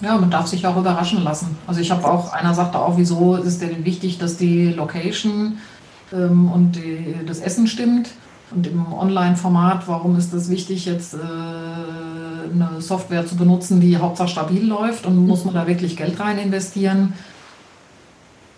Ja, 0.00 0.16
man 0.16 0.30
darf 0.30 0.46
sich 0.46 0.66
auch 0.66 0.76
überraschen 0.76 1.22
lassen. 1.22 1.58
Also 1.66 1.80
ich 1.80 1.90
habe 1.90 2.06
auch, 2.06 2.32
einer 2.32 2.54
sagte 2.54 2.78
auch, 2.78 2.96
wieso 2.96 3.36
ist 3.36 3.46
es 3.46 3.58
denn 3.58 3.84
wichtig, 3.84 4.18
dass 4.18 4.36
die 4.36 4.68
Location 4.68 5.58
ähm, 6.12 6.50
und 6.50 6.72
die, 6.72 7.16
das 7.26 7.40
Essen 7.40 7.66
stimmt? 7.66 8.10
Und 8.52 8.66
im 8.66 8.92
Online-Format, 8.92 9.86
warum 9.86 10.16
ist 10.16 10.32
es 10.32 10.50
wichtig, 10.50 10.86
jetzt 10.86 11.14
äh, 11.14 11.18
eine 11.18 12.80
Software 12.80 13.24
zu 13.26 13.36
benutzen, 13.36 13.80
die 13.80 13.96
hauptsächlich 13.98 14.32
stabil 14.32 14.66
läuft 14.66 15.06
und 15.06 15.24
muss 15.26 15.44
man 15.44 15.54
da 15.54 15.66
wirklich 15.66 15.96
Geld 15.96 16.18
rein 16.18 16.38
investieren? 16.38 17.12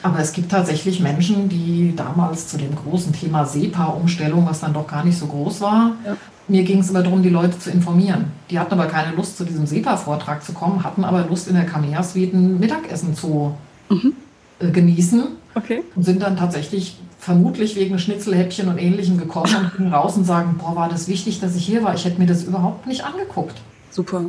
Aber 0.02 0.18
es 0.18 0.32
gibt 0.32 0.50
tatsächlich 0.50 1.00
Menschen, 1.00 1.48
die 1.48 1.94
damals 1.96 2.48
zu 2.48 2.58
dem 2.58 2.74
großen 2.74 3.12
Thema 3.12 3.46
SEPA-Umstellung, 3.46 4.46
was 4.46 4.60
dann 4.60 4.74
doch 4.74 4.86
gar 4.86 5.04
nicht 5.04 5.16
so 5.16 5.26
groß 5.26 5.60
war, 5.60 5.92
ja. 6.04 6.16
mir 6.48 6.64
ging 6.64 6.80
es 6.80 6.90
immer 6.90 7.02
darum, 7.02 7.22
die 7.22 7.28
Leute 7.28 7.58
zu 7.58 7.70
informieren. 7.70 8.26
Die 8.50 8.58
hatten 8.58 8.72
aber 8.72 8.86
keine 8.86 9.14
Lust, 9.14 9.36
zu 9.36 9.44
diesem 9.44 9.66
SEPA-Vortrag 9.66 10.42
zu 10.44 10.52
kommen, 10.52 10.82
hatten 10.82 11.04
aber 11.04 11.26
Lust, 11.28 11.48
in 11.48 11.54
der 11.54 11.66
Kamea 11.66 12.02
Suite 12.02 12.34
ein 12.34 12.58
Mittagessen 12.58 13.14
zu 13.14 13.54
mhm. 13.88 14.14
äh, 14.58 14.70
genießen 14.70 15.24
okay. 15.54 15.82
und 15.94 16.02
sind 16.02 16.22
dann 16.22 16.36
tatsächlich 16.36 16.98
vermutlich 17.18 17.76
wegen 17.76 18.00
Schnitzelhäppchen 18.00 18.68
und 18.68 18.78
Ähnlichem 18.78 19.16
gekommen 19.16 19.54
und 19.54 19.76
gingen 19.76 19.94
raus 19.94 20.16
und 20.16 20.24
sagen, 20.24 20.56
boah, 20.58 20.74
war 20.74 20.88
das 20.88 21.06
wichtig, 21.06 21.38
dass 21.38 21.54
ich 21.54 21.64
hier 21.64 21.84
war. 21.84 21.94
Ich 21.94 22.04
hätte 22.04 22.18
mir 22.18 22.26
das 22.26 22.42
überhaupt 22.42 22.88
nicht 22.88 23.04
angeguckt. 23.04 23.60
Super. 23.92 24.24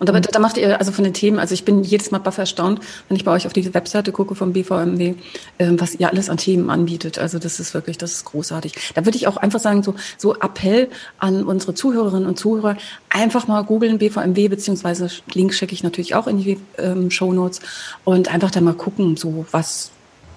Und 0.00 0.08
da, 0.08 0.18
da 0.18 0.38
macht 0.38 0.56
ihr 0.56 0.78
also 0.78 0.92
von 0.92 1.04
den 1.04 1.12
Themen, 1.12 1.38
also 1.38 1.52
ich 1.52 1.66
bin 1.66 1.84
jedes 1.84 2.10
Mal 2.10 2.18
baff 2.18 2.38
erstaunt, 2.38 2.80
wenn 3.08 3.16
ich 3.16 3.24
bei 3.24 3.32
euch 3.32 3.46
auf 3.46 3.52
die 3.52 3.72
Webseite 3.74 4.12
gucke 4.12 4.34
vom 4.34 4.54
BVMW, 4.54 5.14
äh, 5.58 5.68
was 5.72 5.94
ihr 5.94 6.08
alles 6.08 6.30
an 6.30 6.38
Themen 6.38 6.70
anbietet. 6.70 7.18
Also 7.18 7.38
das 7.38 7.60
ist 7.60 7.74
wirklich, 7.74 7.98
das 7.98 8.12
ist 8.12 8.24
großartig. 8.24 8.72
Da 8.94 9.04
würde 9.04 9.18
ich 9.18 9.26
auch 9.26 9.36
einfach 9.36 9.60
sagen, 9.60 9.82
so, 9.82 9.94
so 10.16 10.34
Appell 10.34 10.88
an 11.18 11.44
unsere 11.44 11.74
Zuhörerinnen 11.74 12.26
und 12.26 12.38
Zuhörer, 12.38 12.78
einfach 13.10 13.46
mal 13.46 13.62
googeln 13.62 13.98
BVMW, 13.98 14.48
beziehungsweise 14.48 15.10
Link 15.34 15.52
schicke 15.52 15.74
ich 15.74 15.82
natürlich 15.82 16.14
auch 16.14 16.26
in 16.26 16.38
die 16.38 16.58
ähm, 16.78 17.10
Show 17.10 17.34
Notes 17.34 17.60
und 18.04 18.32
einfach 18.32 18.50
da 18.50 18.62
mal 18.62 18.72
gucken, 18.72 19.18
so 19.18 19.44
was, 19.50 19.90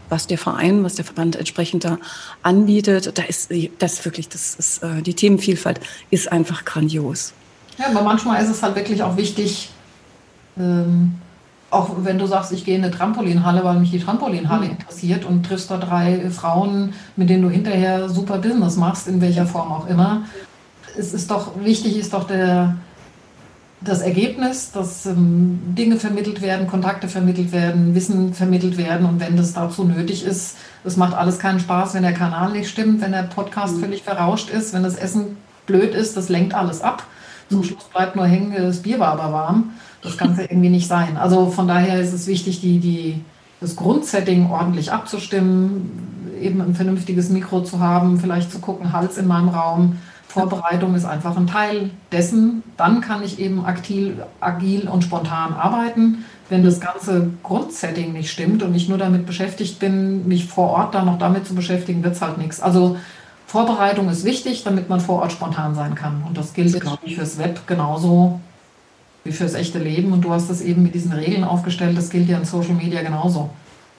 was 0.09 0.27
der 0.27 0.37
Verein, 0.37 0.83
was 0.83 0.95
der 0.95 1.05
Verband 1.05 1.37
entsprechend 1.37 1.85
da 1.85 1.99
anbietet. 2.41 3.17
Da 3.17 3.23
ist 3.23 3.49
das 3.79 4.03
wirklich, 4.03 4.27
das 4.27 4.55
ist 4.55 4.83
äh, 4.83 5.01
die 5.01 5.13
Themenvielfalt 5.13 5.79
ist 6.11 6.29
einfach 6.29 6.65
grandios. 6.65 7.31
Ja, 7.77 7.85
aber 7.89 8.01
manchmal 8.01 8.43
ist 8.43 8.49
es 8.49 8.61
halt 8.61 8.75
wirklich 8.75 9.01
auch 9.03 9.17
wichtig, 9.17 9.69
ähm, 10.57 11.15
auch 11.73 11.89
wenn 12.03 12.19
du 12.19 12.27
sagst, 12.27 12.51
ich 12.51 12.65
gehe 12.65 12.77
in 12.77 12.83
eine 12.83 12.93
Trampolinhalle, 12.93 13.63
weil 13.63 13.79
mich 13.79 13.91
die 13.91 13.99
Trampolinhalle 13.99 14.65
mhm. 14.65 14.71
interessiert 14.71 15.25
und 15.25 15.43
triffst 15.43 15.71
da 15.71 15.77
drei 15.77 16.29
Frauen, 16.29 16.93
mit 17.15 17.29
denen 17.29 17.43
du 17.43 17.49
hinterher 17.49 18.09
super 18.09 18.37
Business 18.37 18.77
machst, 18.77 19.07
in 19.07 19.21
welcher 19.21 19.47
Form 19.47 19.71
auch 19.71 19.87
immer. 19.87 20.23
Es 20.97 21.13
ist 21.13 21.31
doch 21.31 21.51
wichtig, 21.63 21.97
ist 21.97 22.13
doch 22.13 22.25
der, 22.25 22.75
das 23.81 24.01
Ergebnis, 24.01 24.71
dass 24.71 25.07
ähm, 25.07 25.59
Dinge 25.65 25.97
vermittelt 25.97 26.43
werden, 26.43 26.67
Kontakte 26.67 27.07
vermittelt 27.07 27.51
werden, 27.51 27.95
Wissen 27.95 28.35
vermittelt 28.35 28.77
werden 28.77 29.07
und 29.07 29.19
wenn 29.19 29.35
das 29.35 29.53
dazu 29.53 29.83
nötig 29.83 30.23
ist, 30.23 30.57
es 30.83 30.97
macht 30.97 31.15
alles 31.15 31.39
keinen 31.39 31.59
Spaß, 31.59 31.95
wenn 31.95 32.03
der 32.03 32.13
Kanal 32.13 32.51
nicht 32.51 32.69
stimmt, 32.69 33.01
wenn 33.01 33.13
der 33.13 33.23
Podcast 33.23 33.77
mhm. 33.77 33.81
völlig 33.81 34.03
verrauscht 34.03 34.51
ist, 34.51 34.73
wenn 34.73 34.83
das 34.83 34.95
Essen 34.95 35.37
blöd 35.65 35.95
ist, 35.95 36.15
das 36.15 36.29
lenkt 36.29 36.53
alles 36.53 36.81
ab. 36.81 37.03
Zum 37.53 37.63
Schluss 37.63 37.83
bleibt 37.85 38.15
nur 38.15 38.25
hängen, 38.25 38.51
das 38.57 38.81
Bier 38.81 38.99
war 38.99 39.09
aber 39.09 39.31
warm. 39.31 39.73
Das 40.01 40.17
kann 40.17 40.31
es 40.33 40.39
irgendwie 40.39 40.69
nicht 40.69 40.87
sein. 40.87 41.17
Also 41.17 41.51
von 41.51 41.67
daher 41.67 41.99
ist 41.99 42.13
es 42.13 42.27
wichtig, 42.27 42.61
die, 42.61 42.79
die, 42.79 43.21
das 43.61 43.75
Grundsetting 43.75 44.49
ordentlich 44.49 44.91
abzustimmen, 44.91 46.33
eben 46.41 46.61
ein 46.61 46.73
vernünftiges 46.75 47.29
Mikro 47.29 47.61
zu 47.61 47.79
haben, 47.79 48.19
vielleicht 48.19 48.51
zu 48.51 48.59
gucken, 48.59 48.91
Hals 48.91 49.17
in 49.17 49.27
meinem 49.27 49.49
Raum. 49.49 49.97
Vorbereitung 50.27 50.95
ist 50.95 51.05
einfach 51.05 51.37
ein 51.37 51.45
Teil 51.45 51.91
dessen. 52.11 52.63
Dann 52.75 53.01
kann 53.01 53.23
ich 53.23 53.39
eben 53.39 53.65
aktiv, 53.65 54.13
agil 54.39 54.89
und 54.89 55.03
spontan 55.03 55.53
arbeiten. 55.53 56.25
Wenn 56.49 56.63
das 56.63 56.79
ganze 56.79 57.29
Grundsetting 57.43 58.13
nicht 58.13 58.31
stimmt 58.31 58.63
und 58.63 58.73
ich 58.73 58.89
nur 58.89 58.97
damit 58.97 59.27
beschäftigt 59.27 59.77
bin, 59.77 60.27
mich 60.27 60.47
vor 60.47 60.69
Ort 60.71 60.95
dann 60.95 61.05
noch 61.05 61.19
damit 61.19 61.45
zu 61.45 61.53
beschäftigen, 61.53 62.03
wird 62.03 62.15
es 62.15 62.21
halt 62.21 62.39
nichts. 62.39 62.59
Also 62.59 62.97
Vorbereitung 63.53 64.09
ist 64.09 64.23
wichtig, 64.23 64.63
damit 64.63 64.89
man 64.89 64.99
vor 64.99 65.21
Ort 65.21 65.31
spontan 65.31 65.75
sein 65.75 65.93
kann. 65.93 66.23
Und 66.27 66.35
das 66.35 66.55
gilt, 66.55 66.81
glaube 66.81 66.97
ich, 67.05 67.17
fürs 67.17 67.37
Web 67.37 67.67
genauso 67.67 68.39
wie 69.23 69.31
fürs 69.31 69.53
echte 69.53 69.77
Leben. 69.77 70.11
Und 70.11 70.21
du 70.21 70.31
hast 70.31 70.49
das 70.49 70.61
eben 70.61 70.81
mit 70.81 70.95
diesen 70.95 71.13
Regeln 71.13 71.43
aufgestellt. 71.43 71.95
Das 71.95 72.09
gilt 72.09 72.27
ja 72.27 72.39
in 72.39 72.45
Social 72.45 72.73
Media 72.73 73.03
genauso. 73.03 73.51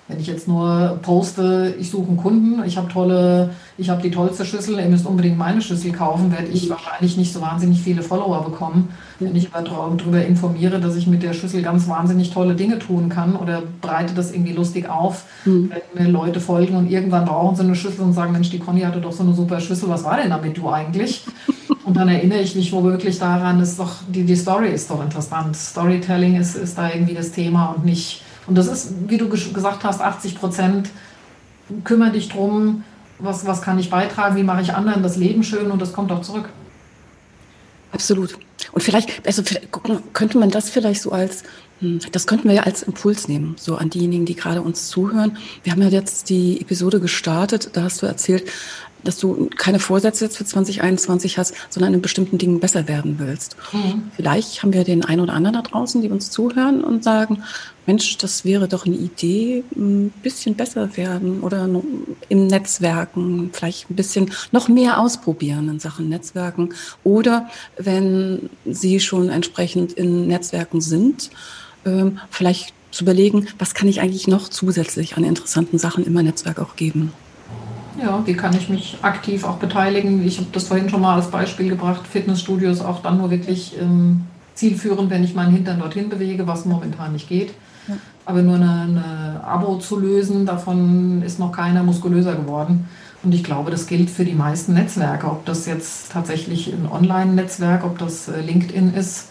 Wenn 0.06 0.20
ich 0.20 0.26
jetzt 0.26 0.46
nur 0.46 0.98
poste, 1.00 1.74
ich 1.80 1.90
suche 1.90 2.08
einen 2.08 2.18
Kunden, 2.18 2.62
ich 2.66 2.76
habe 2.76 2.88
tolle, 2.88 3.50
ich 3.78 3.88
habe 3.88 4.02
die 4.02 4.10
tollste 4.10 4.44
Schüssel, 4.44 4.78
ihr 4.78 4.84
müsst 4.84 5.06
unbedingt 5.06 5.38
meine 5.38 5.62
Schüssel 5.62 5.92
kaufen, 5.92 6.30
werde 6.30 6.48
ich 6.48 6.68
wahrscheinlich 6.68 7.16
nicht 7.16 7.32
so 7.32 7.40
wahnsinnig 7.40 7.80
viele 7.80 8.02
Follower 8.02 8.44
bekommen. 8.44 8.90
Wenn 9.18 9.34
ich 9.34 9.48
aber 9.54 9.66
darüber 9.66 10.22
informiere, 10.22 10.78
dass 10.78 10.96
ich 10.96 11.06
mit 11.06 11.22
der 11.22 11.32
Schüssel 11.32 11.62
ganz 11.62 11.88
wahnsinnig 11.88 12.32
tolle 12.32 12.54
Dinge 12.54 12.78
tun 12.78 13.08
kann 13.08 13.34
oder 13.34 13.62
breite 13.80 14.12
das 14.12 14.32
irgendwie 14.32 14.52
lustig 14.52 14.90
auf, 14.90 15.24
mhm. 15.46 15.70
wenn 15.94 16.04
mir 16.04 16.12
Leute 16.12 16.38
folgen 16.38 16.76
und 16.76 16.90
irgendwann 16.90 17.24
brauchen 17.24 17.56
sie 17.56 17.62
eine 17.62 17.74
Schüssel 17.74 18.02
und 18.02 18.12
sagen, 18.12 18.32
Mensch, 18.32 18.50
die 18.50 18.58
Conny 18.58 18.82
hatte 18.82 19.00
doch 19.00 19.12
so 19.12 19.22
eine 19.22 19.32
super 19.32 19.58
Schüssel, 19.60 19.88
was 19.88 20.04
war 20.04 20.18
denn 20.18 20.28
damit 20.28 20.58
du 20.58 20.68
eigentlich? 20.68 21.24
Und 21.84 21.98
dann 21.98 22.08
erinnere 22.08 22.40
ich 22.40 22.54
mich 22.54 22.72
womöglich 22.72 23.18
daran, 23.18 23.60
ist 23.60 23.78
doch, 23.78 23.96
die, 24.08 24.24
die 24.24 24.36
Story 24.36 24.70
ist 24.70 24.90
doch 24.90 25.02
interessant. 25.02 25.54
Storytelling 25.54 26.36
ist, 26.36 26.56
ist 26.56 26.78
da 26.78 26.88
irgendwie 26.90 27.12
das 27.12 27.30
Thema 27.30 27.66
und 27.66 27.84
nicht 27.84 28.22
und 28.46 28.56
das 28.56 28.66
ist, 28.66 28.92
wie 29.08 29.18
du 29.18 29.28
gesagt 29.28 29.84
hast, 29.84 30.00
80 30.00 30.36
Prozent. 30.36 30.90
Kümmere 31.82 32.12
dich 32.12 32.28
drum, 32.28 32.84
was, 33.18 33.46
was 33.46 33.62
kann 33.62 33.78
ich 33.78 33.90
beitragen, 33.90 34.36
wie 34.36 34.42
mache 34.42 34.62
ich 34.62 34.74
anderen 34.74 35.02
das 35.02 35.16
Leben 35.16 35.42
schön 35.42 35.70
und 35.70 35.80
das 35.80 35.92
kommt 35.92 36.12
auch 36.12 36.22
zurück. 36.22 36.48
Absolut. 37.92 38.36
Und 38.72 38.82
vielleicht, 38.82 39.24
also 39.26 39.42
vielleicht, 39.42 39.68
könnte 40.12 40.38
man 40.38 40.50
das 40.50 40.68
vielleicht 40.68 41.00
so 41.00 41.12
als, 41.12 41.44
hm, 41.78 42.00
das 42.10 42.26
könnten 42.26 42.48
wir 42.48 42.56
ja 42.56 42.62
als 42.64 42.82
Impuls 42.82 43.28
nehmen, 43.28 43.54
so 43.56 43.76
an 43.76 43.88
diejenigen, 43.88 44.26
die 44.26 44.34
gerade 44.34 44.62
uns 44.62 44.88
zuhören. 44.88 45.38
Wir 45.62 45.72
haben 45.72 45.82
ja 45.82 45.88
jetzt 45.88 46.28
die 46.28 46.60
Episode 46.60 46.98
gestartet, 46.98 47.70
da 47.74 47.84
hast 47.84 48.02
du 48.02 48.06
erzählt, 48.06 48.50
dass 49.04 49.18
du 49.18 49.48
keine 49.56 49.78
Vorsätze 49.78 50.24
jetzt 50.24 50.36
für 50.36 50.44
2021 50.44 51.38
hast, 51.38 51.54
sondern 51.70 51.94
in 51.94 52.02
bestimmten 52.02 52.38
Dingen 52.38 52.60
besser 52.60 52.88
werden 52.88 53.16
willst. 53.18 53.56
Mhm. 53.72 54.10
Vielleicht 54.16 54.62
haben 54.62 54.72
wir 54.72 54.84
den 54.84 55.04
einen 55.04 55.20
oder 55.20 55.34
anderen 55.34 55.54
da 55.54 55.62
draußen, 55.62 56.02
die 56.02 56.10
uns 56.10 56.30
zuhören 56.30 56.82
und 56.82 57.04
sagen, 57.04 57.42
Mensch, 57.86 58.16
das 58.16 58.44
wäre 58.44 58.66
doch 58.66 58.86
eine 58.86 58.96
Idee, 58.96 59.62
ein 59.76 60.10
bisschen 60.22 60.54
besser 60.54 60.96
werden 60.96 61.40
oder 61.40 61.68
im 62.28 62.46
Netzwerken, 62.46 63.50
vielleicht 63.52 63.90
ein 63.90 63.96
bisschen 63.96 64.30
noch 64.52 64.68
mehr 64.68 64.98
ausprobieren 65.00 65.68
in 65.68 65.80
Sachen 65.80 66.08
Netzwerken. 66.08 66.70
Oder 67.02 67.48
wenn 67.76 68.48
Sie 68.64 69.00
schon 69.00 69.28
entsprechend 69.28 69.92
in 69.92 70.26
Netzwerken 70.26 70.80
sind, 70.80 71.30
ähm, 71.84 72.20
vielleicht 72.30 72.72
zu 72.90 73.04
überlegen, 73.04 73.48
was 73.58 73.74
kann 73.74 73.88
ich 73.88 74.00
eigentlich 74.00 74.28
noch 74.28 74.48
zusätzlich 74.48 75.16
an 75.16 75.24
interessanten 75.24 75.78
Sachen 75.78 76.06
im 76.06 76.14
Netzwerk 76.14 76.60
auch 76.60 76.76
geben. 76.76 77.12
Ja, 78.02 78.22
wie 78.24 78.34
kann 78.34 78.56
ich 78.56 78.68
mich 78.68 78.98
aktiv 79.02 79.44
auch 79.44 79.56
beteiligen? 79.56 80.26
Ich 80.26 80.38
habe 80.38 80.48
das 80.52 80.68
vorhin 80.68 80.88
schon 80.88 81.00
mal 81.00 81.14
als 81.14 81.30
Beispiel 81.30 81.68
gebracht. 81.68 82.06
Fitnessstudios 82.06 82.80
auch 82.80 83.02
dann 83.02 83.18
nur 83.18 83.30
wirklich 83.30 83.78
ähm, 83.80 84.22
zielführend, 84.54 85.10
wenn 85.10 85.24
ich 85.24 85.34
meinen 85.34 85.52
Hintern 85.52 85.78
dorthin 85.78 86.08
bewege, 86.08 86.46
was 86.46 86.64
momentan 86.64 87.12
nicht 87.12 87.28
geht. 87.28 87.54
Ja. 87.86 87.94
Aber 88.26 88.42
nur 88.42 88.56
eine 88.56 89.40
Abo 89.44 89.76
zu 89.76 89.98
lösen, 89.98 90.46
davon 90.46 91.22
ist 91.22 91.38
noch 91.38 91.52
keiner 91.52 91.82
muskulöser 91.82 92.34
geworden. 92.34 92.88
Und 93.22 93.34
ich 93.34 93.44
glaube, 93.44 93.70
das 93.70 93.86
gilt 93.86 94.10
für 94.10 94.24
die 94.24 94.34
meisten 94.34 94.74
Netzwerke. 94.74 95.26
Ob 95.26 95.44
das 95.46 95.66
jetzt 95.66 96.12
tatsächlich 96.12 96.72
ein 96.72 96.88
Online-Netzwerk, 96.90 97.84
ob 97.84 97.98
das 97.98 98.28
äh, 98.28 98.40
LinkedIn 98.40 98.94
ist, 98.94 99.28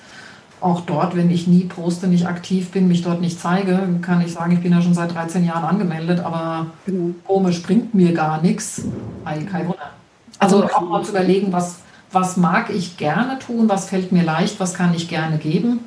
auch 0.63 0.81
dort, 0.81 1.15
wenn 1.15 1.29
ich 1.29 1.47
nie 1.47 1.65
poste, 1.65 2.07
nicht 2.07 2.25
aktiv 2.25 2.71
bin, 2.71 2.87
mich 2.87 3.01
dort 3.01 3.21
nicht 3.21 3.39
zeige, 3.39 3.79
kann 4.01 4.21
ich 4.21 4.33
sagen, 4.33 4.53
ich 4.53 4.61
bin 4.61 4.71
ja 4.71 4.81
schon 4.81 4.93
seit 4.93 5.13
13 5.13 5.43
Jahren 5.43 5.65
angemeldet, 5.65 6.21
aber 6.21 6.67
genau. 6.85 7.13
komisch 7.25 7.61
bringt 7.61 7.93
mir 7.93 8.13
gar 8.13 8.41
nichts. 8.41 8.83
Kein 9.25 9.67
Wunder. 9.67 9.91
Also 10.39 10.63
auch 10.63 10.81
mal 10.81 11.03
zu 11.03 11.11
überlegen, 11.11 11.51
was, 11.51 11.79
was 12.11 12.37
mag 12.37 12.69
ich 12.69 12.97
gerne 12.97 13.39
tun, 13.39 13.69
was 13.69 13.89
fällt 13.89 14.11
mir 14.11 14.23
leicht, 14.23 14.59
was 14.59 14.73
kann 14.73 14.93
ich 14.93 15.09
gerne 15.09 15.37
geben, 15.37 15.81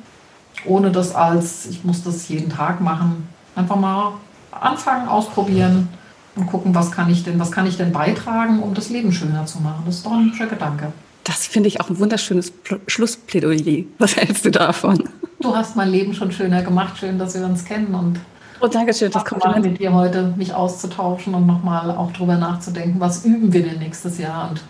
ohne 0.65 0.91
das 0.91 1.15
als, 1.15 1.65
ich 1.67 1.83
muss 1.83 2.03
das 2.03 2.27
jeden 2.29 2.49
Tag 2.49 2.81
machen. 2.81 3.27
Einfach 3.55 3.75
mal 3.75 4.13
anfangen, 4.51 5.07
ausprobieren 5.07 5.89
und 6.35 6.47
gucken, 6.47 6.75
was 6.75 6.91
kann 6.91 7.09
ich 7.09 7.23
denn, 7.23 7.39
was 7.39 7.51
kann 7.51 7.65
ich 7.65 7.77
denn 7.77 7.91
beitragen, 7.91 8.61
um 8.61 8.73
das 8.73 8.89
Leben 8.89 9.11
schöner 9.11 9.45
zu 9.45 9.59
machen. 9.59 9.83
Das 9.85 9.95
ist 9.95 10.05
doch 10.05 10.13
ein 10.13 10.33
schöner 10.33 10.49
Gedanke. 10.49 10.91
Das 11.27 11.45
finde 11.45 11.67
ich 11.67 11.81
auch 11.81 11.89
ein 11.89 11.99
wunderschönes 11.99 12.51
Pl 12.51 12.79
Schlussplädoyer. 12.87 13.83
Was 13.99 14.15
hältst 14.15 14.45
du 14.45 14.49
davon? 14.49 15.09
Du 15.41 15.53
hast 15.53 15.75
mein 15.75 15.89
Leben 15.89 16.13
schon 16.13 16.31
schöner 16.31 16.63
gemacht. 16.63 16.97
Schön, 16.97 17.19
dass 17.19 17.35
wir 17.35 17.45
uns 17.45 17.65
kennen 17.65 17.93
und 17.93 18.19
Oh, 18.59 18.67
danke 18.67 18.93
schön. 18.93 19.11
Das 19.11 19.23
kommt 19.23 19.61
mit 19.61 19.79
dir 19.79 19.93
heute, 19.93 20.33
mich 20.35 20.53
auszutauschen 20.53 21.35
und 21.35 21.45
nochmal 21.45 21.91
auch 21.91 22.11
drüber 22.11 22.37
nachzudenken, 22.37 22.99
was 22.99 23.23
üben 23.23 23.53
wir 23.53 23.61
denn 23.61 23.77
nächstes 23.77 24.17
Jahr 24.17 24.49
und 24.49 24.61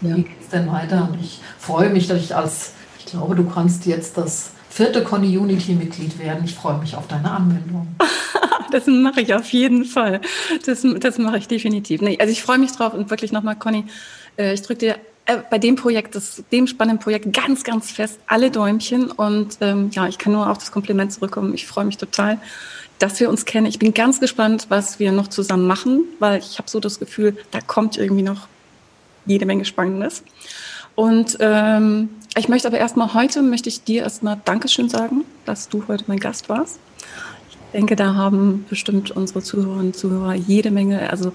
ja. 0.00 0.16
wie 0.16 0.22
geht 0.22 0.40
es 0.40 0.48
denn 0.48 0.66
weiter? 0.72 1.08
Und 1.08 1.20
ich 1.20 1.40
freue 1.58 1.90
mich, 1.90 2.08
dass 2.08 2.18
ich 2.20 2.34
als, 2.34 2.72
ich 2.98 3.06
glaube, 3.06 3.36
du 3.36 3.44
kannst 3.44 3.86
jetzt 3.86 4.16
das 4.16 4.50
vierte 4.68 5.04
Conny 5.04 5.38
Unity-Mitglied 5.38 6.18
werden. 6.18 6.44
Ich 6.44 6.54
freue 6.54 6.78
mich 6.78 6.96
auf 6.96 7.06
deine 7.06 7.30
Anmeldung. 7.30 7.86
das 8.72 8.88
mache 8.88 9.20
ich 9.20 9.32
auf 9.32 9.48
jeden 9.50 9.84
Fall. 9.84 10.20
Das, 10.64 10.84
das 10.98 11.18
mache 11.18 11.38
ich 11.38 11.46
definitiv. 11.46 12.00
Nee, 12.00 12.16
also 12.18 12.32
ich 12.32 12.42
freue 12.42 12.58
mich 12.58 12.72
drauf 12.72 12.94
und 12.94 13.10
wirklich 13.10 13.30
nochmal, 13.30 13.54
Conny, 13.54 13.84
äh, 14.36 14.54
ich 14.54 14.62
drücke 14.62 14.78
dir 14.78 14.96
äh, 15.26 15.38
bei 15.50 15.58
dem 15.58 15.76
Projekt, 15.76 16.14
das, 16.14 16.42
dem 16.52 16.66
spannenden 16.66 17.02
Projekt 17.02 17.32
ganz, 17.32 17.64
ganz 17.64 17.90
fest 17.90 18.18
alle 18.26 18.50
Däumchen. 18.50 19.10
Und 19.10 19.58
ähm, 19.60 19.90
ja, 19.92 20.06
ich 20.06 20.18
kann 20.18 20.32
nur 20.32 20.48
auf 20.48 20.58
das 20.58 20.72
Kompliment 20.72 21.12
zurückkommen. 21.12 21.54
Ich 21.54 21.66
freue 21.66 21.84
mich 21.84 21.96
total, 21.96 22.38
dass 22.98 23.20
wir 23.20 23.28
uns 23.28 23.44
kennen. 23.44 23.66
Ich 23.66 23.78
bin 23.78 23.92
ganz 23.92 24.20
gespannt, 24.20 24.66
was 24.68 24.98
wir 24.98 25.12
noch 25.12 25.28
zusammen 25.28 25.66
machen, 25.66 26.04
weil 26.18 26.38
ich 26.38 26.58
habe 26.58 26.70
so 26.70 26.80
das 26.80 26.98
Gefühl, 26.98 27.36
da 27.50 27.60
kommt 27.60 27.98
irgendwie 27.98 28.22
noch 28.22 28.48
jede 29.26 29.46
Menge 29.46 29.64
Spannendes. 29.64 30.22
Und 30.94 31.36
ähm, 31.40 32.08
ich 32.36 32.48
möchte 32.48 32.68
aber 32.68 32.78
erstmal 32.78 33.12
heute, 33.12 33.42
möchte 33.42 33.68
ich 33.68 33.84
dir 33.84 34.02
erstmal 34.02 34.40
Dankeschön 34.44 34.88
sagen, 34.88 35.24
dass 35.44 35.68
du 35.68 35.84
heute 35.88 36.04
mein 36.06 36.20
Gast 36.20 36.48
warst. 36.48 36.78
Ich 37.48 37.56
denke, 37.72 37.96
da 37.96 38.14
haben 38.14 38.64
bestimmt 38.70 39.10
unsere 39.10 39.42
Zuhörerinnen 39.42 39.88
und 39.88 39.96
Zuhörer 39.96 40.34
jede 40.34 40.70
Menge, 40.70 41.10
also 41.10 41.32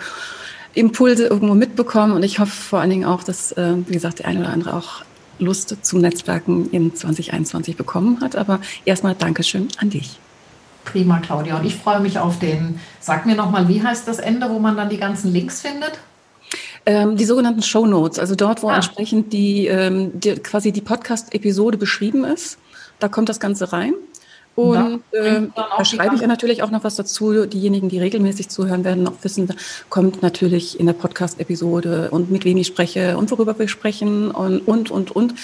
Impulse 0.73 1.25
irgendwo 1.27 1.53
mitbekommen. 1.53 2.13
Und 2.13 2.23
ich 2.23 2.39
hoffe 2.39 2.51
vor 2.51 2.79
allen 2.79 2.89
Dingen 2.89 3.05
auch, 3.05 3.23
dass, 3.23 3.51
äh, 3.53 3.75
wie 3.87 3.93
gesagt, 3.93 4.19
der 4.19 4.27
eine 4.27 4.41
oder 4.41 4.49
andere 4.49 4.75
auch 4.75 5.03
Lust 5.39 5.75
zum 5.81 6.01
Netzwerken 6.01 6.69
in 6.71 6.95
2021 6.95 7.75
bekommen 7.75 8.21
hat. 8.21 8.35
Aber 8.35 8.59
erstmal 8.85 9.15
Dankeschön 9.15 9.67
an 9.77 9.89
dich. 9.89 10.19
Prima, 10.85 11.19
Claudia. 11.19 11.57
Und 11.57 11.65
ich 11.65 11.75
freue 11.75 11.99
mich 11.99 12.17
auf 12.17 12.39
den, 12.39 12.79
sag 12.99 13.25
mir 13.25 13.35
nochmal, 13.35 13.67
wie 13.67 13.83
heißt 13.83 14.07
das 14.07 14.19
Ende, 14.19 14.49
wo 14.49 14.59
man 14.59 14.75
dann 14.75 14.89
die 14.89 14.97
ganzen 14.97 15.31
Links 15.31 15.61
findet? 15.61 15.99
Ähm, 16.85 17.15
die 17.15 17.25
sogenannten 17.25 17.61
Show 17.61 17.85
Notes, 17.85 18.17
also 18.17 18.33
dort, 18.33 18.63
wo 18.63 18.69
ah. 18.69 18.75
entsprechend 18.75 19.31
die, 19.33 19.67
ähm, 19.67 20.19
die 20.19 20.33
quasi 20.35 20.71
die 20.71 20.81
Podcast-Episode 20.81 21.77
beschrieben 21.77 22.23
ist. 22.23 22.57
Da 22.99 23.07
kommt 23.07 23.29
das 23.29 23.39
Ganze 23.39 23.71
rein. 23.71 23.93
Und 24.55 25.01
äh, 25.11 25.41
da 25.55 25.85
schreibe 25.85 26.15
ich 26.15 26.21
ja 26.21 26.27
natürlich 26.27 26.61
auch 26.61 26.71
noch 26.71 26.83
was 26.83 26.95
dazu. 26.95 27.45
Diejenigen, 27.45 27.89
die 27.89 27.99
regelmäßig 27.99 28.49
zuhören, 28.49 28.83
werden 28.83 29.03
noch 29.03 29.23
wissen, 29.23 29.47
da 29.47 29.53
kommt 29.89 30.21
natürlich 30.21 30.79
in 30.79 30.85
der 30.87 30.93
Podcast-Episode 30.93 32.09
und 32.11 32.31
mit 32.31 32.43
wem 32.43 32.57
ich 32.57 32.67
spreche 32.67 33.17
und 33.17 33.31
worüber 33.31 33.57
wir 33.57 33.67
sprechen 33.67 34.29
und, 34.29 34.67
und, 34.67 34.91
und, 34.91 35.11
und. 35.11 35.35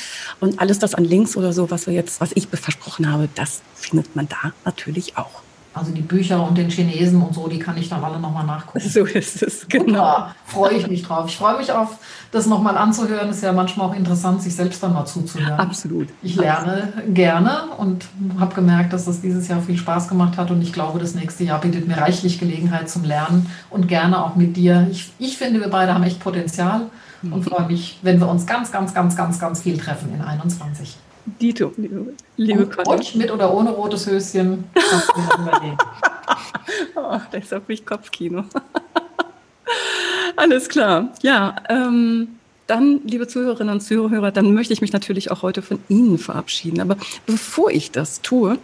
Und 0.41 0.59
alles 0.59 0.79
das 0.79 0.93
an 0.93 1.05
Links 1.05 1.37
oder 1.37 1.53
so, 1.53 1.71
was 1.71 1.87
wir 1.87 1.93
jetzt, 1.93 2.19
was 2.19 2.31
ich 2.35 2.47
versprochen 2.47 3.11
habe, 3.11 3.29
das 3.35 3.61
findet 3.75 4.15
man 4.15 4.27
da 4.27 4.51
natürlich 4.65 5.17
auch. 5.17 5.46
Also 5.77 5.91
die 5.91 6.01
Bücher 6.01 6.45
und 6.45 6.57
den 6.57 6.69
Chinesen 6.69 7.21
und 7.21 7.33
so, 7.33 7.47
die 7.47 7.59
kann 7.59 7.77
ich 7.77 7.89
dann 7.89 8.03
alle 8.03 8.19
nochmal 8.19 8.45
nachgucken. 8.45 8.79
So 8.79 9.05
ist 9.05 9.41
es, 9.43 9.67
genau. 9.67 10.27
Freue 10.45 10.73
ich 10.73 10.87
mich 10.87 11.03
drauf. 11.03 11.27
Ich 11.27 11.37
freue 11.37 11.57
mich 11.57 11.71
auf, 11.71 11.97
das 12.31 12.45
nochmal 12.45 12.77
anzuhören. 12.77 13.29
Ist 13.29 13.43
ja 13.43 13.53
manchmal 13.53 13.87
auch 13.89 13.95
interessant, 13.95 14.41
sich 14.41 14.55
selbst 14.55 14.81
dann 14.81 14.93
mal 14.93 15.05
zuzuhören. 15.05 15.59
Absolut. 15.59 16.09
Ich 16.21 16.35
lerne 16.35 16.93
gerne 17.09 17.69
und 17.77 18.05
habe 18.39 18.55
gemerkt, 18.55 18.93
dass 18.93 19.05
das 19.05 19.21
dieses 19.21 19.47
Jahr 19.47 19.61
viel 19.61 19.77
Spaß 19.77 20.07
gemacht 20.07 20.37
hat. 20.37 20.51
Und 20.51 20.61
ich 20.61 20.73
glaube, 20.73 20.99
das 20.99 21.15
nächste 21.15 21.43
Jahr 21.43 21.61
bietet 21.61 21.87
mir 21.87 21.97
reichlich 21.97 22.39
Gelegenheit 22.39 22.89
zum 22.89 23.03
Lernen 23.03 23.49
und 23.69 23.87
gerne 23.87 24.23
auch 24.23 24.35
mit 24.35 24.57
dir. 24.57 24.87
Ich, 24.91 25.11
ich 25.19 25.37
finde, 25.37 25.59
wir 25.59 25.69
beide 25.69 25.93
haben 25.93 26.03
echt 26.03 26.19
Potenzial 26.19 26.87
und 27.23 27.43
freue 27.43 27.67
mich, 27.67 27.99
wenn 28.01 28.19
wir 28.19 28.29
uns 28.29 28.45
ganz, 28.45 28.71
ganz, 28.71 28.93
ganz, 28.93 29.15
ganz, 29.15 29.39
ganz 29.39 29.61
viel 29.61 29.77
treffen 29.77 30.13
in 30.13 30.21
21. 30.21 30.97
Dito, 31.41 31.73
liebe, 31.77 32.13
liebe 32.37 32.83
Rutsch 32.83 33.15
mit 33.15 33.31
oder 33.31 33.53
ohne 33.53 33.71
rotes 33.71 34.07
Höschen. 34.07 34.63
oh, 36.95 37.19
das 37.31 37.43
ist 37.43 37.53
auf 37.53 37.67
mich 37.67 37.85
Kopfkino. 37.85 38.45
Alles 40.37 40.69
klar. 40.69 41.13
Ja, 41.21 41.55
ähm, 41.67 42.37
dann, 42.67 43.01
liebe 43.05 43.27
Zuhörerinnen 43.27 43.75
und 43.75 43.81
Zuhörer, 43.81 44.31
dann 44.31 44.53
möchte 44.53 44.73
ich 44.73 44.81
mich 44.81 44.91
natürlich 44.91 45.31
auch 45.31 45.41
heute 45.41 45.61
von 45.61 45.79
Ihnen 45.87 46.17
verabschieden. 46.17 46.81
Aber 46.81 46.97
bevor 47.25 47.71
ich 47.71 47.91
das 47.91 48.21
tue, 48.21 48.59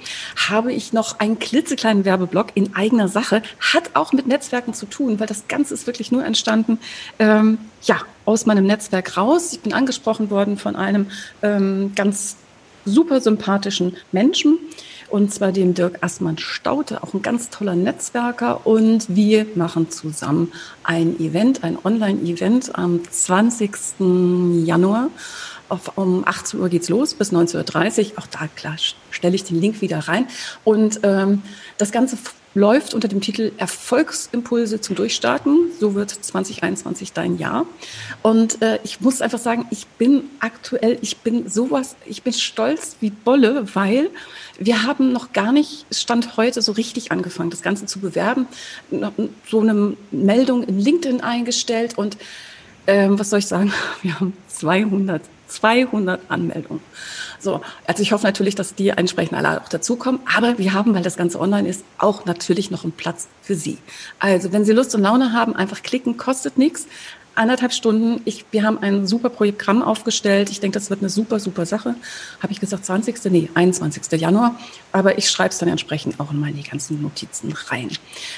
habe 0.50 0.74
ich 0.74 0.94
noch 0.94 1.20
einen 1.20 1.40
klitzekleinen 1.40 2.06
Werbeblock 2.06 2.48
in 2.56 2.76
eigener 2.76 3.08
Sache. 3.08 3.42
Hat 3.60 3.92
auch 3.94 4.12
mit 4.12 4.28
Netzwerken 4.28 4.74
zu 4.74 4.86
tun, 4.86 5.20
weil 5.20 5.28
das 5.28 5.48
Ganze 5.48 5.74
ist 5.74 5.88
wirklich 5.88 6.12
nur 6.12 6.26
entstanden, 6.26 6.80
ähm, 7.18 7.58
ja, 7.84 8.02
aus 8.26 8.46
meinem 8.46 8.66
Netzwerk 8.66 9.18
raus. 9.18 9.54
Ich 9.54 9.62
bin 9.62 9.74
angesprochen 9.74 10.30
worden 10.30 10.58
von 10.58 10.76
einem 10.76 11.08
ähm, 11.42 11.94
ganz 11.96 12.38
super 12.86 13.22
sympathischen 13.22 13.96
Menschen, 14.12 14.60
und 15.14 15.32
zwar 15.32 15.52
dem 15.52 15.76
Dirk 15.76 16.00
Assmann 16.02 16.40
Staute, 16.40 17.04
auch 17.04 17.14
ein 17.14 17.22
ganz 17.22 17.52
toller 17.52 17.76
Netzwerker. 17.76 18.66
Und 18.66 19.16
wir 19.16 19.46
machen 19.54 19.92
zusammen 19.92 20.52
ein 20.84 21.20
Event, 21.20 21.64
ein 21.64 21.78
Online-Event 21.84 22.76
am 22.76 23.00
20. 23.08 24.66
Januar. 24.66 25.10
Auf, 25.70 25.98
um 25.98 26.28
18 26.28 26.60
Uhr 26.60 26.70
geht's 26.70 26.90
los 26.90 27.14
bis 27.14 27.32
19.30 27.32 28.14
Uhr. 28.14 28.20
Auch 28.20 28.28
da, 28.28 28.48
klar, 28.56 28.76
stelle 29.12 29.36
ich 29.36 29.44
den 29.44 29.62
Link 29.62 29.82
wieder 29.82 30.00
rein. 30.00 30.26
Und 30.64 31.02
ähm, 31.04 31.44
das 31.78 31.92
Ganze 31.92 32.18
läuft 32.56 32.94
unter 32.94 33.08
dem 33.08 33.22
Titel 33.22 33.52
Erfolgsimpulse 33.58 34.80
zum 34.80 34.96
Durchstarten. 34.96 35.72
So 35.80 35.96
wird 35.96 36.12
2021 36.12 37.14
dein 37.14 37.38
Jahr. 37.38 37.66
Und 38.22 38.62
äh, 38.62 38.80
ich 38.84 39.02
muss 39.02 39.22
einfach 39.22 39.40
sagen, 39.40 39.66
ich 39.72 39.88
bin 39.88 40.24
aktuell, 40.40 40.98
ich 41.02 41.18
bin 41.18 41.50
sowas, 41.50 41.96
ich 42.06 42.24
bin 42.24 42.34
stolz 42.34 42.98
wie 43.00 43.10
Bolle, 43.10 43.66
weil 43.76 44.10
wir 44.60 44.84
haben 44.84 45.12
noch 45.12 45.34
gar 45.34 45.52
nicht, 45.52 45.86
Stand 45.92 46.38
heute, 46.38 46.62
so 46.62 46.74
richtig 46.74 47.12
angefangen, 47.12 47.50
das 47.50 47.62
Ganze 47.62 47.86
zu 47.86 48.00
bewerben. 48.00 48.48
So 49.50 49.62
eine 49.62 49.96
Meldung 50.12 50.64
in 50.64 50.80
LinkedIn 50.80 51.22
eingestellt 51.22 51.98
und 51.98 52.18
ähm, 52.86 53.18
was 53.18 53.30
soll 53.30 53.40
ich 53.40 53.48
sagen? 53.48 53.74
Wir 54.02 54.20
haben 54.20 54.34
200 54.48 55.22
200 55.54 56.22
Anmeldungen. 56.30 56.82
So, 57.40 57.62
also 57.88 58.02
ich 58.02 58.12
hoffe 58.12 58.26
natürlich, 58.26 58.56
dass 58.56 58.76
die 58.76 58.90
entsprechend 58.90 59.38
alle 59.38 59.62
auch 59.62 59.70
dazukommen. 59.70 60.22
Aber 60.36 60.58
wir 60.58 60.74
haben, 60.74 60.94
weil 60.94 61.04
das 61.04 61.18
Ganze 61.18 61.40
online 61.40 61.68
ist, 61.68 61.84
auch 61.98 62.26
natürlich 62.26 62.72
noch 62.72 62.84
einen 62.84 62.94
Platz 62.94 63.28
für 63.42 63.56
Sie. 63.56 63.78
Also 64.20 64.52
wenn 64.52 64.66
Sie 64.66 64.72
Lust 64.72 64.96
und 64.96 65.02
Laune 65.02 65.34
haben, 65.34 65.56
einfach 65.56 65.84
klicken, 65.84 66.18
kostet 66.18 66.58
nichts 66.58 66.88
anderthalb 67.36 67.74
Stunden. 67.74 68.22
Ich, 68.26 68.46
wir 68.52 68.64
haben 68.64 68.78
ein 68.80 69.08
super 69.08 69.30
Programm 69.30 69.82
aufgestellt. 69.82 70.50
Ich 70.50 70.60
denke, 70.60 70.78
das 70.78 70.90
wird 70.90 71.02
eine 71.02 71.10
super, 71.10 71.40
super 71.40 71.66
Sache. 71.66 71.96
Habe 72.42 72.54
ich 72.54 72.60
gesagt, 72.60 72.86
20. 72.86 73.24
Nee, 73.26 73.50
21. 73.54 74.20
Januar. 74.20 74.56
Aber 74.92 75.18
ich 75.18 75.30
schreibe 75.30 75.50
es 75.50 75.58
dann 75.58 75.70
entsprechend 75.70 76.20
auch 76.20 76.32
in 76.32 76.40
meine 76.40 76.62
ganzen 76.62 77.02
Notizen 77.02 77.54
rein. 77.68 77.90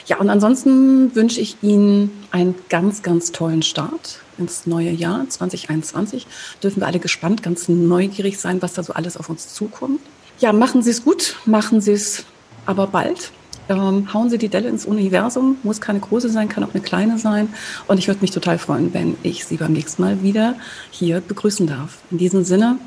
Ja, 0.07 0.17
und 0.17 0.29
ansonsten 0.29 1.15
wünsche 1.15 1.41
ich 1.41 1.57
Ihnen 1.61 2.11
einen 2.31 2.55
ganz, 2.69 3.03
ganz 3.03 3.31
tollen 3.31 3.61
Start 3.61 4.19
ins 4.37 4.65
neue 4.65 4.91
Jahr 4.91 5.27
2021. 5.27 6.27
Dürfen 6.61 6.81
wir 6.81 6.87
alle 6.87 6.99
gespannt, 6.99 7.43
ganz 7.43 7.67
neugierig 7.67 8.39
sein, 8.39 8.61
was 8.61 8.73
da 8.73 8.83
so 8.83 8.93
alles 8.93 9.17
auf 9.17 9.29
uns 9.29 9.53
zukommt. 9.53 10.01
Ja, 10.39 10.53
machen 10.53 10.81
Sie 10.83 10.91
es 10.91 11.03
gut, 11.03 11.37
machen 11.45 11.81
Sie 11.81 11.93
es 11.93 12.25
aber 12.65 12.87
bald. 12.87 13.31
Ähm, 13.67 14.13
hauen 14.13 14.29
Sie 14.29 14.37
die 14.37 14.49
Delle 14.49 14.69
ins 14.69 14.85
Universum, 14.85 15.57
muss 15.63 15.81
keine 15.81 15.99
große 15.99 16.29
sein, 16.29 16.49
kann 16.49 16.63
auch 16.63 16.73
eine 16.73 16.83
kleine 16.83 17.17
sein. 17.17 17.49
Und 17.87 17.97
ich 17.97 18.07
würde 18.07 18.21
mich 18.21 18.31
total 18.31 18.59
freuen, 18.59 18.93
wenn 18.93 19.17
ich 19.23 19.45
Sie 19.45 19.57
beim 19.57 19.73
nächsten 19.73 20.01
Mal 20.01 20.21
wieder 20.21 20.55
hier 20.91 21.21
begrüßen 21.21 21.65
darf. 21.65 21.97
In 22.11 22.17
diesem 22.17 22.43
Sinne, 22.43 22.77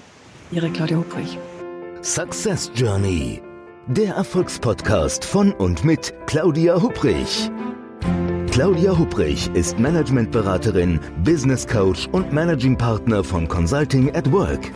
Ihre 0.50 0.70
Claudia 0.70 0.98
Hubrich. 0.98 1.38
Success 2.02 2.70
Journey, 2.74 3.42
der 3.88 4.14
Erfolgspodcast 4.14 5.24
von 5.24 5.52
und 5.52 5.84
mit 5.84 6.14
Claudia 6.26 6.80
Hubrich. 6.80 7.50
Claudia 8.58 8.98
Hubrich 8.98 9.48
ist 9.54 9.78
Managementberaterin, 9.78 10.98
Business 11.22 11.64
Coach 11.64 12.08
und 12.10 12.32
Managing 12.32 12.76
Partner 12.76 13.22
von 13.22 13.46
Consulting 13.46 14.12
at 14.16 14.32
Work. 14.32 14.72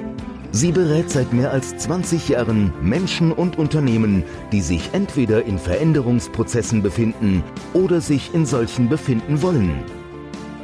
Sie 0.52 0.70
berät 0.70 1.10
seit 1.10 1.32
mehr 1.32 1.50
als 1.50 1.76
20 1.78 2.28
Jahren 2.28 2.72
Menschen 2.80 3.32
und 3.32 3.58
Unternehmen, 3.58 4.22
die 4.52 4.60
sich 4.60 4.90
entweder 4.92 5.44
in 5.44 5.58
Veränderungsprozessen 5.58 6.80
befinden 6.80 7.42
oder 7.74 8.00
sich 8.00 8.32
in 8.32 8.46
solchen 8.46 8.88
befinden 8.88 9.42
wollen. 9.42 9.82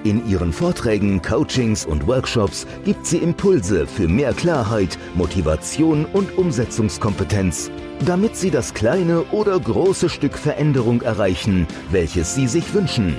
In 0.04 0.24
ihren 0.28 0.52
Vorträgen, 0.52 1.20
Coachings 1.20 1.84
und 1.84 2.06
Workshops 2.06 2.68
gibt 2.84 3.04
sie 3.04 3.18
Impulse 3.18 3.88
für 3.88 4.06
mehr 4.06 4.32
Klarheit, 4.32 4.96
Motivation 5.16 6.04
und 6.04 6.38
Umsetzungskompetenz, 6.38 7.68
damit 8.04 8.36
sie 8.36 8.50
das 8.50 8.74
kleine 8.74 9.22
oder 9.32 9.58
große 9.58 10.08
Stück 10.08 10.38
Veränderung 10.38 11.02
erreichen, 11.02 11.66
welches 11.90 12.34
sie 12.34 12.46
sich 12.46 12.74
wünschen. 12.74 13.16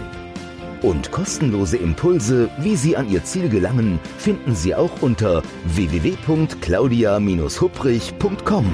Und 0.82 1.12
kostenlose 1.12 1.78
Impulse, 1.78 2.50
wie 2.60 2.78
Sie 2.78 2.96
an 2.96 3.10
Ihr 3.10 3.26
Ziel 3.26 3.50
gelangen, 3.50 4.00
finden 4.18 4.56
Sie 4.56 4.74
auch 4.76 5.02
unter 5.02 5.44
www.claudia-hupprich.com. 5.66 8.66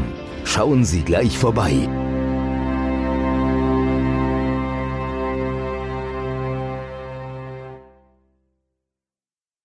Schauen 0.43 0.85
Sie 0.85 1.01
gleich 1.01 1.35
vorbei. 1.35 1.89